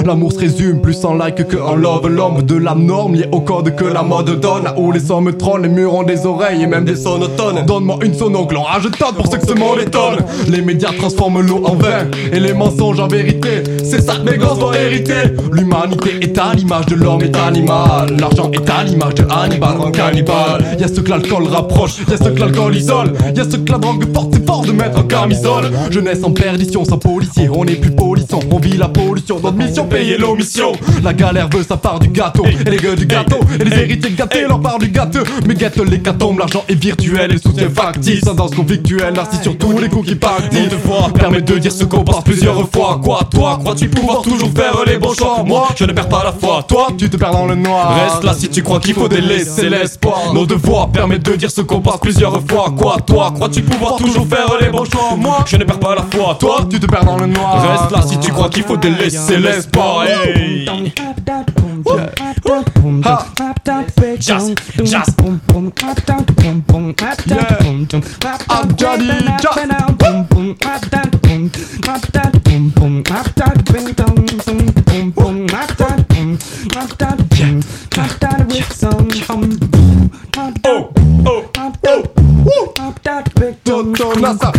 L'amour 0.05 0.32
se 0.32 0.39
résume 0.39 0.80
plus 0.80 1.03
en 1.03 1.15
like 1.15 1.45
que 1.49 1.57
en 1.57 1.75
love, 1.75 2.07
l'homme 2.07 2.43
de 2.43 2.55
la 2.55 2.75
norme, 2.75 3.15
lié 3.15 3.28
au 3.34 3.41
code 3.41 3.75
que 3.75 3.84
la 3.84 4.03
mode 4.03 4.39
donne. 4.39 4.69
Où 4.78 4.93
les 4.93 5.01
sons 5.01 5.19
me 5.19 5.36
trônent, 5.36 5.63
les 5.63 5.69
murs 5.69 5.95
ont 5.95 6.03
des 6.03 6.25
oreilles 6.25 6.63
et 6.63 6.67
même 6.67 6.86
des 6.86 6.95
sonotones. 6.95 7.65
Donne-moi 7.65 7.99
une 8.03 8.13
sonoglan, 8.13 8.63
ah 8.69 8.80
je 8.82 8.88
tente 8.88 9.16
pour 9.18 9.30
ceux 9.30 9.38
que 9.38 9.47
ce 9.47 9.53
monde 9.53 9.80
étonne. 9.80 10.20
Les 10.47 10.61
médias 10.61 10.91
transforment 10.97 11.41
l'eau 11.41 11.61
en 11.65 11.76
vin 11.76 12.07
et 12.32 12.39
les 12.39 12.53
mensonges 12.53 12.99
en 12.99 13.07
vérité. 13.07 13.63
C'est 13.84 14.01
ça 14.01 14.15
que 14.15 14.30
mes 14.30 14.38
gosses 14.38 14.59
vont 14.59 14.74
hériter. 14.74 15.34
L'humanité 15.51 16.18
est 16.22 16.38
à 16.38 16.53
l'image 16.53 16.86
de 16.86 16.95
l'homme 16.95 17.22
est 17.22 17.36
animal. 17.36 18.15
L'argent 18.20 18.51
est 18.51 18.70
à 18.70 18.84
l'image 18.84 19.15
de 19.15 19.26
Hannibal 19.30 19.78
en 19.80 19.91
cannibale. 19.91 20.78
Y'a 20.80 20.88
ceux 20.88 21.01
que 21.01 21.09
l'alcool 21.09 21.47
rapproche, 21.47 21.97
y'a 22.09 22.18
ceux 22.18 22.32
que 22.32 22.39
l'alcool 22.39 22.76
isole. 22.76 23.13
Y'a 23.36 23.43
ceux 23.43 23.57
que 23.57 23.72
la 23.72 23.78
drogue 23.78 24.05
porte, 24.05 24.30
c'est 24.34 24.45
fort 24.45 24.61
de 24.61 24.72
mettre 24.72 24.99
en 24.99 25.03
camisole. 25.03 25.72
Jeunesse 25.89 26.24
en 26.24 26.32
perdition, 26.32 26.86
sans 26.86 26.97
policier, 26.97 27.49
on 27.51 27.65
est 27.65 27.76
plus 27.76 27.91
polisson. 27.91 28.39
On 28.51 28.59
vit 28.59 28.78
la 28.78 28.88
pollution, 28.88 29.39
notre 29.41 29.57
mission, 29.57 29.86
payer 29.86 30.18
l'omission. 30.18 30.74
La 31.03 31.13
galère 31.13 31.49
veut 31.49 31.63
sa 31.68 31.78
part 31.78 31.99
du 31.99 32.09
gâteau, 32.09 32.45
et 32.45 32.70
les 32.70 32.78
gueux 32.78 32.95
du 32.95 33.05
gâteau, 33.05 33.39
et 33.59 33.63
les 33.63 33.78
héritiers 33.78 34.11
gâtés 34.11 34.41
leur 34.47 34.61
part 34.61 34.80
du 34.80 34.89
gâteau. 34.89 35.20
Mais 35.47 35.55
guette 35.55 35.78
l'hécatombe, 35.78 36.39
l'argent 36.39 36.63
est 36.68 36.76
virtuel 36.76 37.34
et 37.34 37.38
soutien 37.38 37.70
factice. 37.70 38.24
Convictuelle, 38.97 39.19
assis 39.19 39.43
sur 39.43 39.57
tous 39.57 39.77
les 39.77 39.89
coups 39.89 40.09
qui 40.09 40.15
partent. 40.15 40.51
de 40.51 40.77
fois, 40.77 41.09
permet 41.13 41.41
de 41.41 41.57
dire 41.57 41.71
ce 41.71 41.83
qu'on 41.83 42.03
pense 42.03 42.23
plusieurs 42.23 42.69
fois. 42.69 42.99
Quoi, 43.03 43.21
toi, 43.29 43.57
crois-tu 43.59 43.89
pouvoir 43.89 44.21
toujours 44.21 44.49
faire 44.55 44.83
les 44.85 44.97
bons 44.97 45.13
choix 45.13 45.43
Moi, 45.43 45.67
je 45.75 45.85
ne 45.85 45.93
perds 45.93 46.09
pas 46.09 46.23
la 46.23 46.31
foi. 46.31 46.63
Toi, 46.67 46.87
tu 46.97 47.09
te 47.09 47.17
perds 47.17 47.31
dans 47.31 47.45
le 47.45 47.55
noir. 47.55 47.95
Reste 47.95 48.23
là 48.23 48.33
si 48.33 48.49
tu 48.49 48.63
crois 48.63 48.79
qu'il 48.79 48.93
faut 48.93 49.07
délaisser 49.07 49.69
l'espoir. 49.69 50.33
Nos 50.33 50.45
devoirs 50.45 50.89
permettent 50.89 51.25
de 51.25 51.35
dire 51.35 51.51
ce 51.51 51.61
qu'on 51.61 51.81
pense 51.81 51.99
plusieurs 51.99 52.41
fois. 52.47 52.73
Quoi, 52.77 52.97
toi, 53.05 53.31
crois-tu 53.33 53.61
pouvoir 53.61 53.97
toujours 53.97 54.27
faire 54.27 54.47
les 54.59 54.69
bons 54.69 54.85
choix 54.85 55.15
Moi, 55.15 55.43
je 55.45 55.57
ne 55.57 55.63
perds 55.63 55.79
pas 55.79 55.95
la 55.95 56.05
foi. 56.11 56.35
Toi, 56.39 56.67
tu 56.69 56.79
te 56.79 56.85
perds 56.85 57.05
dans 57.05 57.17
le 57.17 57.27
noir. 57.27 57.79
Reste 57.79 57.91
là 57.91 58.01
si 58.01 58.17
tu 58.19 58.31
crois 58.31 58.49
qu'il 58.49 58.63
faut 58.63 58.77
délaisser 58.77 59.37
l'espoir. 59.37 60.05
Hey. 60.05 60.65
Ha. 60.67 62.36
Jazz, 64.19 64.55
jazz. 64.89 65.13
Yeah. 67.25 67.57
I'm 68.49 68.75
Johnny 68.77 69.09
Oh, 80.63 80.91
oh, 81.25 81.49
oh, 81.85 82.03
woo. 82.45 82.73
Toto 83.63 84.13
Nasa. 84.15 84.51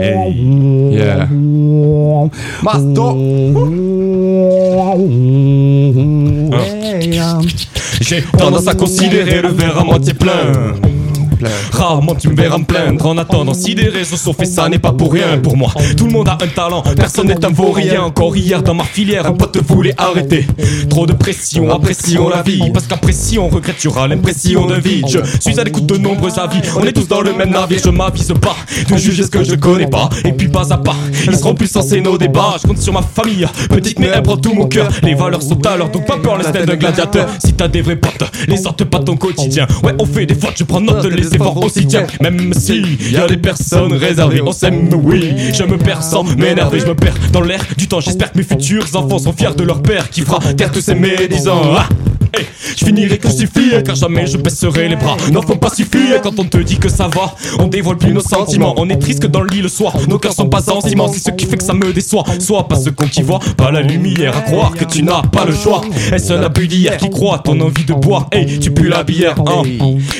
Hey, 0.00 0.32
yeah. 0.90 1.28
Masto. 2.62 3.12
J'ai 8.00 8.22
tendance 8.22 8.68
à 8.68 8.74
considérer 8.74 9.42
le 9.42 9.48
verre 9.48 9.78
à 9.80 9.84
moitié 9.84 10.14
plein. 10.14 10.72
Rarement 11.72 12.14
tu 12.14 12.28
me 12.28 12.36
verras 12.36 12.58
me 12.58 12.64
plaindre. 12.64 13.04
En 13.06 13.18
attendant 13.18 13.54
si 13.54 13.74
des 13.74 13.88
réseaux 13.88 14.16
sont 14.16 14.32
faits 14.32 14.48
ça 14.48 14.68
n'est 14.68 14.78
pas 14.78 14.92
pour 14.92 15.12
rien 15.12 15.38
pour 15.38 15.56
moi. 15.56 15.72
Tout 15.96 16.06
le 16.06 16.12
monde 16.12 16.28
a 16.28 16.38
un 16.40 16.48
talent, 16.48 16.82
personne 16.96 17.28
n'est 17.28 17.44
un 17.44 17.50
vaurien. 17.50 18.02
Encore 18.02 18.36
hier 18.36 18.62
dans 18.62 18.74
ma 18.74 18.84
filière 18.84 19.26
un 19.26 19.32
pote 19.32 19.58
voulait 19.66 19.94
arrêter. 19.98 20.46
Trop 20.88 21.06
de 21.06 21.12
pression, 21.12 21.70
apprécions 21.70 22.28
la 22.28 22.42
vie 22.42 22.70
Parce 22.72 22.86
qu'apprécie 22.86 23.38
on 23.38 23.48
regrette 23.48 23.78
tu 23.78 23.88
auras 23.88 24.06
l'impression 24.06 24.66
de 24.66 24.74
vide 24.74 25.06
Je 25.08 25.18
suis 25.40 25.58
à 25.58 25.64
l'écoute 25.64 25.86
de 25.86 25.96
nombreux 25.96 26.38
avis. 26.38 26.60
On 26.76 26.84
est 26.84 26.92
tous 26.92 27.08
dans 27.08 27.20
le 27.20 27.32
même 27.32 27.50
navire, 27.50 27.80
je 27.84 27.90
m'avise 27.90 28.32
pas 28.40 28.56
De 28.88 28.96
juger 28.96 29.24
ce 29.24 29.30
que 29.30 29.42
je 29.42 29.54
connais 29.54 29.86
pas. 29.86 30.08
Et 30.24 30.32
puis 30.32 30.48
pas 30.48 30.72
à 30.72 30.78
pas, 30.78 30.96
ils 31.26 31.36
seront 31.36 31.54
plus 31.54 31.70
sensés 31.70 32.00
nos 32.00 32.18
débats. 32.18 32.56
Je 32.62 32.68
compte 32.68 32.78
sur 32.78 32.92
ma 32.92 33.02
famille, 33.02 33.46
petite 33.68 33.98
mais 33.98 34.08
elle 34.12 34.22
prend 34.22 34.36
tout 34.36 34.52
mon 34.52 34.66
cœur. 34.66 34.88
Les 35.02 35.14
valeurs 35.14 35.42
sont 35.42 35.64
à 35.66 35.76
l'heure 35.76 35.90
donc 35.90 36.06
pas 36.06 36.16
peur 36.16 36.36
le 36.36 36.66
d'un 36.66 36.76
gladiateur 36.76 37.28
Si 37.44 37.52
t'as 37.54 37.68
des 37.68 37.82
vrais 37.82 37.96
potes, 37.96 38.24
les 38.46 38.56
sortent 38.56 38.84
pas 38.84 38.98
ton 38.98 39.16
quotidien. 39.16 39.66
Ouais 39.82 39.94
on 39.98 40.06
fait 40.06 40.26
des 40.26 40.34
fautes, 40.34 40.54
je 40.56 40.64
prends 40.64 40.80
note 40.80 41.02
de 41.02 41.08
les 41.08 41.31
efforts 41.34 41.64
aussi 41.64 41.86
tiens 41.86 42.06
Même 42.20 42.52
si 42.54 42.82
y 43.10 43.16
a 43.16 43.26
des 43.26 43.36
personnes 43.36 43.92
réservées 43.92 44.42
On 44.44 44.52
s'aime 44.52 44.90
oui. 44.92 45.34
Je 45.52 45.64
me 45.64 45.76
perds 45.78 46.02
sans 46.02 46.24
m'énerver 46.24 46.80
Je 46.80 46.86
me 46.86 46.94
perds 46.94 47.16
dans 47.32 47.42
l'air 47.42 47.64
du 47.76 47.88
temps. 47.88 48.00
J'espère 48.00 48.32
que 48.32 48.38
mes 48.38 48.44
futurs 48.44 48.86
enfants 48.94 49.18
sont 49.18 49.32
fiers 49.32 49.54
de 49.56 49.64
leur 49.64 49.82
père 49.82 50.10
Qui 50.10 50.22
fera 50.22 50.40
taire 50.54 50.72
tous 50.72 50.80
ces 50.80 50.94
médisants. 50.94 51.62
Ah 51.76 51.88
je 52.76 52.84
finirai 52.84 53.18
crucifié 53.18 53.82
car 53.84 53.94
jamais 53.94 54.26
je 54.26 54.36
baisserai 54.36 54.88
les 54.88 54.96
bras. 54.96 55.16
Non, 55.32 55.42
faut 55.42 55.56
pas 55.56 55.70
suffire 55.70 56.20
quand 56.22 56.38
on 56.38 56.44
te 56.44 56.58
dit 56.58 56.78
que 56.78 56.88
ça 56.88 57.08
va. 57.08 57.34
On 57.58 57.66
dévoile 57.66 57.96
plus 57.96 58.12
nos 58.12 58.20
sentiments. 58.20 58.74
On 58.76 58.88
est 58.88 58.98
triste 58.98 59.20
que 59.20 59.26
dans 59.26 59.40
le 59.40 59.48
lit 59.48 59.62
le 59.62 59.68
soir. 59.68 59.94
Nos 60.08 60.18
cœurs 60.18 60.32
sont 60.32 60.48
pas 60.48 60.70
en 60.70 60.80
ciment. 60.80 61.08
C'est 61.08 61.20
ce 61.20 61.30
qui 61.30 61.46
fait 61.46 61.56
que 61.56 61.64
ça 61.64 61.74
me 61.74 61.92
déçoit. 61.92 62.24
Soit 62.38 62.68
pas 62.68 62.76
ce 62.76 62.90
qu'on 62.90 63.06
qui 63.06 63.22
voit, 63.22 63.40
pas 63.56 63.70
la 63.70 63.82
lumière. 63.82 64.36
À 64.36 64.40
croire 64.40 64.72
que 64.72 64.84
tu 64.84 65.02
n'as 65.02 65.22
pas 65.22 65.44
le 65.44 65.54
choix. 65.54 65.82
Est-ce 66.12 66.32
un 66.32 66.42
abus 66.42 66.68
d'hier 66.68 66.96
qui 66.96 67.10
croit 67.10 67.38
ton 67.38 67.60
envie 67.60 67.84
de 67.84 67.94
boire? 67.94 68.28
Hey, 68.32 68.58
tu 68.58 68.70
pues 68.70 68.88
la 68.88 69.02
bière. 69.02 69.34
Hein 69.46 69.62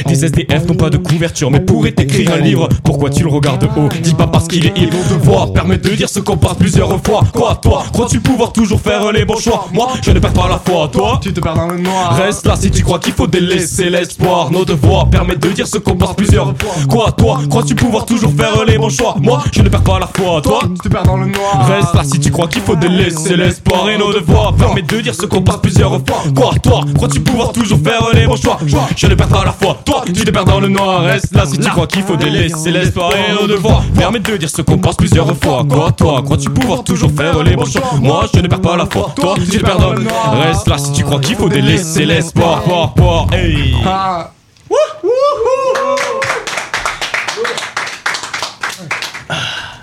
Des 0.07 0.25
SDF 0.25 0.67
n'ont 0.67 0.75
pas 0.75 0.91
de 0.91 0.99
couverture, 0.99 1.51
mais 1.51 1.61
pourraient 1.61 1.95
écrire 1.99 2.33
un 2.33 2.39
livre. 2.41 2.69
Pourquoi 2.85 3.11
tu 3.11 3.23
le 3.23 3.29
regardes 3.29 3.65
haut? 3.77 3.89
Dis 4.03 4.15
pas 4.15 4.27
parce 4.27 4.49
qu'il 4.49 4.67
est 4.67 4.73
il. 4.77 4.91
de 4.91 4.97
voir 5.23 5.53
permet 5.53 5.79
de 5.79 5.89
dire 5.91 6.09
ce 6.09 6.21
qu'on 6.21 6.37
passe 6.37 6.55
plusieurs 6.59 7.03
fois. 7.05 7.23
Quoi, 7.33 7.59
toi? 7.63 7.85
Crois-tu 7.93 8.21
pouvoir 8.21 8.53
toujours 8.53 8.81
faire 8.81 9.11
les 9.13 9.25
bons 9.25 9.39
choix? 9.39 9.69
Moi, 9.73 9.89
je 10.03 10.11
ne 10.11 10.19
perds 10.19 10.33
pas 10.33 10.49
la 10.49 10.61
foi. 10.65 10.89
Toi, 10.93 11.21
tu 11.23 11.33
te 11.33 11.41
perds 11.41 11.55
dans 11.55 11.69
le 11.69 11.79
noir. 11.79 12.17
Reste 12.17 12.42
là 12.47 12.57
si 12.57 12.71
tu 12.71 12.83
crois 12.83 12.99
qu'il 12.99 13.13
faut 13.13 13.27
délaisser 13.27 13.91
l'espoir. 13.91 14.51
Nos 14.51 14.65
devoirs 14.65 15.09
permettent 15.11 15.43
de 15.43 15.51
dire 15.51 15.67
ce 15.67 15.79
qu'on 15.79 15.97
pense 15.97 16.15
plusieurs 16.17 16.55
fois. 16.59 16.75
Quoi, 16.89 17.13
toi 17.13 17.41
Crois-tu 17.49 17.75
pouvoir 17.75 18.07
toujours 18.07 18.33
faire 18.33 18.65
les 18.67 18.79
bons 18.79 18.89
choix? 18.91 19.17
Moi, 19.21 19.43
je 19.53 19.63
ne 19.63 19.69
perds 19.69 19.83
pas 19.83 19.99
la 19.99 20.07
foi. 20.07 20.41
Toi, 20.43 20.61
tu 20.63 20.89
te 20.89 20.89
perds 20.89 21.05
dans 21.05 21.17
le 21.17 21.27
noir. 21.27 21.67
Reste 21.67 21.95
là 21.95 22.03
si 22.05 22.19
tu 22.19 22.31
crois 22.31 22.49
qu'il 22.49 22.63
faut 22.63 22.77
délaisser 22.77 23.37
l'espoir. 23.37 23.89
Et 23.89 23.99
nos 23.99 24.13
devoirs 24.13 24.55
permettent 24.55 24.91
de 24.91 25.01
dire 25.01 25.15
ce 25.15 25.27
qu'on 25.27 25.43
pense 25.43 25.61
plusieurs 25.61 25.93
fois. 25.93 26.23
Quoi, 26.35 26.55
toi 26.63 26.81
Crois-tu 26.95 27.21
pouvoir 27.21 27.53
toujours 27.53 27.79
faire 27.83 28.09
les 28.15 28.27
bons 28.27 28.37
choix? 28.37 28.59
Moi, 28.69 28.89
je 28.97 29.07
ne 29.07 29.15
perds 29.15 29.29
pas 29.29 29.45
la 29.45 29.53
foi. 29.53 29.79
Toi, 29.85 30.03
tu 30.07 30.13
te 30.13 30.31
perds 30.31 30.45
dans 30.45 30.61
le 30.61 30.69
noir. 30.69 31.03
Reste 31.03 31.35
là 31.35 31.47
si 31.47 31.59
tu 31.59 31.69
crois 31.69 31.87
qu'il 31.87 32.03
faut 32.03 32.17
délaisser 32.17 32.71
l'espoir. 32.71 33.11
Et 33.13 33.41
nos 33.41 33.47
devoirs 33.47 33.83
permettent 33.97 34.31
de 34.31 34.37
dire 34.37 34.51
ce 34.51 34.63
qu'on 34.63 34.79
pense 34.79 34.97
plusieurs 34.97 35.37
fois. 35.39 35.65
Quoi, 35.69 35.93
toi 35.93 36.23
Crois-tu 36.25 36.51
pouvoir 36.51 36.85
toujours 36.85 37.11
faire 37.13 37.43
les 37.43 37.57
bons 37.57 37.67
choix? 37.67 37.83
Moi, 38.01 38.27
je 38.35 38.41
ne 38.41 38.49
perds 38.49 38.61
pas 38.61 38.77
la 38.77 38.87
foi. 38.87 39.13
Toi, 39.17 39.35
tu 39.37 39.59
te 39.59 39.65
perds 39.65 39.79
dans 39.79 39.93
le 39.93 40.03
noir. 40.03 40.37
Reste 40.43 40.69
là 40.69 40.79
si 40.79 40.93
tu 40.93 41.05
crois 41.05 41.21
qu'il 41.21 41.37
faut 41.37 41.49
délaisser 41.49 42.05
l'espoir. 42.05 42.32
Port, 42.35 42.95
port, 42.95 43.29
hey. 43.33 43.75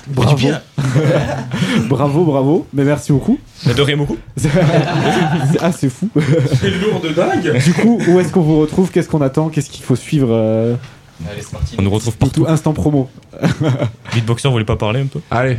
Bravo. 0.07 0.47
bravo, 1.89 2.25
bravo. 2.25 2.67
Mais 2.73 2.83
merci 2.83 3.11
beaucoup. 3.11 3.39
Rien 3.65 3.97
beaucoup. 3.97 4.17
ah, 5.59 5.71
c'est 5.71 5.89
fou. 5.89 6.09
C'est 6.59 6.71
lourd 6.71 6.99
de 7.01 7.09
dingue. 7.09 7.63
Du 7.63 7.73
coup, 7.73 7.99
où 8.07 8.19
est-ce 8.19 8.31
qu'on 8.31 8.41
vous 8.41 8.59
retrouve? 8.59 8.89
Qu'est-ce 8.89 9.09
qu'on 9.09 9.21
attend? 9.21 9.49
Qu'est-ce 9.49 9.69
qu'il 9.69 9.83
faut 9.83 9.95
suivre 9.95 10.29
euh, 10.31 10.75
Allez, 11.29 11.41
c'est 11.41 11.51
parti. 11.51 11.75
On 11.77 11.83
nous 11.83 11.91
retrouve 11.91 12.17
partout. 12.17 12.41
Tout 12.41 12.49
instant 12.49 12.73
promo. 12.73 13.09
Beatboxer, 14.13 14.47
vous 14.47 14.53
voulez 14.53 14.65
pas 14.65 14.75
parler 14.75 15.01
un 15.01 15.07
peu? 15.07 15.19
Allez. 15.29 15.57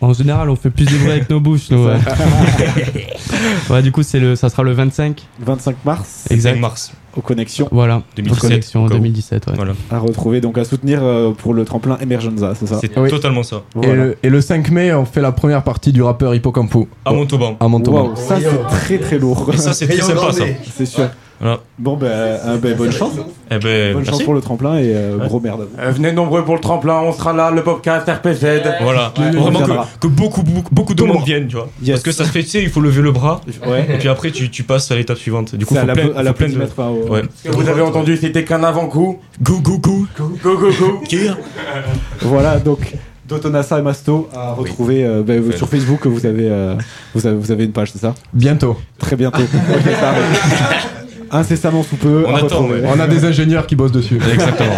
En 0.00 0.12
général, 0.12 0.50
on 0.50 0.56
fait 0.56 0.70
plus 0.70 0.84
de 0.84 0.96
bruit 0.98 1.12
avec 1.12 1.30
nos 1.30 1.40
bouches. 1.40 1.70
nous, 1.70 1.86
ouais. 1.86 1.96
ouais, 3.70 3.82
du 3.82 3.92
coup, 3.92 4.02
c'est 4.02 4.20
le, 4.20 4.36
ça 4.36 4.48
sera 4.48 4.62
le 4.62 4.72
25. 4.72 5.22
25 5.40 5.76
mars. 5.84 6.26
Exact. 6.30 6.58
mars. 6.58 6.92
Aux 7.16 7.20
connexions. 7.20 7.68
Voilà. 7.70 8.02
2017, 8.16 8.36
Aux 8.36 8.48
connexions 8.48 8.84
au 8.84 8.88
cas 8.88 8.94
où. 8.94 8.98
2017. 8.98 9.46
Ouais. 9.46 9.52
Voilà. 9.56 9.72
À 9.90 9.98
retrouver, 9.98 10.40
donc 10.40 10.58
à 10.58 10.64
soutenir 10.64 10.98
euh, 11.02 11.30
pour 11.30 11.54
le 11.54 11.64
tremplin 11.64 11.96
Emergenza, 12.02 12.54
c'est 12.58 12.66
ça 12.66 12.78
C'est 12.80 12.98
Oui. 12.98 13.08
totalement 13.08 13.44
ça. 13.44 13.62
Et, 13.82 13.92
le, 13.92 14.16
et 14.22 14.28
le 14.28 14.40
5 14.40 14.70
mai, 14.70 14.92
on 14.92 15.04
fait 15.04 15.20
la 15.20 15.30
première 15.32 15.62
partie 15.62 15.92
du 15.92 16.02
rappeur 16.02 16.34
Hippocampo. 16.34 16.88
À 17.04 17.12
Montauban. 17.12 17.56
À 17.60 17.68
Montauban. 17.68 18.06
Waouh, 18.06 18.16
ça 18.16 18.38
c'est 18.40 18.76
très 18.76 18.98
très 18.98 19.18
lourd. 19.18 19.48
Et 19.54 19.56
ça, 19.56 19.72
c'est 19.72 19.86
très 19.88 20.00
sympa, 20.02 20.32
ça. 20.32 20.44
C'est 20.76 20.86
sûr. 20.86 21.08
Voilà. 21.40 21.60
Bon, 21.78 21.96
ben, 21.96 22.06
euh, 22.06 22.56
ben, 22.58 22.76
bonne 22.76 22.92
chance. 22.92 23.12
Eh 23.50 23.58
ben, 23.58 23.92
Bonne 23.94 24.04
chance 24.04 24.22
pour 24.22 24.34
le 24.34 24.40
tremplin 24.40 24.76
et 24.78 24.94
euh, 24.94 25.18
gros 25.18 25.40
merde. 25.40 25.66
Euh, 25.78 25.90
venez 25.90 26.12
nombreux 26.12 26.44
pour 26.44 26.54
le 26.54 26.60
tremplin, 26.60 27.00
on 27.00 27.12
sera 27.12 27.32
là, 27.32 27.50
le 27.50 27.62
podcast 27.62 28.08
RPZ. 28.08 28.62
Voilà, 28.82 29.12
Ouais, 29.18 29.30
vraiment 29.32 29.60
que, 29.60 29.72
que 30.00 30.06
beaucoup, 30.06 30.42
beaucoup, 30.42 30.74
beaucoup 30.74 30.94
de 30.94 31.02
monde 31.02 31.24
viennent, 31.24 31.48
tu 31.48 31.56
vois. 31.56 31.68
Yes. 31.82 31.90
Parce 31.96 32.02
que 32.04 32.12
ça 32.12 32.24
se 32.24 32.30
fait, 32.30 32.42
tu 32.42 32.48
sais, 32.50 32.62
il 32.62 32.70
faut 32.70 32.80
lever 32.80 33.02
le 33.02 33.12
bras, 33.12 33.40
Ouais. 33.66 33.86
et 33.92 33.98
puis 33.98 34.08
après 34.08 34.30
tu, 34.30 34.48
tu 34.50 34.62
passes 34.62 34.90
à 34.90 34.94
l'étape 34.96 35.18
suivante. 35.18 35.54
Du 35.54 35.66
coup, 35.66 35.74
C'est 35.74 35.80
à 35.80 35.84
la 35.84 35.94
plein, 35.94 36.10
à 36.16 36.22
la 36.22 36.32
plein 36.32 36.48
de. 36.48 36.56
mètre, 36.56 36.72
enfin, 36.76 36.88
au- 36.88 37.08
Ouais. 37.12 37.22
Ce 37.42 37.48
que 37.50 37.54
vous 37.56 37.68
avez 37.68 37.82
entendu, 37.82 38.16
c'était 38.16 38.44
qu'un 38.44 38.62
avant-coup. 38.62 39.18
Go, 39.42 39.58
go, 39.60 39.78
go. 39.78 40.06
Go, 40.18 40.56
go, 40.58 40.70
go. 40.70 41.02
Voilà, 42.22 42.58
donc 42.58 42.94
Dotonassa 43.28 43.78
et 43.78 43.82
Masto 43.82 44.28
à 44.34 44.52
retrouver 44.52 45.04
euh, 45.04 45.22
ben, 45.22 45.52
sur 45.52 45.68
Facebook. 45.68 46.06
Vous 46.06 46.26
avez, 46.26 46.48
euh, 46.50 46.74
vous 47.14 47.26
avez, 47.26 47.36
vous 47.36 47.50
avez 47.50 47.64
une 47.64 47.72
page, 47.72 47.90
c'est 47.92 47.98
ça 48.00 48.14
Bientôt. 48.32 48.76
Très 48.98 49.16
bientôt. 49.16 49.40
Ça. 50.00 50.14
incessamment 51.34 51.82
sous 51.82 51.96
peu. 51.96 52.24
On 52.26 52.34
attend, 52.34 52.66
ouais. 52.68 52.82
On 52.86 52.98
a 53.00 53.06
des 53.06 53.24
ingénieurs 53.24 53.66
qui 53.66 53.76
bossent 53.76 53.92
dessus. 53.92 54.16
Exactement. 54.32 54.72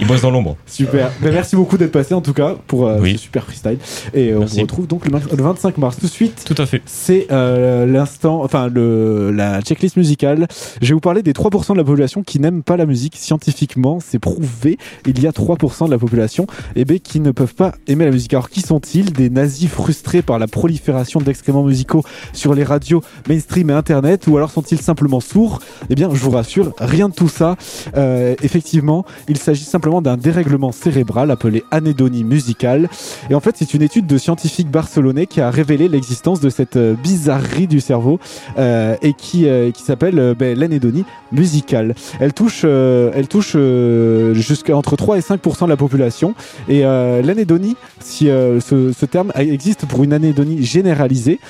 Ils 0.00 0.06
bossent 0.06 0.22
dans 0.22 0.30
l'ombre. 0.30 0.56
Super. 0.66 1.10
Ben, 1.22 1.32
merci 1.32 1.56
beaucoup 1.56 1.78
d'être 1.78 1.92
passé 1.92 2.14
en 2.14 2.20
tout 2.20 2.32
cas 2.32 2.54
pour 2.66 2.86
euh, 2.86 2.98
Oui. 3.00 3.12
ce 3.12 3.18
super 3.18 3.44
freestyle. 3.44 3.78
Et 4.12 4.30
euh, 4.30 4.40
on 4.40 4.46
se 4.46 4.60
retrouve 4.60 4.86
donc 4.86 5.04
le, 5.06 5.10
mar- 5.12 5.22
le 5.34 5.42
25 5.42 5.78
mars. 5.78 5.96
Tout 5.98 6.06
de 6.06 6.10
suite, 6.10 6.42
Tout 6.44 6.60
à 6.60 6.66
fait. 6.66 6.82
c'est 6.86 7.28
euh, 7.30 7.86
l'instant, 7.86 8.42
enfin 8.42 8.68
le, 8.68 9.30
la 9.30 9.60
checklist 9.62 9.96
musicale. 9.96 10.46
Je 10.82 10.88
vais 10.88 10.94
vous 10.94 11.00
parler 11.00 11.22
des 11.22 11.32
3% 11.32 11.72
de 11.72 11.78
la 11.78 11.84
population 11.84 12.22
qui 12.22 12.40
n'aiment 12.40 12.62
pas 12.62 12.76
la 12.76 12.86
musique. 12.86 13.16
Scientifiquement, 13.16 13.98
c'est 14.04 14.18
prouvé. 14.18 14.78
Il 15.06 15.20
y 15.22 15.26
a 15.26 15.30
3% 15.30 15.86
de 15.86 15.90
la 15.90 15.98
population 15.98 16.46
eh 16.76 16.84
ben, 16.84 16.98
qui 16.98 17.20
ne 17.20 17.30
peuvent 17.30 17.54
pas 17.54 17.72
aimer 17.86 18.04
la 18.04 18.10
musique. 18.10 18.34
Alors 18.34 18.50
qui 18.50 18.60
sont-ils? 18.60 19.12
Des 19.12 19.30
nazis 19.30 19.68
frustrés 19.70 20.22
par 20.22 20.38
la 20.38 20.46
prolifération 20.48 21.20
d'excréments 21.20 21.62
musicaux 21.64 22.02
sur 22.32 22.54
les 22.54 22.64
radios 22.64 23.02
mainstream 23.28 23.70
et 23.70 23.74
internet? 23.74 24.26
Ou 24.26 24.36
alors 24.36 24.50
sont-ils 24.50 24.80
simplement 24.80 25.20
sourds? 25.20 25.60
Eh 25.90 25.94
bien, 25.94 26.08
je 26.12 26.20
vous 26.20 26.30
rassure, 26.30 26.72
rien 26.78 27.08
de 27.08 27.14
tout 27.14 27.28
ça. 27.28 27.56
Euh, 27.96 28.34
effectivement, 28.42 29.04
il 29.28 29.38
s'agit 29.38 29.64
simplement 29.64 30.00
d'un 30.00 30.16
dérèglement 30.16 30.72
cérébral 30.72 31.30
appelé 31.30 31.64
anédonie 31.70 32.24
musicale. 32.24 32.88
Et 33.30 33.34
en 33.34 33.40
fait, 33.40 33.56
c'est 33.58 33.74
une 33.74 33.82
étude 33.82 34.06
de 34.06 34.18
scientifiques 34.18 34.70
barcelonais 34.70 35.26
qui 35.26 35.40
a 35.40 35.50
révélé 35.50 35.88
l'existence 35.88 36.40
de 36.40 36.48
cette 36.48 36.76
euh, 36.76 36.94
bizarrerie 36.94 37.66
du 37.66 37.80
cerveau 37.80 38.18
euh, 38.58 38.96
et 39.02 39.12
qui, 39.12 39.46
qui 39.72 39.82
s'appelle 39.82 40.34
ben, 40.38 40.58
l'anédonie 40.58 41.04
musicale. 41.32 41.94
Elle 42.20 42.32
touche, 42.32 42.64
elle 42.64 43.28
touche 43.28 43.56
jusqu'à 44.32 44.76
entre 44.76 44.96
3 44.96 45.18
et 45.18 45.20
5% 45.20 45.64
de 45.64 45.68
la 45.68 45.76
population. 45.76 46.34
Et 46.68 46.82
l'anédonie, 46.82 47.76
si 48.00 48.26
ce, 48.26 48.92
ce 48.92 49.06
terme 49.06 49.32
existe 49.34 49.86
pour 49.86 50.04
une 50.04 50.12
anédonie 50.12 50.62
généralisée, 50.62 51.40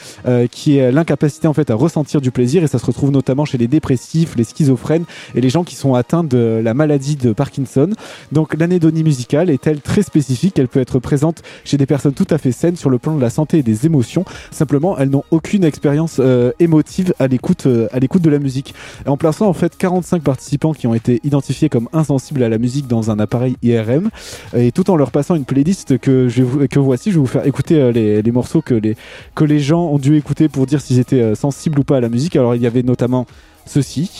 qui 0.50 0.78
est 0.78 0.92
l'incapacité 0.92 1.46
en 1.48 1.52
fait 1.52 1.70
à 1.70 1.74
ressentir 1.74 2.20
du 2.20 2.30
plaisir, 2.30 2.64
et 2.64 2.66
ça 2.66 2.78
se 2.78 2.86
retrouve 2.86 3.10
notamment 3.10 3.44
chez 3.44 3.58
les 3.58 3.68
dépressifs, 3.68 4.23
les 4.36 4.44
schizophrènes 4.44 5.04
et 5.34 5.40
les 5.40 5.50
gens 5.50 5.64
qui 5.64 5.74
sont 5.74 5.94
atteints 5.94 6.24
de 6.24 6.60
la 6.62 6.74
maladie 6.74 7.16
de 7.16 7.32
Parkinson. 7.32 7.90
Donc 8.32 8.54
l'anédonie 8.58 9.04
musicale 9.04 9.50
est-elle 9.50 9.80
très 9.80 10.02
spécifique 10.02 10.58
Elle 10.58 10.68
peut 10.68 10.80
être 10.80 10.98
présente 10.98 11.42
chez 11.64 11.76
des 11.76 11.86
personnes 11.86 12.14
tout 12.14 12.26
à 12.30 12.38
fait 12.38 12.52
saines 12.52 12.76
sur 12.76 12.90
le 12.90 12.98
plan 12.98 13.14
de 13.14 13.20
la 13.20 13.30
santé 13.30 13.58
et 13.58 13.62
des 13.62 13.86
émotions. 13.86 14.24
Simplement, 14.50 14.98
elles 14.98 15.10
n'ont 15.10 15.24
aucune 15.30 15.64
expérience 15.64 16.16
euh, 16.20 16.52
émotive 16.60 17.14
à 17.18 17.26
l'écoute 17.26 17.66
euh, 17.66 17.88
à 17.92 17.98
l'écoute 17.98 18.22
de 18.22 18.30
la 18.30 18.38
musique. 18.38 18.74
En 19.06 19.16
plaçant 19.16 19.46
en 19.46 19.52
fait 19.52 19.76
45 19.76 20.22
participants 20.22 20.72
qui 20.72 20.86
ont 20.86 20.94
été 20.94 21.20
identifiés 21.24 21.68
comme 21.68 21.88
insensibles 21.92 22.42
à 22.42 22.48
la 22.48 22.58
musique 22.58 22.86
dans 22.86 23.10
un 23.10 23.18
appareil 23.18 23.56
IRM, 23.62 24.10
et 24.56 24.72
tout 24.72 24.90
en 24.90 24.96
leur 24.96 25.10
passant 25.10 25.34
une 25.34 25.44
playlist 25.44 25.98
que 25.98 26.28
je 26.28 26.42
vous, 26.42 26.66
que 26.68 26.78
voici, 26.78 27.10
je 27.10 27.16
vais 27.16 27.20
vous 27.20 27.26
faire 27.26 27.46
écouter 27.46 27.80
euh, 27.80 27.92
les, 27.92 28.22
les 28.22 28.32
morceaux 28.32 28.62
que 28.62 28.74
les 28.74 28.96
que 29.34 29.44
les 29.44 29.60
gens 29.60 29.82
ont 29.82 29.98
dû 29.98 30.16
écouter 30.16 30.48
pour 30.48 30.66
dire 30.66 30.80
s'ils 30.80 30.98
étaient 30.98 31.34
sensibles 31.34 31.78
ou 31.78 31.84
pas 31.84 31.98
à 31.98 32.00
la 32.00 32.08
musique. 32.08 32.36
Alors 32.36 32.54
il 32.54 32.62
y 32.62 32.66
avait 32.66 32.82
notamment 32.82 33.26
ceci. 33.66 34.10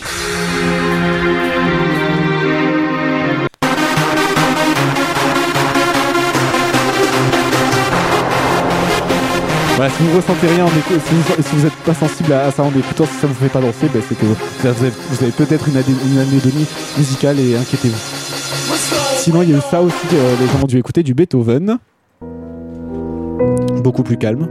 Voilà, 9.76 9.90
si 9.90 10.04
vous 10.04 10.16
ressentez 10.16 10.46
rien 10.46 10.64
en 10.64 10.68
écou- 10.68 11.00
si 11.04 11.14
vous, 11.14 11.42
si 11.42 11.56
vous 11.56 11.66
êtes 11.66 11.72
pas 11.84 11.94
sensible 11.94 12.32
à, 12.32 12.50
ça 12.52 12.62
en 12.62 12.70
écoutant, 12.70 13.04
si 13.06 13.14
ça 13.20 13.26
vous 13.26 13.34
fait 13.34 13.48
pas 13.48 13.60
danser, 13.60 13.88
ben, 13.92 14.00
c'est 14.08 14.16
que 14.16 14.24
vous 14.24 14.68
avez, 14.68 15.32
peut-être 15.32 15.66
une, 15.68 15.76
une 15.78 16.66
musicale 16.96 17.40
et 17.40 17.56
inquiétez-vous. 17.56 17.98
Sinon, 19.18 19.42
il 19.42 19.50
y 19.50 19.54
a 19.54 19.58
eu 19.58 19.60
ça 19.68 19.82
aussi, 19.82 19.96
euh, 20.12 20.34
les 20.40 20.46
gens 20.46 20.62
ont 20.62 20.66
dû 20.66 20.78
écouter 20.78 21.02
du 21.02 21.12
Beethoven. 21.12 21.78
Beaucoup 23.82 24.04
plus 24.04 24.16
calme. 24.16 24.48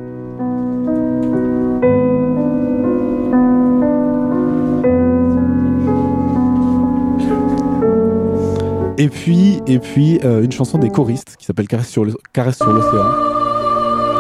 Et 8.98 9.10
puis, 9.10 9.60
et 9.66 9.80
puis 9.80 10.20
euh, 10.24 10.44
une 10.44 10.52
chanson 10.52 10.78
des 10.78 10.90
choristes 10.90 11.36
qui 11.38 11.46
s'appelle 11.46 11.68
Caresse 11.68 11.90
sur 11.90 12.04
l'océan. 12.06 12.22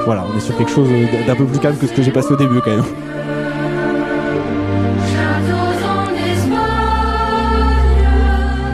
Voilà, 0.06 0.26
on 0.32 0.38
est 0.38 0.41
sur 0.41 0.58
quelque 0.58 0.72
chose 0.72 0.90
d'un 1.28 1.36
peu 1.36 1.45
plus 1.45 1.60
calme 1.60 1.78
que 1.78 1.86
ce 1.86 1.94
que 1.94 2.02
j'ai 2.02 2.12
passé 2.12 2.34
au 2.34 2.36
début 2.36 2.60
quand 2.62 2.72
même. 2.72 2.84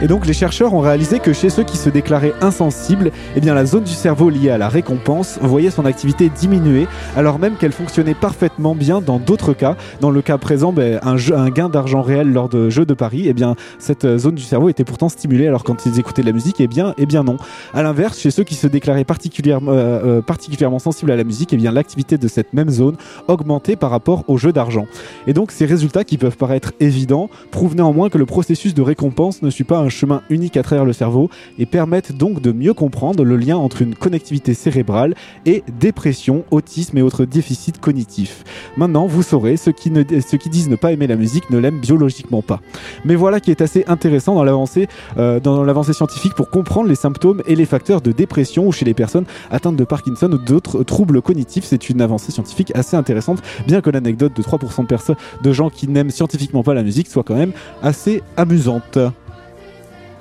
Et 0.02 0.06
donc 0.06 0.26
les 0.26 0.32
chercheurs 0.32 0.72
ont 0.72 0.80
réalisé 0.80 1.18
que 1.18 1.34
chez 1.34 1.50
ceux 1.50 1.62
qui 1.62 1.76
se 1.76 1.90
déclaraient 1.90 2.32
insensibles, 2.40 3.12
eh 3.36 3.40
bien 3.40 3.52
la 3.52 3.66
zone 3.66 3.84
du 3.84 3.92
cerveau 3.92 4.30
liée 4.30 4.48
à 4.48 4.56
la 4.56 4.70
récompense 4.70 5.38
voyait 5.42 5.70
son 5.70 5.84
activité 5.84 6.30
diminuer, 6.30 6.86
alors 7.16 7.38
même 7.38 7.56
qu'elle 7.56 7.72
fonctionnait 7.72 8.14
parfaitement 8.14 8.74
bien 8.74 9.02
dans 9.02 9.18
d'autres 9.18 9.52
cas. 9.52 9.76
Dans 10.00 10.10
le 10.10 10.22
cas 10.22 10.38
présent, 10.38 10.72
ben, 10.72 11.00
un, 11.02 11.50
gain 11.50 11.68
d'argent 11.68 12.00
réel 12.00 12.32
lors 12.32 12.48
de 12.48 12.70
jeux 12.70 12.86
de 12.86 12.94
paris, 12.94 13.24
eh 13.26 13.34
bien 13.34 13.56
cette 13.78 14.06
euh, 14.06 14.16
zone 14.16 14.36
du 14.36 14.42
cerveau 14.42 14.70
était 14.70 14.84
pourtant 14.84 15.10
stimulée, 15.10 15.46
alors 15.46 15.64
quand 15.64 15.84
ils 15.84 15.98
écoutaient 15.98 16.22
de 16.22 16.26
la 16.28 16.32
musique, 16.32 16.62
eh 16.62 16.66
bien, 16.66 16.94
eh 16.96 17.04
bien 17.04 17.22
non. 17.22 17.36
À 17.74 17.82
l'inverse, 17.82 18.18
chez 18.18 18.30
ceux 18.30 18.44
qui 18.44 18.54
se 18.54 18.66
déclaraient 18.66 19.04
particulièrement, 19.04 19.72
euh, 19.72 20.18
euh, 20.18 20.22
particulièrement 20.22 20.78
sensibles 20.78 21.10
à 21.10 21.16
la 21.16 21.24
musique, 21.24 21.52
eh 21.52 21.58
bien 21.58 21.72
l'activité 21.72 22.16
de 22.16 22.26
cette 22.26 22.54
même 22.54 22.70
zone 22.70 22.96
augmentait 23.28 23.76
par 23.76 23.90
rapport 23.90 24.24
au 24.28 24.38
jeu 24.38 24.50
d'argent. 24.50 24.86
Et 25.26 25.34
donc 25.34 25.50
ces 25.50 25.66
résultats 25.66 26.04
qui 26.04 26.16
peuvent 26.16 26.38
paraître 26.38 26.72
évidents 26.80 27.28
prouvent 27.50 27.76
néanmoins 27.76 28.08
que 28.08 28.16
le 28.16 28.24
processus 28.24 28.72
de 28.72 28.80
récompense 28.80 29.42
ne 29.42 29.50
suit 29.50 29.64
pas 29.64 29.76
un 29.76 29.89
chemin 29.90 30.22
unique 30.30 30.56
à 30.56 30.62
travers 30.62 30.84
le 30.84 30.92
cerveau 30.92 31.30
et 31.58 31.66
permettent 31.66 32.12
donc 32.16 32.40
de 32.40 32.52
mieux 32.52 32.74
comprendre 32.74 33.24
le 33.24 33.36
lien 33.36 33.56
entre 33.56 33.82
une 33.82 33.94
connectivité 33.94 34.54
cérébrale 34.54 35.14
et 35.46 35.62
dépression, 35.78 36.44
autisme 36.50 36.98
et 36.98 37.02
autres 37.02 37.24
déficits 37.24 37.72
cognitifs. 37.80 38.44
Maintenant, 38.76 39.06
vous 39.06 39.22
saurez, 39.22 39.56
ceux 39.56 39.72
qui, 39.72 39.90
disent 39.90 40.68
ne 40.68 40.76
pas 40.76 40.92
aimer 40.92 41.06
la 41.06 41.16
musique 41.16 41.50
ne 41.50 41.58
l'aiment 41.58 41.80
biologiquement 41.80 42.42
pas. 42.42 42.60
Mais 43.04 43.14
voilà 43.14 43.40
qui 43.40 43.50
est 43.50 43.60
assez 43.60 43.84
intéressant 43.86 44.34
dans 44.34 44.44
l'avancée 44.44 44.88
euh, 45.18 45.40
dans 45.40 45.64
l'avancée 45.64 45.92
scientifique 45.92 46.34
pour 46.34 46.50
comprendre 46.50 46.88
les 46.88 46.94
symptômes 46.94 47.42
et 47.46 47.56
les 47.56 47.64
facteurs 47.64 48.00
de 48.00 48.12
dépression 48.12 48.66
ou 48.66 48.72
chez 48.72 48.84
les 48.84 48.94
personnes 48.94 49.24
atteintes 49.50 49.76
de 49.76 49.84
Parkinson 49.84 50.30
ou 50.32 50.38
d'autres 50.38 50.82
troubles 50.82 51.22
cognitifs. 51.22 51.64
C'est 51.64 51.90
une 51.90 52.00
avancée 52.00 52.32
scientifique 52.32 52.72
assez 52.74 52.96
intéressante, 52.96 53.42
bien 53.66 53.80
que 53.80 53.90
l'anecdote 53.90 54.36
de 54.36 54.42
3% 54.42 54.82
de 54.82 54.86
personnes, 54.86 55.16
de 55.42 55.52
gens 55.52 55.70
qui 55.70 55.88
n'aiment 55.88 56.10
scientifiquement 56.10 56.62
pas 56.62 56.74
la 56.74 56.82
musique 56.82 57.08
soit 57.08 57.22
quand 57.22 57.34
même 57.34 57.52
assez 57.82 58.22
amusante. 58.36 58.98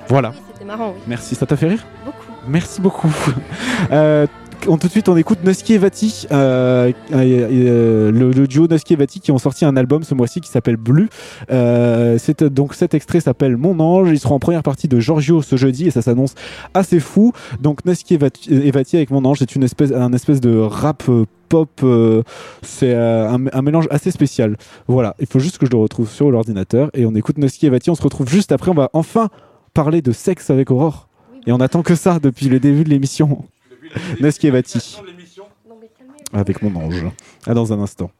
Voilà. 0.09 0.33
C'était 0.53 0.65
marrant, 0.65 0.93
oui. 0.95 1.01
Merci, 1.07 1.35
ça 1.35 1.45
t'a 1.45 1.55
fait 1.55 1.67
rire 1.67 1.85
Beaucoup. 2.05 2.17
Merci 2.47 2.81
beaucoup. 2.81 3.09
Euh, 3.91 4.27
on, 4.67 4.77
tout 4.77 4.87
de 4.87 4.91
suite, 4.91 5.07
on 5.07 5.15
écoute 5.15 5.39
Nusky 5.45 5.75
et 5.75 5.77
Vati, 5.77 6.27
euh, 6.33 6.91
euh, 7.13 8.11
le, 8.11 8.31
le 8.31 8.45
duo 8.47 8.67
Nusky 8.67 8.91
et 8.93 8.95
Vati 8.97 9.21
qui 9.21 9.31
ont 9.31 9.37
sorti 9.37 9.63
un 9.63 9.77
album 9.77 10.03
ce 10.03 10.13
mois-ci 10.13 10.41
qui 10.41 10.49
s'appelle 10.49 10.75
Blue. 10.75 11.07
Euh, 11.49 12.17
c'est- 12.19 12.43
donc 12.43 12.73
cet 12.73 12.93
extrait 12.93 13.21
s'appelle 13.21 13.55
Mon 13.55 13.79
Ange. 13.79 14.09
Ils 14.11 14.19
seront 14.19 14.35
en 14.35 14.39
première 14.39 14.61
partie 14.61 14.89
de 14.89 14.99
Giorgio 14.99 15.41
ce 15.41 15.55
jeudi 15.55 15.87
et 15.87 15.91
ça 15.91 16.01
s'annonce 16.01 16.35
assez 16.73 16.99
fou. 16.99 17.31
Donc 17.61 17.85
Nusky 17.85 18.15
et 18.15 18.17
Vati, 18.17 18.53
et 18.53 18.71
Vati 18.71 18.97
avec 18.97 19.11
Mon 19.11 19.23
Ange, 19.23 19.37
c'est 19.39 19.55
une 19.55 19.63
espèce, 19.63 19.93
un 19.93 20.11
espèce 20.11 20.41
de 20.41 20.57
rap. 20.59 21.03
euh, 21.07 21.23
Pop, 21.47 21.69
euh, 21.81 22.21
c'est 22.61 22.93
euh, 22.93 23.27
un, 23.27 23.45
un 23.51 23.61
mélange 23.63 23.87
assez 23.89 24.11
spécial. 24.11 24.55
Voilà, 24.87 25.15
il 25.19 25.25
faut 25.25 25.39
juste 25.39 25.57
que 25.57 25.65
je 25.65 25.71
le 25.71 25.77
retrouve 25.79 26.07
sur 26.07 26.29
l'ordinateur 26.29 26.91
et 26.93 27.07
on 27.07 27.15
écoute 27.15 27.39
Nusky 27.39 27.65
et 27.65 27.69
Vati. 27.71 27.89
On 27.89 27.95
se 27.95 28.03
retrouve 28.03 28.29
juste 28.29 28.51
après. 28.51 28.69
On 28.69 28.75
va 28.75 28.89
enfin 28.93 29.29
parler 29.73 30.01
de 30.01 30.11
sexe 30.11 30.49
avec 30.49 30.71
Aurore. 30.71 31.07
Et 31.47 31.51
on 31.51 31.59
attend 31.59 31.81
que 31.83 31.95
ça 31.95 32.19
depuis 32.19 32.47
le 32.47 32.59
début 32.59 32.83
de 32.83 32.89
l'émission. 32.89 33.45
Nusky 34.19 34.47
et 34.47 34.51
Vati. 34.51 34.99
Avec 36.33 36.61
mon 36.61 36.75
ange. 36.75 37.05
À 37.45 37.53
dans 37.53 37.73
un 37.73 37.79
instant. 37.79 38.11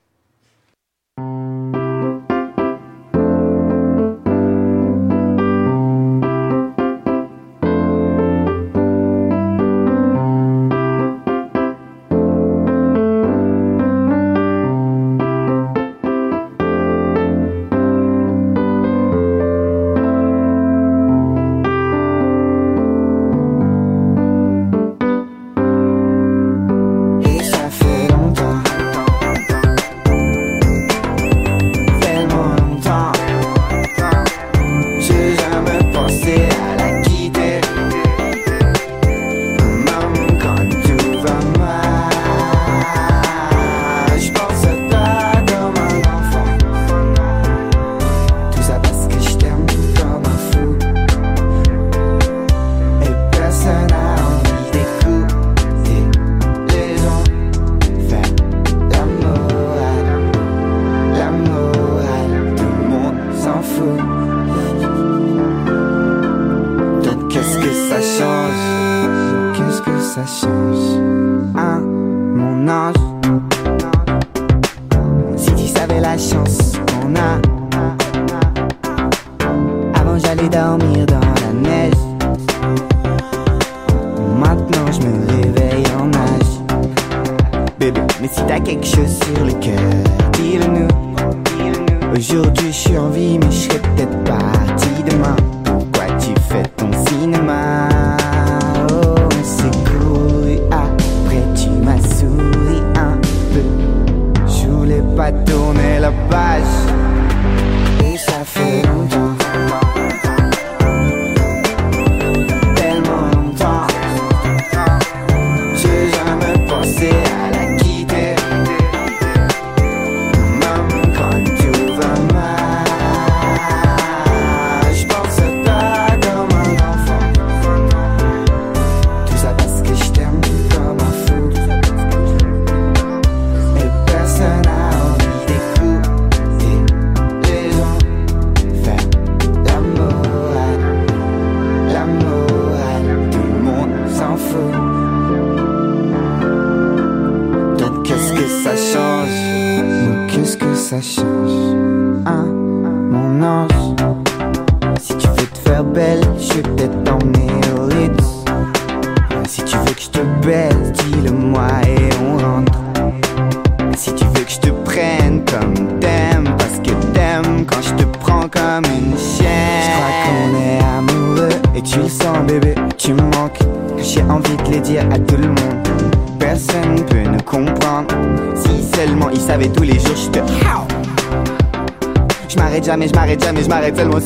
enfermo 183.90 184.20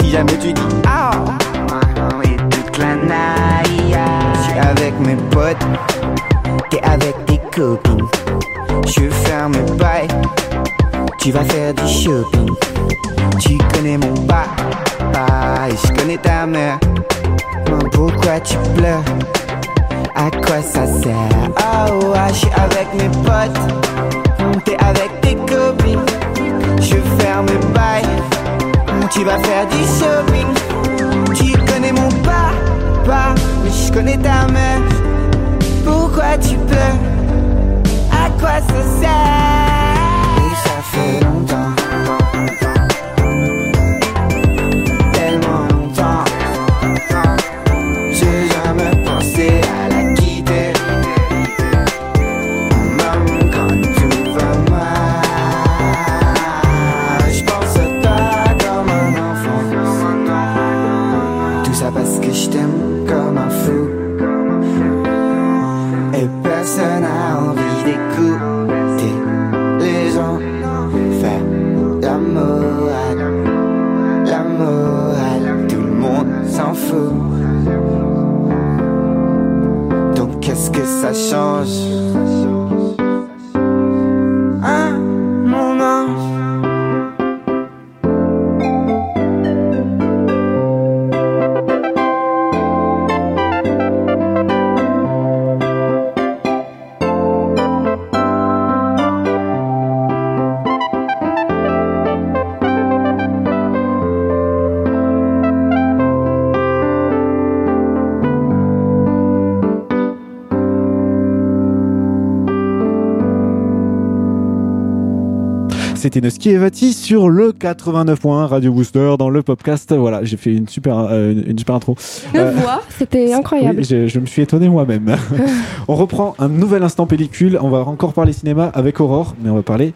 Ténoski 116.14 116.52
et 116.52 116.57
Vati 116.57 116.94
sur 116.94 117.27
le 117.27 117.53
89.1 117.53 118.45
Radio 118.45 118.72
Booster 118.72 119.15
dans 119.18 119.31
le 119.31 119.41
podcast. 119.41 119.91
Voilà, 119.95 120.23
j'ai 120.23 120.38
fait 120.38 120.53
une 120.53 120.68
super, 120.68 120.95
euh, 121.10 121.34
une, 121.48 121.57
super 121.57 121.73
intro. 121.73 121.95
Euh, 122.35 122.52
voix, 122.52 122.84
c'était 122.88 123.34
incroyable. 123.34 123.80
Oui, 123.80 124.07
je, 124.07 124.19
me 124.19 124.27
suis 124.27 124.44
étonné 124.44 124.69
moi-même. 124.69 125.15
on 125.88 125.95
reprend 125.95 126.35
un 126.38 126.49
nouvel 126.49 126.84
instant 126.84 127.07
pellicule. 127.07 127.57
On 127.60 127.69
va 127.69 127.80
encore 127.80 128.14
parler 128.14 128.31
cinéma 128.31 128.69
avec 128.76 128.99
Aurore, 128.99 129.34
mais 129.41 129.49
on 129.49 129.56
va 129.56 129.64
parler 129.64 129.95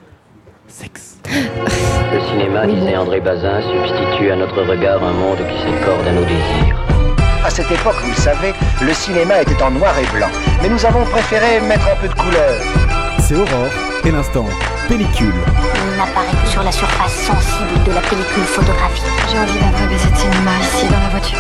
sexe. 0.68 1.20
Le 2.12 2.20
cinéma, 2.32 2.66
disait 2.66 2.98
André 2.98 3.22
Bazin, 3.22 3.62
substitue 3.62 4.32
à 4.32 4.38
notre 4.38 4.64
regard 4.64 5.04
un 5.04 5.14
monde 5.14 5.38
qui 5.38 5.58
s'écorde 5.60 6.08
à 6.08 6.14
nos 6.14 6.24
désirs. 6.24 6.84
À 7.46 7.52
cette 7.52 7.70
époque, 7.70 7.98
vous 8.02 8.10
le 8.10 8.16
savez, 8.16 8.54
le 8.82 8.94
cinéma 8.94 9.44
était 9.44 9.62
en 9.62 9.70
noir 9.70 9.94
et 10.00 10.18
blanc. 10.18 10.30
Mais 10.64 10.70
nous 10.70 10.84
avons 10.84 11.04
préféré 11.12 11.62
mettre 11.62 11.88
un 11.96 12.02
peu 12.02 12.08
de 12.08 12.20
couleur. 12.20 12.56
C'est 13.20 13.36
Aurore 13.36 13.70
et 14.04 14.10
l'instant 14.10 14.48
pellicule 14.88 15.34
apparaît 16.00 16.48
sur 16.50 16.64
la 16.64 16.72
surface 16.72 17.14
sensible 17.14 17.84
de 17.86 17.92
la 17.92 18.02
pellicule 18.02 18.44
photographique. 18.44 19.04
J'ai 19.32 19.40
envie 19.40 19.60
d'un 19.60 19.72
vrai 19.72 19.88
baiser 19.88 20.16
cinéma 20.16 20.52
ici 20.62 20.86
dans 20.86 21.00
la 21.00 21.10
voiture. 21.10 21.38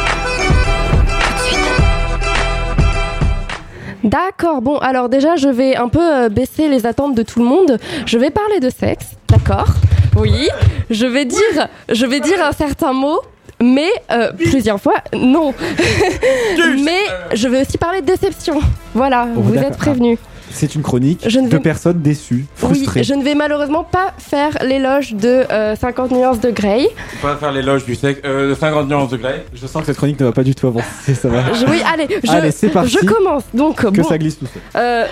D'accord, 4.03 4.61
bon, 4.61 4.77
alors 4.77 5.09
déjà, 5.09 5.35
je 5.35 5.49
vais 5.49 5.75
un 5.75 5.89
peu 5.89 5.99
euh, 6.01 6.29
baisser 6.29 6.69
les 6.69 6.85
attentes 6.85 7.15
de 7.15 7.23
tout 7.23 7.39
le 7.39 7.45
monde. 7.45 7.77
Je 8.05 8.17
vais 8.17 8.29
parler 8.29 8.59
de 8.59 8.69
sexe, 8.69 9.07
d'accord? 9.27 9.67
Oui. 10.15 10.49
Je 10.89 11.05
vais 11.05 11.25
dire, 11.25 11.67
je 11.89 12.05
vais 12.05 12.19
dire 12.19 12.43
un 12.43 12.53
certain 12.53 12.93
mot. 12.93 13.19
Mais 13.59 13.89
euh, 14.11 14.31
plusieurs 14.33 14.79
fois, 14.79 14.97
non. 15.13 15.51
mais 16.83 16.99
je 17.33 17.47
vais 17.47 17.61
aussi 17.61 17.79
parler 17.79 18.01
de 18.01 18.05
déception. 18.05 18.59
Voilà, 18.93 19.27
oh, 19.35 19.41
vous 19.41 19.57
êtes 19.57 19.77
prévenus. 19.77 20.19
C'est 20.51 20.75
une 20.75 20.81
chronique 20.81 21.23
Je 21.27 21.39
ne 21.39 21.47
de 21.49 21.57
vais- 21.57 21.59
personnes 21.61 22.01
déçues, 22.01 22.45
frustrées. 22.55 23.01
Oui, 23.01 23.03
je 23.05 23.13
ne 23.13 23.23
vais 23.23 23.35
malheureusement 23.35 23.83
pas 23.83 24.13
faire 24.17 24.57
l'éloge 24.63 25.13
de 25.13 25.45
euh, 25.51 25.75
50 25.75 26.11
nuances 26.11 26.39
de 26.39 26.49
Grey. 26.51 26.87
Pas 27.21 27.35
faire 27.35 27.51
l'éloge 27.51 27.85
du 27.85 27.95
sexe 27.95 28.21
euh, 28.25 28.49
de 28.49 28.55
50 28.55 28.87
nuances 28.87 29.09
de 29.09 29.17
Grey. 29.17 29.45
Je 29.53 29.67
sens 29.67 29.81
que 29.81 29.85
cette 29.87 29.97
chronique 29.97 30.19
ne 30.19 30.25
va 30.25 30.31
pas 30.31 30.43
du 30.43 30.55
tout 30.55 30.67
avancer, 30.67 31.13
ça 31.21 31.27
va. 31.29 31.53
Je- 31.53 31.65
oui, 31.65 31.81
allez, 31.93 32.07
je, 32.23 32.31
Allez, 32.31 32.51
c'est 32.51 32.69
parti. 32.69 32.97
je 33.01 33.05
commence. 33.05 33.43
Donc, 33.53 33.77
Que 33.81 33.87
bon, 33.87 34.03
ça 34.07 34.17
glisse 34.17 34.39
tout 34.39 34.45
seul. 34.47 34.61
euh, 34.81 35.05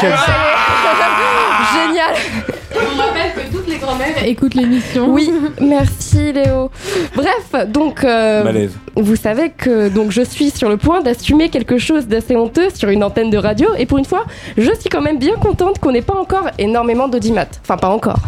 Quel- 0.00 0.12
Génial. 1.74 2.14
On 2.82 2.96
rappelle 2.98 3.32
que 3.34 3.52
toutes 3.56 3.68
les 3.68 3.76
grand-mères 3.76 4.24
écoutent 4.26 4.54
l'émission. 4.54 5.08
Oui, 5.12 5.30
merci 5.60 6.32
Léo. 6.32 6.70
Bref, 7.14 7.66
donc 7.68 8.04
euh, 8.04 8.44
Malaise. 8.44 8.72
vous 8.96 9.16
savez 9.16 9.50
que 9.50 9.88
donc 9.88 10.10
je 10.10 10.22
suis 10.22 10.50
sur 10.50 10.68
le 10.68 10.76
point 10.76 11.00
d'assumer 11.00 11.48
quelque 11.48 11.78
chose 11.78 12.06
d'assez 12.06 12.36
honteux 12.36 12.68
sur 12.74 12.88
une 12.88 13.02
antenne 13.04 13.30
de 13.30 13.38
radio 13.38 13.68
et 13.78 13.86
pour 13.86 13.98
une 13.98 14.04
fois, 14.04 14.24
je 14.56 14.70
suis 14.78 14.88
quand 14.90 15.02
même 15.02 15.18
bien 15.18 15.34
contente 15.36 15.78
qu'on 15.78 15.92
n'ait 15.92 16.02
pas 16.02 16.16
encore 16.18 16.48
énormément 16.58 17.08
d'audimat. 17.08 17.46
Enfin, 17.62 17.76
pas 17.76 17.88
encore. 17.90 18.18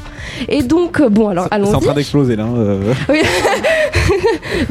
Et 0.48 0.62
donc 0.62 1.00
euh, 1.00 1.08
bon, 1.08 1.28
alors 1.28 1.46
C'est 1.50 1.56
en 1.58 1.64
train 1.64 1.78
allons-y. 1.78 1.94
d'exploser 1.94 2.36
là. 2.36 2.44
hein, 2.44 2.54
euh. 2.56 2.94
Oui. 3.08 3.20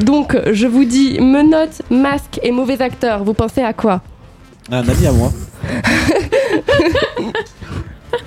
donc 0.00 0.36
je 0.52 0.66
vous 0.66 0.84
dis 0.84 1.18
menottes, 1.20 1.82
masque 1.90 2.40
et 2.42 2.50
mauvais 2.50 2.80
acteur. 2.82 3.24
Vous 3.24 3.34
pensez 3.34 3.62
à 3.62 3.72
quoi? 3.72 4.00
Un 4.70 4.88
ami 4.88 5.06
à 5.06 5.12
moi. 5.12 5.30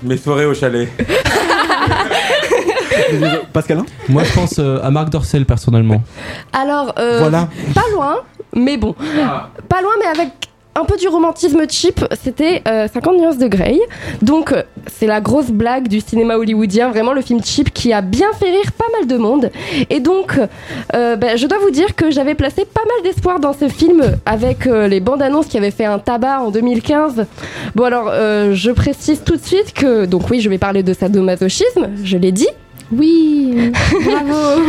Mes 0.03 0.17
soirées 0.17 0.45
au 0.45 0.53
chalet. 0.53 0.89
Pascalin 3.53 3.85
Moi, 4.09 4.23
je 4.23 4.33
pense 4.33 4.55
euh, 4.59 4.79
à 4.83 4.89
Marc 4.91 5.09
Dorcel 5.09 5.45
personnellement. 5.45 6.01
Alors, 6.53 6.93
euh, 6.97 7.19
Voilà. 7.19 7.47
pas 7.73 7.83
loin, 7.93 8.17
mais 8.53 8.77
bon. 8.77 8.93
Pas 9.69 9.81
loin, 9.81 9.91
mais 9.99 10.07
avec 10.07 10.29
un 10.75 10.83
peu 10.83 10.97
du 10.97 11.07
romantisme 11.07 11.63
cheap, 11.69 12.05
c'était 12.21 12.61
euh, 12.67 12.87
50 12.93 13.17
nuances 13.17 13.37
de 13.37 13.47
Grey. 13.47 13.79
Donc, 14.21 14.51
euh, 14.51 14.63
c'est 14.87 15.07
la 15.07 15.21
grosse 15.21 15.49
blague 15.49 15.87
du 15.87 16.01
cinéma 16.01 16.35
hollywoodien, 16.35 16.89
vraiment 16.89 17.13
le 17.13 17.21
film 17.21 17.41
cheap 17.43 17.73
qui 17.73 17.93
a 17.93 18.01
bien 18.01 18.27
fait 18.37 18.51
rire 18.51 18.71
pas 18.77 18.85
mal 18.97 19.07
de 19.07 19.17
monde. 19.17 19.51
Et 19.89 19.99
donc, 19.99 20.37
euh, 20.93 21.15
ben, 21.15 21.37
je 21.37 21.47
dois 21.47 21.59
vous 21.59 21.71
dire 21.71 21.95
que 21.95 22.11
j'avais 22.11 22.35
placé 22.35 22.65
pas 22.65 22.81
mal 22.81 23.03
d'espoir 23.03 23.39
dans 23.39 23.53
ce 23.53 23.69
film 23.69 24.17
avec 24.25 24.67
euh, 24.67 24.87
les 24.87 24.99
bandes 24.99 25.21
annonces 25.21 25.47
qui 25.47 25.57
avaient 25.57 25.71
fait 25.71 25.85
un 25.85 25.99
tabac 25.99 26.41
en 26.41 26.51
2015. 26.51 27.25
Bon, 27.75 27.85
alors, 27.85 28.09
euh, 28.09 28.53
je 28.53 28.71
précise 28.71 29.23
tout 29.23 29.37
de 29.37 29.41
suite 29.41 29.73
que, 29.73 30.05
donc 30.05 30.29
oui, 30.29 30.41
je 30.41 30.49
vais 30.49 30.57
parler 30.57 30.83
de 30.83 30.93
sadomasochisme, 30.93 31.89
je 32.03 32.17
l'ai 32.17 32.31
dit. 32.31 32.47
Oui, 32.91 33.71
bravo. 34.05 34.61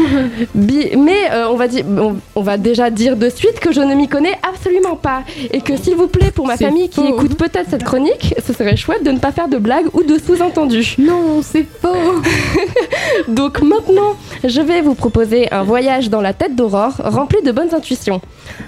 Mais 0.54 1.30
euh, 1.32 1.48
on, 1.50 1.56
va 1.56 1.68
dire, 1.68 1.84
on, 1.86 2.16
on 2.34 2.42
va 2.42 2.56
déjà 2.56 2.90
dire 2.90 3.16
de 3.16 3.28
suite 3.28 3.60
que 3.60 3.72
je 3.72 3.80
ne 3.80 3.94
m'y 3.94 4.08
connais 4.08 4.38
absolument 4.48 4.96
pas. 4.96 5.22
Et 5.52 5.60
que 5.60 5.76
s'il 5.76 5.96
vous 5.96 6.08
plaît, 6.08 6.30
pour 6.30 6.46
ma 6.46 6.56
famille 6.56 6.88
qui 6.88 7.06
écoute 7.06 7.36
peut-être 7.36 7.70
cette 7.70 7.84
chronique, 7.84 8.34
ce 8.44 8.52
serait 8.52 8.76
chouette 8.76 9.04
de 9.04 9.10
ne 9.10 9.18
pas 9.18 9.32
faire 9.32 9.48
de 9.48 9.58
blagues 9.58 9.86
ou 9.92 10.02
de 10.02 10.18
sous-entendus. 10.18 10.96
Non, 10.98 11.40
c'est 11.42 11.66
faux. 11.82 12.22
Donc 13.28 13.60
maintenant, 13.60 14.16
je 14.44 14.60
vais 14.60 14.80
vous 14.80 14.94
proposer 14.94 15.52
un 15.52 15.62
voyage 15.62 16.10
dans 16.10 16.20
la 16.20 16.32
tête 16.32 16.56
d'Aurore 16.56 16.94
rempli 16.98 17.42
de 17.42 17.52
bonnes 17.52 17.74
intuitions. 17.74 18.20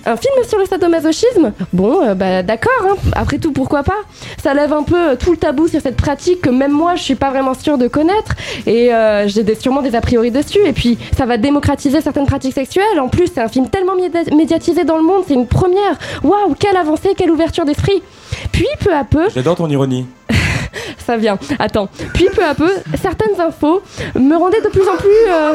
Un 0.05 0.17
film 0.17 0.35
sur 0.47 0.59
le 0.59 0.67
sadomasochisme? 0.67 1.53
Bon, 1.73 2.03
euh, 2.03 2.15
bah 2.15 2.43
d'accord, 2.43 2.73
hein. 2.89 2.97
après 3.15 3.39
tout, 3.39 3.53
pourquoi 3.53 3.83
pas? 3.83 4.01
Ça 4.43 4.55
lève 4.55 4.73
un 4.73 4.83
peu 4.83 5.17
tout 5.17 5.31
le 5.31 5.37
tabou 5.37 5.69
sur 5.69 5.81
cette 5.81 5.97
pratique 5.97 6.43
que 6.43 6.51
même 6.51 6.73
moi, 6.73 6.97
je 6.97 7.03
suis 7.03 7.15
pas 7.15 7.31
vraiment 7.31 7.55
sûre 7.55 7.79
de 7.79 7.89
connaître, 7.89 8.35
et 8.67 8.93
euh, 8.93 9.29
j'ai 9.39 9.45
des- 9.45 9.55
sûrement 9.55 9.83
des 9.83 9.95
a 9.95 10.01
priori 10.01 10.33
dessus, 10.33 10.59
et 10.67 10.73
puis 10.73 10.99
ça 11.17 11.25
va 11.27 11.37
démocratiser 11.37 12.01
certaines 12.01 12.27
pratiques 12.27 12.55
sexuelles. 12.55 12.99
En 13.01 13.09
plus, 13.09 13.29
c'est 13.33 13.41
un 13.41 13.47
film 13.47 13.69
tellement 13.69 13.95
média- 13.95 14.35
médiatisé 14.35 14.83
dans 14.85 14.97
le 14.97 15.05
monde, 15.05 15.23
c'est 15.29 15.35
une 15.35 15.47
première. 15.47 15.97
Waouh, 16.25 16.55
quelle 16.59 16.77
avancée, 16.77 17.11
quelle 17.17 17.31
ouverture 17.31 17.65
d'esprit 17.65 18.03
Puis, 18.51 18.67
peu 18.81 18.93
à 18.93 19.05
peu, 19.05 19.29
J'adore 19.33 19.55
ton 19.57 19.69
ironie. 19.71 20.07
ça 21.07 21.17
vient. 21.17 21.39
Attends. 21.61 21.89
Puis 22.15 22.27
peu 22.35 22.45
à 22.45 22.55
peu, 22.55 22.71
certaines 23.01 23.41
infos 23.41 23.81
me 24.17 24.35
rendaient 24.37 24.61
de 24.61 24.69
plus 24.69 24.89
en 24.89 24.97
plus 24.97 25.31
euh, 25.31 25.55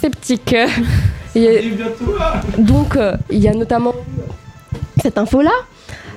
sceptique. 0.00 0.54
Et- 1.36 1.72
donc, 2.58 2.96
euh, 2.96 3.12
il 3.30 3.38
y 3.38 3.48
a 3.48 3.52
notamment 3.52 3.94
cette 5.02 5.18
info-là. 5.18 5.52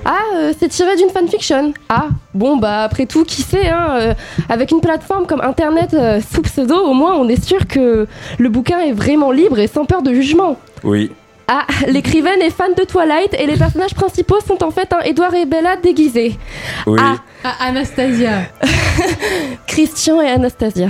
Ah, 0.04 0.18
euh, 0.34 0.52
c'est 0.58 0.68
tiré 0.68 0.96
d'une 0.96 1.08
fanfiction. 1.08 1.72
Ah, 1.88 2.08
bon, 2.34 2.58
bah 2.58 2.82
après 2.82 3.06
tout, 3.06 3.24
qui 3.24 3.40
sait, 3.42 3.68
hein, 3.68 3.88
euh, 3.92 4.14
avec 4.48 4.70
une 4.70 4.80
plateforme 4.80 5.26
comme 5.26 5.40
Internet 5.40 5.94
euh, 5.94 6.20
sous 6.20 6.42
pseudo, 6.42 6.76
au 6.76 6.92
moins 6.92 7.14
on 7.14 7.28
est 7.28 7.42
sûr 7.42 7.66
que 7.66 8.06
le 8.38 8.48
bouquin 8.48 8.80
est 8.80 8.92
vraiment 8.92 9.30
libre 9.30 9.58
et 9.58 9.66
sans 9.66 9.86
peur 9.86 10.02
de 10.02 10.12
jugement. 10.12 10.58
Oui. 10.82 11.10
Ah, 11.46 11.66
l'écrivaine 11.88 12.40
est 12.40 12.50
fan 12.50 12.72
de 12.74 12.84
Twilight 12.84 13.34
et 13.38 13.46
les 13.46 13.56
personnages 13.56 13.94
principaux 13.94 14.40
sont 14.46 14.62
en 14.64 14.70
fait 14.70 14.92
un 14.92 15.00
Edouard 15.00 15.34
et 15.34 15.44
Bella 15.44 15.76
déguisés. 15.76 16.38
Oui. 16.86 16.98
Ah, 17.02 17.16
Ah, 17.44 17.66
Anastasia. 17.66 18.44
Christian 19.66 20.20
et 20.22 20.28
Anastasia. 20.28 20.88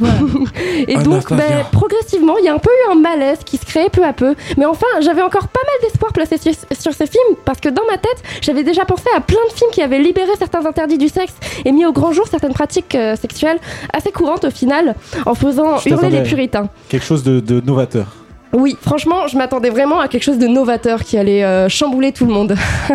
et 0.88 0.96
donc, 0.96 1.28
ben, 1.32 1.64
progressivement, 1.70 2.36
il 2.38 2.46
y 2.46 2.48
a 2.48 2.54
un 2.54 2.58
peu 2.58 2.70
eu 2.70 2.90
un 2.90 2.96
malaise 2.96 3.38
qui 3.44 3.56
se 3.56 3.64
créait 3.64 3.90
peu 3.90 4.02
à 4.04 4.12
peu. 4.12 4.34
Mais 4.56 4.64
enfin, 4.64 4.86
j'avais 5.00 5.22
encore 5.22 5.46
pas 5.48 5.60
mal 5.60 5.88
d'espoir 5.88 6.12
placé 6.12 6.38
sur, 6.38 6.52
sur 6.52 6.92
ce 6.92 7.04
film 7.04 7.36
parce 7.44 7.60
que 7.60 7.68
dans 7.68 7.84
ma 7.88 7.98
tête, 7.98 8.22
j'avais 8.40 8.64
déjà 8.64 8.84
pensé 8.84 9.04
à 9.16 9.20
plein 9.20 9.44
de 9.48 9.52
films 9.54 9.70
qui 9.70 9.82
avaient 9.82 10.00
libéré 10.00 10.30
certains 10.38 10.66
interdits 10.66 10.98
du 10.98 11.08
sexe 11.08 11.34
et 11.64 11.70
mis 11.70 11.86
au 11.86 11.92
grand 11.92 12.12
jour 12.12 12.26
certaines 12.26 12.54
pratiques 12.54 12.94
euh, 12.96 13.14
sexuelles 13.14 13.58
assez 13.92 14.10
courantes 14.10 14.44
au 14.44 14.50
final, 14.50 14.96
en 15.26 15.34
faisant 15.34 15.78
hurler 15.86 16.10
les 16.10 16.22
puritains. 16.24 16.68
Quelque 16.88 17.06
chose 17.06 17.22
de, 17.22 17.38
de 17.38 17.60
novateur. 17.60 18.06
Oui, 18.52 18.76
franchement, 18.82 19.28
je 19.28 19.38
m'attendais 19.38 19.70
vraiment 19.70 20.00
à 20.00 20.08
quelque 20.08 20.24
chose 20.24 20.36
de 20.36 20.46
novateur 20.46 21.04
qui 21.04 21.16
allait 21.16 21.42
euh, 21.42 21.70
chambouler 21.70 22.12
tout 22.12 22.26
le 22.26 22.34
monde. 22.34 22.54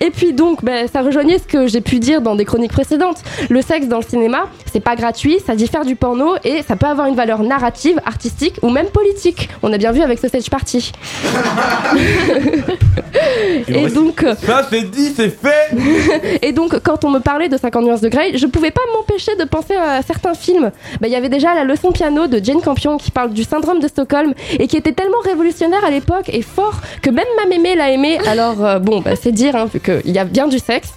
Et 0.00 0.10
puis 0.10 0.32
donc, 0.32 0.64
ben, 0.64 0.86
ça 0.86 1.02
rejoignait 1.02 1.38
ce 1.38 1.46
que 1.46 1.66
j'ai 1.66 1.80
pu 1.80 1.98
dire 1.98 2.20
dans 2.20 2.36
des 2.36 2.44
chroniques 2.44 2.72
précédentes. 2.72 3.22
Le 3.50 3.60
sexe 3.60 3.88
dans 3.88 3.98
le 3.98 4.04
cinéma, 4.04 4.48
c'est 4.72 4.80
pas 4.80 4.94
gratuit, 4.94 5.38
ça 5.44 5.56
diffère 5.56 5.84
du 5.84 5.96
porno 5.96 6.36
et 6.44 6.62
ça 6.62 6.76
peut 6.76 6.86
avoir 6.86 7.08
une 7.08 7.16
valeur 7.16 7.42
narrative, 7.42 8.00
artistique 8.06 8.54
ou 8.62 8.70
même 8.70 8.86
politique. 8.86 9.48
On 9.62 9.72
a 9.72 9.78
bien 9.78 9.90
vu 9.90 10.02
avec 10.02 10.20
ce 10.20 10.28
Stage 10.28 10.48
Party. 10.48 10.92
et 13.68 13.88
donc, 13.88 14.22
euh, 14.22 14.34
Ça, 14.46 14.66
c'est 14.70 14.90
dit, 14.90 15.12
c'est 15.14 15.30
fait 15.30 16.38
et 16.42 16.52
donc, 16.52 16.78
quand 16.82 17.04
on 17.04 17.10
me 17.10 17.18
parlait 17.18 17.48
de 17.48 17.56
50 17.56 17.84
nuances 17.84 18.00
de 18.00 18.08
Grey, 18.08 18.36
je 18.36 18.46
pouvais 18.46 18.70
pas 18.70 18.82
m'empêcher 18.94 19.34
de 19.36 19.44
penser 19.44 19.74
à 19.74 20.02
certains 20.02 20.34
films. 20.34 20.70
Bah, 21.00 21.08
Il 21.08 21.12
y 21.12 21.16
avait 21.16 21.28
déjà 21.28 21.54
la 21.54 21.64
leçon 21.64 21.90
piano 21.90 22.26
de 22.26 22.42
Jane 22.42 22.60
Campion 22.60 22.96
qui 22.96 23.10
parle 23.10 23.23
du 23.32 23.44
syndrome 23.44 23.80
de 23.80 23.88
Stockholm 23.88 24.34
et 24.58 24.66
qui 24.66 24.76
était 24.76 24.92
tellement 24.92 25.20
révolutionnaire 25.24 25.84
à 25.84 25.90
l'époque 25.90 26.28
et 26.28 26.42
fort 26.42 26.80
que 27.02 27.10
même 27.10 27.26
ma 27.36 27.46
mémé 27.48 27.74
l'a 27.74 27.90
aimé. 27.90 28.18
Alors, 28.26 28.64
euh, 28.64 28.78
bon, 28.78 29.00
bah, 29.00 29.16
c'est 29.16 29.32
dire, 29.32 29.56
hein, 29.56 29.66
vu 29.72 29.80
qu'il 29.80 30.10
y 30.10 30.18
a 30.18 30.24
bien 30.24 30.48
du 30.48 30.58
sexe. 30.58 30.94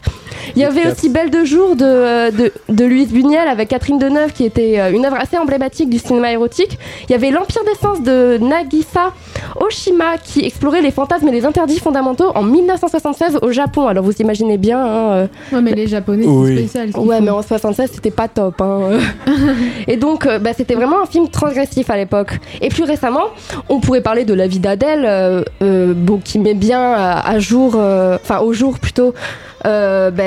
Il 0.55 0.61
y 0.61 0.65
avait 0.65 0.91
aussi 0.91 1.09
Belle 1.09 1.29
de 1.29 1.43
jour 1.45 1.75
de, 1.75 1.85
euh, 1.85 2.31
de, 2.31 2.51
de 2.69 2.85
Louise 2.85 3.09
Buñuel 3.11 3.47
avec 3.47 3.69
Catherine 3.69 3.97
Deneuve 3.99 4.31
qui 4.33 4.43
était 4.45 4.79
euh, 4.79 4.91
une 4.91 5.05
œuvre 5.05 5.17
assez 5.19 5.37
emblématique 5.37 5.89
du 5.89 5.99
cinéma 5.99 6.31
érotique. 6.31 6.77
Il 7.07 7.11
y 7.11 7.15
avait 7.15 7.31
L'Empire 7.31 7.63
des 7.63 7.75
Sens 7.79 8.01
de 8.01 8.37
Nagisa 8.41 9.13
Oshima 9.59 10.17
qui 10.23 10.45
explorait 10.45 10.81
les 10.81 10.91
fantasmes 10.91 11.27
et 11.27 11.31
les 11.31 11.45
interdits 11.45 11.79
fondamentaux 11.79 12.31
en 12.35 12.43
1976 12.43 13.39
au 13.41 13.51
Japon. 13.51 13.87
Alors 13.87 14.03
vous 14.03 14.13
imaginez 14.19 14.57
bien. 14.57 14.79
hein, 14.83 15.11
euh, 15.13 15.27
Ouais, 15.51 15.61
mais 15.61 15.71
les 15.73 15.87
Japonais, 15.87 16.25
Oui. 16.27 16.49
c'est 16.55 16.57
spécial. 16.63 16.89
ce 16.93 16.97
Ouais, 16.99 17.17
font. 17.17 17.23
mais 17.23 17.29
en 17.31 17.41
76, 17.41 17.89
c'était 17.93 18.11
pas 18.11 18.27
top. 18.27 18.61
hein. 18.61 18.99
et 19.87 19.97
donc, 19.97 20.27
bah, 20.41 20.51
c'était 20.55 20.75
vraiment 20.75 21.01
un 21.01 21.05
film 21.05 21.29
transgressif 21.29 21.89
à 21.89 21.97
l'époque. 21.97 22.39
Et 22.61 22.69
plus 22.69 22.83
récemment, 22.83 23.25
on 23.69 23.79
pourrait 23.79 24.01
parler 24.01 24.25
de 24.25 24.33
La 24.33 24.47
vie 24.47 24.59
d'Adèle, 24.59 25.05
euh, 25.05 25.43
euh, 25.61 25.93
bon, 25.95 26.19
qui 26.23 26.39
met 26.39 26.53
bien 26.53 26.81
à, 26.81 27.27
à 27.27 27.39
jour, 27.39 27.73
euh, 27.75 28.17
enfin 28.21 28.39
au 28.39 28.53
jour 28.53 28.79
plutôt, 28.79 29.13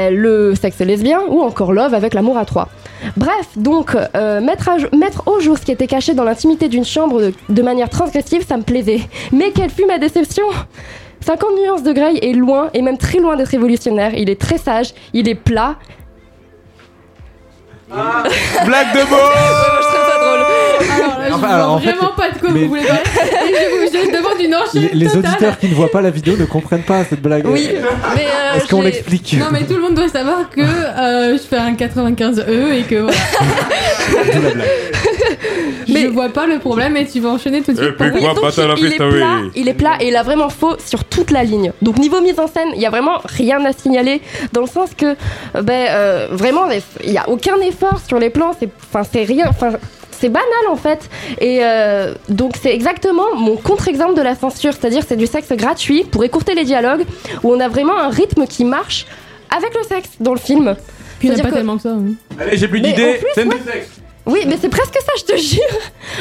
euh, 0.09 0.11
le 0.11 0.55
sexe 0.55 0.79
lesbien 0.81 1.21
ou 1.29 1.41
encore 1.43 1.73
Love 1.73 1.95
avec 1.95 2.15
l'amour 2.15 2.37
à 2.39 2.45
trois. 2.45 2.69
Bref, 3.17 3.47
donc, 3.57 3.97
euh, 4.15 4.41
mettre, 4.41 4.69
à 4.69 4.79
jo- 4.79 4.89
mettre 4.97 5.23
au 5.27 5.41
jour 5.41 5.57
ce 5.59 5.65
qui 5.65 5.73
était 5.73 5.87
caché 5.87 6.15
dans 6.15 6.25
l'intimité 6.25 6.69
d'une 6.69 6.85
chambre 6.85 7.21
de, 7.21 7.33
de 7.49 7.63
manière 7.63 7.89
transgressive, 7.89 8.45
ça 8.47 8.57
me 8.57 8.63
plaisait. 8.63 9.01
Mais 9.33 9.51
quelle 9.53 9.71
fut 9.71 9.87
ma 9.87 9.99
déception 9.99 10.45
50 11.25 11.51
nuances 11.63 11.83
de 11.83 11.93
Grey 11.93 12.17
est 12.23 12.33
loin, 12.33 12.71
et 12.73 12.81
même 12.83 12.97
très 12.97 13.19
loin 13.19 13.37
d'être 13.37 13.49
révolutionnaire. 13.49 14.13
Il 14.17 14.31
est 14.31 14.41
très 14.41 14.57
sage, 14.59 14.95
il 15.13 15.29
est 15.29 15.35
plat, 15.35 15.77
Blague 17.91 18.93
de 18.95 19.11
mots 19.11 19.17
Alors 20.81 21.19
là, 21.19 21.25
je 21.29 21.33
Enfin, 21.35 21.47
vois 21.47 21.55
alors, 21.57 21.81
fait, 21.83 21.93
vraiment 21.93 22.13
pas 22.17 22.31
de 22.31 22.39
quoi 22.39 22.51
mais- 22.53 22.61
vous 22.63 22.69
voulez 22.69 22.83
parler. 22.83 23.01
Et 23.51 23.55
je, 23.55 23.71
vous, 23.71 24.05
je 24.07 24.17
demande 24.17 24.41
une 24.41 24.55
enchaîne 24.55 24.89
Les, 24.93 25.07
les 25.07 25.17
auditeurs 25.17 25.59
qui 25.59 25.69
ne 25.69 25.75
voient 25.75 25.91
pas 25.91 26.01
la 26.01 26.11
vidéo 26.11 26.37
ne 26.37 26.45
comprennent 26.45 26.83
pas 26.83 27.05
cette 27.05 27.21
blague. 27.23 27.47
Oui, 27.47 27.69
mais 27.73 27.79
euh, 28.27 28.57
Est-ce 28.57 28.69
qu'on 28.69 28.83
l'explique 28.83 29.37
Non 29.39 29.47
mais 29.53 29.65
tout 29.65 29.75
le 29.75 29.81
monde 29.81 29.95
doit 29.95 30.09
savoir 30.09 30.49
que 30.51 30.61
euh, 30.61 31.33
je 31.37 31.43
fais 31.43 31.57
un 31.57 31.73
95E 31.73 32.73
et 32.73 32.83
que 32.83 32.97
voilà. 32.97 33.19
La 34.43 34.51
blague. 34.51 34.67
Je 35.89 36.07
vois 36.07 36.29
pas 36.29 36.47
le 36.47 36.59
problème 36.59 36.97
et 36.97 37.07
tu 37.07 37.21
vas 37.21 37.31
enchaîner 37.31 37.63
tout 37.63 37.73
de 37.73 37.77
suite. 37.77 37.97
puis 37.99 38.11
pour- 38.11 38.21
quoi, 38.21 38.35
Donc, 38.35 38.79
il, 38.79 38.87
est 38.93 38.97
plat, 38.97 39.39
il 39.55 39.69
est 39.69 39.75
plat 39.75 39.97
et 40.01 40.09
il 40.09 40.17
a 40.17 40.23
vraiment 40.23 40.49
faux 40.49 40.77
sur 40.85 41.05
toute 41.05 41.31
la 41.31 41.43
ligne. 41.43 41.73
Donc 41.83 41.99
niveau 41.99 42.21
mise 42.21 42.39
en 42.39 42.47
scène, 42.47 42.69
il 42.75 42.81
y 42.81 42.87
a 42.87 42.91
vraiment 42.91 43.19
rien 43.25 43.65
à 43.65 43.73
signaler 43.73 44.21
dans 44.53 44.61
le 44.63 44.67
sens 44.67 44.91
que 44.97 45.17
ben 45.61 45.87
euh, 45.91 46.29
vraiment 46.31 46.67
il 47.05 47.11
y 47.13 47.19
a 47.19 47.29
aucun 47.29 47.57
effort 47.61 48.01
sur 48.07 48.19
les 48.19 48.31
plans, 48.31 48.53
c'est 48.59 48.69
enfin 48.93 49.07
c'est 49.11 49.25
rien 49.25 49.47
enfin 49.49 49.71
c'est 50.21 50.29
banal 50.29 50.47
en 50.71 50.77
fait 50.77 51.09
et 51.41 51.61
euh, 51.63 52.15
donc 52.29 52.53
c'est 52.61 52.73
exactement 52.75 53.35
mon 53.37 53.57
contre-exemple 53.57 54.15
de 54.15 54.23
la 54.23 54.35
censure, 54.35 54.73
c'est-à-dire 54.73 55.03
c'est 55.07 55.17
du 55.17 55.27
sexe 55.27 55.51
gratuit 55.53 56.05
pour 56.05 56.23
écourter 56.25 56.55
les 56.55 56.65
dialogues 56.65 57.05
où 57.43 57.53
on 57.53 57.61
a 57.61 57.69
vraiment 57.69 57.97
un 57.99 58.09
rythme 58.11 58.47
qui 58.47 58.65
marche 58.65 59.07
avec 59.57 59.75
le 59.75 59.83
sexe 59.83 60.11
dans 60.21 60.33
le 60.35 60.39
film. 60.39 60.77
Puis 61.19 61.29
il 61.29 61.35
n'y 61.35 61.41
a 61.41 61.43
pas 61.43 61.51
que- 61.51 61.55
tellement 61.57 61.77
que 61.77 61.83
ça. 61.83 61.91
hein. 61.91 62.13
Allez, 62.41 62.57
j'ai 62.57 62.69
plus 62.69 62.81
d'idées. 62.81 63.21
Scène 63.35 63.49
ouais. 63.49 63.59
de 63.59 63.71
sexe. 63.71 64.00
Oui, 64.27 64.41
mais 64.47 64.57
c'est 64.61 64.69
presque 64.69 64.95
ça, 64.95 65.13
je 65.19 65.25
te 65.25 65.37
jure. 65.37 65.61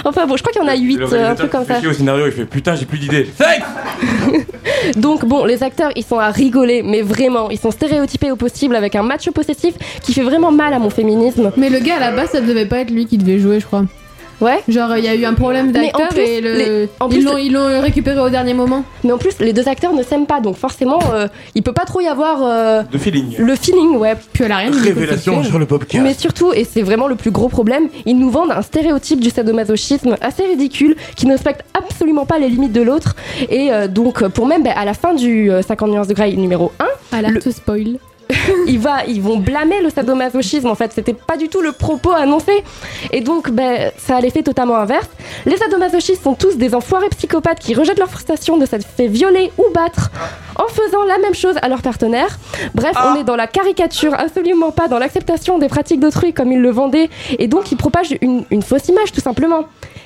Enfin 0.06 0.26
bon, 0.26 0.38
je 0.38 0.42
crois 0.42 0.54
qu'il 0.54 0.62
y 0.62 0.66
en 0.66 0.68
a 0.68 0.76
8, 0.76 0.96
Le 0.98 1.14
un 1.26 1.36
truc 1.36 1.52
comme 1.52 1.66
ça. 1.66 1.80
au 1.88 1.94
scénario, 1.94 2.26
il 2.28 2.32
fait 2.32 2.46
putain, 2.46 2.76
j'ai 2.76 2.86
plus 2.86 2.98
d'idées. 3.00 3.28
Donc 4.96 5.26
bon, 5.26 5.46
les 5.46 5.64
acteurs, 5.64 5.92
ils 5.96 6.06
sont 6.06 6.20
à 6.20 6.30
rigoler, 6.30 6.82
mais 6.84 7.02
vraiment, 7.02 7.50
ils 7.50 7.60
sont 7.60 7.72
stéréotypés 7.72 8.32
au 8.32 8.36
possible 8.36 8.76
avec 8.76 8.96
un 8.96 9.04
macho 9.04 9.32
possessif 9.32 9.76
qui 10.02 10.14
fait 10.14 10.24
vraiment 10.24 10.52
mal 10.52 10.74
à 10.74 10.80
mon 10.80 10.90
féminisme. 10.90 11.52
Mais 11.58 11.70
le 11.70 11.80
gars 11.80 11.98
à 11.98 12.00
la 12.00 12.12
base, 12.12 12.32
ça 12.32 12.42
devait 12.42 12.66
pas 12.66 12.80
être 12.80 12.92
lui 12.92 13.06
qui 13.06 13.18
devait 13.18 13.40
jouer, 13.40 13.60
je 13.60 13.66
crois. 13.66 13.84
Ouais. 14.42 14.60
Genre, 14.68 14.96
il 14.98 15.04
y 15.04 15.08
a 15.08 15.16
eu 15.16 15.26
un 15.26 15.34
problème 15.34 15.72
d'acteur 15.72 16.18
et 16.18 16.40
le... 16.42 16.54
les- 16.54 16.90
en 17.00 17.10
ils 17.10 17.16
plus, 17.18 17.26
l'ont 17.26 17.38
ils 17.38 17.52
l'ont 17.52 17.82
récupéré 17.82 18.20
au 18.20 18.30
dernier 18.30 18.54
moment. 18.54 18.84
Mais 19.04 19.12
en 19.12 19.18
plus, 19.18 19.38
les 19.40 19.52
deux 19.54 19.68
acteurs 19.68 19.94
ne 19.94 20.02
s'aiment 20.04 20.26
pas, 20.28 20.40
donc 20.40 20.56
forcément, 20.56 21.00
euh, 21.14 21.28
il 21.56 21.64
peut 21.64 21.74
pas 21.74 21.86
trop 21.86 22.00
y 22.00 22.08
avoir 22.08 22.40
euh, 22.44 22.84
De 22.92 22.98
feeling. 22.98 23.36
le 23.38 23.56
feeling, 23.56 23.98
ouais. 23.98 24.16
Puis 24.34 24.44
elle 24.46 24.52
a 24.52 24.58
rien 24.58 24.72
Révélation 24.72 25.44
sur 25.44 25.60
le 25.60 25.66
podcast. 25.66 26.04
Mais 26.04 26.14
surtout, 26.14 26.54
et 26.54 26.64
c'est 26.64 26.82
vraiment 26.82 27.08
le 27.08 27.16
plus 27.16 27.32
gros 27.32 27.50
problème, 27.50 27.90
ils 28.06 28.18
nous 28.18 28.30
vendent 28.30 28.52
un 28.52 28.62
stéréotype 28.62 29.20
du 29.20 29.30
sadomasochisme 29.30 30.16
assez 30.22 30.44
ridicule 30.46 30.96
qui 31.16 31.26
ne 31.26 31.34
respecte 31.34 31.64
absolument 31.74 32.26
pas 32.26 32.40
les 32.40 32.50
limites 32.50 32.74
de 32.74 32.82
l'autre. 32.82 33.16
Et 33.50 33.72
euh, 33.74 33.88
donc, 33.88 34.26
pour 34.30 34.46
même 34.48 34.64
bah, 34.64 34.72
à 34.76 34.86
la 34.86 34.94
fin 34.94 35.14
du 35.14 35.52
euh, 35.52 35.62
50 35.62 35.90
nuances 35.92 36.08
de 36.08 36.14
Grey 36.14 36.32
numéro 36.34 36.72
1, 37.12 37.18
Alerte 37.18 37.50
spoil. 37.52 37.98
il 38.68 38.80
va, 38.80 39.06
ils 39.08 39.22
vont 39.22 39.38
blâmer 39.38 39.82
le 39.82 39.90
sadomasochisme. 39.90 40.68
En 40.68 40.76
fait, 40.76 40.92
c'était 40.94 41.14
pas 41.14 41.38
du 41.38 41.50
tout 41.50 41.62
le 41.62 41.72
propos 41.72 42.12
annoncé. 42.12 42.64
Et 43.12 43.22
donc, 43.22 43.50
ben, 43.50 43.92
ça 43.98 44.18
a 44.18 44.22
l'effet 44.22 44.44
totalement 44.44 44.76
inverse. 44.76 45.10
Les 45.46 45.58
sadomasochistes 45.58 46.24
sont 46.24 46.36
tous 46.36 46.58
des 46.58 46.76
enfoirés 46.76 47.10
psychopathes 47.10 47.60
qui 47.60 47.74
rejettent 47.74 48.00
leur 48.00 48.10
frustration 48.10 48.58
de 48.58 48.66
s'être 48.66 48.86
fait 48.86 49.08
violer 49.08 49.52
ou 49.58 49.64
battre 49.74 50.12
en 50.56 50.68
faisant 50.68 51.04
la 51.04 51.18
même 51.18 51.34
chose 51.34 51.56
à 51.62 51.70
leur 51.70 51.82
partenaire. 51.82 52.38
Bref, 52.76 52.96
on 53.04 53.16
est 53.16 53.24
dans 53.24 53.36
la 53.36 53.48
caricature, 53.48 54.14
absolument 54.14 54.72
pas 54.72 54.88
dans 54.88 55.00
l'acceptation 55.00 55.58
des 55.58 55.68
pratiques 55.68 56.00
d'autrui 56.00 56.34
comme 56.34 56.52
ils 56.52 56.62
le 56.62 56.70
vendaient. 56.70 57.10
Et 57.40 57.48
donc, 57.48 57.72
ils 57.72 57.78
propagent 57.78 58.16
une, 58.22 58.44
une 58.52 58.62
fausse 58.62 58.88
image, 58.90 59.12
tout 59.12 59.22
simplement. 59.22 59.66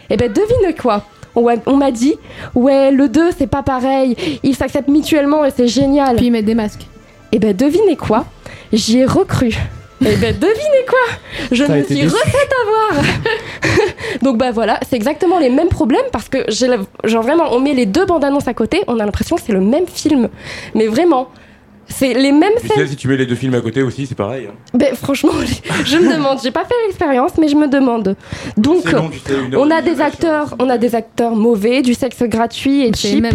Et 0.10 0.18
ben, 0.18 0.32
devine 0.32 0.76
quoi? 0.80 1.04
On 1.36 1.78
m'a 1.78 1.92
dit, 1.92 2.14
ouais, 2.54 2.92
le 2.92 3.10
2, 3.10 3.32
c'est 3.38 3.48
pas 3.48 3.64
pareil. 3.64 4.16
Ils 4.44 4.56
s'acceptent 4.56 4.90
mutuellement 4.90 5.44
et 5.44 5.52
c'est 5.52 5.68
génial. 5.68 6.16
Puis 6.16 6.28
ils 6.28 6.32
mettent 6.32 6.46
des 6.46 6.56
masques. 6.56 6.86
Et 7.34 7.40
ben 7.40 7.56
devinez 7.56 7.96
quoi? 7.96 8.26
J'y 8.72 9.00
ai 9.00 9.06
recru. 9.06 9.48
Et 9.48 10.16
ben 10.18 10.38
devinez 10.38 10.86
quoi? 10.88 11.00
Je 11.52 11.64
me 11.64 11.84
suis 11.84 12.06
refaite 12.06 12.50
avoir 12.62 13.04
Donc 14.22 14.38
bah 14.38 14.52
voilà, 14.52 14.80
c'est 14.88 14.96
exactement 14.96 15.40
les 15.40 15.50
mêmes 15.50 15.70
problèmes 15.70 16.06
parce 16.12 16.30
que 16.30 16.46
genre 17.04 17.24
vraiment 17.24 17.52
on 17.52 17.60
met 17.60 17.74
les 17.74 17.88
deux 17.88 18.06
bandes 18.06 18.24
annonces 18.24 18.48
à 18.48 18.54
côté, 18.54 18.84
on 18.86 19.00
a 19.00 19.06
l'impression 19.06 19.36
que 19.36 19.42
c'est 19.44 19.52
le 19.52 19.62
même 19.62 19.88
film. 19.88 20.30
Mais 20.76 20.86
vraiment, 20.86 21.30
c'est 21.88 22.14
les 22.14 22.32
mêmes 22.32 22.54
Tu 22.62 22.68
sais, 22.68 22.74
scènes. 22.76 22.88
si 22.88 22.96
tu 22.96 23.08
mets 23.08 23.18
les 23.18 23.26
deux 23.26 23.36
films 23.36 23.54
à 23.56 23.62
côté 23.62 23.84
aussi, 23.84 24.06
c'est 24.08 24.16
pareil. 24.16 24.48
hein. 24.50 24.56
Ben 24.74 24.96
franchement, 24.96 25.32
je 25.86 25.98
me 25.98 26.14
demande, 26.16 26.40
j'ai 26.44 26.52
pas 26.52 26.64
fait 26.66 26.74
l'expérience 26.86 27.32
mais 27.40 27.48
je 27.48 27.56
me 27.56 27.68
demande. 27.68 28.16
Donc 28.58 28.92
long, 28.92 29.10
sais, 29.26 29.34
on 29.56 29.70
a 29.70 29.82
des 29.82 30.02
acteurs, 30.02 30.56
on 30.60 30.70
a 30.70 30.78
des 30.78 30.96
acteurs 30.96 31.36
mauvais, 31.36 31.82
du 31.82 31.94
sexe 31.94 32.24
gratuit 32.24 32.86
et 32.86 32.94
cheap, 32.94 33.26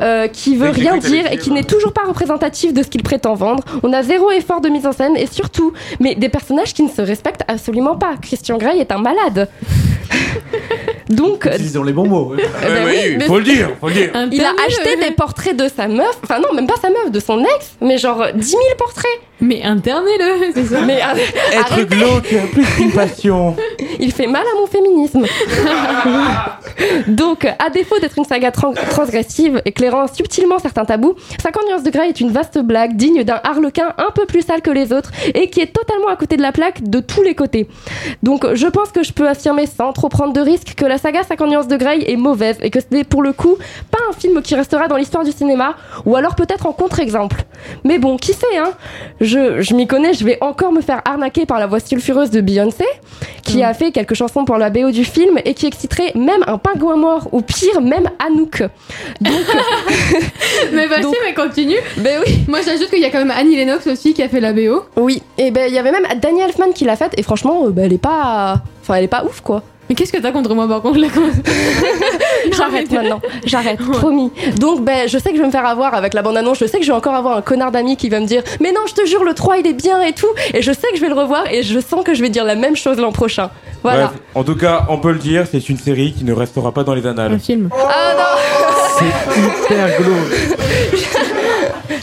euh, 0.00 0.28
qui 0.28 0.56
veut 0.56 0.70
rien 0.70 0.96
dire 0.98 1.30
et 1.32 1.38
qui 1.38 1.50
n'est 1.50 1.64
toujours 1.64 1.92
pas 1.92 2.02
représentatif 2.06 2.72
de 2.72 2.82
ce 2.82 2.88
qu'il 2.88 3.02
prétend 3.02 3.34
vendre. 3.34 3.64
On 3.82 3.92
a 3.92 4.02
zéro 4.02 4.30
effort 4.30 4.60
de 4.60 4.68
mise 4.68 4.86
en 4.86 4.92
scène 4.92 5.16
et 5.16 5.26
surtout, 5.26 5.72
mais 6.00 6.14
des 6.14 6.28
personnages 6.28 6.74
qui 6.74 6.82
ne 6.82 6.88
se 6.90 7.02
respectent 7.02 7.42
absolument 7.48 7.96
pas. 7.96 8.14
Christian 8.20 8.58
Grey 8.58 8.78
est 8.78 8.92
un 8.92 8.98
malade. 8.98 9.48
Donc, 11.08 11.46
euh, 11.46 11.56
Ils 11.58 11.78
ont 11.78 11.84
les 11.84 11.92
bons 11.92 12.06
mots. 12.06 12.34
ouais. 12.34 12.42
eh 12.62 12.66
ben 12.66 12.84
Ouais, 12.84 12.90
oui, 13.10 13.16
oui, 13.20 13.24
faut 13.26 13.38
le 13.38 13.44
dire, 13.44 13.70
faut 13.80 13.88
le 13.88 13.94
dire. 13.94 14.10
Un 14.14 14.28
il 14.30 14.42
a 14.44 14.50
acheté 14.66 14.96
euh, 14.96 15.08
des 15.08 15.14
portraits 15.14 15.56
de 15.56 15.68
sa 15.68 15.88
meuf, 15.88 16.18
enfin 16.22 16.38
non, 16.40 16.52
même 16.54 16.66
pas 16.66 16.76
sa 16.80 16.90
meuf, 16.90 17.10
de 17.10 17.20
son 17.20 17.40
ex, 17.42 17.76
mais 17.80 17.98
genre 17.98 18.20
euh, 18.22 18.32
10 18.32 18.46
000 18.48 18.60
portraits. 18.78 19.06
Mais 19.40 19.62
internez-le, 19.62 20.50
c'est 20.52 20.64
ça. 20.64 20.80
Mais 20.80 21.00
arrête- 21.00 21.32
Être 21.52 21.84
glauque, 21.88 22.34
plus 22.52 22.64
qu'une 22.74 22.90
passion. 22.90 23.54
Il 24.00 24.12
fait 24.12 24.26
mal 24.26 24.42
à 24.42 24.60
mon 24.60 24.66
féminisme. 24.66 25.24
Donc, 27.08 27.44
à 27.44 27.70
défaut 27.70 27.98
d'être 28.00 28.18
une 28.18 28.24
saga 28.24 28.50
tran- 28.50 28.74
transgressive, 28.90 29.62
éclairant 29.64 30.06
subtilement 30.12 30.58
certains 30.58 30.84
tabous, 30.84 31.14
50 31.42 31.62
nuances 31.68 31.82
de 31.82 31.90
Grey 31.90 32.08
est 32.08 32.20
une 32.20 32.30
vaste 32.32 32.58
blague 32.58 32.96
digne 32.96 33.22
d'un 33.24 33.40
harlequin 33.44 33.94
un 33.98 34.10
peu 34.12 34.26
plus 34.26 34.42
sale 34.42 34.60
que 34.62 34.70
les 34.70 34.92
autres 34.92 35.10
et 35.34 35.50
qui 35.50 35.60
est 35.60 35.72
totalement 35.72 36.08
à 36.08 36.16
côté 36.16 36.36
de 36.36 36.42
la 36.42 36.52
plaque 36.52 36.82
de 36.82 37.00
tous 37.00 37.22
les 37.22 37.34
côtés. 37.34 37.68
Donc, 38.22 38.44
je 38.54 38.66
pense 38.66 38.90
que 38.90 39.02
je 39.02 39.12
peux 39.12 39.28
affirmer 39.28 39.66
sans 39.66 39.92
trop 39.92 40.08
prendre 40.08 40.32
de 40.32 40.40
risques 40.40 40.74
que 40.76 40.84
la 40.84 40.97
saga 40.98 41.22
50 41.22 41.48
nuances 41.50 41.68
de 41.68 41.76
Grey 41.76 42.10
est 42.10 42.16
mauvaise 42.16 42.58
et 42.62 42.70
que 42.70 42.80
ce 42.80 42.86
n'est 42.90 43.04
pour 43.04 43.22
le 43.22 43.32
coup 43.32 43.56
pas 43.90 43.98
un 44.08 44.12
film 44.12 44.42
qui 44.42 44.54
restera 44.54 44.88
dans 44.88 44.96
l'histoire 44.96 45.24
du 45.24 45.32
cinéma 45.32 45.74
ou 46.04 46.16
alors 46.16 46.34
peut-être 46.34 46.66
en 46.66 46.72
contre-exemple. 46.72 47.42
Mais 47.84 47.98
bon, 47.98 48.16
qui 48.16 48.32
sait, 48.32 48.56
hein 48.58 48.72
Je, 49.20 49.60
je 49.60 49.74
m'y 49.74 49.86
connais, 49.86 50.12
je 50.14 50.24
vais 50.24 50.38
encore 50.40 50.72
me 50.72 50.80
faire 50.80 51.00
arnaquer 51.04 51.46
par 51.46 51.58
la 51.58 51.66
voix 51.66 51.80
sulfureuse 51.80 52.30
de 52.30 52.40
Beyoncé 52.40 52.84
qui 53.42 53.62
a 53.62 53.72
fait 53.72 53.92
quelques 53.92 54.14
chansons 54.14 54.44
pour 54.44 54.58
la 54.58 54.68
BO 54.68 54.90
du 54.90 55.04
film 55.04 55.38
et 55.44 55.54
qui 55.54 55.66
exciterait 55.66 56.12
même 56.14 56.44
un 56.46 56.58
pingouin 56.58 56.96
mort 56.96 57.28
ou 57.32 57.40
pire 57.40 57.80
même 57.80 58.10
Anouk. 58.18 58.62
Donc, 59.20 59.32
Mais 60.72 60.86
vas-y, 60.86 61.02
Donc- 61.02 61.14
mais 61.26 61.34
continue. 61.34 61.76
ben 61.98 62.20
oui, 62.26 62.40
Moi, 62.48 62.60
j'ajoute 62.64 62.90
qu'il 62.90 63.00
y 63.00 63.04
a 63.04 63.10
quand 63.10 63.18
même 63.18 63.30
Annie 63.30 63.56
Lennox 63.56 63.86
aussi 63.86 64.12
qui 64.14 64.22
a 64.22 64.28
fait 64.28 64.40
la 64.40 64.52
BO. 64.52 64.84
oui. 64.96 65.22
Et 65.38 65.50
ben 65.50 65.66
il 65.68 65.74
y 65.74 65.78
avait 65.78 65.92
même 65.92 66.06
Daniel 66.20 66.48
Elfman 66.48 66.72
qui 66.74 66.84
l'a 66.84 66.96
faite 66.96 67.12
et 67.16 67.22
franchement, 67.22 67.68
ben, 67.70 67.84
elle 67.86 67.92
est 67.92 67.98
pas, 67.98 68.60
enfin 68.82 68.94
elle 68.96 69.04
est 69.04 69.08
pas 69.08 69.24
ouf 69.24 69.40
quoi. 69.40 69.62
Mais 69.88 69.94
qu'est-ce 69.94 70.12
que 70.12 70.18
t'as 70.18 70.32
contre 70.32 70.54
moi 70.54 70.68
par 70.68 70.82
contre 70.82 70.98
J'arrête 72.56 72.90
maintenant, 72.90 73.20
j'arrête, 73.44 73.78
promis. 73.78 74.30
Donc 74.58 74.84
ben 74.84 75.08
je 75.08 75.18
sais 75.18 75.30
que 75.30 75.36
je 75.36 75.40
vais 75.40 75.46
me 75.46 75.52
faire 75.52 75.66
avoir 75.66 75.94
avec 75.94 76.14
la 76.14 76.22
bande 76.22 76.36
annonce, 76.36 76.58
je 76.58 76.66
sais 76.66 76.78
que 76.78 76.84
je 76.84 76.90
vais 76.90 76.96
encore 76.96 77.14
avoir 77.14 77.36
un 77.36 77.42
connard 77.42 77.70
d'ami 77.72 77.96
qui 77.96 78.08
va 78.08 78.20
me 78.20 78.26
dire 78.26 78.42
"Mais 78.60 78.72
non, 78.72 78.80
je 78.86 78.94
te 78.94 79.06
jure 79.06 79.24
le 79.24 79.34
3 79.34 79.58
il 79.58 79.66
est 79.66 79.72
bien 79.72 80.02
et 80.02 80.12
tout" 80.12 80.26
et 80.54 80.62
je 80.62 80.72
sais 80.72 80.88
que 80.92 80.96
je 80.96 81.00
vais 81.00 81.08
le 81.08 81.14
revoir 81.14 81.44
et 81.50 81.62
je 81.62 81.78
sens 81.80 82.04
que 82.04 82.14
je 82.14 82.22
vais 82.22 82.28
dire 82.30 82.44
la 82.44 82.54
même 82.54 82.76
chose 82.76 82.98
l'an 82.98 83.12
prochain. 83.12 83.50
Voilà. 83.82 84.06
Bref, 84.06 84.18
en 84.34 84.44
tout 84.44 84.56
cas, 84.56 84.86
on 84.88 84.98
peut 84.98 85.12
le 85.12 85.18
dire, 85.18 85.44
c'est 85.50 85.68
une 85.68 85.78
série 85.78 86.12
qui 86.12 86.24
ne 86.24 86.32
restera 86.32 86.72
pas 86.72 86.82
dans 86.84 86.94
les 86.94 87.06
Un 87.06 87.10
annales. 87.10 87.38
film. 87.38 87.68
Ah 87.72 88.14
non, 88.16 88.98
C'est 88.98 89.74
hyper 89.74 89.88
glauque. 89.98 90.58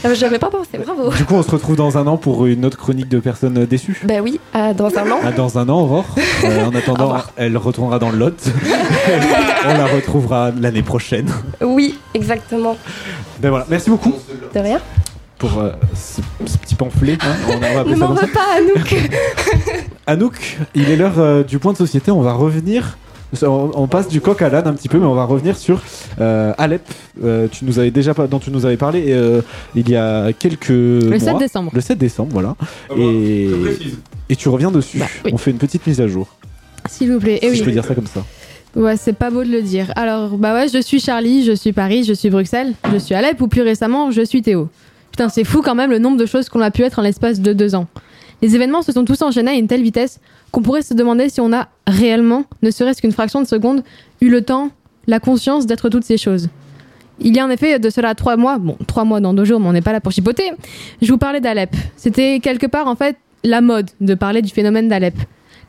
Ah, 0.08 0.14
j'avais 0.14 0.38
pas 0.38 0.50
pensé, 0.52 0.78
bravo. 0.78 1.10
Du 1.12 1.26
coup, 1.26 1.34
on 1.34 1.42
se 1.42 1.50
retrouve 1.50 1.76
dans 1.76 1.98
un 1.98 2.06
an 2.06 2.18
pour 2.18 2.46
une 2.46 2.64
autre 2.64 2.78
chronique 2.78 3.10
de 3.10 3.20
personnes 3.20 3.58
euh, 3.58 3.66
déçues. 3.66 4.00
Ben 4.04 4.22
oui, 4.22 4.40
ah, 4.54 4.74
dans 4.74 4.96
un 4.98 5.10
an. 5.12 5.20
Ah, 5.24 5.32
dans 5.32 5.58
un 5.58 5.68
an, 5.70 5.80
Aurore. 5.82 6.06
Euh, 6.44 6.66
en 6.66 6.76
attendant, 6.76 7.16
elle 7.38 7.58
retournera 7.58 7.98
dans 7.98 8.12
le 8.12 8.18
Lot. 8.20 8.36
on 9.66 9.74
la 9.74 9.86
retrouvera 9.88 10.52
l'année 10.52 10.84
prochaine. 10.84 11.28
Oui, 11.62 11.98
exactement. 12.14 12.78
Ben 13.40 13.50
voilà, 13.50 13.66
merci 13.70 13.90
beaucoup 13.90 14.14
De 14.54 14.60
rien. 14.60 14.80
pour 15.40 15.58
euh, 15.60 15.72
ce, 15.96 16.22
ce 16.46 16.58
petit 16.60 16.76
pamphlet. 16.76 17.18
hein. 17.22 17.34
On 17.50 17.90
Ne 17.90 17.96
m'en 17.96 18.14
veux 18.14 18.28
pas, 18.28 18.58
Anouk. 18.58 18.96
Anouk, 20.08 20.58
il 20.76 20.92
est 20.92 20.96
l'heure 20.98 21.18
euh, 21.18 21.42
du 21.44 21.58
point 21.58 21.72
de 21.74 21.78
société. 21.78 22.12
On 22.12 22.22
va 22.22 22.34
revenir. 22.34 22.98
On, 23.44 23.72
on 23.76 23.88
passe 23.88 24.08
du 24.08 24.22
coq 24.22 24.42
à 24.42 24.50
l'âne 24.50 24.68
un 24.68 24.74
petit 24.74 24.90
peu, 24.90 24.98
mais 25.00 25.06
on 25.06 25.14
va 25.14 25.26
revenir 25.26 25.58
sur 25.58 25.82
euh, 26.20 26.54
Alep. 26.58 26.82
Euh, 27.24 27.48
tu 27.52 27.66
nous 27.66 27.80
avais 27.80 27.92
déjà 27.92 28.14
dont 28.14 28.40
tu 28.40 28.52
nous 28.52 28.66
avais 28.66 28.78
parlé 28.78 29.06
euh, 29.10 29.42
il 29.76 29.90
y 29.90 29.96
a 29.96 30.32
quelques 30.34 30.70
Le 30.70 31.18
7 31.20 31.30
mois. 31.30 31.40
décembre. 31.40 31.72
Le 31.74 31.82
7 31.82 31.98
décembre, 31.98 32.30
voilà. 32.34 32.56
Ah 32.60 32.66
bah, 32.90 32.96
et, 34.30 34.36
tu 34.36 34.50
reviens 34.50 34.72
dessus. 34.72 35.00
Bah, 35.00 35.08
oui. 35.26 35.32
On 35.34 35.38
fait 35.38 35.52
une 35.52 35.58
petite 35.58 35.86
mise 35.88 36.02
à 36.02 36.08
jour. 36.08 36.28
S'il 36.90 37.12
vous 37.12 37.20
plaît. 37.20 37.40
si 37.42 37.48
Et 37.48 37.50
oui. 37.52 37.58
je 37.58 37.64
peux 37.64 37.72
dire 37.72 37.86
ça 37.86 37.96
comme 37.96 38.08
ça. 38.08 38.24
Ouais, 38.76 38.98
c'est 38.98 39.14
pas 39.14 39.30
beau 39.32 39.44
de 39.44 39.50
le 39.50 39.62
dire. 39.62 39.92
Alors, 39.96 40.38
bah 40.38 40.54
ouais, 40.54 40.68
je 40.68 40.82
suis 40.82 41.00
Charlie, 41.00 41.46
je 41.46 41.54
suis 41.54 41.72
Paris, 41.72 42.04
je 42.04 42.14
suis 42.14 42.30
Bruxelles, 42.30 42.74
je 42.92 42.98
suis 42.98 43.16
Alep 43.16 43.40
ou 43.42 43.48
plus 43.48 43.62
récemment, 43.62 44.12
je 44.12 44.22
suis 44.22 44.42
Théo. 44.42 44.68
Putain, 45.12 45.30
c'est 45.30 45.46
fou 45.46 45.62
quand 45.62 45.76
même 45.76 45.92
le 45.92 46.00
nombre 46.00 46.18
de 46.18 46.26
choses 46.26 46.50
qu'on 46.50 46.60
a 46.60 46.72
pu 46.72 46.84
être 46.84 47.00
en 47.00 47.02
l'espace 47.02 47.40
de 47.40 47.54
deux 47.54 47.74
ans. 47.74 47.88
Les 48.42 48.56
événements 48.56 48.82
se 48.82 48.92
sont 48.92 49.06
tous 49.06 49.22
enchaînés 49.22 49.52
à 49.52 49.54
une 49.56 49.68
telle 49.68 49.82
vitesse 49.82 50.20
qu'on 50.52 50.62
pourrait 50.62 50.82
se 50.82 50.94
demander 50.94 51.30
si 51.30 51.42
on 51.42 51.54
a 51.54 51.70
réellement, 51.88 52.44
ne 52.62 52.72
serait-ce 52.72 53.02
qu'une 53.02 53.12
fraction 53.12 53.42
de 53.42 53.48
seconde, 53.48 53.84
eu 54.22 54.30
le 54.30 54.42
temps, 54.42 54.72
la 55.08 55.20
conscience 55.20 55.66
d'être 55.66 55.90
toutes 55.90 56.04
ces 56.04 56.18
choses. 56.18 56.50
Il 57.20 57.36
y 57.36 57.40
a 57.40 57.46
en 57.46 57.50
effet 57.50 57.80
de 57.80 57.90
cela 57.90 58.14
trois 58.14 58.36
mois, 58.36 58.58
bon, 58.58 58.78
trois 58.88 59.06
mois 59.06 59.22
dans 59.22 59.34
deux 59.34 59.46
jours, 59.46 59.60
mais 59.60 59.68
on 59.68 59.74
n'est 59.74 59.82
pas 59.82 59.94
là 59.94 60.02
pour 60.02 60.12
chipoter. 60.12 60.52
Je 61.02 61.12
vous 61.12 61.18
parlais 61.18 61.40
d'Alep. 61.40 61.74
C'était 61.96 62.40
quelque 62.42 62.68
part 62.68 62.88
en 62.88 62.96
fait 62.96 63.18
la 63.44 63.62
mode 63.62 63.90
de 64.02 64.16
parler 64.16 64.42
du 64.42 64.52
phénomène 64.52 64.90
d'Alep. 64.90 65.16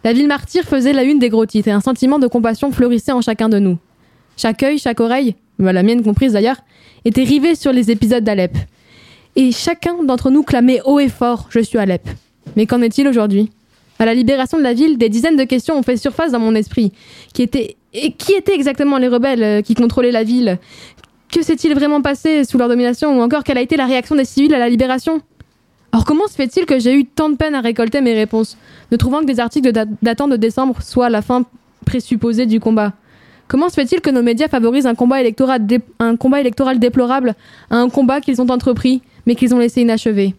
La 0.02 0.12
ville 0.12 0.26
martyre 0.26 0.64
faisait 0.64 0.92
la 0.92 1.04
une 1.04 1.18
des 1.18 1.28
gros 1.28 1.46
titres 1.46 1.68
et 1.68 1.72
un 1.72 1.80
sentiment 1.80 2.18
de 2.18 2.26
compassion 2.26 2.72
fleurissait 2.72 3.12
en 3.12 3.20
chacun 3.20 3.48
de 3.48 3.58
nous. 3.58 3.78
Chaque 4.36 4.62
œil, 4.62 4.78
chaque 4.78 5.00
oreille, 5.00 5.34
bah, 5.58 5.72
la 5.72 5.82
mienne 5.82 6.02
comprise 6.02 6.32
d'ailleurs, 6.32 6.58
était 7.04 7.24
rivé 7.24 7.54
sur 7.54 7.72
les 7.72 7.90
épisodes 7.90 8.24
d'Alep. 8.24 8.56
Et 9.36 9.52
chacun 9.52 10.02
d'entre 10.02 10.30
nous 10.30 10.42
clamait 10.42 10.80
haut 10.84 10.98
et 10.98 11.08
fort 11.08 11.46
Je 11.50 11.60
suis 11.60 11.78
Alep. 11.78 12.08
Mais 12.54 12.66
qu'en 12.66 12.80
est-il 12.82 13.08
aujourd'hui? 13.08 13.50
À 13.98 14.04
la 14.04 14.14
libération 14.14 14.58
de 14.58 14.62
la 14.62 14.74
ville, 14.74 14.98
des 14.98 15.08
dizaines 15.08 15.36
de 15.36 15.44
questions 15.44 15.76
ont 15.78 15.82
fait 15.82 15.96
surface 15.96 16.30
dans 16.32 16.38
mon 16.38 16.54
esprit. 16.54 16.92
Qui 17.32 17.42
étaient, 17.42 17.76
et 17.94 18.12
qui 18.12 18.32
étaient 18.34 18.54
exactement 18.54 18.98
les 18.98 19.08
rebelles 19.08 19.42
euh, 19.42 19.62
qui 19.62 19.74
contrôlaient 19.74 20.12
la 20.12 20.22
ville? 20.22 20.58
Que 21.32 21.42
s'est-il 21.42 21.74
vraiment 21.74 22.02
passé 22.02 22.44
sous 22.44 22.58
leur 22.58 22.68
domination? 22.68 23.18
Ou 23.18 23.22
encore 23.22 23.42
quelle 23.42 23.58
a 23.58 23.62
été 23.62 23.76
la 23.76 23.86
réaction 23.86 24.14
des 24.14 24.24
civils 24.24 24.54
à 24.54 24.58
la 24.58 24.68
libération? 24.68 25.20
Or, 25.92 26.04
comment 26.04 26.26
se 26.28 26.34
fait-il 26.34 26.66
que 26.66 26.78
j'ai 26.78 26.94
eu 26.94 27.06
tant 27.06 27.30
de 27.30 27.36
peine 27.36 27.54
à 27.54 27.60
récolter 27.62 28.02
mes 28.02 28.12
réponses, 28.12 28.58
ne 28.92 28.96
trouvant 28.98 29.20
que 29.20 29.24
des 29.26 29.40
articles 29.40 29.72
datant 30.02 30.28
de 30.28 30.36
décembre 30.36 30.82
soit 30.82 31.08
la 31.08 31.22
fin 31.22 31.44
présupposée 31.86 32.44
du 32.44 32.60
combat? 32.60 32.92
Comment 33.48 33.68
se 33.70 33.74
fait-il 33.74 34.00
que 34.00 34.10
nos 34.10 34.22
médias 34.22 34.48
favorisent 34.48 34.86
un 34.86 34.94
combat, 34.94 35.20
électoral 35.20 35.64
dé- 35.66 35.80
un 36.00 36.16
combat 36.16 36.40
électoral 36.40 36.78
déplorable 36.78 37.34
à 37.70 37.76
un 37.76 37.88
combat 37.88 38.20
qu'ils 38.20 38.42
ont 38.42 38.50
entrepris, 38.50 39.00
mais 39.24 39.36
qu'ils 39.36 39.54
ont 39.54 39.58
laissé 39.58 39.80
inachevé? 39.82 40.34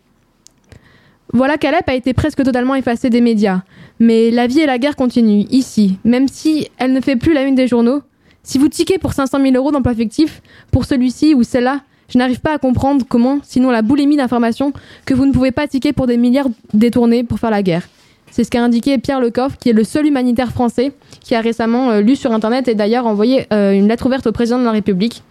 Voilà 1.33 1.57
qu'Alep 1.57 1.87
a 1.89 1.95
été 1.95 2.13
presque 2.13 2.43
totalement 2.43 2.75
effacée 2.75 3.09
des 3.09 3.21
médias. 3.21 3.61
Mais 3.99 4.31
la 4.31 4.47
vie 4.47 4.61
et 4.61 4.65
la 4.65 4.77
guerre 4.77 4.95
continuent, 4.95 5.45
ici, 5.51 5.97
même 6.03 6.27
si 6.27 6.69
elle 6.77 6.93
ne 6.93 7.01
fait 7.01 7.15
plus 7.15 7.33
la 7.33 7.43
une 7.43 7.55
des 7.55 7.67
journaux. 7.67 8.01
Si 8.43 8.57
vous 8.57 8.69
tiquez 8.69 8.97
pour 8.97 9.13
500 9.13 9.39
000 9.41 9.55
euros 9.55 9.71
d'emploi 9.71 9.93
fictif, 9.93 10.41
pour 10.71 10.85
celui-ci 10.85 11.33
ou 11.33 11.43
celle-là, 11.43 11.81
je 12.07 12.17
n'arrive 12.17 12.39
pas 12.39 12.53
à 12.53 12.57
comprendre 12.57 13.05
comment, 13.07 13.39
sinon 13.43 13.71
la 13.71 13.81
boulimie 13.81 14.15
d'informations, 14.15 14.71
que 15.05 15.13
vous 15.13 15.25
ne 15.25 15.33
pouvez 15.33 15.51
pas 15.51 15.67
tiquer 15.67 15.91
pour 15.91 16.07
des 16.07 16.15
milliards 16.15 16.47
détournés 16.73 17.23
pour 17.23 17.39
faire 17.39 17.51
la 17.51 17.61
guerre. 17.61 17.83
C'est 18.31 18.43
ce 18.43 18.51
qu'a 18.51 18.63
indiqué 18.63 18.97
Pierre 18.97 19.19
Lecoff, 19.19 19.57
qui 19.57 19.69
est 19.69 19.73
le 19.73 19.83
seul 19.83 20.05
humanitaire 20.05 20.51
français 20.51 20.93
qui 21.21 21.35
a 21.35 21.41
récemment 21.41 21.91
euh, 21.91 22.01
lu 22.01 22.15
sur 22.15 22.31
Internet 22.31 22.67
et 22.67 22.75
d'ailleurs 22.75 23.05
envoyé 23.05 23.47
euh, 23.51 23.71
une 23.71 23.87
lettre 23.87 24.05
ouverte 24.05 24.27
au 24.27 24.31
président 24.31 24.59
de 24.59 24.63
la 24.63 24.71
République. 24.71 25.23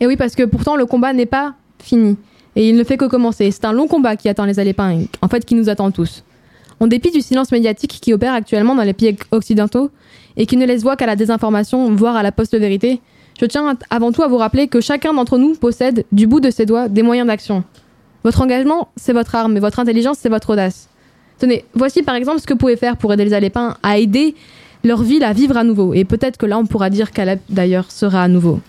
Et 0.00 0.06
oui, 0.06 0.16
parce 0.16 0.34
que 0.34 0.44
pourtant 0.44 0.76
le 0.76 0.86
combat 0.86 1.12
n'est 1.12 1.26
pas 1.26 1.54
fini. 1.78 2.16
Et 2.56 2.68
il 2.68 2.76
ne 2.76 2.84
fait 2.84 2.96
que 2.96 3.04
commencer. 3.04 3.50
C'est 3.50 3.64
un 3.64 3.72
long 3.72 3.86
combat 3.86 4.16
qui 4.16 4.28
attend 4.28 4.44
les 4.44 4.58
Alépins, 4.58 5.02
en 5.22 5.28
fait 5.28 5.44
qui 5.44 5.54
nous 5.54 5.68
attend 5.68 5.90
tous. 5.90 6.24
En 6.80 6.86
dépit 6.86 7.10
du 7.10 7.20
silence 7.20 7.50
médiatique 7.50 7.98
qui 8.00 8.12
opère 8.12 8.34
actuellement 8.34 8.74
dans 8.74 8.82
les 8.82 8.92
pays 8.92 9.16
occidentaux 9.30 9.90
et 10.36 10.46
qui 10.46 10.56
ne 10.56 10.64
laisse 10.64 10.82
voix 10.82 10.96
qu'à 10.96 11.06
la 11.06 11.16
désinformation, 11.16 11.92
voire 11.94 12.16
à 12.16 12.22
la 12.22 12.32
post-vérité, 12.32 13.00
je 13.40 13.46
tiens 13.46 13.76
avant 13.90 14.12
tout 14.12 14.22
à 14.22 14.28
vous 14.28 14.36
rappeler 14.36 14.68
que 14.68 14.80
chacun 14.80 15.12
d'entre 15.12 15.38
nous 15.38 15.54
possède, 15.54 16.04
du 16.12 16.26
bout 16.26 16.40
de 16.40 16.50
ses 16.50 16.66
doigts, 16.66 16.88
des 16.88 17.02
moyens 17.02 17.26
d'action. 17.26 17.64
Votre 18.24 18.42
engagement, 18.42 18.88
c'est 18.96 19.12
votre 19.12 19.34
arme, 19.34 19.56
et 19.56 19.60
votre 19.60 19.78
intelligence, 19.78 20.18
c'est 20.20 20.28
votre 20.28 20.50
audace. 20.50 20.88
Tenez, 21.38 21.64
voici 21.74 22.02
par 22.02 22.16
exemple 22.16 22.40
ce 22.40 22.46
que 22.46 22.52
vous 22.54 22.58
pouvez 22.58 22.76
faire 22.76 22.96
pour 22.96 23.12
aider 23.12 23.24
les 23.24 23.34
Alépins 23.34 23.76
à 23.82 23.98
aider 23.98 24.34
leur 24.84 25.02
ville 25.02 25.24
à 25.24 25.32
vivre 25.32 25.56
à 25.56 25.64
nouveau. 25.64 25.94
Et 25.94 26.04
peut-être 26.04 26.36
que 26.36 26.46
là, 26.46 26.58
on 26.58 26.66
pourra 26.66 26.90
dire 26.90 27.12
qu'Alep, 27.12 27.40
d'ailleurs, 27.48 27.90
sera 27.90 28.22
à 28.22 28.28
nouveau. 28.28 28.60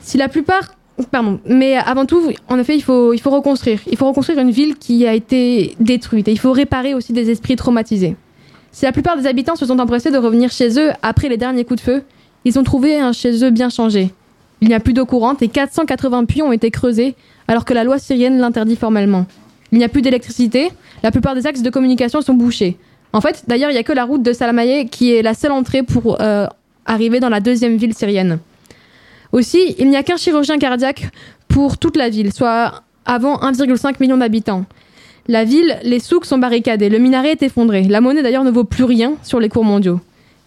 Si 0.00 0.18
la 0.18 0.28
plupart 0.28 0.74
Pardon. 1.10 1.40
Mais 1.46 1.76
avant 1.76 2.06
tout, 2.06 2.20
en 2.48 2.58
effet, 2.58 2.76
il 2.76 2.82
faut, 2.82 3.12
il 3.12 3.20
faut 3.20 3.30
reconstruire. 3.30 3.80
Il 3.90 3.96
faut 3.96 4.06
reconstruire 4.06 4.38
une 4.38 4.50
ville 4.50 4.76
qui 4.76 5.06
a 5.06 5.14
été 5.14 5.74
détruite. 5.80 6.28
Et 6.28 6.32
il 6.32 6.38
faut 6.38 6.52
réparer 6.52 6.94
aussi 6.94 7.12
des 7.12 7.30
esprits 7.30 7.56
traumatisés. 7.56 8.16
Si 8.72 8.84
la 8.84 8.92
plupart 8.92 9.16
des 9.16 9.26
habitants 9.26 9.56
se 9.56 9.66
sont 9.66 9.78
empressés 9.78 10.10
de 10.10 10.18
revenir 10.18 10.50
chez 10.50 10.78
eux 10.78 10.90
après 11.02 11.28
les 11.28 11.36
derniers 11.36 11.64
coups 11.64 11.80
de 11.80 11.84
feu, 11.84 12.02
ils 12.44 12.58
ont 12.58 12.62
trouvé 12.62 12.98
un 12.98 13.12
chez 13.12 13.44
eux 13.44 13.50
bien 13.50 13.68
changé. 13.68 14.10
Il 14.60 14.68
n'y 14.68 14.74
a 14.74 14.80
plus 14.80 14.92
d'eau 14.92 15.06
courante 15.06 15.42
et 15.42 15.48
480 15.48 16.24
puits 16.26 16.42
ont 16.42 16.52
été 16.52 16.70
creusés 16.70 17.14
alors 17.48 17.64
que 17.64 17.74
la 17.74 17.82
loi 17.82 17.98
syrienne 17.98 18.38
l'interdit 18.38 18.76
formellement. 18.76 19.26
Il 19.72 19.78
n'y 19.78 19.84
a 19.84 19.88
plus 19.88 20.02
d'électricité, 20.02 20.70
la 21.02 21.10
plupart 21.10 21.34
des 21.34 21.46
axes 21.46 21.62
de 21.62 21.70
communication 21.70 22.20
sont 22.20 22.34
bouchés. 22.34 22.76
En 23.12 23.20
fait, 23.20 23.44
d'ailleurs, 23.48 23.70
il 23.70 23.74
n'y 23.74 23.78
a 23.78 23.82
que 23.82 23.92
la 23.92 24.04
route 24.04 24.22
de 24.22 24.32
Salamaye 24.32 24.88
qui 24.88 25.12
est 25.12 25.22
la 25.22 25.34
seule 25.34 25.52
entrée 25.52 25.82
pour 25.82 26.20
euh, 26.20 26.46
arriver 26.86 27.20
dans 27.20 27.28
la 27.28 27.40
deuxième 27.40 27.76
ville 27.76 27.94
syrienne. 27.94 28.38
Aussi, 29.32 29.74
il 29.78 29.88
n'y 29.88 29.96
a 29.96 30.02
qu'un 30.02 30.16
chirurgien 30.16 30.58
cardiaque 30.58 31.08
pour 31.48 31.78
toute 31.78 31.96
la 31.96 32.08
ville, 32.08 32.32
soit 32.32 32.82
avant 33.04 33.36
1,5 33.38 33.96
million 34.00 34.16
d'habitants. 34.16 34.64
La 35.28 35.44
ville, 35.44 35.78
les 35.82 36.00
souks 36.00 36.26
sont 36.26 36.38
barricadés, 36.38 36.88
le 36.88 36.98
minaret 36.98 37.32
est 37.32 37.42
effondré. 37.42 37.84
La 37.84 38.00
monnaie 38.00 38.22
d'ailleurs 38.22 38.44
ne 38.44 38.50
vaut 38.50 38.64
plus 38.64 38.84
rien 38.84 39.14
sur 39.22 39.38
les 39.38 39.48
cours 39.48 39.64
mondiaux. 39.64 40.00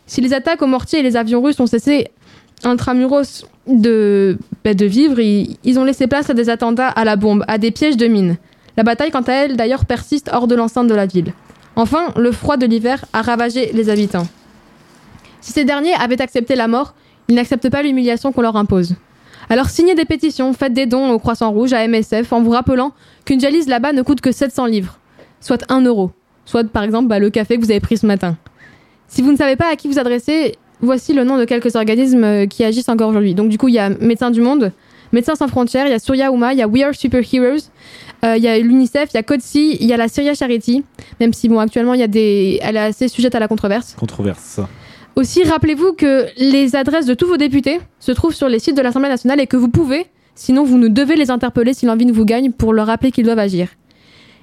Si 0.07 0.19
les 0.19 0.33
attaques 0.33 0.61
aux 0.61 0.67
mortiers 0.67 0.99
et 0.99 1.03
les 1.03 1.15
avions 1.15 1.41
russes 1.41 1.59
ont 1.59 1.67
cessé 1.67 2.07
intramuros 2.63 3.45
de, 3.67 4.37
de 4.65 4.85
vivre, 4.85 5.19
ils, 5.19 5.57
ils 5.63 5.79
ont 5.79 5.85
laissé 5.85 6.07
place 6.07 6.29
à 6.29 6.33
des 6.33 6.49
attentats 6.49 6.89
à 6.89 7.05
la 7.05 7.15
bombe, 7.15 7.45
à 7.47 7.57
des 7.57 7.71
pièges 7.71 7.97
de 7.97 8.07
mines. 8.07 8.37
La 8.75 8.83
bataille, 8.83 9.11
quant 9.11 9.21
à 9.21 9.33
elle, 9.33 9.55
d'ailleurs, 9.55 9.85
persiste 9.85 10.29
hors 10.33 10.47
de 10.47 10.55
l'enceinte 10.55 10.87
de 10.87 10.95
la 10.95 11.05
ville. 11.05 11.33
Enfin, 11.75 12.11
le 12.17 12.31
froid 12.31 12.57
de 12.57 12.65
l'hiver 12.65 13.05
a 13.13 13.21
ravagé 13.21 13.71
les 13.73 13.89
habitants. 13.89 14.27
Si 15.41 15.51
ces 15.51 15.65
derniers 15.65 15.93
avaient 15.93 16.21
accepté 16.21 16.55
la 16.55 16.67
mort, 16.67 16.93
ils 17.27 17.35
n'acceptent 17.35 17.69
pas 17.69 17.81
l'humiliation 17.81 18.31
qu'on 18.31 18.41
leur 18.41 18.55
impose. 18.55 18.95
Alors 19.49 19.69
signez 19.69 19.95
des 19.95 20.05
pétitions, 20.05 20.53
faites 20.53 20.73
des 20.73 20.85
dons 20.85 21.11
au 21.11 21.19
Croissant 21.19 21.51
Rouge, 21.51 21.73
à 21.73 21.87
MSF, 21.87 22.31
en 22.31 22.41
vous 22.41 22.51
rappelant 22.51 22.93
qu'une 23.25 23.39
dialyse 23.39 23.67
là-bas 23.67 23.93
ne 23.93 24.01
coûte 24.01 24.21
que 24.21 24.31
700 24.31 24.65
livres, 24.67 24.99
soit 25.41 25.63
1 25.69 25.81
euro, 25.81 26.11
soit 26.45 26.67
par 26.67 26.83
exemple 26.83 27.07
bah, 27.07 27.19
le 27.19 27.29
café 27.29 27.57
que 27.57 27.61
vous 27.63 27.71
avez 27.71 27.79
pris 27.79 27.97
ce 27.97 28.05
matin. 28.05 28.37
Si 29.07 29.21
vous 29.21 29.31
ne 29.31 29.37
savez 29.37 29.55
pas 29.55 29.71
à 29.71 29.75
qui 29.75 29.87
vous 29.87 29.99
adresser, 29.99 30.55
voici 30.81 31.13
le 31.13 31.23
nom 31.23 31.37
de 31.37 31.45
quelques 31.45 31.75
organismes 31.75 32.23
euh, 32.23 32.45
qui 32.45 32.63
agissent 32.63 32.89
encore 32.89 33.09
aujourd'hui. 33.09 33.35
Donc 33.35 33.49
du 33.49 33.57
coup, 33.57 33.67
il 33.67 33.73
y 33.73 33.79
a 33.79 33.89
Médecins 33.89 34.31
du 34.31 34.41
Monde, 34.41 34.71
Médecins 35.11 35.35
sans 35.35 35.47
frontières, 35.47 35.85
il 35.85 35.91
y 35.91 35.93
a 35.93 35.99
Surya 35.99 36.31
Ouma, 36.31 36.53
il 36.53 36.59
y 36.59 36.61
a 36.61 36.67
We 36.67 36.83
Are 36.83 36.95
Superheroes, 36.95 37.69
euh, 38.23 38.37
il 38.37 38.43
y 38.43 38.47
a 38.47 38.57
l'UNICEF, 38.57 39.09
il 39.13 39.15
y 39.15 39.19
a 39.19 39.23
Codesi, 39.23 39.77
il 39.79 39.85
y 39.85 39.93
a 39.93 39.97
la 39.97 40.07
Syria 40.07 40.33
Charity, 40.33 40.83
même 41.19 41.33
si 41.33 41.49
bon 41.49 41.59
actuellement 41.59 41.93
il 41.93 41.99
y 41.99 42.03
a 42.03 42.07
des, 42.07 42.59
elle 42.63 42.77
est 42.77 42.79
assez 42.79 43.07
sujette 43.07 43.35
à 43.35 43.39
la 43.39 43.47
controverse. 43.47 43.95
Controverse. 43.99 44.59
Aussi, 45.15 45.43
rappelez-vous 45.43 45.93
que 45.93 46.25
les 46.37 46.75
adresses 46.75 47.05
de 47.05 47.13
tous 47.13 47.27
vos 47.27 47.37
députés 47.37 47.79
se 47.99 48.11
trouvent 48.11 48.33
sur 48.33 48.49
les 48.49 48.57
sites 48.57 48.75
de 48.75 48.81
l'Assemblée 48.81 49.09
nationale 49.09 49.39
et 49.39 49.45
que 49.45 49.57
vous 49.57 49.69
pouvez, 49.69 50.07
sinon 50.33 50.63
vous 50.63 50.77
nous 50.77 50.89
devez 50.89 51.15
les 51.15 51.29
interpeller 51.29 51.73
si 51.73 51.85
l'envie 51.85 52.07
ne 52.07 52.13
vous 52.13 52.25
gagne 52.25 52.51
pour 52.51 52.73
leur 52.73 52.87
rappeler 52.87 53.11
qu'ils 53.11 53.25
doivent 53.25 53.39
agir. 53.39 53.69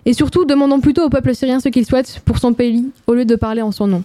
Et 0.07 0.13
surtout, 0.13 0.45
demandons 0.45 0.81
plutôt 0.81 1.05
au 1.05 1.11
peuple 1.11 1.35
syrien 1.35 1.59
ce 1.59 1.69
qu'il 1.69 1.85
souhaite 1.87 2.23
pour 2.25 2.39
son 2.39 2.55
pays 2.55 2.89
au 3.09 3.15
lieu 3.15 3.25
de 3.25 3.35
parler 3.35 3.63
en 3.63 3.73
son 3.73 3.89
nom. 3.89 4.05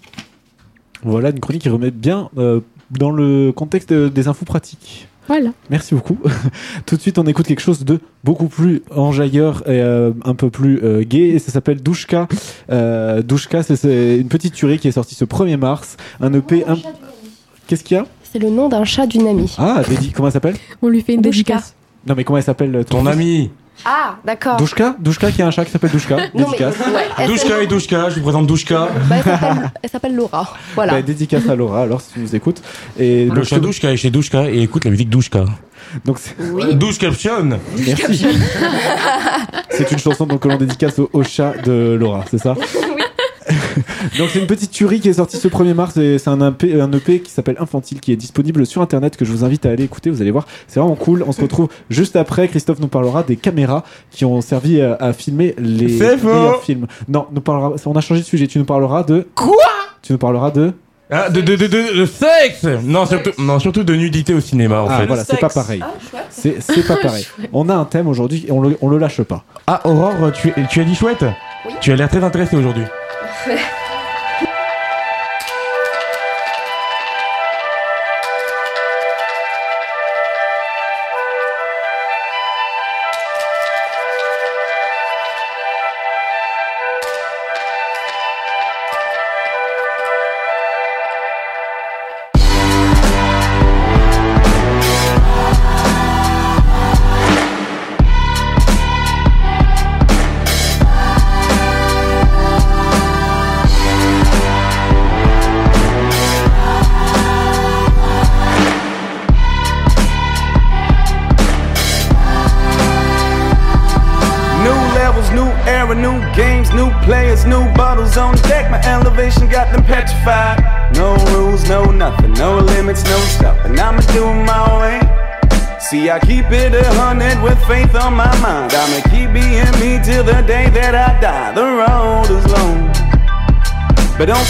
Voilà 1.04 1.30
une 1.30 1.40
chronique 1.40 1.62
qui 1.62 1.70
remet 1.70 1.92
bien 1.92 2.30
euh, 2.38 2.62
dans 2.90 3.12
le 3.12 3.52
contexte 3.52 3.92
euh, 3.92 4.10
des 4.10 4.28
infos 4.28 4.46
pratiques. 4.46 5.08
Voilà. 5.27 5.49
Merci 5.69 5.95
beaucoup. 5.95 6.18
Tout 6.85 6.95
de 6.95 7.02
suite, 7.02 7.18
on 7.18 7.23
écoute 7.26 7.47
quelque 7.47 7.61
chose 7.61 7.84
de 7.84 7.99
beaucoup 8.23 8.47
plus 8.47 8.81
enjailleur 8.95 9.64
et 9.68 9.81
euh, 9.81 10.11
un 10.23 10.35
peu 10.35 10.49
plus 10.49 10.80
euh, 10.84 11.03
gay. 11.03 11.30
Et 11.30 11.39
ça 11.39 11.52
s'appelle 11.52 11.81
Douchka. 11.81 12.27
Euh, 12.72 13.22
Douchka, 13.22 13.64
c'est- 13.64 14.18
une 14.18 14.27
petite 14.27 14.53
tuerie 14.53 14.77
qui 14.80 14.88
est 14.88 14.91
sortie 14.91 15.15
ce 15.15 15.26
1er 15.26 15.57
mars. 15.57 15.97
Un 16.22 16.34
EP. 16.34 16.64
un- 16.68 16.77
Qu'est-ce 17.68 17.84
qu'il 17.84 17.97
y 17.97 17.99
a? 17.99 18.06
C'est 18.31 18.39
le 18.39 18.49
nom 18.49 18.69
d'un 18.69 18.84
chat 18.84 19.07
d'une 19.07 19.27
amie. 19.27 19.53
Ah, 19.57 19.81
dédi- 19.89 20.11
comment 20.11 20.27
elle 20.27 20.34
s'appelle? 20.34 20.56
On 20.81 20.88
lui 20.89 21.02
fait 21.02 21.14
une 21.15 21.22
dédicace. 21.22 21.73
Non, 22.06 22.14
mais 22.15 22.23
comment 22.23 22.38
elle 22.38 22.43
s'appelle 22.43 22.85
Ton 22.88 23.06
ami. 23.07 23.49
Ah, 23.84 24.15
d'accord. 24.23 24.57
Douchka 24.57 24.95
Douchka 24.99 25.31
qui 25.31 25.41
a 25.41 25.47
un 25.47 25.52
chat 25.52 25.65
qui 25.65 25.72
s'appelle 25.72 25.91
Douchka. 25.91 26.15
Mais- 26.34 26.43
Dédicace. 26.43 26.76
ouais, 27.19 27.27
Douchka 27.27 27.61
et 27.61 27.68
Douchka, 27.68 28.10
je 28.10 28.15
vous 28.15 28.22
présente 28.23 28.47
Douchka. 28.47 28.88
bah, 29.10 29.15
elle 29.18 29.23
s'appelle- 29.23 29.72
Elle 29.84 29.89
s'appelle 29.89 30.15
Laura. 30.15 30.53
Voilà. 30.76 30.93
Bah, 30.93 31.02
dédicace 31.02 31.47
à 31.49 31.56
Laura, 31.56 31.84
alors 31.84 32.02
si 32.02 32.14
tu 32.14 32.19
nous 32.19 32.35
écoutes. 32.35 32.61
Et 32.97 33.26
Le 33.26 33.43
chat 33.43 33.60
Douchka 33.60 33.91
est 33.91 33.97
chez 33.97 34.10
Douchka 34.10 34.49
et 34.49 34.61
écoute 34.61 34.85
la 34.85 34.91
musique 34.91 35.10
Douchka. 35.10 35.45
Donc 36.03 36.18
c'est 36.19 36.35
Douchkaption 36.76 37.60
Merci. 37.85 38.26
C'est 39.69 39.91
une 39.91 39.99
chanson 39.99 40.26
donc, 40.26 40.39
que 40.41 40.47
l'on 40.47 40.56
dédicace 40.57 40.97
au, 40.99 41.10
au 41.11 41.23
chat 41.23 41.53
de 41.64 41.97
Laura, 41.99 42.23
c'est 42.31 42.38
ça? 42.38 42.56
Donc 44.18 44.30
c'est 44.31 44.39
une 44.39 44.47
petite 44.47 44.72
tuerie 44.72 44.99
qui 44.99 45.10
est 45.10 45.14
sortie 45.14 45.38
ce 45.38 45.47
1er 45.47 45.73
mars 45.73 45.97
et 45.97 46.18
c'est 46.18 46.30
un 46.30 46.49
EP, 46.49 46.80
un 46.80 46.91
EP 46.91 47.19
qui 47.22 47.31
s'appelle 47.31 47.56
Infantile 47.60 47.99
qui 47.99 48.11
est 48.11 48.15
disponible 48.15 48.65
sur 48.65 48.81
internet 48.81 49.18
que 49.18 49.26
je 49.26 49.31
vous 49.31 49.43
invite 49.43 49.65
à 49.65 49.69
aller 49.72 49.84
écouter, 49.84 50.10
vous 50.10 50.22
allez 50.22 50.31
voir, 50.31 50.45
c'est 50.68 50.80
vraiment 50.80 50.95
cool. 50.95 51.23
On 51.27 51.31
se 51.31 51.41
retrouve 51.41 51.68
juste 51.89 52.15
après, 52.15 52.47
Christophe 52.47 52.80
nous 52.80 52.88
parlera 52.88 53.23
des 53.23 53.35
caméras 53.35 53.84
qui 54.11 54.26
ont 54.26 54.41
servi 54.41 54.81
à, 54.81 54.95
à 54.99 55.14
filmer 55.14 55.56
les 55.57 55.88
meilleurs 55.88 56.64
films. 56.64 56.88
Non, 57.07 57.27
nous 57.31 57.41
parlera, 57.41 57.73
on 57.85 57.93
a 57.95 58.02
changé 58.02 58.22
de 58.22 58.26
sujet, 58.26 58.47
tu 58.47 58.60
nous 58.60 58.65
parleras 58.65 59.03
de... 59.03 59.27
Quoi? 59.35 59.56
Tu 60.02 60.11
nous 60.14 60.18
parleras 60.19 60.52
de... 60.52 60.73
Ah, 61.11 61.30
de, 61.30 61.39
de, 61.39 61.56
de, 61.56 61.68
de, 61.68 61.97
de 61.99 62.06
sexe 62.07 62.64
Non, 62.84 63.06
surtout, 63.06 63.30
non, 63.39 63.60
surtout 63.60 63.84
de 63.84 63.93
nudité 63.93 64.34
au 64.34 64.39
cinéma, 64.39 64.81
en 64.81 64.88
Ah 64.89 64.99
fait. 65.02 65.06
voilà, 65.06 65.23
c'est 65.23 65.39
pas 65.39 65.49
pareil. 65.49 65.80
C'est 66.31 66.56
c'est 66.60 66.88
pas 66.88 66.97
pareil. 67.02 67.27
On 67.53 67.69
a 67.69 67.76
un 67.76 67.85
thème 67.85 68.07
aujourd'hui 68.07 68.43
et 68.47 68.52
on 68.52 68.60
le, 68.61 68.76
on 68.81 68.89
le 68.89 68.97
lâche 68.97 69.22
pas. 69.22 69.43
Ah, 69.68 69.81
Aurore, 69.88 70.31
tu, 70.34 70.52
tu 70.69 70.80
as 70.80 70.84
dit 70.84 70.95
chouette? 70.95 71.23
Tu 71.80 71.91
as 71.91 71.95
l'air 71.95 72.10
très 72.10 72.23
intéressée 72.23 72.56
aujourd'hui. 72.56 72.85
笛。 73.45 73.74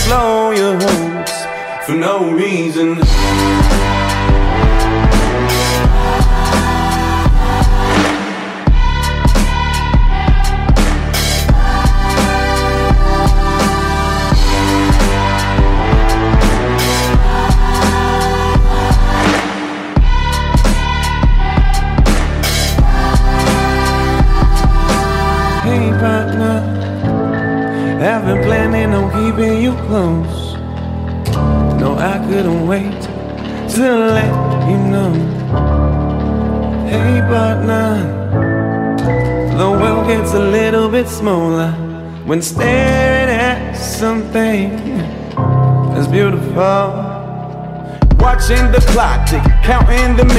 Slow 0.04 0.52
your 0.52 0.76
hopes 0.80 1.46
for 1.86 1.94
no 1.94 2.32
reason. 2.32 2.95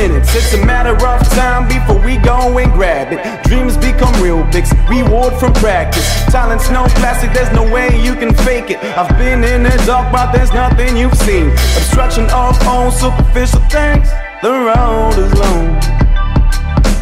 Minutes. 0.08 0.34
It's 0.34 0.54
a 0.54 0.64
matter 0.64 0.94
of 0.94 1.28
time 1.30 1.68
before 1.68 2.00
we 2.04 2.16
go 2.18 2.58
and 2.58 2.72
grab 2.72 3.12
it. 3.12 3.20
Dreams 3.44 3.76
become 3.76 4.12
real 4.22 4.44
big, 4.50 4.64
reward 4.88 5.34
from 5.38 5.52
practice. 5.54 6.06
Talent's 6.26 6.70
no 6.70 6.84
plastic, 7.00 7.32
there's 7.32 7.52
no 7.52 7.62
way 7.72 7.88
you 8.00 8.14
can 8.14 8.34
fake 8.34 8.70
it. 8.70 8.78
I've 8.96 9.16
been 9.18 9.42
in 9.44 9.62
the 9.64 9.82
dark, 9.86 10.12
but 10.12 10.32
there's 10.32 10.52
nothing 10.52 10.96
you've 10.96 11.14
seen. 11.14 11.50
Obstruction 11.80 12.24
of 12.26 12.56
all 12.66 12.90
superficial 12.90 13.60
things. 13.70 14.08
The 14.42 14.50
road 14.50 15.16
is 15.18 15.32
long, 15.34 15.66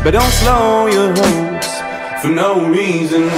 but 0.03 0.13
don't 0.13 0.35
slow 0.43 0.87
your 0.87 1.13
hopes 1.15 1.71
for 2.23 2.29
no 2.29 2.69
reason. 2.69 3.29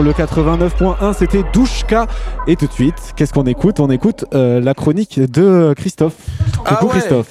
Sur 0.00 0.06
le 0.06 0.14
89.1, 0.14 1.12
c'était 1.12 1.44
Douchka. 1.52 2.06
Et 2.46 2.56
tout 2.56 2.66
de 2.66 2.72
suite, 2.72 2.94
qu'est-ce 3.16 3.34
qu'on 3.34 3.44
écoute? 3.44 3.80
On 3.80 3.90
écoute 3.90 4.24
euh, 4.32 4.58
la 4.58 4.72
chronique 4.72 5.20
de 5.20 5.74
Christophe. 5.76 6.14
Ah 6.64 6.76
Coucou 6.76 6.86
ouais. 6.86 7.00
Christophe. 7.00 7.26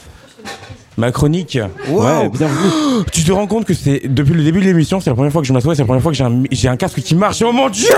Ma 0.96 1.12
chronique? 1.12 1.58
Ouais, 1.90 1.96
Wow. 2.24 2.30
bienvenue. 2.30 2.70
Tu 3.12 3.24
te 3.24 3.32
rends 3.32 3.48
compte 3.48 3.66
que 3.66 3.74
c'est 3.74 4.02
depuis 4.08 4.36
le 4.36 4.44
début 4.44 4.60
de 4.60 4.66
l'émission, 4.66 5.00
c'est 5.00 5.10
la 5.10 5.16
première 5.16 5.32
fois 5.32 5.42
que 5.42 5.48
je 5.48 5.54
m'assois, 5.54 5.74
c'est 5.74 5.82
la 5.82 5.88
première 5.88 6.04
fois 6.04 6.12
que 6.12 6.18
j'ai 6.20 6.24
un, 6.24 6.44
j'ai 6.52 6.68
un 6.68 6.78
casque 6.78 7.00
qui 7.02 7.16
marche. 7.16 7.42
Oh 7.44 7.52
mon 7.52 7.70
dieu 7.70 7.90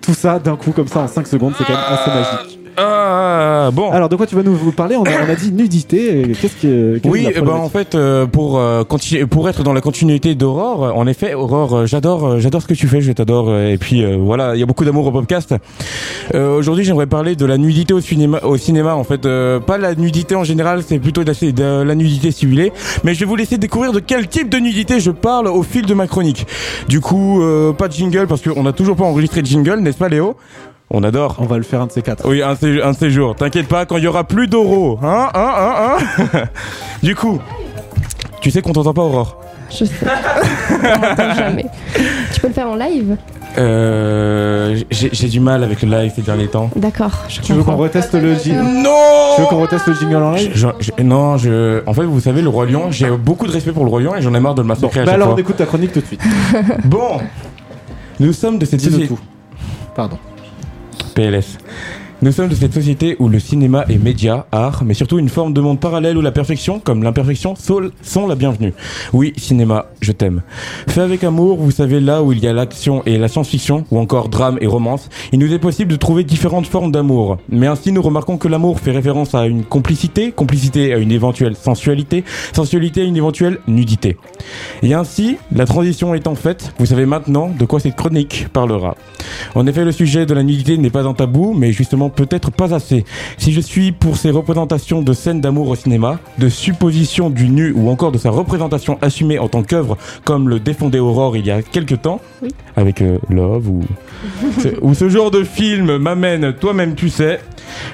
Tout 0.00 0.14
ça 0.14 0.40
d'un 0.40 0.56
coup 0.56 0.72
comme 0.72 0.88
ça 0.88 0.98
en 1.02 1.06
5 1.06 1.28
secondes, 1.28 1.52
c'est 1.56 1.62
quand 1.62 1.72
même 1.74 1.82
assez 1.88 2.10
magique. 2.10 2.59
Ah, 2.76 3.70
bon. 3.72 3.90
Alors 3.90 4.08
de 4.08 4.16
quoi 4.16 4.26
tu 4.26 4.34
vas 4.34 4.42
nous 4.42 4.54
vous 4.54 4.72
parler 4.72 4.96
on 4.96 5.04
a, 5.04 5.10
on 5.26 5.30
a 5.30 5.34
dit 5.34 5.52
nudité. 5.52 6.32
Qu'est-ce 6.40 6.56
que 6.56 7.00
Oui, 7.04 7.22
problématique 7.24 7.48
en 7.48 7.68
fait, 7.68 7.94
euh, 7.94 8.26
pour 8.26 8.58
euh, 8.58 8.84
continuer, 8.84 9.26
pour 9.26 9.48
être 9.48 9.62
dans 9.62 9.72
la 9.72 9.80
continuité 9.80 10.34
d'Aurore, 10.34 10.92
en 10.96 11.06
effet, 11.06 11.34
Aurore, 11.34 11.74
euh, 11.76 11.86
j'adore, 11.86 12.38
j'adore 12.38 12.62
ce 12.62 12.66
que 12.66 12.74
tu 12.74 12.88
fais, 12.88 13.00
je 13.00 13.12
t'adore, 13.12 13.54
et 13.56 13.76
puis 13.78 14.04
euh, 14.04 14.16
voilà, 14.16 14.54
il 14.54 14.60
y 14.60 14.62
a 14.62 14.66
beaucoup 14.66 14.84
d'amour 14.84 15.06
au 15.06 15.12
podcast. 15.12 15.54
Euh, 16.34 16.56
Aujourd'hui, 16.56 16.84
j'aimerais 16.84 17.06
parler 17.06 17.36
de 17.36 17.44
la 17.46 17.58
nudité 17.58 17.92
au 17.94 18.00
cinéma, 18.00 18.40
au 18.42 18.56
cinéma, 18.56 18.94
en 18.94 19.04
fait, 19.04 19.26
euh, 19.26 19.60
pas 19.60 19.78
la 19.78 19.94
nudité 19.94 20.34
en 20.36 20.44
général, 20.44 20.82
c'est 20.86 20.98
plutôt 20.98 21.24
de 21.24 21.32
la, 21.32 21.52
de 21.52 21.82
la 21.82 21.94
nudité 21.94 22.30
simulée, 22.30 22.72
mais 23.04 23.14
je 23.14 23.20
vais 23.20 23.26
vous 23.26 23.36
laisser 23.36 23.58
découvrir 23.58 23.92
de 23.92 24.00
quel 24.00 24.28
type 24.28 24.48
de 24.48 24.58
nudité 24.58 25.00
je 25.00 25.10
parle 25.10 25.48
au 25.48 25.62
fil 25.62 25.86
de 25.86 25.94
ma 25.94 26.06
chronique. 26.06 26.46
Du 26.88 27.00
coup, 27.00 27.42
euh, 27.42 27.72
pas 27.72 27.88
de 27.88 27.92
jingle 27.92 28.26
parce 28.26 28.42
qu'on 28.42 28.62
n'a 28.62 28.72
toujours 28.72 28.96
pas 28.96 29.04
enregistré 29.04 29.42
de 29.42 29.46
jingle, 29.46 29.80
n'est-ce 29.80 29.98
pas, 29.98 30.08
Léo? 30.08 30.36
On 30.90 31.02
adore. 31.02 31.36
On 31.38 31.46
va 31.46 31.56
le 31.56 31.62
faire 31.62 31.80
un 31.80 31.86
de 31.86 31.92
ces 31.92 32.02
quatre. 32.02 32.28
Oui, 32.28 32.42
un, 32.42 32.54
de 32.54 32.58
ces- 32.58 32.82
un 32.82 32.92
de 32.92 32.96
ces 32.96 33.10
jours. 33.10 33.34
T'inquiète 33.36 33.68
pas, 33.68 33.86
quand 33.86 33.96
il 33.96 34.04
y 34.04 34.06
aura 34.08 34.24
plus 34.24 34.48
d'euros. 34.48 34.98
Hein, 35.02 35.28
hein, 35.34 35.52
hein, 35.56 35.96
hein 36.34 36.42
Du 37.02 37.14
coup, 37.14 37.40
tu 38.40 38.50
sais 38.50 38.62
qu'on 38.62 38.72
t'entend 38.72 38.94
pas, 38.94 39.02
Aurore 39.02 39.40
Je 39.70 39.84
sais. 39.84 39.94
On 40.70 41.34
jamais. 41.34 41.66
Tu 42.32 42.40
peux 42.40 42.48
le 42.48 42.54
faire 42.54 42.68
en 42.68 42.74
live 42.76 43.16
Euh. 43.58 44.80
J'ai 44.90 45.28
du 45.28 45.40
mal 45.40 45.62
avec 45.64 45.82
le 45.82 45.90
live 45.90 46.12
ces 46.14 46.22
derniers 46.22 46.48
temps. 46.48 46.70
D'accord. 46.76 47.12
Tu 47.42 47.52
veux 47.52 47.62
qu'on 47.62 47.76
reteste 47.76 48.14
le 48.14 48.34
jingle 48.34 48.62
Non 48.82 49.34
Tu 49.36 49.42
veux 49.42 49.46
qu'on 49.48 49.60
reteste 49.60 49.86
le 49.88 49.94
jingle 49.94 50.16
en 50.16 50.32
live 50.32 50.50
Je- 50.54 50.68
je- 50.80 51.02
non, 51.02 51.36
je. 51.36 51.82
En 51.88 51.94
fait, 51.94 52.02
vous 52.04 52.20
savez, 52.20 52.42
le 52.42 52.48
Roi 52.48 52.66
Lion, 52.66 52.90
j'ai 52.90 53.10
beaucoup 53.10 53.46
de 53.46 53.52
respect 53.52 53.72
pour 53.72 53.84
le 53.84 53.90
Roi 53.90 54.00
Lion 54.00 54.14
et 54.16 54.22
j'en 54.22 54.34
ai 54.34 54.40
marre 54.40 54.54
de 54.54 54.62
le 54.62 54.68
massacrer 54.68 55.00
à 55.00 55.04
Bah 55.04 55.10
chaque 55.12 55.14
alors 55.16 55.28
on 55.28 55.32
fois. 55.32 55.40
écoute 55.40 55.56
ta 55.56 55.66
chronique 55.66 55.92
tout 55.92 56.00
de 56.00 56.06
suite. 56.06 56.22
Bon 56.84 57.18
Nous 58.18 58.32
sommes 58.32 58.58
de 58.58 58.64
cette 58.64 58.80
société. 58.80 59.08
tout. 59.08 59.18
Pardon. 59.94 60.18
Pérez. 61.14 61.58
Nous 62.22 62.32
sommes 62.32 62.48
de 62.48 62.54
cette 62.54 62.74
société 62.74 63.16
où 63.18 63.30
le 63.30 63.38
cinéma 63.38 63.86
est 63.88 63.96
média, 63.96 64.44
art, 64.52 64.82
mais 64.84 64.92
surtout 64.92 65.18
une 65.18 65.30
forme 65.30 65.54
de 65.54 65.60
monde 65.62 65.80
parallèle 65.80 66.18
où 66.18 66.20
la 66.20 66.32
perfection, 66.32 66.78
comme 66.78 67.02
l'imperfection, 67.02 67.54
sont 67.56 68.26
la 68.26 68.34
bienvenue. 68.34 68.74
Oui, 69.14 69.32
cinéma, 69.38 69.86
je 70.02 70.12
t'aime. 70.12 70.42
Fait 70.86 71.00
avec 71.00 71.24
amour, 71.24 71.56
vous 71.56 71.70
savez 71.70 71.98
là 71.98 72.22
où 72.22 72.32
il 72.32 72.40
y 72.40 72.46
a 72.46 72.52
l'action 72.52 73.02
et 73.06 73.16
la 73.16 73.28
science-fiction, 73.28 73.86
ou 73.90 73.98
encore 73.98 74.28
drame 74.28 74.58
et 74.60 74.66
romance, 74.66 75.08
il 75.32 75.38
nous 75.38 75.50
est 75.54 75.58
possible 75.58 75.90
de 75.90 75.96
trouver 75.96 76.22
différentes 76.22 76.66
formes 76.66 76.92
d'amour. 76.92 77.38
Mais 77.48 77.66
ainsi, 77.66 77.90
nous 77.90 78.02
remarquons 78.02 78.36
que 78.36 78.48
l'amour 78.48 78.80
fait 78.80 78.90
référence 78.90 79.34
à 79.34 79.46
une 79.46 79.64
complicité, 79.64 80.30
complicité 80.30 80.92
à 80.92 80.98
une 80.98 81.12
éventuelle 81.12 81.56
sensualité, 81.56 82.24
sensualité 82.54 83.00
à 83.00 83.04
une 83.04 83.16
éventuelle 83.16 83.60
nudité. 83.66 84.18
Et 84.82 84.92
ainsi, 84.92 85.38
la 85.52 85.64
transition 85.64 86.12
étant 86.12 86.34
faite, 86.34 86.74
vous 86.78 86.84
savez 86.84 87.06
maintenant 87.06 87.50
de 87.58 87.64
quoi 87.64 87.80
cette 87.80 87.96
chronique 87.96 88.48
parlera. 88.52 88.94
En 89.54 89.66
effet, 89.66 89.86
le 89.86 89.92
sujet 89.92 90.26
de 90.26 90.34
la 90.34 90.42
nudité 90.42 90.76
n'est 90.76 90.90
pas 90.90 91.06
un 91.06 91.14
tabou, 91.14 91.54
mais 91.54 91.72
justement 91.72 92.09
peut-être 92.10 92.50
pas 92.50 92.74
assez. 92.74 93.04
Si 93.38 93.52
je 93.52 93.60
suis 93.60 93.92
pour 93.92 94.16
ces 94.16 94.30
représentations 94.30 95.02
de 95.02 95.12
scènes 95.12 95.40
d'amour 95.40 95.68
au 95.68 95.76
cinéma, 95.76 96.18
de 96.38 96.48
supposition 96.48 97.30
du 97.30 97.48
nu 97.48 97.72
ou 97.72 97.90
encore 97.90 98.12
de 98.12 98.18
sa 98.18 98.30
représentation 98.30 98.98
assumée 99.02 99.38
en 99.38 99.48
tant 99.48 99.62
qu'œuvre, 99.62 99.96
comme 100.24 100.48
le 100.48 100.60
défendait 100.60 100.98
Aurore 100.98 101.36
il 101.36 101.46
y 101.46 101.50
a 101.50 101.62
quelques 101.62 102.02
temps, 102.02 102.20
avec 102.76 103.02
euh, 103.02 103.18
Love 103.28 103.68
ou, 103.68 103.82
ou 104.82 104.94
ce 104.94 105.08
genre 105.08 105.30
de 105.30 105.44
film 105.44 105.96
m'amène, 105.96 106.52
toi-même 106.52 106.94
tu 106.94 107.08
sais, 107.08 107.40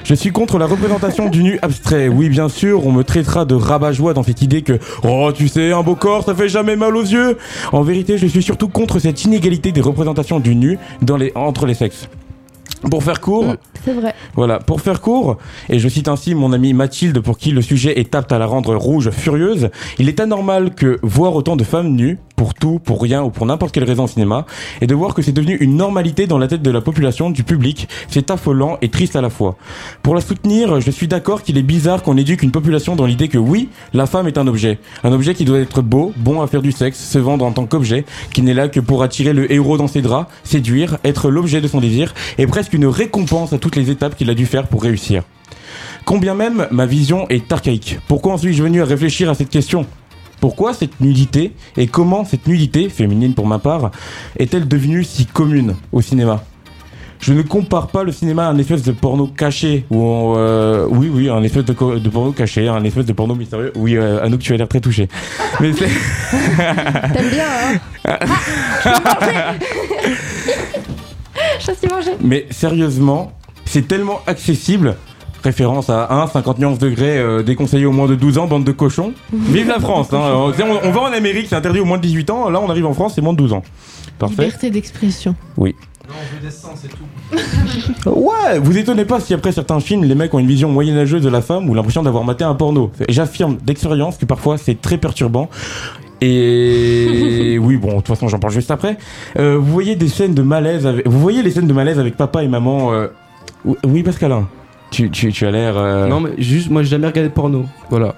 je 0.05 0.15
suis 0.15 0.31
contre 0.31 0.59
la 0.59 0.67
représentation 0.67 1.29
du 1.29 1.43
nu 1.43 1.59
abstrait. 1.63 2.09
Oui, 2.09 2.29
bien 2.29 2.49
sûr, 2.49 2.87
on 2.87 2.93
me 2.93 3.05
traitera 3.05 3.45
de 3.45 3.55
rabat-joie 3.55 4.15
dans 4.15 4.23
cette 4.23 4.43
idée 4.43 4.63
que, 4.63 4.79
oh, 5.05 5.31
tu 5.35 5.49
sais, 5.49 5.73
un 5.73 5.83
beau 5.83 5.95
corps, 5.95 6.25
ça 6.25 6.35
fait 6.35 6.49
jamais 6.49 6.77
mal 6.77 6.97
aux 6.97 7.03
yeux. 7.03 7.39
En 7.73 7.83
vérité, 7.83 8.19
je 8.19 8.27
suis 8.27 8.43
surtout 8.43 8.69
contre 8.69 8.99
cette 8.99 9.25
inégalité 9.25 9.73
des 9.73 9.81
représentations 9.81 10.41
du 10.41 10.55
nu 10.55 10.79
dans 11.03 11.17
les, 11.17 11.33
entre 11.35 11.67
les 11.67 11.75
sexes. 11.75 12.09
Pour 12.91 13.03
faire 13.03 13.21
court, 13.21 13.55
C'est 13.85 13.93
vrai. 13.95 14.15
voilà, 14.35 14.59
pour 14.59 14.81
faire 14.81 15.01
court, 15.01 15.39
et 15.69 15.79
je 15.79 15.89
cite 15.89 16.09
ainsi 16.09 16.35
mon 16.35 16.53
amie 16.53 16.73
Mathilde 16.75 17.21
pour 17.21 17.39
qui 17.39 17.51
le 17.51 17.63
sujet 17.63 17.99
est 17.99 18.15
apte 18.15 18.33
à 18.33 18.39
la 18.39 18.47
rendre 18.47 18.77
rouge 18.77 19.11
furieuse, 19.11 19.71
il 19.99 20.09
est 20.09 20.21
anormal 20.21 20.75
que 20.75 20.99
voir 21.03 21.35
autant 21.35 21.57
de 21.57 21.65
femmes 21.65 21.95
nues, 21.95 22.19
pour 22.37 22.55
tout, 22.55 22.79
pour 22.79 23.03
rien 23.03 23.23
ou 23.23 23.31
pour 23.31 23.47
n'importe 23.47 23.73
quelle 23.73 23.85
raison 23.85 24.05
au 24.05 24.09
cinéma, 24.09 24.47
et 24.81 24.87
de 24.87 24.95
voir 24.95 25.15
que 25.15 25.23
c'est 25.23 25.33
devenu 25.33 25.57
une 25.57 25.77
normalité 25.77 26.27
dans 26.27 26.39
la 26.39 26.47
tête 26.47 26.63
de 26.63 26.71
la 26.71 26.81
population, 26.81 27.31
du 27.31 27.43
public, 27.43 27.89
c'est 28.09 28.31
affolant 28.31 28.79
et 28.83 28.91
triste 28.91 29.17
à 29.17 29.21
la 29.21 29.31
fois. 29.31 29.57
Pour 30.03 30.15
la 30.15 30.21
soutenir, 30.21 30.81
je 30.81 30.91
suis 30.91 31.09
d'accord 31.09 31.43
qu'il 31.43 31.59
est 31.59 31.63
bizarre 31.63 32.03
qu'on 32.03 32.17
éduque 32.17 32.43
une 32.43 32.51
population 32.51 32.95
dans 32.95 33.07
l'idée 33.07 33.29
que 33.29 33.39
oui, 33.39 33.71
la 33.93 34.07
femme 34.07 34.29
est 34.29 34.39
un 34.39 34.47
objet. 34.47 34.79
Un 35.03 35.13
objet 35.13 35.35
qui 35.35 35.45
doit 35.45 35.59
être 35.59 35.83
beau, 35.83 36.13
bon 36.17 36.43
à 36.43 36.47
faire 36.47 36.63
du 36.63 36.73
sexe, 36.73 36.99
se 36.99 37.19
vendre 37.19 37.45
en 37.45 37.53
tant 37.53 37.67
qu'objet, 37.67 38.05
qui 38.33 38.43
n'est 38.43 38.55
là 38.55 38.69
que 38.69 38.81
pour 38.81 39.03
attirer 39.03 39.33
le 39.33 39.51
héros 39.51 39.79
dans 39.79 39.89
ses 39.89 40.03
draps, 40.03 40.31
séduire, 40.45 40.99
être 41.05 41.31
l'objet 41.31 41.61
de 41.61 41.69
son 41.69 41.81
désir, 41.81 42.15
et 42.39 42.47
presque 42.47 42.75
une 42.75 42.87
récompense 42.87 43.53
à 43.53 43.59
toutes 43.59 43.77
les 43.77 43.91
étapes 43.91 44.17
qu'il 44.17 44.31
a 44.31 44.35
dû 44.35 44.47
faire 44.47 44.67
pour 44.67 44.83
réussir. 44.83 45.23
Combien 46.05 46.35
même 46.35 46.69
ma 46.71 46.87
vision 46.87 47.29
est 47.31 47.51
archaïque. 47.51 47.99
Pourquoi 48.07 48.35
en 48.35 48.39
suis-je 48.39 48.63
venu 48.63 48.83
à 48.83 48.85
réfléchir 48.85 49.29
à 49.29 49.35
cette 49.35 49.49
question? 49.49 49.87
Pourquoi 50.47 50.75
cette 50.75 51.01
nudité 51.01 51.51
et 51.77 51.89
comment 51.89 52.25
cette 52.25 52.47
nudité, 52.47 52.89
féminine 52.89 53.35
pour 53.35 53.49
ma 53.49 53.59
part, 53.59 53.91
est-elle 54.39 54.69
devenue 54.69 55.03
si 55.03 55.27
commune 55.27 55.75
au 55.91 56.01
cinéma? 56.01 56.45
Je 57.19 57.33
ne 57.33 57.43
compare 57.43 57.89
pas 57.89 58.05
le 58.05 58.13
cinéma 58.13 58.47
à 58.47 58.51
un 58.51 58.59
espèce 58.59 58.85
de 58.85 58.93
porno 58.93 59.27
caché 59.27 59.85
on, 59.91 60.35
euh, 60.37 60.87
oui 60.89 61.11
oui 61.13 61.29
un 61.29 61.43
espèce 61.43 61.65
de, 61.65 61.73
porno 61.73 62.31
caché, 62.31 62.69
un 62.69 62.85
espèce 62.85 63.07
de 63.07 63.13
porno 63.13 63.35
mystérieux. 63.35 63.73
Oui 63.75 63.97
euh, 63.97 64.23
Anouk 64.23 64.39
tu 64.39 64.55
as 64.55 64.57
l'air 64.57 64.69
très 64.69 64.79
touché. 64.79 65.09
Mais 65.61 65.73
c'est 65.73 65.89
T'aimes 67.13 67.29
bien, 67.29 67.49
hein? 68.07 68.19
Je 71.59 71.73
suis 71.73 71.89
mangé. 71.89 72.13
Mais 72.21 72.47
sérieusement, 72.53 73.33
c'est 73.65 73.89
tellement 73.89 74.21
accessible. 74.29 74.95
Référence 75.43 75.91
à 75.91 76.23
1, 76.23 76.27
50 76.29 76.59
nuances 76.59 76.79
degrés, 76.79 77.19
euh, 77.19 77.43
déconseillé 77.43 77.87
au 77.87 77.93
moins 77.93 78.07
de 78.07 78.15
12 78.15 78.39
ans, 78.39 78.47
bande 78.47 78.65
de 78.65 78.73
cochons. 78.73 79.13
Vive 79.33 79.69
la 79.69 79.81
France 79.81 80.13
hein. 80.13 80.19
on, 80.33 80.89
on 80.89 80.91
va 80.91 81.01
en 81.01 81.13
Amérique, 81.13 81.47
c'est 81.49 81.57
interdit 81.57 81.81
au 81.81 81.85
moins 81.85 81.99
de 81.99 82.03
18 82.03 82.31
ans. 82.31 82.49
Là, 82.51 82.61
on 82.61 82.71
arrive 82.71 82.87
en 82.87 82.95
France, 82.95 83.13
c'est 83.15 83.23
moins 83.23 83.33
de 83.33 83.39
12 83.39 83.53
ans. 83.53 83.63
Parfait. 84.19 84.45
Liberté 84.45 84.71
d'expression. 84.71 85.35
Oui. 85.57 85.75
Non, 86.09 86.15
on 86.15 86.35
veut 86.37 86.41
des 86.41 86.51
sangs, 86.51 86.75
c'est 86.77 86.89
tout. 86.89 88.11
Ouais, 88.11 88.59
vous 88.61 88.79
étonnez 88.79 89.05
pas 89.05 89.19
si 89.19 89.35
après 89.35 89.51
certains 89.53 89.81
films, 89.81 90.05
les 90.05 90.15
mecs 90.15 90.33
ont 90.35 90.39
une 90.39 90.47
vision 90.47 90.69
moyenâgeuse 90.69 91.23
de 91.23 91.29
la 91.29 91.43
femme 91.43 91.69
ou 91.69 91.75
l'impression 91.75 92.03
d'avoir 92.03 92.25
maté 92.25 92.45
un 92.45 92.55
porno. 92.55 92.93
J'affirme 93.09 93.57
d'expérience 93.57 94.17
que 94.17 94.25
parfois 94.25 94.57
c'est 94.57 94.81
très 94.81 94.99
perturbant. 94.99 95.51
Et 96.21 97.59
oui, 97.61 97.77
bon, 97.77 97.89
de 97.89 97.95
toute 97.97 98.09
façon, 98.09 98.29
j'en 98.29 98.39
parle 98.39 98.53
juste 98.53 98.71
après. 98.71 98.97
Euh, 99.39 99.59
vous 99.59 99.73
voyez 99.73 99.97
des 99.97 100.09
scènes 100.09 100.35
de 100.35 100.43
malaise 100.43 100.87
avec... 100.87 101.07
Vous 101.07 101.19
voyez 101.19 101.43
les 101.43 101.51
scènes 101.51 101.67
de 101.67 101.73
malaise 101.73 101.99
avec 101.99 102.17
papa 102.17 102.43
et 102.43 102.49
maman 102.49 102.93
euh, 102.93 103.09
Oui, 103.85 104.03
Pascalin. 104.03 104.49
Tu, 104.97 105.11
tu, 105.11 105.31
tu 105.31 105.47
as 105.47 105.51
l'air. 105.51 105.75
euh, 105.77 106.07
Non, 106.07 106.21
mais 106.21 106.31
juste, 106.39 106.71
moi 106.71 106.83
j'ai 106.83 106.89
jamais 106.89 107.07
regardé 107.07 107.29
de 107.29 107.35
porno. 107.35 107.67
Voilà. 107.91 108.15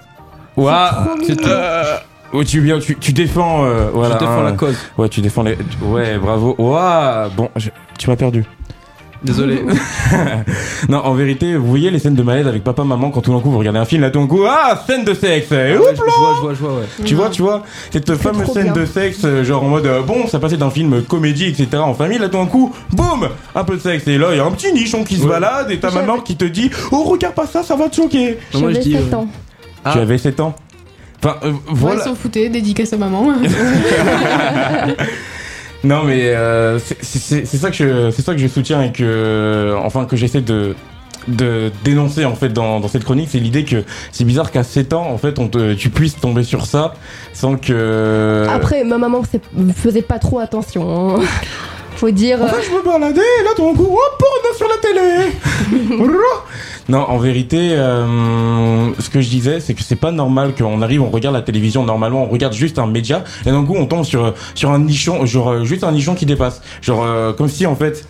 Ouah, 0.57 1.09
C'est 1.27 1.35
tout. 1.35 1.49
euh, 1.49 1.97
oh, 2.33 2.45
tu, 2.45 2.61
bien, 2.61 2.79
tu, 2.79 2.95
tu 2.97 3.13
défends. 3.13 3.65
euh, 3.65 3.89
voilà, 3.93 4.15
défends 4.15 4.39
hein. 4.43 4.45
la 4.45 4.53
cause. 4.53 4.77
Ouais, 4.97 5.09
tu 5.09 5.21
défends 5.21 5.43
les. 5.43 5.59
Ouais, 5.83 6.19
bravo. 6.19 6.55
Ouah, 6.57 7.31
bon, 7.37 7.49
je- 7.57 7.71
tu 7.99 8.09
m'as 8.09 8.15
perdu. 8.15 8.45
Désolé. 9.23 9.61
non, 10.89 10.99
en 10.99 11.15
vérité, 11.15 11.57
vous 11.57 11.67
voyez 11.67 11.91
les 11.91 11.99
scènes 11.99 12.15
de 12.15 12.23
malaise 12.23 12.47
avec 12.47 12.63
papa, 12.63 12.85
maman 12.85 13.11
quand 13.11 13.21
tout 13.21 13.33
d'un 13.33 13.41
coup 13.41 13.51
vous 13.51 13.59
regardez 13.59 13.81
un 13.81 13.85
film, 13.85 14.03
là 14.03 14.11
tout 14.11 14.21
d'un 14.21 14.27
coup, 14.29 14.45
ah, 14.49 14.81
scène 14.87 15.05
de 15.05 15.13
sexe. 15.13 15.51
et 15.51 15.73
Ah 15.77 15.81
ouais, 15.81 15.87
je, 15.91 15.97
je 15.97 16.03
vois, 16.03 16.35
je 16.37 16.41
vois, 16.41 16.55
je 16.55 16.59
vois, 16.61 16.73
ouais. 16.75 16.85
Tu 17.05 17.15
vois, 17.17 17.29
tu 17.29 17.43
vois, 17.43 17.63
cette 17.91 18.15
fameuse 18.15 18.47
scène 18.53 18.73
bien. 18.73 18.73
de 18.75 18.87
sexe, 18.87 19.19
euh, 19.25 19.43
genre 19.43 19.65
en 19.65 19.69
mode 19.69 19.87
euh, 19.87 20.03
bon, 20.03 20.29
ça 20.29 20.39
passait 20.39 20.57
d'un 20.57 20.71
film 20.71 21.03
comédie, 21.03 21.47
etc. 21.47 21.69
en 21.79 21.95
famille, 21.95 22.19
là 22.19 22.29
tout 22.29 22.37
d'un 22.39 22.47
coup, 22.47 22.73
boum, 22.93 23.29
un 23.57 23.65
peu 23.65 23.75
de 23.75 23.81
sexe. 23.81 24.07
Et 24.07 24.19
là, 24.19 24.29
il 24.33 24.37
y 24.37 24.41
a 24.41 24.45
un 24.45 24.53
petit 24.53 24.73
nichon 24.73 25.03
qui 25.03 25.17
se 25.17 25.23
Ouais. 25.23 25.29
balade 25.31 25.71
et 25.73 25.79
ta 25.81 25.91
maman 25.91 26.19
qui 26.21 26.37
te 26.37 26.45
dit, 26.45 26.71
oh, 26.93 27.03
regarde 27.05 27.35
pas 27.35 27.47
ça, 27.47 27.63
ça 27.65 27.75
va 27.75 27.89
te 27.89 27.97
choquer. 27.97 28.39
Non, 28.55 28.61
moi, 28.61 28.71
je 28.71 28.75
J'avais 28.77 28.85
dis, 28.85 28.93
7 28.93 29.13
euh, 29.13 29.17
ans. 29.17 29.29
Ah. 29.85 29.91
Tu 29.95 29.99
avais 29.99 30.19
7 30.19 30.41
ans. 30.41 30.55
Enfin, 31.25 31.37
euh, 31.43 31.51
Ouais, 31.51 31.59
voilà. 31.71 32.01
ils 32.03 32.09
s'en 32.09 32.15
foutaient, 32.15 32.49
dédicace 32.49 32.93
à 32.93 32.97
maman. 32.97 33.33
Non 35.85 36.03
mais 36.05 36.31
euh, 36.35 36.79
c'est- 36.79 36.99
c'est 37.03 37.45
c'est 37.47 37.57
ça 37.57 37.71
que 37.71 37.77
je, 37.77 38.11
c'est 38.11 38.23
ça 38.23 38.33
que 38.35 38.41
je 38.41 38.49
soutiens 38.49 38.83
et 38.83 38.93
que 38.93 39.75
enfin 39.85 40.05
que 40.07 40.17
j'essaie 40.17 40.41
de 40.41 40.75
de 41.29 41.71
dénoncer 41.85 42.25
en 42.25 42.35
fait 42.35 42.49
dans, 42.49 42.81
dans 42.81 42.89
cette 42.89 43.05
chronique 43.05 43.29
c'est 43.31 43.39
l'idée 43.39 43.65
que 43.65 43.85
c'est 44.13 44.25
bizarre 44.25 44.51
qu'à 44.51 44.63
7 44.65 44.95
ans 44.95 45.09
en 45.11 45.19
fait 45.19 45.39
on 45.39 45.49
te, 45.49 45.75
tu 45.75 45.91
puisses 45.91 46.17
tomber 46.19 46.43
sur 46.43 46.65
ça 46.65 46.95
sans 47.35 47.57
que 47.57 48.47
Après, 48.49 48.83
ma 48.83 48.97
maman 48.99 49.23
faisait 49.77 50.01
pas 50.03 50.19
trop 50.19 50.39
attention. 50.39 51.17
hein. 51.19 51.21
Faut 51.97 52.11
dire. 52.11 52.39
Enfin, 52.43 52.57
je 52.65 52.71
me 52.75 52.83
baladais 52.83 53.21
et 53.21 53.45
là 53.45 53.51
tout 53.57 53.63
d'un 53.67 53.75
coup 53.75 53.89
oh 53.91 54.17
porno 54.19 54.57
sur 54.57 54.69
la 54.69 54.77
télé 54.81 55.99
non 56.89 57.01
en 57.09 57.19
vérité 57.19 57.73
euh, 57.73 58.91
ce 58.99 59.11
que 59.11 59.21
je 59.21 59.29
disais 59.29 59.61
c'est 59.61 59.75
que 59.75 59.83
c'est 59.83 59.97
pas 59.97 60.11
normal 60.13 60.55
qu'on 60.57 60.81
arrive 60.83 61.03
on 61.03 61.11
regarde 61.11 61.35
la 61.35 61.43
télévision 61.43 61.85
normalement 61.85 62.25
on 62.25 62.29
regarde 62.29 62.55
juste 62.55 62.79
un 62.79 62.87
média 62.87 63.25
et 63.47 63.51
d'un 63.51 63.65
coup 63.65 63.75
on 63.77 63.87
tombe 63.87 64.05
sur 64.05 64.35
sur 64.55 64.71
un 64.71 64.79
nichon 64.79 65.27
genre 65.27 65.51
euh, 65.51 65.65
juste 65.65 65.85
un 65.85 65.93
nichon 65.93 66.15
qui 66.15 66.27
dépasse 66.27 66.63
genre 66.81 67.03
euh, 67.05 67.33
comme 67.33 67.49
si 67.49 67.67
en 67.67 67.77
fait 67.77 68.07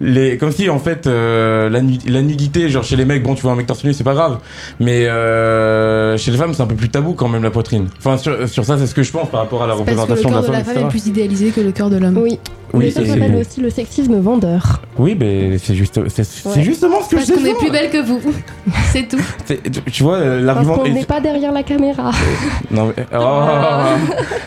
les 0.00 0.38
comme 0.38 0.50
si 0.50 0.68
en 0.68 0.80
fait 0.80 1.06
euh, 1.06 1.68
la, 1.68 1.80
nu- 1.80 1.98
la 2.08 2.20
nudité 2.20 2.68
genre 2.68 2.82
chez 2.82 2.96
les 2.96 3.04
mecs 3.04 3.22
bon 3.22 3.34
tu 3.34 3.42
vois 3.42 3.52
un 3.52 3.56
mec 3.56 3.66
torse 3.66 3.84
nu 3.84 3.92
c'est 3.92 4.02
pas 4.04 4.14
grave 4.14 4.38
mais 4.80 5.06
euh, 5.06 6.16
chez 6.18 6.30
les 6.32 6.36
femmes 6.36 6.52
c'est 6.52 6.62
un 6.62 6.66
peu 6.66 6.74
plus 6.74 6.88
tabou 6.88 7.12
quand 7.12 7.28
même 7.28 7.44
la 7.44 7.50
poitrine 7.52 7.86
enfin 7.98 8.16
sur, 8.16 8.48
sur 8.48 8.64
ça 8.64 8.76
c'est 8.78 8.86
ce 8.88 8.94
que 8.94 9.02
je 9.04 9.12
pense 9.12 9.28
par 9.30 9.40
rapport 9.40 9.62
à 9.62 9.66
la 9.68 9.74
Parce 9.74 9.84
que 9.86 9.90
le 9.94 10.00
représentation 10.00 10.30
corps 10.30 10.42
de 10.42 10.46
de 10.48 10.52
la 10.52 10.58
la 10.58 10.64
femme 10.64 10.74
femme 10.74 10.86
est 10.86 10.90
plus 10.90 11.06
idéalisé 11.06 11.50
que 11.50 11.60
le 11.60 11.70
corps 11.72 11.90
de 11.90 11.96
l'homme. 11.98 12.18
Oui. 12.18 12.38
Oui, 12.76 12.86
Mais 12.86 12.90
ça 12.90 13.06
s'appelle 13.06 13.36
aussi 13.36 13.60
le 13.60 13.70
sexisme 13.70 14.18
vendeur. 14.20 14.80
oui 14.98 15.16
mais 15.18 15.58
c'est 15.58 15.74
juste 15.74 16.00
c'est 16.08 16.24
c'est 16.24 16.48
Ouais. 16.48 16.62
justement 16.62 17.00
ce 17.02 17.08
que 17.10 17.16
Parce 17.16 17.28
je 17.28 17.32
qu'on 17.34 17.44
est 17.44 17.54
plus 17.58 17.70
belle 17.70 17.88
que 17.90 18.02
vous. 18.04 18.20
C'est 18.92 19.08
tout. 19.08 19.18
Tu- 19.92 20.02
vois 20.02 20.16
euh, 20.16 20.44
Parce 20.44 20.56
l'argument 20.56 20.74
qu'on 20.78 20.84
est- 20.86 20.90
n'est 20.90 21.04
pas 21.04 21.20
derrière 21.20 21.52
la 21.52 21.62
caméra. 21.62 22.10
non 22.70 22.92
mais 22.96 23.06
oh. 23.16 23.42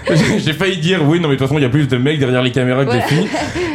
J'ai- 0.14 0.40
j'ai 0.40 0.54
failli 0.54 0.78
dire 0.78 1.02
oui 1.08 1.20
non 1.20 1.30
mais 1.30 1.36
de 1.36 1.40
toute 1.40 1.48
façon 1.48 1.58
il 1.58 1.64
y 1.64 1.66
a 1.66 1.70
plus 1.70 1.88
de 1.88 1.98
mecs 1.98 2.20
derrière 2.20 2.42
les 2.42 2.52
caméras 2.52 2.86
que 2.86 2.92
Ouais. 2.92 2.98
des 2.98 3.02
filles 3.04 3.28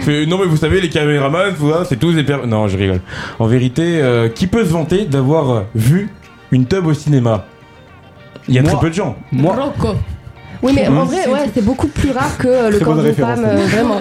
Fait, 0.02 0.26
non 0.26 0.38
mais 0.38 0.46
vous 0.46 0.56
savez 0.56 0.80
les 0.80 0.88
caméramans 0.90 1.54
ça, 1.58 1.84
c'est 1.88 1.96
tous 1.98 2.12
des 2.12 2.24
per- 2.24 2.46
non 2.46 2.68
je 2.68 2.76
rigole 2.76 3.00
en 3.38 3.46
vérité 3.46 4.00
euh, 4.02 4.28
qui 4.28 4.46
peut 4.46 4.64
se 4.64 4.70
vanter 4.72 5.04
d'avoir 5.06 5.50
euh, 5.50 5.60
vu 5.74 6.10
une 6.50 6.66
tub 6.66 6.86
au 6.86 6.92
cinéma? 6.94 7.46
Il 8.48 8.54
y 8.54 8.58
a 8.58 8.62
Moi. 8.62 8.70
très 8.72 8.80
peu 8.80 8.88
de 8.90 8.94
gens 8.94 9.16
Moi, 9.30 9.54
Rocco. 9.54 9.94
Oui, 10.62 10.72
mais 10.74 10.86
en 10.86 10.92
Mmh. 10.92 11.08
vrai, 11.08 11.28
ouais, 11.28 11.50
c'est 11.52 11.64
beaucoup 11.64 11.88
plus 11.88 12.10
rare 12.12 12.38
que 12.38 12.46
euh, 12.46 12.70
le 12.70 12.78
corps 12.78 12.96
référence, 12.96 13.40
femme, 13.40 13.44
euh, 13.48 13.66
vraiment. 13.66 14.00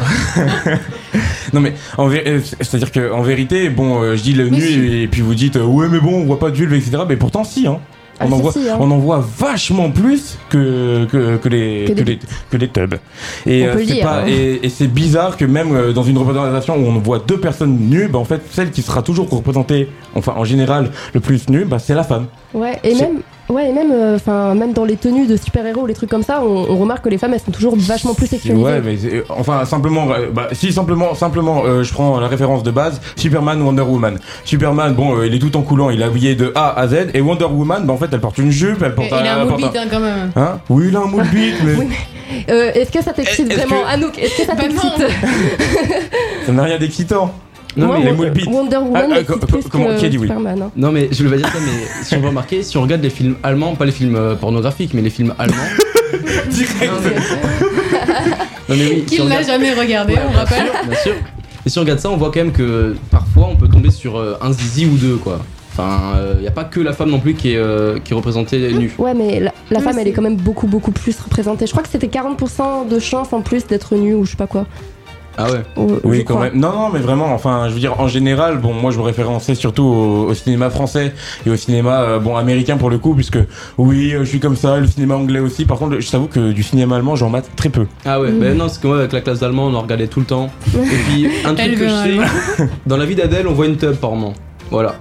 non 1.53 1.59
mais 1.59 1.73
euh, 1.99 2.39
c'est 2.61 2.75
à 2.75 2.77
dire 2.77 2.91
que 2.91 3.11
en 3.11 3.21
vérité 3.21 3.69
bon 3.69 4.15
je 4.15 4.21
dis 4.21 4.33
le 4.33 4.47
nu 4.49 5.01
et, 5.01 5.07
puis 5.07 5.21
vous 5.21 5.35
dites 5.35 5.57
ouais 5.57 5.88
mais 5.89 5.99
bon 5.99 6.13
on 6.21 6.25
voit 6.25 6.39
pas 6.39 6.49
de 6.51 6.55
vulve 6.55 6.73
etc 6.73 6.99
mais 7.09 7.17
pourtant 7.17 7.43
si 7.43 7.67
hein 7.67 7.79
Ah, 8.19 8.25
on, 8.29 8.33
en 8.33 8.38
voit, 8.38 8.51
si, 8.51 8.69
hein. 8.69 8.77
on 8.79 8.91
en 8.91 8.99
voit 8.99 9.25
vachement 9.38 9.89
plus 9.89 10.38
que, 10.49 11.05
que, 11.05 11.38
que 11.38 11.49
les, 11.49 11.85
Que 11.85 12.03
les, 12.03 12.19
que 12.51 12.57
les 12.57 12.67
tubs. 12.67 12.93
Et, 13.47 13.65
c'est 13.85 14.03
hein. 14.03 14.25
et, 14.27 14.59
et 14.65 14.69
c'est 14.69 14.88
bizarre 14.88 15.38
que 15.38 15.45
même 15.45 15.75
euh, 15.75 15.91
dans 15.91 16.03
une 16.03 16.17
représentation 16.19 16.75
où 16.75 16.85
on 16.85 16.99
voit 16.99 17.19
deux 17.19 17.39
personnes 17.39 17.75
nues, 17.89 18.07
bah, 18.07 18.19
en 18.19 18.25
fait, 18.25 18.41
celle 18.51 18.69
qui 18.69 18.83
sera 18.83 19.01
toujours 19.01 19.27
représentée, 19.29 19.89
enfin 20.13 20.33
en 20.38 20.45
général, 20.45 20.91
le 21.13 21.19
plus 21.19 21.49
nue, 21.49 21.65
bah, 21.65 21.79
c'est 21.79 21.95
la 21.95 22.03
femme. 22.03 22.27
Ouais, 22.53 22.79
et 22.83 22.93
même, 22.93 23.21
ouais, 23.52 23.69
et 23.69 23.73
même, 23.73 23.91
euh, 23.91 24.15
enfin, 24.15 24.56
même 24.56 24.73
dans 24.73 24.86
les 24.86 24.95
tenues 24.98 25.28
de 25.28 25.38
super-héros, 25.38 25.86
les 25.86 25.94
trucs 25.94 26.10
comme 26.10 26.23
ça, 26.23 26.41
on, 26.44 26.65
on 26.69 26.78
remarque 26.78 27.03
que 27.03 27.10
les 27.10 27.18
femmes, 27.18 27.34
elles 27.34 27.40
sont 27.41 27.52
toujours 27.52 27.76
vachement 27.78 28.14
plus 28.14 28.28
sexualisées. 28.28 28.64
Ouais, 28.65 28.82
mais 28.84 28.98
c'est- 28.98 29.23
enfin 29.30 29.64
simplement, 29.65 30.07
euh, 30.11 30.28
bah, 30.34 30.48
si 30.53 30.72
simplement, 30.73 31.14
simplement, 31.15 31.64
euh, 31.65 31.84
je 31.84 31.94
prends 31.94 32.19
la 32.19 32.28
référence 32.28 32.64
de 32.64 32.72
base, 32.72 32.99
Superman, 33.15 33.61
Wonder 33.61 33.84
Woman. 33.84 34.18
Superman, 34.45 34.94
bon, 34.94 35.18
euh, 35.18 35.28
il 35.28 35.36
est 35.36 35.40
tout 35.40 35.56
en 35.57 35.61
coulant, 35.61 35.90
il 35.90 36.02
est 36.02 36.06
habillé 36.06 36.36
de 36.36 36.52
A 36.56 36.80
à 36.80 36.88
Z, 36.88 37.10
et 37.14 37.22
Wonder 37.22 37.45
Woman, 37.45 37.86
bah, 37.86 37.94
en 37.94 37.98
fait, 37.98 38.07
elle 38.11 38.19
porte 38.22 38.38
une 38.38 38.52
jupe, 38.52 38.82
elle 38.82 38.91
Et 38.91 38.95
porte 38.95 39.07
Il 39.11 39.28
a 39.28 39.40
un 39.41 39.45
moule 39.45 39.57
bite 39.57 39.76
hein, 39.76 39.86
quand 39.91 39.99
même. 39.99 40.32
Hein? 40.36 40.60
Oui, 40.69 40.86
il 40.90 40.95
a 40.95 40.99
un 41.02 41.06
moule 41.06 41.28
bite, 41.28 41.56
mais 41.64 41.76
Oui, 41.76 41.88
Euh, 42.49 42.72
est-ce 42.73 42.91
que 42.91 43.03
ça 43.03 43.11
t'excite 43.11 43.52
vraiment, 43.53 43.82
que- 43.84 43.94
Anouk 43.94 44.18
Est-ce 44.18 44.38
que 44.38 44.45
ça 44.45 44.56
Bah 44.56 44.61
t'excite 44.64 45.06
ça 46.45 46.52
n'a 46.53 46.64
rien 46.64 46.78
d'excitant. 46.78 47.34
non, 47.77 47.88
Moi, 47.88 47.99
mais, 48.03 48.30
les. 48.34 48.45
Wonder 48.45 48.77
Woman 48.77 49.10
Ah, 49.11 49.15
ah, 49.19 49.23
co- 49.23 49.38
plus 49.39 49.64
comment- 49.69 49.85
que 49.88 49.99
qui 49.99 50.06
a 50.06 50.10
dit 50.10 50.18
oui 50.18 50.27
Superman. 50.27 50.61
hein. 50.64 50.72
non, 50.76 50.91
mais 50.91 51.07
je 51.11 51.23
le 51.23 51.30
vais 51.30 51.38
dire 51.38 51.48
ça, 51.48 51.57
mais 51.60 52.03
si 52.03 52.15
on 52.15 52.19
veut 52.19 52.27
remarquer, 52.27 52.64
si 52.64 52.77
on 52.77 52.81
regarde 52.81 53.02
les 53.02 53.10
films 53.10 53.35
allemands, 53.43 53.76
pas 53.76 53.85
les 53.85 53.91
films 53.91 54.15
euh, 54.15 54.35
pornographiques, 54.35 54.93
mais 54.93 55.02
les 55.02 55.10
films 55.10 55.34
allemands. 55.39 55.56
Direct. 56.49 56.91
non, 58.69 58.76
mais 58.76 58.76
oui, 58.89 59.03
Qui 59.06 59.15
si 59.15 59.22
on 59.22 59.27
l'a 59.27 59.38
regarde- 59.38 59.48
jamais 59.48 59.73
regardé, 59.73 60.14
Ouais, 60.14 60.19
on 60.27 60.30
bien 60.31 60.39
rappelle. 60.39 60.64
sûr, 60.65 60.73
bien 60.89 60.98
sûr. 60.99 61.14
Et 61.65 61.69
si 61.69 61.77
on 61.77 61.81
regarde 61.81 61.99
ça, 61.99 62.10
on 62.10 62.18
voit 62.18 62.31
quand 62.31 62.39
même 62.43 62.52
que 62.52 62.95
parfois 63.10 63.48
on 63.52 63.56
peut 63.56 63.68
tomber 63.68 63.91
sur 63.91 64.18
euh, 64.18 64.38
un 64.41 64.52
zizi 64.52 64.85
ou 64.85 64.98
deux, 64.98 65.15
quoi. 65.15 65.39
Enfin, 65.73 66.15
il 66.35 66.41
n'y 66.41 66.48
a 66.48 66.52
pas 66.52 66.65
que 66.65 66.81
la 66.81 66.91
femme 66.91 67.11
non 67.11 67.19
plus 67.19 67.34
qui 67.34 67.53
est, 67.53 67.57
euh, 67.57 67.98
qui 68.03 68.11
est 68.11 68.15
représentée 68.15 68.73
nue. 68.73 68.93
Ouais, 68.98 69.14
mais 69.14 69.39
la, 69.39 69.53
la 69.69 69.80
femme, 69.80 69.98
elle 69.99 70.07
est 70.07 70.11
quand 70.11 70.22
même 70.22 70.35
beaucoup, 70.35 70.68
beaucoup 70.68 70.91
plus 70.91 71.18
représentée. 71.22 71.65
Je 71.65 71.72
crois 71.72 71.81
que 71.81 71.88
c'était 71.89 72.07
40% 72.07 72.89
de 72.89 72.99
chance 72.99 73.31
en 73.31 73.39
plus 73.41 73.65
d'être 73.65 73.95
nue 73.95 74.14
ou 74.14 74.26
je 74.26 74.31
sais 74.31 74.38
pas 74.38 74.48
quoi. 74.48 74.65
Ah 75.38 75.45
ouais 75.52 75.62
Ou- 75.78 75.99
Oui, 76.03 76.24
quand 76.26 76.36
crois. 76.36 76.49
même. 76.49 76.60
Non, 76.60 76.72
non, 76.74 76.90
mais 76.94 76.99
vraiment, 76.99 77.34
enfin, 77.34 77.66
je 77.70 77.74
veux 77.74 77.80
dire, 77.80 77.99
en 77.99 78.08
général, 78.08 78.58
bon, 78.58 78.74
moi, 78.74 78.91
je 78.91 78.98
me 78.98 79.03
référençais 79.03 79.56
surtout 79.56 79.84
au, 79.84 80.28
au 80.30 80.34
cinéma 80.34 80.70
français 80.70 81.14
et 81.45 81.49
au 81.49 81.56
cinéma, 81.56 82.02
euh, 82.02 82.20
bon, 82.20 82.36
américain 82.36 82.78
pour 82.78 82.90
le 82.90 82.98
coup, 82.98 83.14
puisque, 83.16 83.40
oui, 83.78 84.14
euh, 84.14 84.20
je 84.24 84.30
suis 84.30 84.40
comme 84.40 84.56
ça, 84.56 84.78
le 84.80 84.88
cinéma 84.88 85.16
anglais 85.16 85.40
aussi. 85.40 85.66
Par 85.66 85.78
contre, 85.78 85.99
je 85.99 86.12
t'avoue 86.12 86.28
que 86.28 86.52
du 86.52 86.64
cinéma 86.64 86.98
allemand, 86.98 87.16
j'en 87.16 87.30
mate 87.30 87.49
très 87.56 87.70
peu. 87.70 87.86
Ah 88.06 88.20
ouais, 88.20 88.32
Mm. 88.32 88.40
bah 88.40 88.49
non, 88.53 88.60
parce 88.66 88.78
que 88.78 88.88
moi 88.88 88.98
avec 88.99 89.12
la 89.14 89.22
classe 89.22 89.40
d'allemand 89.40 89.68
on 89.68 89.74
en 89.74 89.82
regardait 89.82 90.08
tout 90.08 90.20
le 90.20 90.26
temps. 90.26 90.49
Et 90.76 90.80
puis 91.10 91.28
un 91.45 91.53
truc 91.56 91.76
que 91.78 91.88
je 91.88 91.94
sais, 92.58 92.70
dans 92.86 92.98
la 92.98 93.06
vie 93.06 93.16
d'Adèle 93.16 93.48
on 93.48 93.53
voit 93.53 93.66
une 93.68 93.78
tub 93.78 93.95
par 93.95 94.12
moment. 94.12 94.34
Voilà. 94.70 94.95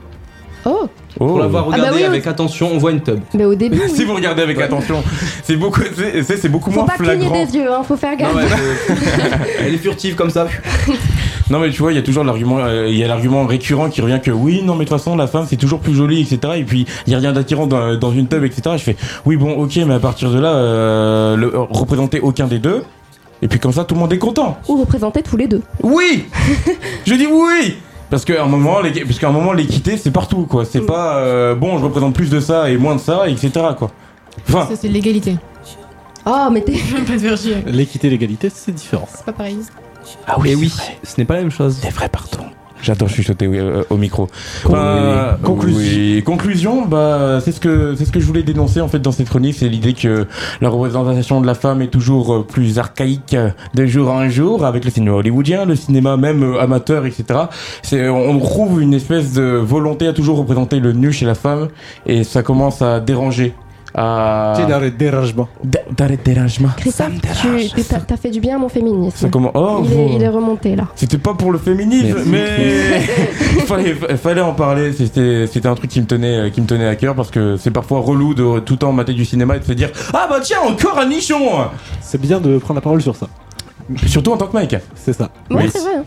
Oh, 0.65 0.89
Oh. 1.19 1.27
Pour 1.27 1.39
l'avoir 1.41 1.65
Ah 1.67 1.71
bah 1.71 1.77
regardé 1.79 1.99
oui, 1.99 2.05
avec 2.05 2.27
attention, 2.29 2.71
on 2.73 2.79
voit 2.79 2.93
une 2.93 3.01
tub. 3.03 3.19
mais 3.35 3.45
au 3.45 3.57
début, 3.57 3.81
si 3.89 4.01
oui. 4.01 4.05
vous 4.05 4.15
regardez 4.15 4.43
avec 4.43 4.61
attention, 4.61 5.03
c'est 5.43 5.57
beaucoup, 5.57 5.81
c'est, 5.97 6.23
c'est- 6.23 6.49
beaucoup 6.49 6.71
Faut 6.71 6.77
moins 6.81 6.87
pas 6.87 6.95
cligner 6.97 7.27
flagrant. 7.27 7.45
des 7.47 7.57
yeux, 7.57 7.73
hein, 7.73 7.83
faut 7.83 7.97
faire 7.97 8.13
Non, 8.13 8.17
gaffe. 8.19 8.49
faut- 8.87 8.95
Elle 9.67 9.75
est 9.75 9.79
furtive 9.79 10.15
comme 10.15 10.31
ça. 10.31 10.47
Non, 11.51 11.59
mais 11.59 11.71
tu 11.71 11.83
vois, 11.83 11.93
il 11.93 11.97
y 11.97 11.99
a 11.99 12.03
toujours 12.03 12.23
l'argument, 12.23 12.59
euh, 12.61 12.87
il 12.89 12.97
y 12.97 13.03
a 13.03 13.09
l'argument 13.09 13.45
récurrent 13.45 13.91
qui 13.91 14.01
revient 14.03 14.21
que 14.23 14.31
oui, 14.31 14.63
non, 14.63 14.75
mais 14.77 14.85
de 14.85 14.89
toute 14.89 14.99
façon, 14.99 15.17
la 15.17 15.27
femme, 15.27 15.47
c'est 15.51 15.57
toujours 15.57 15.81
plus 15.81 15.95
jolie, 15.95 16.21
etc. 16.21 16.55
Et 16.59 16.63
puis, 16.65 16.87
il 17.09 17.13
y 17.13 17.17
a 17.17 17.19
rien 17.19 17.33
d'attirant 17.33 17.67
dans, 17.67 17.97
dans 17.97 18.13
une 18.13 18.29
tub, 18.29 18.45
etc. 18.45 18.63
Je 18.79 18.83
fais, 18.85 18.97
oui, 19.27 19.37
bon, 19.37 19.51
ok, 19.55 19.77
mais 19.87 19.95
à 19.95 19.99
partir 20.01 20.31
de 20.31 20.39
là, 20.39 20.53
euh, 20.55 21.37
le, 21.37 21.49
euh, 21.55 21.59
représenter 21.71 22.21
aucun 22.21 22.47
des 22.47 22.61
deux. 22.61 22.85
Et 23.43 23.49
puis 23.49 23.59
comme 23.59 23.73
ça, 23.73 23.85
tout 23.85 23.95
le 23.97 24.01
monde 24.01 24.13
est 24.13 24.19
content. 24.19 24.59
Ou 24.69 24.77
représenter 24.77 25.23
tous 25.23 25.37
les 25.37 25.49
deux. 25.49 25.63
Oui 25.83 26.27
Je 27.07 27.15
dis 27.15 27.27
oui 27.27 27.75
parce 28.11 28.25
qu'à 28.25 28.43
un 28.43 28.47
moment, 28.47 28.81
les, 28.81 28.91
parce 29.05 29.19
qu'à 29.19 29.29
un 29.29 29.33
moment, 29.33 29.53
l'équité, 29.53 29.97
c'est 29.97 30.11
partout, 30.11 30.47
quoi. 30.47 30.65
C'est 30.65 30.81
pas 30.85 31.19
euh, 31.19 31.55
bon, 31.55 31.79
je 31.79 31.85
représente 31.85 32.15
plus 32.15 32.29
de 32.31 32.41
ça 32.41 32.69
et 32.71 32.77
moins 32.77 32.97
de 32.97 33.01
ça, 33.01 33.29
etc. 33.29 33.51
quoi. 33.79 33.91
Enfin, 34.49 34.67
Ça, 34.69 34.77
c'est 34.77 34.89
l'égalité. 34.89 35.37
Oh, 36.27 36.49
mais 36.53 36.61
t'es. 36.61 36.75
Je 36.75 36.97
vais 36.97 37.29
pas 37.29 37.37
chier. 37.37 37.57
L'équité 37.67 38.09
et 38.09 38.11
l'égalité, 38.11 38.51
c'est 38.53 38.73
différent. 38.73 39.09
C'est 39.15 39.25
pas 39.25 39.33
pareil. 39.33 39.59
ah 40.27 40.37
Et 40.45 40.55
oui, 40.55 40.73
ce 41.03 41.15
n'est 41.19 41.25
pas 41.25 41.35
la 41.35 41.41
même 41.43 41.51
chose. 41.51 41.79
c'est 41.81 41.91
vrai, 41.91 42.09
pardon. 42.09 42.47
J'adore 42.83 43.09
chuchoter 43.09 43.47
oui, 43.47 43.59
euh, 43.59 43.83
au 43.91 43.97
micro. 43.97 44.29
Oui. 44.67 44.79
Conclusion. 45.43 45.79
oui, 45.79 46.23
conclusion, 46.25 46.87
bah 46.87 47.41
c'est 47.45 47.53
ce 47.53 47.61
que 47.61 47.95
c'est 47.97 48.05
ce 48.05 48.13
que 48.13 48.21
je 48.21 48.27
voulais 48.27 48.43
dénoncer 48.43 48.81
en 48.81 48.89
fait 48.89 48.99
dans 48.99 49.13
cette 49.13 49.29
chronique, 49.29 49.57
c'est 49.59 49.69
l'idée 49.69 49.95
que 49.95 50.27
la 50.61 50.69
représentation 50.69 51.41
de 51.41 51.47
la 51.47 51.55
femme 51.55 51.83
est 51.83 51.89
toujours 51.89 52.35
euh, 52.35 52.47
plus 52.47 52.79
archaïque 52.79 53.35
euh, 53.35 53.51
de 53.75 53.87
jour 53.87 54.11
en 54.11 54.29
jour 54.29 54.65
avec 54.65 54.85
le 54.85 54.91
cinéma 54.91 55.17
hollywoodien, 55.17 55.65
le 55.65 55.77
cinéma 55.77 56.17
même 56.17 56.43
euh, 56.43 56.61
amateur, 56.61 57.07
etc. 57.07 57.25
C'est 57.83 58.09
on 58.09 58.39
trouve 58.39 58.81
une 58.81 58.95
espèce 58.95 59.33
de 59.33 59.43
volonté 59.43 60.07
à 60.07 60.13
toujours 60.13 60.39
représenter 60.39 60.81
le 60.81 60.93
nu 60.93 61.13
chez 61.13 61.27
la 61.27 61.35
femme 61.35 61.69
et 62.07 62.25
ça 62.25 62.43
commence 62.43 62.83
à 62.83 63.01
déranger. 63.01 63.55
D'arrêt 63.95 64.91
de 64.91 64.97
dérangement. 64.97 65.49
D'arrêt 65.91 66.17
de 66.17 66.23
dérangement. 66.23 66.69
Christophe, 66.77 67.09
tu 67.43 67.69
tu- 67.75 67.83
t'as 67.85 67.99
t'as 68.01 68.17
fait 68.17 68.31
du 68.31 68.41
bien 68.41 68.57
à 68.57 68.59
mon 68.59 68.69
féminisme. 68.69 69.17
Ça 69.17 69.29
commence- 69.29 69.53
Oh, 69.55 69.83
il, 69.85 69.91
est, 69.93 69.95
vous- 69.95 70.11
il 70.17 70.23
est 70.23 70.29
remonté 70.29 70.77
là. 70.77 70.85
C'était 70.95 71.19
pas 71.19 71.35
pour 71.35 71.51
le 71.53 71.59
féminisme, 71.59 72.15
Merci. 72.27 72.29
mais 72.31 73.03
il 73.57 74.17
fallait, 74.17 74.41
en 74.41 74.53
parler. 74.55 74.93
C'était, 74.93 75.47
c'était 75.47 75.69
un 75.69 75.75
truc 75.75 75.91
qui 75.91 76.01
me 76.01 76.07
tenait, 76.07 76.37
euh, 76.37 76.51
qui 76.51 76.61
me 76.61 76.67
tenait 76.67 76.87
à 76.87 76.95
cœur 76.97 77.15
parce 77.15 77.31
que 77.31 77.57
c'est 77.57 77.71
parfois 77.71 78.01
relou 78.01 78.35
de 78.35 78.61
tout 78.61 78.75
le 78.75 78.79
temps 78.79 78.93
mater 78.93 79.13
du 79.13 79.25
cinéma 79.25 79.57
et 79.57 79.61
de 79.61 79.65
se 79.65 79.73
dire 79.73 79.91
ah 80.13 80.27
bah 80.31 80.39
tiens 80.43 80.59
encore 80.67 80.99
un 80.99 81.07
nichon. 81.07 81.41
C'est 82.01 82.21
bien 82.21 82.41
de 82.41 82.59
prendre 82.59 82.79
la 82.79 82.83
parole 82.83 83.03
sur 83.03 83.17
ça. 83.17 83.29
Surtout 84.07 84.33
en 84.33 84.37
tant 84.37 84.47
que 84.47 84.57
mec. 84.57 84.77
C'est 84.95 85.13
ça. 85.13 85.31
Ouais, 85.51 85.69
c'est 85.69 85.81
vrai. 85.81 86.03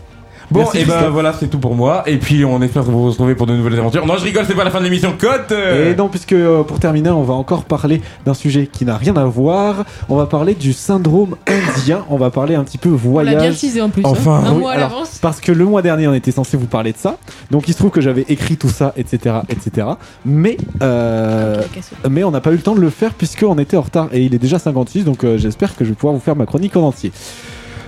Bon, 0.50 0.60
Merci, 0.60 0.78
et 0.78 0.84
ben 0.84 0.92
Christophe. 0.92 1.12
voilà, 1.12 1.32
c'est 1.32 1.48
tout 1.48 1.58
pour 1.58 1.74
moi. 1.74 2.02
Et 2.06 2.16
puis 2.18 2.44
on 2.44 2.60
espère 2.62 2.82
vous 2.82 3.06
retrouver 3.06 3.34
pour 3.34 3.46
de 3.46 3.54
nouvelles 3.56 3.78
aventures. 3.78 4.06
Non, 4.06 4.16
je 4.18 4.24
rigole, 4.24 4.44
c'est 4.46 4.54
pas 4.54 4.64
la 4.64 4.70
fin 4.70 4.78
de 4.78 4.84
l'émission. 4.84 5.14
Cote. 5.18 5.52
euh. 5.52 5.92
Et 5.92 5.96
non, 5.96 6.08
puisque 6.08 6.32
euh, 6.32 6.62
pour 6.62 6.78
terminer, 6.78 7.10
on 7.10 7.22
va 7.22 7.34
encore 7.34 7.64
parler 7.64 8.02
d'un 8.24 8.34
sujet 8.34 8.66
qui 8.66 8.84
n'a 8.84 8.96
rien 8.96 9.16
à 9.16 9.24
voir. 9.24 9.84
On 10.08 10.16
va 10.16 10.26
parler 10.26 10.54
du 10.54 10.72
syndrome 10.72 11.36
indien. 11.46 12.04
On 12.10 12.16
va 12.18 12.30
parler 12.30 12.54
un 12.54 12.64
petit 12.64 12.78
peu 12.78 12.90
On 12.90 12.96
voyage. 12.96 13.34
l'a 13.34 13.40
bien 13.40 13.52
teasé 13.52 13.80
en 13.80 13.88
plus. 13.88 14.02
hein. 14.04 14.08
Enfin, 14.10 14.42
un 14.46 14.52
oui, 14.52 14.58
mois 14.60 14.72
à 14.72 14.74
alors, 14.74 14.90
l'avance. 14.90 15.18
Parce 15.20 15.40
que 15.40 15.50
le 15.52 15.64
mois 15.64 15.82
dernier, 15.82 16.06
on 16.08 16.14
était 16.14 16.30
censé 16.32 16.56
vous 16.56 16.66
parler 16.66 16.92
de 16.92 16.98
ça. 16.98 17.16
Donc 17.50 17.66
il 17.68 17.72
se 17.72 17.78
trouve 17.78 17.90
que 17.90 18.00
j'avais 18.00 18.24
écrit 18.28 18.56
tout 18.56 18.68
ça, 18.68 18.92
etc., 18.96 19.36
etc. 19.48 19.86
Mais, 20.24 20.56
euh, 20.82 21.62
mais 22.10 22.22
on 22.24 22.30
n'a 22.30 22.40
pas 22.40 22.50
eu 22.50 22.56
le 22.56 22.62
temps 22.62 22.74
de 22.74 22.80
le 22.80 22.90
faire 22.90 23.14
puisqu'on 23.14 23.58
était 23.58 23.76
en 23.76 23.82
retard 23.82 24.08
et 24.12 24.22
il 24.22 24.34
est 24.34 24.38
déjà 24.38 24.58
56. 24.58 25.04
Donc 25.04 25.24
euh, 25.24 25.38
j'espère 25.38 25.74
que 25.76 25.84
je 25.84 25.90
vais 25.90 25.94
pouvoir 25.96 26.14
vous 26.14 26.20
faire 26.20 26.36
ma 26.36 26.46
chronique 26.46 26.76
en 26.76 26.82
entier. 26.82 27.12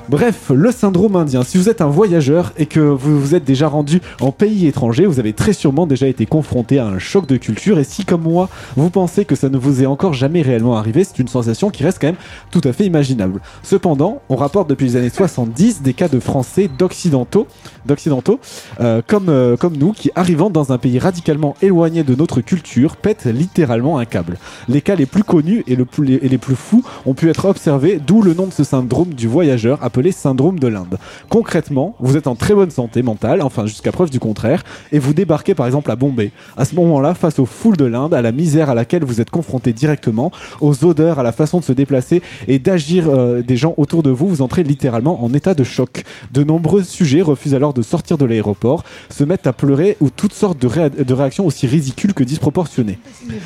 Bref, 0.09 0.53
le 0.55 0.71
syndrome 0.71 1.17
indien. 1.17 1.43
Si 1.43 1.59
vous 1.59 1.69
êtes 1.69 1.81
un 1.81 1.89
voyageur 1.89 2.53
et 2.57 2.67
que 2.67 2.79
vous 2.79 3.19
vous 3.19 3.35
êtes 3.35 3.43
déjà 3.43 3.67
rendu 3.67 4.01
en 4.21 4.31
pays 4.31 4.69
étranger, 4.69 5.05
vous 5.05 5.19
avez 5.19 5.33
très 5.33 5.53
sûrement 5.53 5.85
déjà 5.85 6.07
été 6.07 6.27
confronté 6.27 6.79
à 6.79 6.87
un 6.87 7.01
choc 7.01 7.27
de 7.27 7.37
culture. 7.37 7.81
Et 7.81 7.85
si, 7.85 8.05
comme 8.05 8.23
moi, 8.23 8.49
vous 8.77 8.89
pensez 8.89 9.25
que 9.25 9.35
ça 9.35 9.49
ne 9.49 9.59
vous 9.59 9.83
est 9.83 9.87
encore 9.87 10.15
jamais 10.15 10.43
réellement 10.43 10.77
arrivé, 10.77 11.03
c'est 11.03 11.19
une 11.19 11.27
sensation 11.27 11.71
qui 11.71 11.83
reste 11.83 11.99
quand 12.01 12.07
même 12.07 12.17
tout 12.53 12.61
à 12.63 12.73
fait 12.73 12.85
imaginable. 12.85 13.41
Cependant, 13.65 14.23
on 14.29 14.37
rapporte 14.37 14.71
depuis 14.71 14.87
les 14.87 14.97
années 14.97 15.11
70 15.11 15.83
des 15.83 15.93
cas 15.93 16.07
de 16.07 16.21
Français 16.21 16.71
d'occidentaux, 16.79 17.49
d'occidentaux, 17.87 18.41
euh, 18.81 19.03
comme, 19.07 19.29
euh, 19.29 19.57
comme 19.57 19.77
nous, 19.77 19.93
qui 19.93 20.11
arrivant 20.15 20.51
dans 20.51 20.73
un 20.73 20.79
pays 20.79 20.99
radicalement 20.99 21.57
éloigné 21.63 22.03
de 22.05 22.15
notre 22.15 22.41
culture, 22.41 22.97
pètent 22.97 23.27
littéralement 23.27 23.99
un 23.99 24.05
câble. 24.05 24.37
Les 24.69 24.81
cas 24.81 24.95
les 24.95 25.07
plus 25.07 25.25
connus 25.25 25.65
et, 25.67 25.77
les 25.77 26.39
plus 26.39 26.57
fous 26.57 26.85
ont 27.05 27.15
pu 27.15 27.31
être 27.31 27.47
observés, 27.47 28.01
d'où 28.05 28.23
le 28.23 28.35
nom 28.35 28.47
de 28.47 28.53
ce 28.53 28.65
syndrome 28.65 29.15
du 29.15 29.29
voyageur 29.29 29.83
appelé 29.83 30.13
syndrome 30.13 30.59
de 30.59 30.69
l'Inde. 30.69 30.99
Concrètement, 31.29 31.95
vous 32.01 32.17
êtes 32.17 32.27
en 32.27 32.35
très 32.35 32.55
bonne 32.55 32.71
santé 32.71 33.03
mentale, 33.03 33.43
enfin 33.43 33.67
jusqu'à 33.67 33.93
preuve 33.93 34.11
du 34.11 34.21
contraire, 34.21 34.63
et 34.93 34.99
vous 34.99 35.15
débarquez 35.15 35.55
par 35.55 35.67
exemple 35.67 35.91
à 35.91 35.97
Bombay. 35.97 36.31
À 36.57 36.65
ce 36.65 36.75
moment-là, 36.75 37.15
face 37.15 37.39
aux 37.39 37.47
foules 37.47 37.77
de 37.77 37.85
l'Inde, 37.85 38.15
à 38.15 38.23
la 38.23 38.33
misère 38.33 38.71
à 38.71 38.75
laquelle 38.75 39.05
vous 39.05 39.21
êtes 39.21 39.31
confronté 39.31 39.73
directement, 39.73 40.31
aux 40.61 40.85
odeurs, 40.85 41.19
à 41.19 41.23
la 41.23 41.33
façon 41.33 41.61
de 41.61 41.65
se 41.65 41.73
déplacer 41.73 42.23
et 42.49 42.59
d'agir 42.59 43.09
euh, 43.09 43.43
des 43.43 43.57
gens 43.57 43.75
autour 43.77 44.03
de 44.03 44.11
vous, 44.11 44.29
vous 44.29 44.43
entrez 44.43 44.63
littéralement 44.63 45.25
en 45.25 45.33
état 45.33 45.55
de 45.55 45.65
choc. 45.65 46.05
De 46.33 46.43
nombreux 46.43 46.83
sujets 46.83 47.23
refusent 47.23 47.55
alors 47.55 47.75
de 47.77 47.83
sortir 47.83 48.19
de 48.19 48.25
l'aéroport, 48.25 48.85
se 49.11 49.23
mettent 49.25 49.47
à 49.47 49.53
pleurer 49.53 49.97
ou 50.01 50.11
toutes 50.11 50.33
sortes 50.33 50.59
de, 50.61 50.67
réa- 50.69 50.91
de 50.91 51.15
réactions 51.15 51.47
aussi 51.47 51.67
ridicules 51.67 52.15
que 52.15 52.25
disproportionnées. 52.25 52.99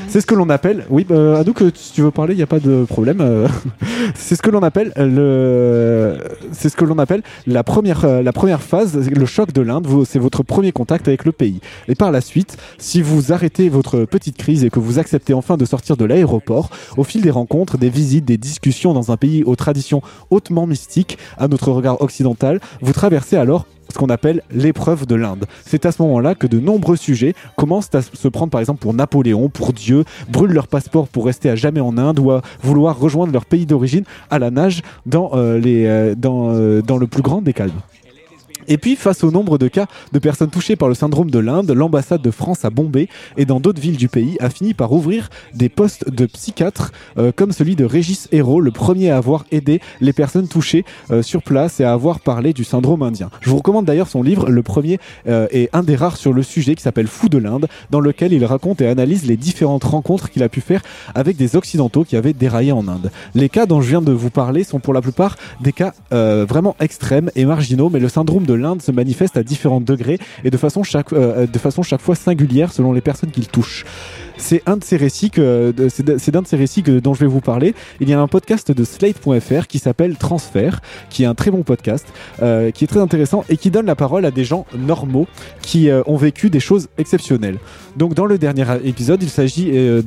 C'est 0.09 0.21
ce 0.21 0.27
que 0.27 0.35
l'on 0.35 0.49
appelle, 0.49 0.87
oui, 0.89 1.07
euh, 1.11 1.41
Anouk, 1.41 1.63
si 1.75 1.93
tu 1.93 2.03
veux 2.03 2.11
parler, 2.11 2.35
il 2.35 2.37
n'y 2.39 2.43
a 2.43 2.47
pas 2.47 2.61
de 2.61 2.85
problème. 2.89 3.21
euh, 3.21 3.49
c'est 4.15 4.37
ce 4.37 4.43
que 4.43 4.51
l'on 4.51 4.63
appelle 4.63 4.93
le, 4.97 6.17
c'est 6.53 6.69
ce 6.69 6.77
que 6.77 6.85
l'on 6.85 6.99
appelle 6.99 7.23
la 7.47 7.63
première, 7.65 8.05
euh, 8.05 8.23
la 8.23 8.33
première 8.33 8.63
phase, 8.63 8.97
le 9.11 9.27
choc 9.27 9.53
de 9.53 9.61
l'Inde. 9.63 9.87
C'est 10.07 10.19
votre 10.19 10.43
premier 10.43 10.73
contact 10.73 11.09
avec 11.09 11.25
le 11.25 11.33
pays. 11.33 11.61
Et 11.89 11.95
par 11.95 12.13
la 12.13 12.21
suite, 12.21 12.57
si 12.79 13.03
vous 13.03 13.33
arrêtez 13.33 13.69
votre 13.69 14.05
petite 14.05 14.37
crise 14.37 14.65
et 14.65 14.71
que 14.71 14.79
vous 14.79 14.99
acceptez 14.99 15.35
enfin 15.35 15.57
de 15.57 15.65
sortir 15.65 15.97
de 15.97 16.05
l'aéroport, 16.05 16.71
au 16.97 17.05
fil 17.05 17.21
des 17.23 17.31
rencontres, 17.31 17.79
des 17.79 17.91
visites, 17.91 18.25
des 18.25 18.39
discussions 18.39 18.93
dans 18.95 19.11
un 19.11 19.17
pays 19.17 19.43
aux 19.45 19.57
traditions 19.57 20.03
hautement 20.31 20.67
mystiques, 20.67 21.19
à 21.39 21.49
notre 21.49 21.71
regard 21.73 22.01
occidental, 22.03 22.61
vous 22.81 22.93
traversez 22.93 23.37
alors 23.37 23.67
ce 23.93 23.99
qu'on 23.99 24.09
appelle 24.09 24.43
l'épreuve 24.51 25.07
de 25.07 25.15
l'Inde. 25.15 25.47
C'est 25.65 25.87
à 25.87 25.93
ce 25.93 26.03
moment-là 26.03 26.35
que 26.35 26.47
de 26.47 26.59
nombreux 26.59 26.97
sujets 26.97 27.35
commencent 27.57 27.95
à 27.95 28.03
se 28.03 28.29
prendre 28.29 28.51
par 28.51 28.61
exemple 28.61 28.81
pour 28.81 28.95
Napoléon, 28.95 29.49
pour 29.49 29.73
Dieu, 29.73 30.05
brûlent 30.29 30.53
leur 30.53 30.69
passeport 30.69 31.09
pour 31.09 31.27
rester 31.27 31.51
à 31.51 31.57
jamais 31.57 31.81
en 31.81 31.99
Inde 31.99 32.19
ou 32.19 32.31
à 32.31 32.43
vouloir 32.63 32.99
rejoindre 32.99 33.33
leur 33.33 33.45
pays 33.45 33.67
d'origine 33.67 34.05
à 34.31 34.39
la 34.39 34.51
nage 34.51 34.83
dans, 35.07 35.31
euh, 35.35 35.61
euh, 35.65 36.15
euh, 36.25 36.83
dans 36.83 36.99
le 36.99 37.07
plus 37.07 37.23
grand 37.23 37.43
des 37.43 37.53
calmes. 37.53 37.73
Et 38.71 38.79
puis, 38.79 38.95
face 38.95 39.25
au 39.25 39.33
nombre 39.33 39.59
de 39.59 39.67
cas 39.67 39.87
de 40.13 40.21
personnes 40.21 40.49
touchées 40.49 40.77
par 40.77 40.89
le 40.89 40.95
syndrome 40.95 41.29
de 41.29 41.41
l'Inde, 41.41 41.73
l'ambassade 41.73 42.23
de 42.23 42.31
France 42.31 42.65
à 42.65 42.71
Bombay 42.71 43.09
et 43.37 43.45
dans 43.45 43.59
d'autres 43.59 43.81
villes 43.81 43.97
du 43.97 44.09
pays 44.09 44.37
a 44.39 44.49
fini 44.49 44.75
par 44.75 44.93
ouvrir 44.93 45.29
des 45.55 45.69
postes 45.69 46.09
de 46.09 46.25
psychiatres 46.27 46.93
euh, 47.19 47.33
comme 47.35 47.51
celui 47.51 47.75
de 47.75 47.85
Régis 47.85 48.29
Hérault, 48.31 48.61
le 48.61 48.71
premier 48.71 49.11
à 49.11 49.17
avoir 49.17 49.45
aidé 49.51 49.81
les 50.01 50.13
personnes 50.13 50.47
touchées 50.47 50.85
euh, 51.11 51.21
sur 51.21 51.43
place 51.43 51.81
et 51.81 51.85
à 51.85 51.93
avoir 51.93 52.21
parlé 52.21 52.53
du 52.53 52.63
syndrome 52.63 53.03
indien. 53.03 53.29
Je 53.41 53.51
vous 53.51 53.57
recommande 53.57 53.87
d'ailleurs 53.87 54.07
son 54.07 54.23
livre, 54.23 54.49
le 54.49 54.63
premier 54.63 55.01
euh, 55.27 55.49
et 55.51 55.69
un 55.73 55.83
des 55.83 55.97
rares 55.97 56.17
sur 56.17 56.33
le 56.33 56.45
sujet 56.45 56.77
qui 56.77 56.83
s'appelle 56.85 57.09
Fou 57.09 57.29
de 57.29 57.39
l'Inde, 57.39 57.67
dans 57.91 58.01
lequel 58.01 58.33
il 58.33 58.45
raconte 58.45 58.81
et 58.83 58.87
analyse 58.87 59.27
les 59.27 59.37
différentes 59.37 59.83
rencontres 59.83 60.31
qu'il 60.31 60.45
a 60.45 60.49
pu 60.49 60.61
faire 60.61 60.83
avec 61.17 61.37
des 61.37 61.57
occidentaux 61.57 62.05
qui 62.05 62.15
avaient 62.15 62.35
déraillé 62.35 62.71
en 62.71 62.87
Inde. 62.87 63.11
Les 63.35 63.49
cas 63.49 63.67
dont 63.67 63.81
je 63.81 63.89
viens 63.89 64.03
de 64.03 64.13
vous 64.13 64.31
parler 64.31 64.63
sont 64.63 64.79
pour 64.79 64.95
la 64.95 65.01
plupart 65.01 65.37
des 65.61 65.73
cas 65.73 65.93
vraiment 66.13 66.77
extrêmes 66.79 67.31
et 67.35 67.45
marginaux, 67.45 67.91
mais 67.91 67.99
le 67.99 68.09
syndrome 68.09 68.47
de 68.47 68.60
l'Inde 68.61 68.83
se 68.83 68.93
manifeste 68.93 69.37
à 69.37 69.43
différents 69.43 69.81
degrés 69.81 70.19
et 70.45 70.51
de 70.51 70.57
façon 70.57 70.83
chaque, 70.83 71.13
euh, 71.13 71.47
de 71.47 71.59
façon 71.59 71.83
chaque 71.83 72.01
fois 72.01 72.15
singulière 72.15 72.73
selon 72.73 72.93
les 72.93 73.01
personnes 73.01 73.31
qu'il 73.31 73.49
touche. 73.49 73.85
C'est 74.41 74.63
un 74.67 74.79
de 74.79 74.85
ces 74.85 74.97
récits 74.97 75.31
que, 75.31 75.73
c'est 75.91 76.31
d'un 76.31 76.43
de 76.43 76.47
ces 76.47 76.57
récits 76.57 76.83
que, 76.83 76.99
dont 76.99 77.15
je 77.15 77.21
vais 77.21 77.27
vous 77.27 77.43
parler. 77.43 77.75
Il 78.01 78.09
y 78.09 78.15
a 78.15 78.21
un 78.21 78.27
podcast 78.27 78.73
de 78.73 78.85
Slate.fr 78.85 79.67
qui 79.69 79.79
s'appelle 79.79 80.17
Transfert, 80.17 80.81
qui 81.11 81.25
est 81.25 81.27
un 81.27 81.35
très 81.35 81.51
bon 81.51 81.63
podcast, 81.63 82.07
euh, 82.43 82.71
qui 82.71 82.85
est 82.85 82.87
très 82.87 83.01
intéressant 83.01 83.45
et 83.49 83.59
qui 83.59 83.71
donne 83.71 83.87
la 83.87 83.95
parole 83.95 84.25
à 84.25 84.31
des 84.31 84.45
gens 84.45 84.67
normaux 84.77 85.29
qui 85.61 85.91
euh, 85.91 86.03
ont 86.07 86.17
vécu 86.17 86.49
des 86.49 86.59
choses 86.59 86.89
exceptionnelles. 86.97 87.59
Donc 87.97 88.15
dans 88.15 88.25
le 88.25 88.39
dernier 88.39 88.65
épisode, 88.85 89.23
il 89.23 89.29
s'agit 89.29 89.71
euh, 89.75 90.03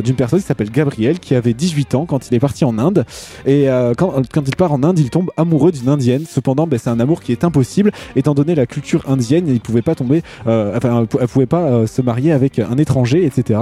d'une 0.00 0.16
personne 0.16 0.40
qui 0.40 0.46
s'appelle 0.46 0.70
Gabriel, 0.70 1.20
qui 1.20 1.34
avait 1.34 1.52
18 1.54 1.94
ans 1.94 2.06
quand 2.06 2.28
il 2.30 2.34
est 2.34 2.40
parti 2.40 2.64
en 2.64 2.78
Inde. 2.78 3.04
Et 3.46 3.66
quand, 3.96 4.22
il 4.46 4.56
part 4.56 4.72
en 4.72 4.82
Inde, 4.82 4.98
il 4.98 5.10
tombe 5.10 5.30
amoureux 5.36 5.72
d'une 5.72 5.88
indienne. 5.88 6.24
Cependant, 6.28 6.66
ben, 6.66 6.78
c'est 6.78 6.90
un 6.90 7.00
amour 7.00 7.20
qui 7.20 7.32
est 7.32 7.44
impossible, 7.44 7.92
étant 8.16 8.34
donné 8.34 8.54
la 8.54 8.66
culture 8.66 9.04
indienne. 9.08 9.46
Il 9.48 9.60
pouvait 9.60 9.82
pas 9.82 9.94
tomber, 9.94 10.22
enfin, 10.46 11.06
elle 11.20 11.28
pouvait 11.28 11.46
pas 11.46 11.86
se 11.86 12.00
marier 12.02 12.32
avec 12.32 12.58
un 12.58 12.76
étranger, 12.78 13.24
etc. 13.26 13.57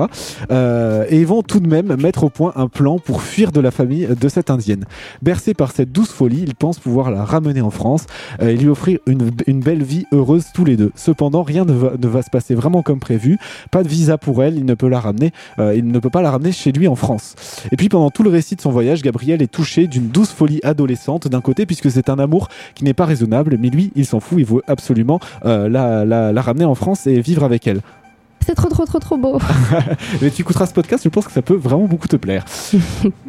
Euh, 0.51 1.05
et 1.09 1.25
vont 1.25 1.43
tout 1.43 1.61
de 1.61 1.69
même 1.69 1.97
mettre 2.01 2.25
au 2.25 2.31
point 2.31 2.53
un 2.57 2.69
plan 2.69 2.99
pour 2.99 3.23
fuir 3.23 3.53
de 3.53 3.61
la 3.61 3.71
famille 3.71 4.09
de 4.09 4.29
cette 4.29 4.51
indienne. 4.51 4.85
Bercé 5.23 5.55
par 5.55 5.73
cette 5.73 5.93
douce 5.93 6.11
folie, 6.11 6.43
il 6.47 6.55
pense 6.55 6.79
pouvoir 6.79 7.11
la 7.11 7.25
ramener 7.25 7.61
en 7.61 7.71
France 7.71 8.07
euh, 8.41 8.49
et 8.49 8.57
lui 8.57 8.69
offrir 8.69 8.99
une, 9.07 9.61
belle 9.61 9.83
vie 9.83 10.07
heureuse 10.13 10.47
tous 10.55 10.65
les 10.65 10.77
deux. 10.77 10.93
Cependant, 10.95 11.43
rien 11.43 11.65
ne 11.65 11.73
va, 11.73 12.23
se 12.23 12.31
passer 12.31 12.55
vraiment 12.55 12.83
comme 12.83 13.01
prévu. 13.01 13.39
Pas 13.71 13.83
de 13.83 13.89
visa 13.89 14.19
pour 14.19 14.43
elle, 14.43 14.57
il 14.57 14.65
ne 14.65 14.75
peut 14.75 14.89
la 14.89 15.01
ramener, 15.01 15.33
euh, 15.59 15.75
il 15.75 15.87
ne 15.87 15.99
peut 15.99 16.11
pas 16.11 16.23
la 16.23 16.31
ramener 16.31 16.53
chez 16.53 16.73
lui 16.73 16.89
en 16.89 16.95
France. 16.95 17.35
Et 17.73 17.77
puis 17.77 17.89
pendant 17.89 18.11
tout 18.11 18.23
le 18.23 18.31
récit 18.31 18.57
de 18.57 18.61
son 18.61 18.71
voyage, 18.71 19.03
Gabriel 19.03 19.43
est 19.43 19.53
touché 19.53 19.87
d'une 19.87 20.09
douce 20.09 20.31
folie 20.31 20.61
adolescente 20.63 21.29
d'un 21.29 21.41
côté 21.41 21.67
puisque 21.67 21.91
c'est 21.91 22.09
un 22.09 22.19
amour 22.19 22.49
qui 22.75 22.85
n'est 22.85 22.95
pas 22.95 23.07
raisonnable, 23.07 23.57
mais 23.61 23.71
lui, 23.71 23.93
il 23.97 24.07
s'en 24.07 24.21
fout, 24.21 24.39
il 24.39 24.45
veut 24.45 24.63
absolument 24.67 25.21
la 25.45 26.43
ramener 26.43 26.65
en 26.65 26.75
France 26.75 27.07
et 27.07 27.21
vivre 27.21 27.45
avec 27.45 27.67
elle. 27.67 27.81
C'est 28.47 28.55
trop, 28.55 28.69
trop, 28.69 28.85
trop, 28.85 29.01
trop 29.01 29.17
beau. 29.17 29.41
Mais 30.23 30.31
tu 30.31 30.43
écouteras 30.43 30.67
ce 30.67 30.73
podcast, 30.73 31.03
je 31.03 31.09
pense 31.09 31.27
que 31.27 31.33
ça 31.33 31.43
peut 31.43 31.57
vraiment 31.57 31.87
beaucoup 31.87 32.07
te 32.07 32.17
plaire. 32.17 32.45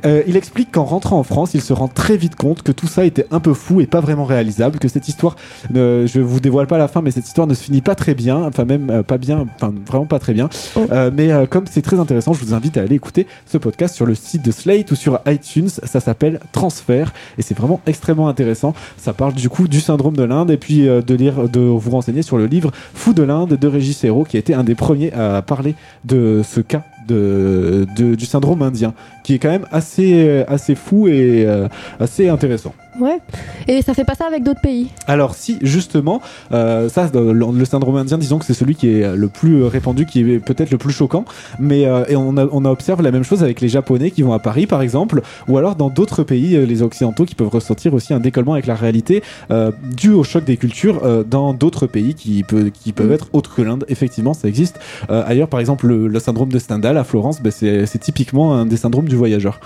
Euh, 0.05 0.21
il 0.27 0.37
explique 0.37 0.71
qu'en 0.71 0.83
rentrant 0.85 1.17
en 1.17 1.23
France, 1.23 1.51
il 1.53 1.61
se 1.61 1.73
rend 1.73 1.87
très 1.87 2.17
vite 2.17 2.35
compte 2.35 2.61
que 2.61 2.71
tout 2.71 2.87
ça 2.87 3.03
était 3.03 3.25
un 3.31 3.39
peu 3.39 3.53
fou 3.53 3.81
et 3.81 3.87
pas 3.87 3.99
vraiment 3.99 4.25
réalisable, 4.25 4.77
que 4.77 4.87
cette 4.87 5.07
histoire, 5.07 5.35
ne, 5.71 6.05
je 6.05 6.19
vous 6.19 6.39
dévoile 6.39 6.67
pas 6.67 6.77
la 6.77 6.87
fin, 6.87 7.01
mais 7.01 7.09
cette 7.09 7.25
histoire 7.25 7.47
ne 7.47 7.55
se 7.55 7.63
finit 7.63 7.81
pas 7.81 7.95
très 7.95 8.13
bien, 8.13 8.43
enfin 8.43 8.63
même 8.63 8.89
euh, 8.89 9.03
pas 9.03 9.17
bien, 9.17 9.47
enfin 9.55 9.73
vraiment 9.87 10.05
pas 10.05 10.19
très 10.19 10.33
bien. 10.33 10.49
Euh, 10.91 11.09
mais 11.13 11.31
comme 11.47 11.65
c'est 11.69 11.81
très 11.81 11.99
intéressant, 11.99 12.33
je 12.33 12.45
vous 12.45 12.53
invite 12.53 12.77
à 12.77 12.81
aller 12.81 12.95
écouter 12.95 13.27
ce 13.47 13.57
podcast 13.57 13.95
sur 13.95 14.05
le 14.05 14.13
site 14.13 14.43
de 14.43 14.51
Slate 14.51 14.91
ou 14.91 14.95
sur 14.95 15.19
iTunes. 15.25 15.69
Ça 15.69 15.99
s'appelle 15.99 16.39
Transfert 16.51 17.11
et 17.37 17.41
c'est 17.41 17.57
vraiment 17.57 17.81
extrêmement 17.87 18.29
intéressant. 18.29 18.75
Ça 18.97 19.13
parle 19.13 19.33
du 19.33 19.49
coup 19.49 19.67
du 19.67 19.81
syndrome 19.81 20.15
de 20.15 20.23
l'Inde 20.23 20.51
et 20.51 20.57
puis 20.57 20.83
de 20.83 21.15
lire, 21.15 21.49
de 21.49 21.59
vous 21.59 21.91
renseigner 21.91 22.21
sur 22.21 22.37
le 22.37 22.45
livre 22.45 22.71
Fou 22.93 23.13
de 23.13 23.23
l'Inde 23.23 23.57
de 23.59 23.67
Régis 23.67 24.03
Hérault, 24.03 24.25
qui 24.25 24.37
a 24.37 24.39
été 24.39 24.53
un 24.53 24.63
des 24.63 24.75
premiers 24.75 25.06
à 25.13 25.41
parler 25.41 25.75
de 26.05 26.41
ce 26.43 26.61
cas 26.61 26.83
de, 27.07 27.85
du 27.95 28.25
syndrome 28.25 28.61
indien, 28.61 28.93
qui 29.23 29.35
est 29.35 29.39
quand 29.39 29.49
même 29.49 29.65
assez, 29.71 30.43
assez 30.47 30.75
fou 30.75 31.07
et 31.07 31.45
euh, 31.45 31.67
assez 31.99 32.27
intéressant. 32.29 32.73
Ouais. 32.99 33.19
Et 33.67 33.81
ça 33.81 33.93
fait 33.93 34.05
pas 34.05 34.15
ça 34.15 34.25
avec 34.25 34.43
d'autres 34.43 34.61
pays. 34.61 34.89
Alors 35.07 35.35
si 35.35 35.57
justement, 35.61 36.21
euh, 36.51 36.89
ça 36.89 37.09
le, 37.13 37.65
syndrome 37.65 37.97
indien, 37.97 38.17
disons 38.17 38.39
que 38.39 38.45
c'est 38.45 38.53
celui 38.53 38.75
qui 38.75 38.89
est 38.89 39.15
le 39.15 39.27
plus 39.27 39.63
répandu, 39.63 40.05
qui 40.05 40.21
est 40.21 40.39
peut-être 40.39 40.71
le 40.71 40.77
plus 40.77 40.93
choquant, 40.93 41.25
mais 41.59 41.85
euh, 41.85 42.05
et 42.07 42.15
on, 42.15 42.37
a, 42.37 42.45
on 42.51 42.65
observe 42.65 43.01
la 43.01 43.11
même 43.11 43.23
chose 43.23 43.43
avec 43.43 43.61
les 43.61 43.69
Japonais 43.69 44.11
qui 44.11 44.21
vont 44.21 44.33
à 44.33 44.39
Paris 44.39 44.67
par 44.67 44.81
exemple, 44.81 45.21
ou 45.47 45.57
alors 45.57 45.75
dans 45.75 45.89
d'autres 45.89 46.23
pays, 46.23 46.55
euh, 46.55 46.65
les 46.65 46.81
occidentaux, 46.81 47.25
qui 47.25 47.35
peuvent 47.35 47.49
ressentir 47.49 47.93
aussi 47.93 48.13
un 48.13 48.19
décollement 48.19 48.53
avec 48.53 48.67
la 48.67 48.75
réalité 48.75 49.23
euh, 49.51 49.71
dû 49.95 50.11
au 50.11 50.23
choc 50.23 50.43
des 50.43 50.57
cultures 50.57 51.01
euh, 51.03 51.23
dans 51.23 51.53
d'autres 51.53 51.87
pays 51.87 52.13
qui, 52.13 52.43
peut, 52.43 52.69
qui 52.69 52.93
peuvent 52.93 53.07
Mm. 53.07 53.13
être 53.13 53.27
autres 53.33 53.55
que 53.55 53.61
l'Inde. 53.61 53.85
Effectivement, 53.87 54.33
ça 54.33 54.47
existe. 54.47 54.79
Euh, 55.09 55.23
ailleurs, 55.25 55.47
par 55.47 55.59
exemple, 55.59 55.87
le, 55.87 56.07
le 56.07 56.19
syndrome 56.19 56.51
de 56.51 56.59
Stendhal 56.59 56.97
à 56.97 57.03
Florence, 57.03 57.41
ben, 57.41 57.51
c'est 57.51 57.99
typiquement 57.99 58.53
un 58.53 58.65
des 58.65 58.77
syndromes 58.77 59.07
du 59.07 59.15
voyageur. 59.15 59.59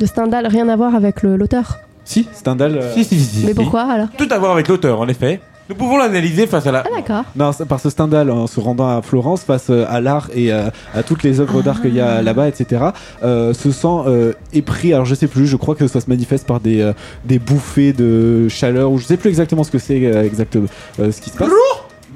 De 0.00 0.06
Stendhal, 0.06 0.46
rien 0.46 0.68
à 0.68 0.76
voir 0.76 0.94
avec 0.94 1.22
l'auteur. 1.22 1.78
Si, 2.06 2.26
Stendhal. 2.32 2.78
euh, 2.78 2.94
Si, 2.94 3.04
si, 3.04 3.18
si, 3.20 3.40
si. 3.40 3.46
Mais 3.46 3.52
pourquoi 3.52 3.82
alors 3.82 4.08
Tout 4.16 4.28
à 4.30 4.38
voir 4.38 4.52
avec 4.52 4.68
l'auteur, 4.68 4.98
en 5.00 5.08
effet. 5.08 5.40
Nous 5.68 5.74
pouvons 5.74 5.96
l'analyser 5.98 6.46
face 6.46 6.64
à 6.68 6.70
la. 6.72 6.84
Ah 6.86 6.90
d'accord. 6.94 7.24
Non, 7.34 7.50
c'est 7.50 7.66
parce 7.66 7.82
que 7.82 7.90
Stendhal, 7.90 8.30
en 8.30 8.46
se 8.46 8.60
rendant 8.60 8.86
à 8.96 9.02
Florence 9.02 9.42
face 9.42 9.66
euh, 9.70 9.84
à 9.88 10.00
l'art 10.00 10.28
et 10.32 10.52
euh, 10.52 10.70
à 10.94 11.02
toutes 11.02 11.24
les 11.24 11.40
œuvres 11.40 11.60
d'art 11.60 11.82
qu'il 11.82 11.92
y 11.92 12.00
a 12.00 12.22
là-bas, 12.22 12.46
etc., 12.46 12.84
euh, 13.24 13.52
se 13.52 13.72
sent 13.72 13.88
euh, 14.06 14.32
épris. 14.52 14.94
Alors 14.94 15.06
je 15.06 15.16
sais 15.16 15.26
plus, 15.26 15.48
je 15.48 15.56
crois 15.56 15.74
que 15.74 15.88
ça 15.88 16.00
se 16.00 16.08
manifeste 16.08 16.46
par 16.46 16.60
des, 16.60 16.80
euh, 16.82 16.92
des 17.24 17.40
bouffées 17.40 17.92
de 17.92 18.46
chaleur, 18.48 18.92
ou 18.92 18.98
je 18.98 19.04
sais 19.06 19.16
plus 19.16 19.28
exactement 19.28 19.64
ce 19.64 19.72
que 19.72 19.80
c'est 19.80 20.06
euh, 20.06 20.22
exactement 20.22 20.68
euh, 21.00 21.10
ce 21.10 21.20
qui 21.20 21.30
se 21.30 21.36
passe. 21.36 21.50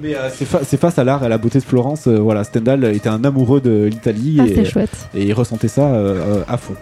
Mais 0.01 0.15
euh, 0.15 0.29
c'est 0.33 0.45
fa- 0.47 0.61
c'est 0.65 0.79
face 0.81 0.99
à 1.01 1.05
l'art 1.05 1.25
et 1.25 1.27
à 1.27 1.29
la 1.29 1.37
beauté 1.37 1.59
de 1.59 1.65
Florence. 1.65 2.07
euh, 2.07 2.19
voilà, 2.21 2.45
Stendhal 2.45 2.85
était 2.85 3.09
un 3.09 3.25
amoureux 3.25 3.61
de 3.61 3.85
l'Italie 3.91 4.39
Ah, 4.41 4.47
et, 4.47 4.55
c'est 4.55 4.65
chouette. 4.65 4.91
et 5.13 5.25
il 5.25 5.33
ressentait 5.35 5.67
ça 5.69 5.83
euh, 5.87 6.15
euh, 6.39 6.43
à 6.49 6.57
fond. 6.57 6.75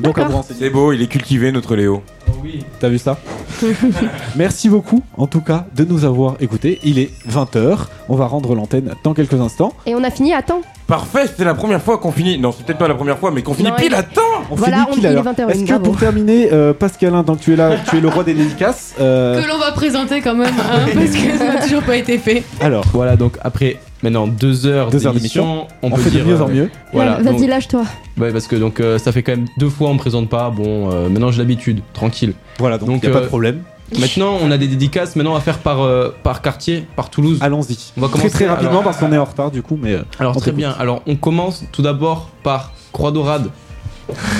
Donc 0.00 0.18
à 0.18 0.24
vous 0.24 0.32
renseigner. 0.36 0.60
C'est 0.60 0.70
beau, 0.70 0.92
il 0.92 1.00
est 1.02 1.06
cultivé, 1.06 1.52
notre 1.52 1.76
Léo. 1.76 2.02
Oui. 2.42 2.64
T'as 2.80 2.88
vu 2.88 2.98
ça 2.98 3.18
Merci 4.36 4.68
beaucoup, 4.68 5.02
en 5.16 5.26
tout 5.26 5.40
cas, 5.40 5.66
de 5.74 5.84
nous 5.84 6.04
avoir 6.04 6.34
écoutés. 6.40 6.78
Il 6.82 6.98
est 6.98 7.10
20h. 7.28 7.78
On 8.08 8.16
va 8.16 8.26
rendre 8.26 8.54
l'antenne 8.54 8.92
dans 9.02 9.14
quelques 9.14 9.34
instants. 9.40 9.72
Et 9.86 9.94
on 9.94 10.02
a 10.04 10.10
fini 10.10 10.34
à 10.34 10.42
temps. 10.42 10.60
Parfait, 10.86 11.26
c'était 11.26 11.44
la 11.44 11.54
première 11.54 11.80
fois 11.80 11.96
qu'on 11.98 12.12
finit. 12.12 12.38
Non, 12.38 12.52
c'est 12.52 12.66
peut-être 12.66 12.78
pas 12.78 12.88
la 12.88 12.94
première 12.94 13.18
fois, 13.18 13.30
mais 13.30 13.42
qu'on 13.42 13.54
finit 13.54 13.70
Non, 13.70 13.76
pile 13.76 13.88
il- 13.92 13.94
à 13.94 14.02
temps. 14.02 14.20
On 14.50 14.54
Voilà, 14.56 14.78
finit 14.78 14.86
on 14.90 14.94
pile 14.94 15.22
20 15.22 15.38
heures, 15.40 15.50
Est-ce 15.50 15.64
que 15.64 15.78
pour 15.78 15.96
terminer, 15.96 16.52
euh, 16.52 16.74
Pascalin, 16.74 17.24
tant 17.24 17.36
que 17.36 17.42
tu 17.42 17.52
es 17.54 17.56
là, 17.56 17.76
tu 17.88 17.96
es 17.96 18.00
le 18.00 18.08
roi 18.08 18.24
des 18.24 18.34
dédicaces. 18.34 18.94
euh, 19.00 19.40
Que 19.42 19.48
l'on 19.48 19.58
va 19.58 19.72
présenter 19.72 20.20
quand 20.20 20.34
même, 20.34 20.52
hein, 20.58 20.80
parce 20.92 21.10
que 21.10 21.38
ça 21.38 21.54
n'a 21.54 21.62
toujours 21.62 21.82
pas 21.82 21.96
été 21.96 22.18
fait. 22.18 22.42
Alors, 22.60 22.84
Voilà, 22.92 23.16
donc 23.16 23.38
après 23.42 23.78
maintenant 24.04 24.28
deux 24.28 24.66
heures 24.66 24.90
Deux 24.90 25.04
heures 25.06 25.12
d'émission, 25.14 25.44
d'émission. 25.44 25.66
on, 25.82 25.88
On 25.88 25.90
peut 25.90 26.00
fait 26.02 26.10
de 26.10 26.14
dire 26.16 26.26
mieux 26.26 26.40
en 26.40 26.48
euh, 26.48 26.52
mieux. 26.52 26.70
Voilà, 26.92 27.16
Vas-y, 27.20 27.24
donc- 27.40 27.48
lâche-toi. 27.48 27.82
Ouais, 28.18 28.30
parce 28.32 28.46
que 28.46 28.54
donc 28.56 28.78
euh, 28.78 28.98
ça 28.98 29.10
fait 29.10 29.22
quand 29.24 29.32
même 29.32 29.46
deux 29.58 29.68
fois 29.68 29.88
on 29.90 29.94
me 29.94 29.98
présente 29.98 30.28
pas. 30.28 30.50
Bon, 30.50 30.90
euh, 30.92 31.08
maintenant 31.08 31.32
j'ai 31.32 31.38
l'habitude, 31.38 31.80
tranquille. 31.92 32.34
voilà, 32.60 32.78
donc 32.78 32.88
il 32.88 32.92
Donc, 32.92 33.02
n'y 33.02 33.08
a 33.08 33.12
pas 33.12 33.20
de 33.22 33.26
problème. 33.26 33.62
Maintenant, 34.00 34.38
on 34.42 34.50
a 34.50 34.56
des 34.56 34.66
dédicaces 34.66 35.14
maintenant 35.14 35.34
à 35.36 35.40
faire 35.40 35.58
par 35.58 35.82
euh, 35.82 36.08
par 36.22 36.40
quartier, 36.40 36.86
par 36.96 37.10
Toulouse. 37.10 37.38
Allons-y. 37.42 37.76
On 37.96 38.00
va 38.00 38.08
Très 38.08 38.16
commencer 38.18 38.30
très 38.30 38.46
rapidement 38.48 38.70
alors- 38.70 38.84
parce 38.84 38.96
qu'on 38.96 39.12
est 39.12 39.18
en 39.18 39.24
retard 39.24 39.50
du 39.50 39.62
coup, 39.62 39.78
mais. 39.80 39.98
Alors 40.18 40.36
très 40.36 40.52
bien. 40.52 40.70
Alors 40.78 41.02
on 41.06 41.16
commence 41.16 41.64
tout 41.72 41.82
d'abord 41.82 42.30
par 42.42 42.72
Croix 42.92 43.10
d'Orade. 43.12 43.50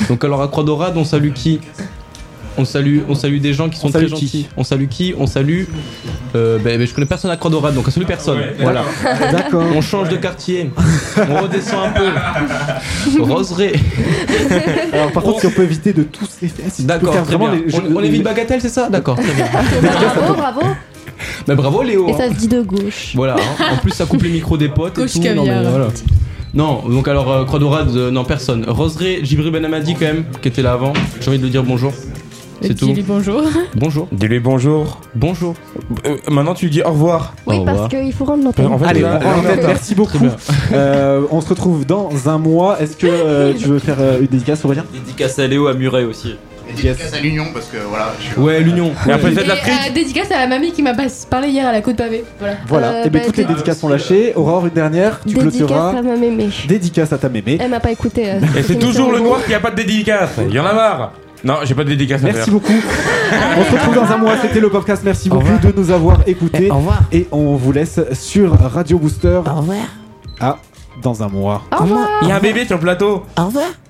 Donc 0.09 0.25
alors 0.25 0.41
à 0.43 0.49
Croix 0.49 0.65
d'Orade, 0.65 0.95
on 0.97 1.05
salue 1.05 1.33
qui? 1.33 1.61
On 2.57 2.65
salue, 2.65 3.01
on 3.09 3.15
salue 3.15 3.39
des 3.39 3.53
gens 3.53 3.69
qui 3.69 3.79
sont 3.79 3.89
On 3.89 3.91
très 3.91 4.07
gentils. 4.07 4.27
qui 4.27 4.49
On 4.57 4.65
salue 4.65 4.87
qui 4.89 5.15
On 5.19 5.27
salue. 5.27 5.65
Euh, 6.35 6.59
ben, 6.59 6.79
ben, 6.79 6.87
je 6.87 6.95
connais 6.95 7.07
personne 7.07 7.31
à 7.31 7.37
Croix 7.37 7.51
d'Orade, 7.51 7.75
donc 7.75 7.89
on 7.89 7.91
salue 7.91 8.07
personne. 8.07 8.39
voilà. 8.61 8.85
D'accord. 9.33 9.65
On 9.75 9.81
change 9.81 10.09
de 10.09 10.17
quartier. 10.17 10.71
on 11.17 11.43
redescend 11.43 11.87
un 11.87 11.91
peu. 11.91 13.23
Roseraie. 13.23 13.75
Alors 14.93 15.13
par 15.13 15.23
contre, 15.23 15.41
si 15.41 15.47
on 15.47 15.51
peut 15.51 15.65
éviter 15.65 15.93
de 15.93 16.05
tous 16.05 16.29
les 16.43 16.49
faire, 16.49 16.67
si 16.71 16.83
tu 16.83 16.89
peux 16.89 17.07
D'accord. 17.07 17.17
on, 17.33 17.97
on 17.97 18.03
évite 18.03 18.23
Bagatelle, 18.23 18.61
c'est 18.61 18.69
ça 18.69 18.89
D'accord. 18.89 19.17
Très 19.17 19.33
bien. 19.33 19.47
Bravo, 19.83 20.35
bravo. 20.35 20.61
Ben, 21.47 21.55
bravo 21.55 21.83
Léo. 21.83 22.09
Et 22.09 22.13
hein. 22.13 22.17
ça 22.19 22.29
se 22.29 22.35
dit 22.35 22.49
de 22.49 22.61
gauche. 22.61 23.13
Voilà, 23.15 23.37
hein. 23.37 23.65
en 23.73 23.77
plus 23.77 23.93
ça 23.93 24.05
coupe 24.05 24.23
les 24.23 24.31
micros 24.31 24.57
des 24.57 24.69
potes 24.69 24.95
Coach 24.95 25.17
et 25.17 25.21
tout. 25.21 25.35
Non, 25.35 25.43
mais 25.45 25.51
caviar. 25.51 25.71
voilà. 25.71 25.89
Non, 26.55 26.83
donc 26.89 27.09
alors 27.09 27.31
euh, 27.31 27.45
Croix 27.45 27.59
d'Orade, 27.59 27.91
euh, 27.97 28.11
non 28.11 28.25
personne. 28.25 28.65
Roseraie, 28.67 29.21
Djibril 29.25 29.51
Ben 29.53 29.65
Amadi 29.65 29.95
quand 29.95 30.07
même, 30.07 30.25
qui 30.43 30.49
était 30.49 30.63
là 30.63 30.73
avant. 30.73 30.93
J'ai 31.21 31.29
envie 31.29 31.39
de 31.39 31.45
lui 31.45 31.51
dire 31.51 31.63
bonjour. 31.63 31.93
C'est 32.67 32.75
tout. 32.75 32.87
Dis-lui 32.87 33.03
bonjour. 33.03 33.43
Bonjour. 33.77 34.09
Dis-lui 34.13 34.41
bonjour. 34.41 35.01
Bonjour. 35.15 35.55
Euh, 36.07 36.17
maintenant, 36.31 36.55
tu 36.55 36.67
lui 36.67 36.71
dis 36.73 36.83
au 36.83 36.89
revoir. 36.91 37.35
Oui, 37.47 37.59
Au 37.59 37.65
parce 37.65 37.89
qu'il 37.89 38.13
faut 38.13 38.25
rendre 38.25 38.45
l'antenne. 38.45 38.67
En 38.67 38.79
fait, 38.79 38.87
Allez, 38.87 39.01
là, 39.01 39.19
on 39.23 39.29
rend 39.29 39.37
l'antenne. 39.43 39.61
là, 39.61 39.67
merci 39.69 39.95
beaucoup. 39.95 40.19
bien. 40.19 40.35
Euh, 40.73 41.23
on 41.31 41.41
se 41.41 41.49
retrouve 41.49 41.85
dans 41.87 42.11
un 42.29 42.39
mois. 42.39 42.81
Est-ce 42.81 42.97
que 42.97 43.07
euh, 43.09 43.53
tu 43.59 43.67
veux 43.67 43.79
faire 43.79 43.97
euh, 44.01 44.21
une 44.21 44.27
dédicace, 44.27 44.65
Aurélien? 44.65 44.85
Dédicace 44.93 45.39
à 45.39 45.47
Léo 45.47 45.67
à 45.67 45.75
Muret 45.75 46.05
aussi. 46.05 46.37
Dédicace 46.67 47.13
à 47.13 47.21
l'Union 47.21 47.45
parce 47.53 47.67
que 47.67 47.77
voilà. 47.89 48.13
Je 48.19 48.25
suis 48.33 48.41
Ouais, 48.41 48.61
l'Union. 48.61 48.91
Et 49.07 49.13
après, 49.13 49.29
Ouais. 49.29 49.35
c'est 49.37 49.45
de 49.45 49.49
la 49.49 49.55
Et 49.57 49.91
euh, 49.91 49.93
dédicace 49.95 50.31
à 50.31 50.39
la 50.39 50.47
mamie 50.47 50.73
qui 50.73 50.83
m'a 50.83 50.95
parlé 51.31 51.49
hier 51.49 51.67
à 51.69 51.73
la 51.73 51.83
côte 51.83 51.97
pavée. 51.97 52.25
Voilà. 52.39 52.55
Voilà, 52.67 52.89
Euh, 52.89 53.05
et 53.05 53.11
bien 53.11 53.21
bah, 53.21 53.27
toutes 53.27 53.37
les 53.37 53.45
dé- 53.45 53.51
dédicaces 53.53 53.79
sont 53.81 53.89
lâchées. 53.89 54.33
Aurore, 54.35 54.67
une 54.67 54.73
dernière, 54.73 55.21
tu 55.21 55.35
Dédicace 55.35 55.57
clôtureras. 55.59 55.91
à 55.99 56.03
ma 56.03 56.17
mémé. 56.17 56.49
Dédicace 56.67 57.13
à 57.13 57.19
ta 57.19 57.29
mémé. 57.29 57.59
Elle 57.61 57.71
m'a 57.71 57.81
pas 57.81 57.93
écouté. 57.93 58.31
euh, 58.31 58.41
Et 58.57 58.63
c'est 58.63 58.79
toujours 58.79 59.13
le 59.13 59.21
noir 59.21 59.45
qui 59.45 59.53
a 59.53 59.61
pas 59.61 59.71
de 59.71 59.77
dédicace. 59.77 60.31
Il 60.49 60.55
y 60.55 60.59
en 60.59 60.65
a 60.65 60.73
marre. 60.73 61.13
Non, 61.45 61.57
j'ai 61.65 61.75
pas 61.75 61.85
de 61.85 61.91
dédicace 61.91 62.23
à 62.23 62.27
Merci 62.27 62.45
faire. 62.51 62.55
beaucoup. 62.55 62.73
on 62.73 63.65
se 63.65 63.71
retrouve 63.73 63.95
dans 63.95 64.11
un 64.13 64.17
mois. 64.17 64.33
C'était 64.41 64.61
le 64.61 64.71
podcast. 64.71 65.03
Merci 65.05 65.29
beaucoup 65.29 65.59
de 65.63 65.73
nous 65.77 65.91
avoir 65.91 66.21
écoutés. 66.27 66.71
Au 66.71 66.77
revoir. 66.77 67.03
Et 67.13 67.29
on 67.31 67.55
vous 67.57 67.73
laisse 67.73 68.01
sur 68.15 68.53
Radio 68.59 68.99
Booster. 68.99 69.41
Au 69.47 69.55
revoir. 69.61 69.79
À 70.41 70.59
dans 71.03 71.23
un 71.23 71.29
mois. 71.29 71.63
Au 71.73 71.83
revoir. 71.83 72.09
Il 72.23 72.29
y 72.29 72.33
a 72.33 72.37
un 72.37 72.41
bébé 72.41 72.65
sur 72.65 72.77
le 72.77 72.83
plateau. 72.83 73.25
Au 73.39 73.45
revoir. 73.47 73.67